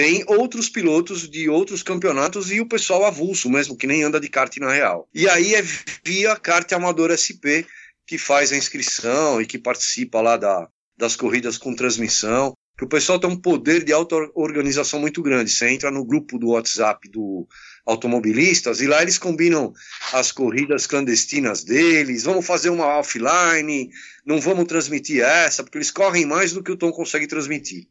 tem 0.00 0.24
outros 0.26 0.70
pilotos 0.70 1.28
de 1.28 1.50
outros 1.50 1.82
campeonatos 1.82 2.50
e 2.50 2.58
o 2.58 2.66
pessoal 2.66 3.04
avulso 3.04 3.50
mesmo, 3.50 3.76
que 3.76 3.86
nem 3.86 4.02
anda 4.02 4.18
de 4.18 4.30
kart 4.30 4.56
na 4.56 4.72
real. 4.72 5.06
E 5.14 5.28
aí 5.28 5.54
é 5.54 5.62
via 6.02 6.34
kart 6.36 6.72
amador 6.72 7.10
SP 7.12 7.68
que 8.06 8.16
faz 8.16 8.50
a 8.50 8.56
inscrição 8.56 9.42
e 9.42 9.46
que 9.46 9.58
participa 9.58 10.22
lá 10.22 10.38
da, 10.38 10.66
das 10.96 11.16
corridas 11.16 11.58
com 11.58 11.74
transmissão. 11.74 12.54
Que 12.80 12.84
o 12.84 12.88
pessoal 12.88 13.20
tem 13.20 13.28
um 13.28 13.36
poder 13.36 13.84
de 13.84 13.92
auto-organização 13.92 14.98
muito 14.98 15.20
grande. 15.20 15.50
Você 15.50 15.68
entra 15.68 15.90
no 15.90 16.02
grupo 16.02 16.38
do 16.38 16.52
WhatsApp 16.52 17.10
do 17.10 17.46
automobilistas 17.84 18.80
e 18.80 18.86
lá 18.86 19.02
eles 19.02 19.18
combinam 19.18 19.74
as 20.14 20.32
corridas 20.32 20.86
clandestinas 20.86 21.62
deles. 21.62 22.22
Vamos 22.22 22.46
fazer 22.46 22.70
uma 22.70 22.86
offline, 22.98 23.90
não 24.24 24.40
vamos 24.40 24.64
transmitir 24.64 25.22
essa, 25.22 25.62
porque 25.62 25.76
eles 25.76 25.90
correm 25.90 26.24
mais 26.24 26.54
do 26.54 26.62
que 26.62 26.72
o 26.72 26.76
Tom 26.76 26.90
consegue 26.90 27.26
transmitir. 27.26 27.86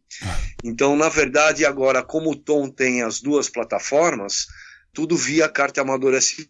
Então, 0.64 0.96
na 0.96 1.08
verdade, 1.08 1.68
agora, 1.68 2.02
como 2.02 2.32
o 2.32 2.36
Tom 2.36 2.68
tem 2.68 3.04
as 3.04 3.22
duas 3.22 3.48
plataformas, 3.48 4.48
tudo 4.92 5.16
via 5.16 5.48
carta 5.48 5.82
amadora 5.82 6.18
SP 6.18 6.50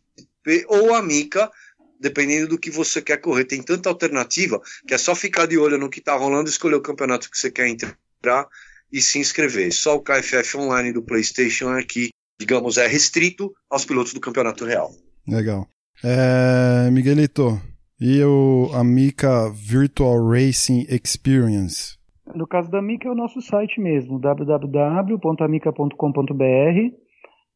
ou 0.70 0.95
Amica, 0.95 1.52
dependendo 1.99 2.48
do 2.48 2.57
que 2.57 2.72
você 2.72 3.02
quer 3.02 3.18
correr. 3.18 3.44
Tem 3.44 3.61
tanta 3.61 3.90
alternativa 3.90 4.61
que 4.88 4.94
é 4.94 4.98
só 4.98 5.14
ficar 5.14 5.45
de 5.45 5.57
olho 5.57 5.78
no 5.78 5.90
que 5.90 5.99
está 5.99 6.16
rolando 6.16 6.48
e 6.48 6.53
escolher 6.53 6.76
o 6.76 6.82
campeonato 6.82 7.30
que 7.30 7.38
você 7.38 7.52
quer 7.52 7.68
entrar. 7.68 7.98
Entrar 8.19 8.45
e 8.91 8.99
se 9.01 9.19
inscrever. 9.19 9.71
Só 9.71 9.95
o 9.95 10.01
KFF 10.01 10.57
Online 10.57 10.91
do 10.91 11.01
PlayStation 11.01 11.73
é 11.75 11.83
que, 11.83 12.09
digamos, 12.39 12.77
é 12.77 12.85
restrito 12.87 13.51
aos 13.69 13.85
pilotos 13.85 14.13
do 14.13 14.19
Campeonato 14.19 14.65
Real. 14.65 14.91
Legal. 15.27 15.67
É, 16.03 16.89
Miguelito, 16.91 17.59
e 17.99 18.23
o 18.23 18.69
Amica 18.73 19.49
Virtual 19.51 20.27
Racing 20.27 20.85
Experience? 20.89 21.97
No 22.33 22.47
caso 22.47 22.69
da 22.69 22.77
Amica 22.79 23.07
é 23.07 23.11
o 23.11 23.15
nosso 23.15 23.41
site 23.41 23.81
mesmo, 23.81 24.19
www.amica.com.br 24.19 26.43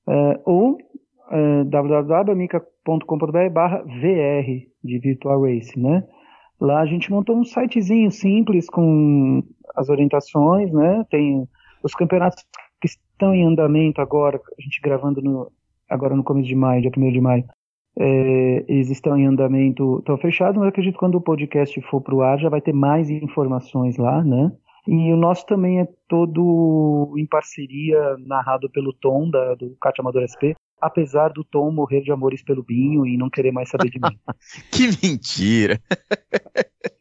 é, 0.08 0.40
ou 0.46 0.78
é, 1.32 1.64
www.amica.com.br 1.66 3.50
barra 3.52 3.84
VR 3.84 4.46
de 4.84 5.00
Virtual 5.00 5.42
Racing, 5.42 5.82
né? 5.82 6.04
Lá 6.60 6.82
a 6.82 6.86
gente 6.86 7.10
montou 7.12 7.36
um 7.38 7.44
sitezinho 7.44 8.12
simples 8.12 8.70
com 8.70 9.44
as 9.76 9.90
orientações, 9.90 10.72
né? 10.72 11.06
Tem 11.10 11.48
os 11.84 11.94
campeonatos 11.94 12.44
que 12.82 12.88
estão 12.88 13.34
em 13.34 13.46
andamento 13.46 14.02
agora, 14.02 14.40
a 14.58 14.62
gente 14.62 14.82
gravando 14.82 15.22
no, 15.22 15.52
agora 15.90 16.16
no 16.16 16.24
começo 16.24 16.48
de 16.48 16.56
maio, 16.56 16.82
dia 16.82 16.92
1 16.96 17.12
de 17.12 17.22
maio. 17.22 17.46
É, 17.98 18.66
eles 18.68 18.90
estão 18.90 19.18
em 19.18 19.28
andamento, 19.28 20.00
estão 20.00 20.18
fechados, 20.18 20.58
mas 20.58 20.70
acredito 20.70 20.94
que 20.94 21.00
quando 21.00 21.16
o 21.16 21.22
podcast 21.22 21.80
for 21.84 22.02
para 22.02 22.16
o 22.16 22.22
ar 22.22 22.40
já 22.40 22.50
vai 22.50 22.60
ter 22.60 22.74
mais 22.74 23.10
informações 23.10 23.98
lá, 23.98 24.24
né? 24.24 24.52
E 24.88 25.14
o 25.14 25.16
nosso 25.16 25.46
também 25.46 25.80
é 25.80 25.88
todo 26.10 27.14
em 27.18 27.26
parceria, 27.26 28.18
narrado 28.26 28.70
pelo 28.70 28.92
Tom, 28.92 29.30
da, 29.30 29.56
do 29.56 29.78
Cátia 29.80 30.02
Amador 30.02 30.24
SP, 30.28 30.58
apesar 30.82 31.30
do 31.30 31.44
Tom 31.44 31.72
morrer 31.72 32.02
de 32.02 32.12
amores 32.12 32.44
pelo 32.44 32.64
Binho 32.64 33.06
e 33.06 33.16
não 33.16 33.30
querer 33.30 33.52
mais 33.52 33.70
saber 33.70 33.90
de 33.90 34.00
mim. 34.00 34.20
que 34.72 34.90
mentira! 35.02 35.80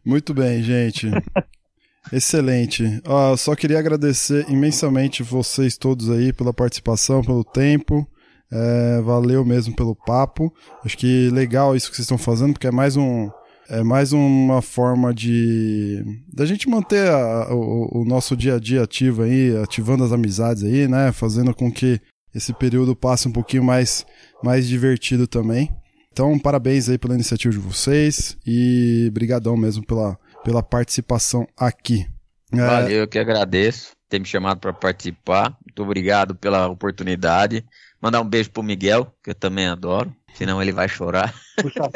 Muito 0.04 0.32
bem, 0.32 0.62
gente. 0.62 1.08
Excelente. 2.10 2.84
Uh, 3.06 3.36
só 3.36 3.54
queria 3.54 3.78
agradecer 3.78 4.46
imensamente 4.48 5.22
vocês 5.22 5.76
todos 5.76 6.10
aí 6.10 6.32
pela 6.32 6.52
participação, 6.52 7.22
pelo 7.22 7.44
tempo. 7.44 8.06
É, 8.50 9.00
valeu 9.00 9.44
mesmo 9.44 9.74
pelo 9.74 9.94
papo. 9.94 10.52
Acho 10.84 10.98
que 10.98 11.30
legal 11.30 11.74
isso 11.74 11.88
que 11.88 11.96
vocês 11.96 12.04
estão 12.04 12.18
fazendo, 12.18 12.52
porque 12.52 12.66
é 12.66 12.70
mais 12.72 12.96
um. 12.96 13.30
É 13.70 13.82
mais 13.82 14.12
uma 14.12 14.60
forma 14.60 15.14
de 15.14 16.04
da 16.30 16.44
gente 16.44 16.68
manter 16.68 17.08
a, 17.08 17.54
o, 17.54 18.02
o, 18.02 18.04
nosso 18.04 18.36
dia 18.36 18.56
a 18.56 18.58
dia 18.58 18.82
ativo 18.82 19.22
aí, 19.22 19.56
ativando 19.56 20.04
as 20.04 20.12
amizades 20.12 20.64
aí, 20.64 20.86
né? 20.86 21.12
Fazendo 21.12 21.54
com 21.54 21.72
que 21.72 21.98
esse 22.34 22.52
período 22.52 22.94
passe 22.94 23.26
um 23.26 23.32
pouquinho 23.32 23.64
mais, 23.64 24.04
mais 24.42 24.68
divertido 24.68 25.26
também. 25.26 25.70
Então, 26.12 26.38
parabéns 26.38 26.90
aí 26.90 26.98
pela 26.98 27.14
iniciativa 27.14 27.54
de 27.54 27.58
vocês 27.58 28.36
e 28.46 29.10
brigadão 29.14 29.56
mesmo 29.56 29.86
pela, 29.86 30.18
pela 30.44 30.62
participação 30.62 31.46
aqui. 31.56 32.06
É, 32.52 32.56
Valeu, 32.56 33.00
eu 33.00 33.08
que 33.08 33.18
agradeço 33.18 33.96
ter 34.12 34.18
me 34.18 34.26
chamado 34.26 34.60
para 34.60 34.74
participar. 34.74 35.56
Muito 35.64 35.82
obrigado 35.82 36.34
pela 36.34 36.68
oportunidade. 36.68 37.64
Mandar 38.00 38.20
um 38.20 38.28
beijo 38.28 38.50
pro 38.50 38.62
Miguel, 38.62 39.10
que 39.22 39.30
eu 39.30 39.34
também 39.34 39.66
adoro, 39.66 40.14
senão 40.34 40.60
ele 40.60 40.72
vai 40.72 40.86
chorar. 40.86 41.32
Puxa 41.60 41.88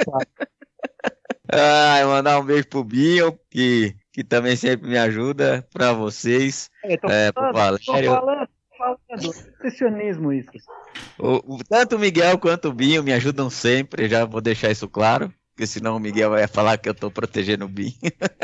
ah, 1.52 2.00
mandar 2.06 2.40
um 2.40 2.44
beijo 2.44 2.66
pro 2.68 2.82
Binho, 2.82 3.38
que, 3.50 3.94
que 4.12 4.24
também 4.24 4.56
sempre 4.56 4.88
me 4.88 4.96
ajuda, 4.96 5.66
para 5.72 5.92
vocês, 5.92 6.70
é, 6.84 6.96
tô 6.96 7.08
é, 7.08 7.30
falando, 7.32 7.52
pro 7.52 7.92
Valério. 7.92 8.10
Tô 8.10 8.14
falando, 8.14 8.48
isso. 10.32 10.50
O, 11.18 11.56
o, 11.56 11.64
tanto 11.64 11.96
o 11.96 11.98
Miguel 11.98 12.38
quanto 12.38 12.68
o 12.68 12.72
Binho 12.72 13.02
me 13.02 13.12
ajudam 13.12 13.50
sempre, 13.50 14.08
já 14.08 14.24
vou 14.24 14.40
deixar 14.40 14.70
isso 14.70 14.88
claro, 14.88 15.32
porque 15.56 15.66
senão 15.66 15.96
o 15.96 15.98
Miguel 16.00 16.28
vai 16.28 16.46
falar 16.46 16.76
que 16.76 16.86
eu 16.86 16.94
tô 16.94 17.10
protegendo 17.10 17.64
o 17.64 17.68
Binho. 17.68 17.94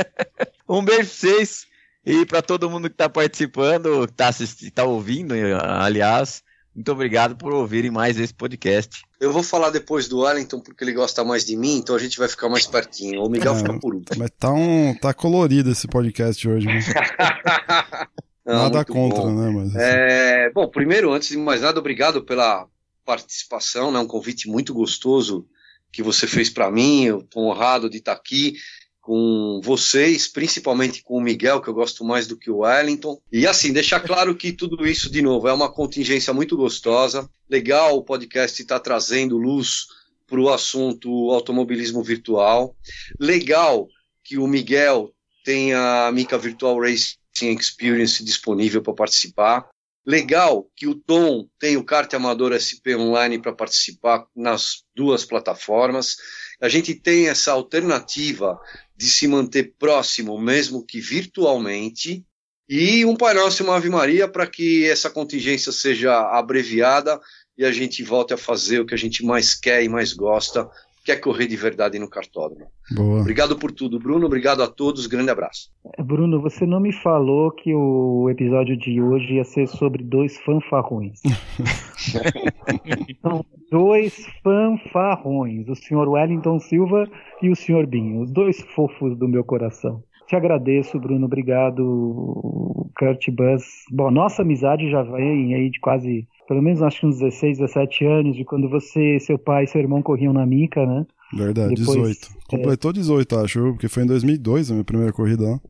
um 0.67 0.83
beijo 0.83 1.11
pra 1.11 1.15
vocês. 1.19 1.67
E 2.07 2.25
para 2.25 2.41
todo 2.41 2.71
mundo 2.71 2.89
que 2.89 2.95
está 2.95 3.07
participando, 3.07 4.09
que 4.09 4.45
está 4.45 4.83
tá 4.83 4.85
ouvindo, 4.85 5.35
aliás, 5.61 6.43
muito 6.75 6.91
obrigado 6.91 7.37
por 7.37 7.53
ouvirem 7.53 7.91
mais 7.91 8.19
esse 8.19 8.33
podcast. 8.33 9.03
Eu 9.21 9.31
vou 9.31 9.43
falar 9.43 9.69
depois 9.69 10.09
do 10.09 10.21
Wellington 10.21 10.59
porque 10.61 10.83
ele 10.83 10.95
gosta 10.95 11.23
mais 11.23 11.45
de 11.45 11.55
mim, 11.55 11.77
então 11.77 11.95
a 11.95 11.99
gente 11.99 12.19
vai 12.19 12.29
ficar 12.29 12.49
mais 12.49 12.67
pertinho. 12.67 13.23
O 13.23 13.29
Miguel 13.29 13.53
é, 13.53 13.59
fica 13.59 13.79
por 13.79 13.95
último. 13.95 14.19
Mas 14.19 14.31
tá, 14.39 14.51
um, 14.51 14.95
tá 14.95 15.13
colorido 15.13 15.71
esse 15.71 15.87
podcast 15.87 16.49
hoje. 16.49 16.67
Não, 18.45 18.55
nada 18.55 18.87
contra, 18.87 19.21
bom. 19.21 19.35
né? 19.35 19.51
Mas, 19.51 19.77
assim. 19.77 19.85
é, 19.85 20.51
bom, 20.51 20.67
primeiro, 20.67 21.13
antes 21.13 21.29
de 21.29 21.37
mais 21.37 21.61
nada, 21.61 21.79
obrigado 21.79 22.25
pela 22.25 22.67
participação, 23.05 23.93
né? 23.93 23.99
Um 23.99 24.07
convite 24.07 24.49
muito 24.49 24.73
gostoso 24.73 25.47
que 25.93 26.03
você 26.03 26.27
fez 26.27 26.49
para 26.49 26.71
mim. 26.71 27.05
Eu 27.05 27.23
tô 27.23 27.41
honrado 27.41 27.91
de 27.91 27.99
estar 27.99 28.13
aqui 28.13 28.55
com 29.03 29.61
vocês, 29.63 30.29
principalmente 30.29 31.03
com 31.03 31.17
o 31.17 31.21
Miguel, 31.21 31.61
que 31.61 31.69
eu 31.69 31.75
gosto 31.75 32.05
mais 32.05 32.27
do 32.29 32.37
que 32.37 32.51
o 32.51 32.59
Wellington. 32.59 33.21
E 33.33 33.47
assim, 33.47 33.73
deixar 33.73 34.01
claro 34.01 34.35
que 34.37 34.53
tudo 34.53 34.87
isso, 34.87 35.11
de 35.11 35.21
novo, 35.21 35.49
é 35.49 35.53
uma 35.53 35.71
contingência 35.71 36.33
muito 36.33 36.57
gostosa. 36.57 37.29
Legal 37.51 37.97
o 37.97 38.05
podcast 38.05 38.63
estar 38.63 38.79
tá 38.79 38.83
trazendo 38.83 39.37
luz 39.37 39.89
para 40.27 40.41
o 40.41 40.49
assunto 40.49 41.31
automobilismo 41.31 42.03
virtual. 42.03 42.77
Legal 43.19 43.89
que 44.23 44.39
o 44.39 44.47
Miguel 44.47 45.13
tenha 45.45 46.07
a 46.07 46.13
Mica 46.13 46.39
Virtual 46.39 46.81
Racing 46.81 47.19
Experience 47.59 48.25
disponível 48.25 48.81
para 48.81 48.95
participar. 48.95 49.69
Legal 50.05 50.69
que 50.75 50.89
o 50.89 50.97
Tom 50.97 51.47
tem 51.59 51.77
o 51.77 51.85
Kart 51.85 52.13
Amador 52.15 52.53
SP 52.59 52.97
Online 52.97 53.41
para 53.41 53.53
participar 53.53 54.27
nas 54.35 54.83
duas 54.97 55.25
plataformas. 55.25 56.17
A 56.61 56.69
gente 56.69 56.95
tem 56.95 57.29
essa 57.29 57.53
alternativa 57.53 58.59
de 58.97 59.09
se 59.09 59.29
manter 59.29 59.75
próximo, 59.79 60.41
mesmo 60.41 60.85
que 60.85 61.01
virtualmente, 61.01 62.25
e 62.69 63.05
um 63.05 63.17
Pai 63.17 63.35
Nosso 63.35 63.63
e 63.63 63.65
uma 63.65 63.77
Ave 63.77 63.91
Maria 63.91 64.27
para 64.27 64.47
que 64.47 64.89
essa 64.89 65.11
contingência 65.11 65.71
seja 65.71 66.19
abreviada 66.37 67.21
e 67.57 67.65
a 67.65 67.71
gente 67.71 68.03
volte 68.03 68.33
a 68.33 68.39
fazer 68.39 68.81
o 68.81 68.87
que 68.87 68.95
a 68.95 68.99
gente 68.99 69.25
mais 69.25 69.55
quer 69.55 69.85
e 69.85 69.89
mais 69.89 70.13
gosta, 70.13 70.69
que 71.05 71.11
é 71.11 71.17
correr 71.17 71.47
de 71.47 71.57
verdade 71.57 71.99
no 71.99 72.09
cartódromo. 72.09 72.67
Boa. 72.95 73.21
Obrigado 73.21 73.59
por 73.59 73.73
tudo, 73.73 73.99
Bruno. 73.99 74.27
Obrigado 74.27 74.63
a 74.63 74.69
todos. 74.69 75.07
Grande 75.07 75.31
abraço. 75.31 75.71
Bruno, 75.99 76.41
você 76.41 76.65
não 76.65 76.79
me 76.79 76.93
falou 76.93 77.51
que 77.51 77.75
o 77.75 78.29
episódio 78.31 78.77
de 78.77 79.03
hoje 79.03 79.35
ia 79.35 79.45
ser 79.45 79.67
sobre 79.67 80.05
dois 80.05 80.39
fanfarrões. 80.39 81.21
São 83.21 83.45
dois 83.71 84.27
fanfarrões, 84.45 85.69
o 85.69 85.75
senhor 85.75 86.09
Wellington 86.09 86.61
Silva 86.61 87.09
e 87.43 87.51
o 87.51 87.57
senhor 87.57 87.87
Binho, 87.87 88.23
os 88.23 88.31
dois 88.31 88.61
fofos 88.75 89.17
do 89.17 89.27
meu 89.27 89.43
coração. 89.45 90.03
Te 90.29 90.37
agradeço, 90.37 90.99
Bruno. 91.01 91.27
Obrigado, 91.27 92.91
Kurt 92.97 93.29
Buzz. 93.31 93.65
Bom, 93.91 94.11
nossa 94.11 94.43
amizade 94.43 94.91
já 94.91 95.03
vem 95.03 95.55
aí 95.55 95.69
de 95.69 95.81
quase 95.81 96.27
pelo 96.53 96.63
menos 96.63 96.83
acho 96.83 97.01
que 97.01 97.07
uns 97.07 97.19
16, 97.19 97.59
17 97.59 98.05
anos, 98.05 98.37
de 98.37 98.45
quando 98.45 98.69
você, 98.69 99.19
seu 99.21 99.39
pai 99.39 99.65
e 99.65 99.67
seu 99.67 99.81
irmão 99.81 100.03
corriam 100.03 100.35
na 100.35 100.45
Mica, 100.45 100.85
né? 100.85 101.07
Verdade, 101.33 101.77
Depois, 101.77 102.19
18. 102.19 102.29
É... 102.53 102.57
Completou 102.57 102.93
18, 102.93 103.39
acho, 103.39 103.61
porque 103.73 103.89
foi 103.89 104.03
em 104.03 104.07
2002 104.07 104.71
a 104.71 104.75
minha 104.75 104.85
primeira 104.85 105.15
corrida 105.15 105.45
lá. 105.45 105.61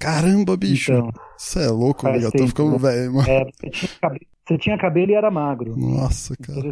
Caramba, 0.00 0.56
bicho! 0.56 0.92
Você 1.36 1.58
então, 1.58 1.68
é 1.68 1.70
louco, 1.70 2.08
eu 2.08 2.32
tô 2.32 2.46
ficando 2.46 2.72
né? 2.72 2.78
velho, 2.78 3.12
mano. 3.12 3.28
É, 3.28 3.44
você, 3.44 3.68
tinha 3.68 3.90
cabelo, 4.00 4.26
você 4.48 4.58
tinha 4.58 4.78
cabelo 4.78 5.10
e 5.10 5.14
era 5.14 5.30
magro. 5.30 5.76
Nossa, 5.76 6.34
cara. 6.38 6.70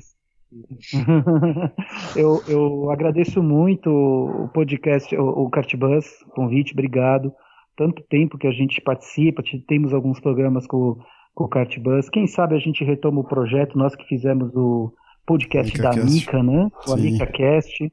eu, 2.16 2.42
eu 2.48 2.90
agradeço 2.90 3.42
muito 3.42 3.90
o 3.90 4.48
podcast, 4.48 5.14
o, 5.14 5.28
o 5.44 5.50
Cartbus, 5.50 6.06
convite, 6.30 6.72
obrigado. 6.72 7.30
Tanto 7.76 8.02
tempo 8.08 8.38
que 8.38 8.46
a 8.46 8.50
gente 8.50 8.80
participa, 8.80 9.42
temos 9.66 9.92
alguns 9.92 10.18
programas 10.20 10.66
com 10.66 10.96
com 11.38 11.44
o 11.44 11.48
Kart 11.48 11.78
Bus. 11.78 12.10
Quem 12.10 12.26
sabe 12.26 12.56
a 12.56 12.58
gente 12.58 12.82
retoma 12.82 13.20
o 13.20 13.24
projeto, 13.24 13.78
nós 13.78 13.94
que 13.94 14.04
fizemos 14.06 14.52
o 14.56 14.92
podcast 15.24 15.72
Mica 15.72 15.88
da 15.88 15.94
Cast. 15.94 16.12
Mica, 16.12 16.42
né? 16.42 16.68
O 16.84 16.92
Amica 16.92 17.26
Cast. 17.26 17.92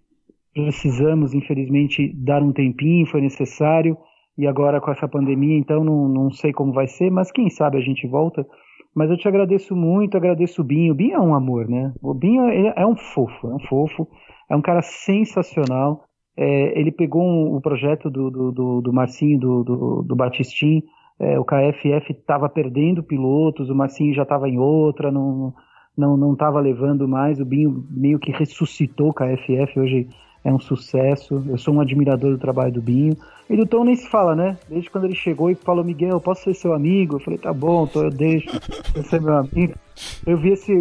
Precisamos, 0.52 1.32
infelizmente, 1.36 2.12
dar 2.16 2.42
um 2.42 2.52
tempinho, 2.52 3.06
foi 3.06 3.22
necessário. 3.22 3.96
E 4.36 4.48
agora 4.48 4.82
com 4.82 4.90
essa 4.90 5.08
pandemia, 5.08 5.60
então 5.60 5.84
não, 5.84 6.10
não 6.10 6.32
sei 6.32 6.52
como 6.52 6.74
vai 6.74 6.88
ser, 6.88 7.12
mas 7.12 7.32
quem 7.32 7.48
sabe 7.52 7.78
a 7.78 7.82
gente 7.82 8.08
volta. 8.08 8.44
Mas 8.96 9.12
eu 9.12 9.18
te 9.18 9.28
agradeço 9.28 9.76
muito, 9.76 10.18
agradeço 10.18 10.62
o 10.62 10.66
Binho. 10.66 10.94
O 10.94 10.96
Binho 10.96 11.14
é 11.14 11.20
um 11.20 11.36
amor, 11.36 11.70
né? 11.70 11.94
O 12.02 12.16
Binho 12.16 12.46
é 12.50 12.88
um 12.88 12.96
fofo, 12.96 13.52
é 13.52 13.54
um 13.54 13.60
fofo, 13.60 14.08
é 14.50 14.56
um 14.56 14.62
cara 14.62 14.82
sensacional. 14.82 16.04
É, 16.36 16.80
ele 16.80 16.92
pegou 16.92 17.22
um, 17.22 17.56
o 17.56 17.62
projeto 17.62 18.10
do, 18.10 18.32
do, 18.32 18.52
do, 18.52 18.82
do 18.82 18.94
Marcinho, 18.94 19.40
do, 19.40 19.64
do, 19.64 20.02
do 20.02 20.16
Batistin, 20.16 20.82
é, 21.20 21.40
o 21.40 21.46
KFF 21.46 22.12
estava 22.12 22.50
perdendo 22.50 23.04
pilotos, 23.04 23.70
o 23.70 23.76
Marcinho 23.76 24.14
já 24.14 24.24
estava 24.24 24.50
em 24.50 24.60
outra, 24.60 25.12
não 25.12 25.54
não 25.98 26.18
não 26.18 26.34
estava 26.34 26.60
levando 26.60 27.08
mais, 27.08 27.40
o 27.40 27.46
Binho 27.46 27.86
meio 27.90 28.20
que 28.20 28.32
ressuscitou 28.32 29.10
o 29.10 29.14
KFF, 29.14 29.80
hoje 29.80 30.10
é 30.44 30.54
um 30.54 30.60
sucesso, 30.60 31.42
eu 31.48 31.58
sou 31.58 31.74
um 31.74 31.82
admirador 31.82 32.32
do 32.32 32.38
trabalho 32.38 32.74
do 32.74 32.82
Binho, 32.82 33.16
e 33.50 33.56
do 33.56 33.66
Tom 33.66 33.86
nem 33.86 33.96
se 33.96 34.08
fala, 34.10 34.36
né? 34.36 34.58
Desde 34.70 34.90
quando 34.90 35.06
ele 35.06 35.16
chegou 35.16 35.50
e 35.50 35.56
falou, 35.56 35.84
Miguel, 35.84 36.20
posso 36.20 36.44
ser 36.44 36.54
seu 36.54 36.74
amigo? 36.74 37.16
Eu 37.16 37.20
falei, 37.20 37.40
tá 37.40 37.54
bom, 37.54 37.88
Tom, 37.88 38.04
eu 38.04 38.10
deixo, 38.10 38.48
você 38.94 39.16
é 39.16 39.20
meu 39.20 39.38
amigo. 39.38 39.74
Eu 40.26 40.38
vi 40.38 40.52
esse 40.52 40.74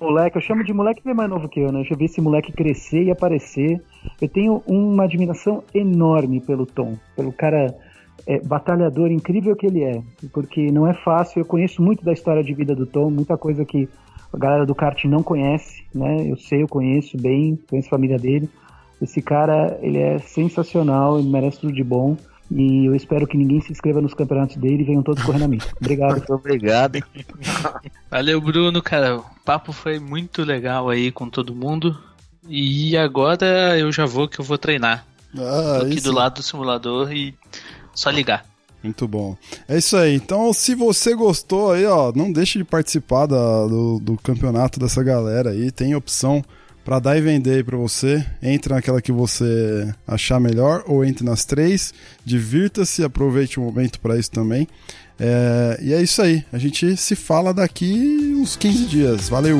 moleque, 0.00 0.36
eu 0.36 0.42
chamo 0.42 0.64
de 0.64 0.72
moleque 0.72 1.00
que 1.00 1.08
é 1.08 1.14
mais 1.14 1.30
novo 1.30 1.48
que 1.48 1.60
eu, 1.60 1.72
né? 1.72 1.84
Eu 1.88 1.96
vi 1.96 2.04
esse 2.04 2.20
moleque 2.20 2.52
crescer 2.52 3.04
e 3.04 3.10
aparecer. 3.10 3.80
Eu 4.20 4.28
tenho 4.28 4.62
uma 4.66 5.04
admiração 5.04 5.62
enorme 5.74 6.40
pelo 6.40 6.66
Tom, 6.66 6.96
pelo 7.16 7.32
cara 7.32 7.74
é, 8.26 8.40
batalhador 8.40 9.10
incrível 9.10 9.56
que 9.56 9.66
ele 9.66 9.82
é, 9.82 10.02
porque 10.32 10.70
não 10.70 10.86
é 10.86 10.94
fácil. 10.94 11.40
Eu 11.40 11.44
conheço 11.44 11.82
muito 11.82 12.04
da 12.04 12.12
história 12.12 12.42
de 12.42 12.54
vida 12.54 12.74
do 12.74 12.86
Tom, 12.86 13.10
muita 13.10 13.36
coisa 13.36 13.64
que 13.64 13.88
a 14.32 14.38
galera 14.38 14.64
do 14.66 14.74
kart 14.74 15.04
não 15.04 15.22
conhece, 15.22 15.84
né? 15.94 16.30
Eu 16.30 16.36
sei, 16.36 16.62
eu 16.62 16.68
conheço 16.68 17.16
bem, 17.16 17.58
conheço 17.68 17.88
a 17.88 17.90
família 17.90 18.18
dele. 18.18 18.48
Esse 19.00 19.20
cara, 19.20 19.78
ele 19.82 19.98
é 19.98 20.18
sensacional, 20.18 21.18
ele 21.18 21.28
merece 21.28 21.60
tudo 21.60 21.72
de 21.72 21.82
bom. 21.82 22.16
E 22.50 22.86
eu 22.86 22.94
espero 22.94 23.26
que 23.26 23.36
ninguém 23.36 23.60
se 23.60 23.72
inscreva 23.72 24.00
nos 24.00 24.14
campeonatos 24.14 24.56
dele 24.56 24.82
e 24.82 24.84
venham 24.84 25.02
todos 25.02 25.22
correndo 25.22 25.44
a 25.44 25.48
mim. 25.48 25.58
Obrigado. 25.80 26.12
Muito 26.12 26.32
obrigado. 26.34 27.02
Valeu, 28.10 28.40
Bruno, 28.40 28.82
cara. 28.82 29.18
O 29.18 29.24
papo 29.44 29.72
foi 29.72 29.98
muito 29.98 30.44
legal 30.44 30.88
aí 30.88 31.10
com 31.10 31.28
todo 31.28 31.54
mundo. 31.54 31.98
E 32.48 32.96
agora 32.96 33.78
eu 33.78 33.90
já 33.90 34.04
vou 34.04 34.28
que 34.28 34.40
eu 34.40 34.44
vou 34.44 34.58
treinar. 34.58 35.06
Ah, 35.36 35.78
Tô 35.80 35.86
aqui 35.86 35.94
isso. 35.96 36.10
do 36.10 36.14
lado 36.14 36.34
do 36.34 36.42
simulador 36.42 37.12
e 37.12 37.34
só 37.94 38.10
ligar. 38.10 38.44
Muito 38.82 39.06
bom. 39.06 39.36
É 39.68 39.78
isso 39.78 39.96
aí. 39.96 40.14
Então, 40.14 40.52
se 40.52 40.74
você 40.74 41.14
gostou 41.14 41.70
aí, 41.72 41.86
ó, 41.86 42.12
não 42.14 42.32
deixe 42.32 42.58
de 42.58 42.64
participar 42.64 43.26
da- 43.26 43.66
do, 43.66 44.00
do 44.00 44.16
campeonato 44.18 44.80
dessa 44.80 45.02
galera 45.04 45.50
aí. 45.50 45.70
Tem 45.70 45.94
opção 45.94 46.44
pra 46.84 46.98
dar 46.98 47.16
e 47.16 47.20
vender 47.20 47.54
aí 47.58 47.62
pra 47.62 47.76
você. 47.76 48.26
Entra 48.42 48.74
naquela 48.74 49.00
que 49.00 49.12
você 49.12 49.94
achar 50.04 50.40
melhor 50.40 50.82
ou 50.88 51.04
entre 51.04 51.24
nas 51.24 51.44
três. 51.44 51.94
Divirta-se, 52.24 53.04
aproveite 53.04 53.60
o 53.60 53.62
momento 53.62 54.00
pra 54.00 54.18
isso 54.18 54.32
também. 54.32 54.66
É, 55.20 55.78
e 55.80 55.92
é 55.94 56.02
isso 56.02 56.20
aí. 56.20 56.44
A 56.52 56.58
gente 56.58 56.96
se 56.96 57.14
fala 57.14 57.54
daqui 57.54 58.34
uns 58.36 58.56
15 58.56 58.86
dias. 58.86 59.28
Valeu! 59.28 59.58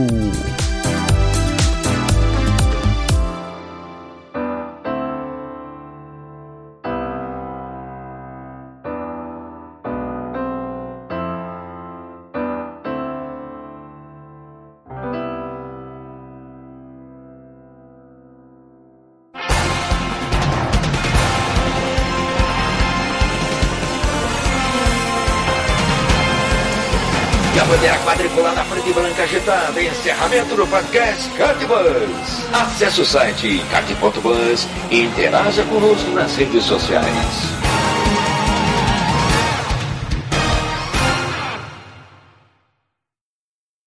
Do 30.56 30.66
podcast 30.66 31.30
Cartbus. 31.30 32.52
Acesse 32.52 33.00
o 33.00 33.06
site 33.06 33.64
kart.bus 33.70 34.68
e 34.90 35.04
interaja 35.04 35.64
conosco 35.64 36.10
nas 36.10 36.36
redes 36.36 36.64
sociais. 36.64 37.61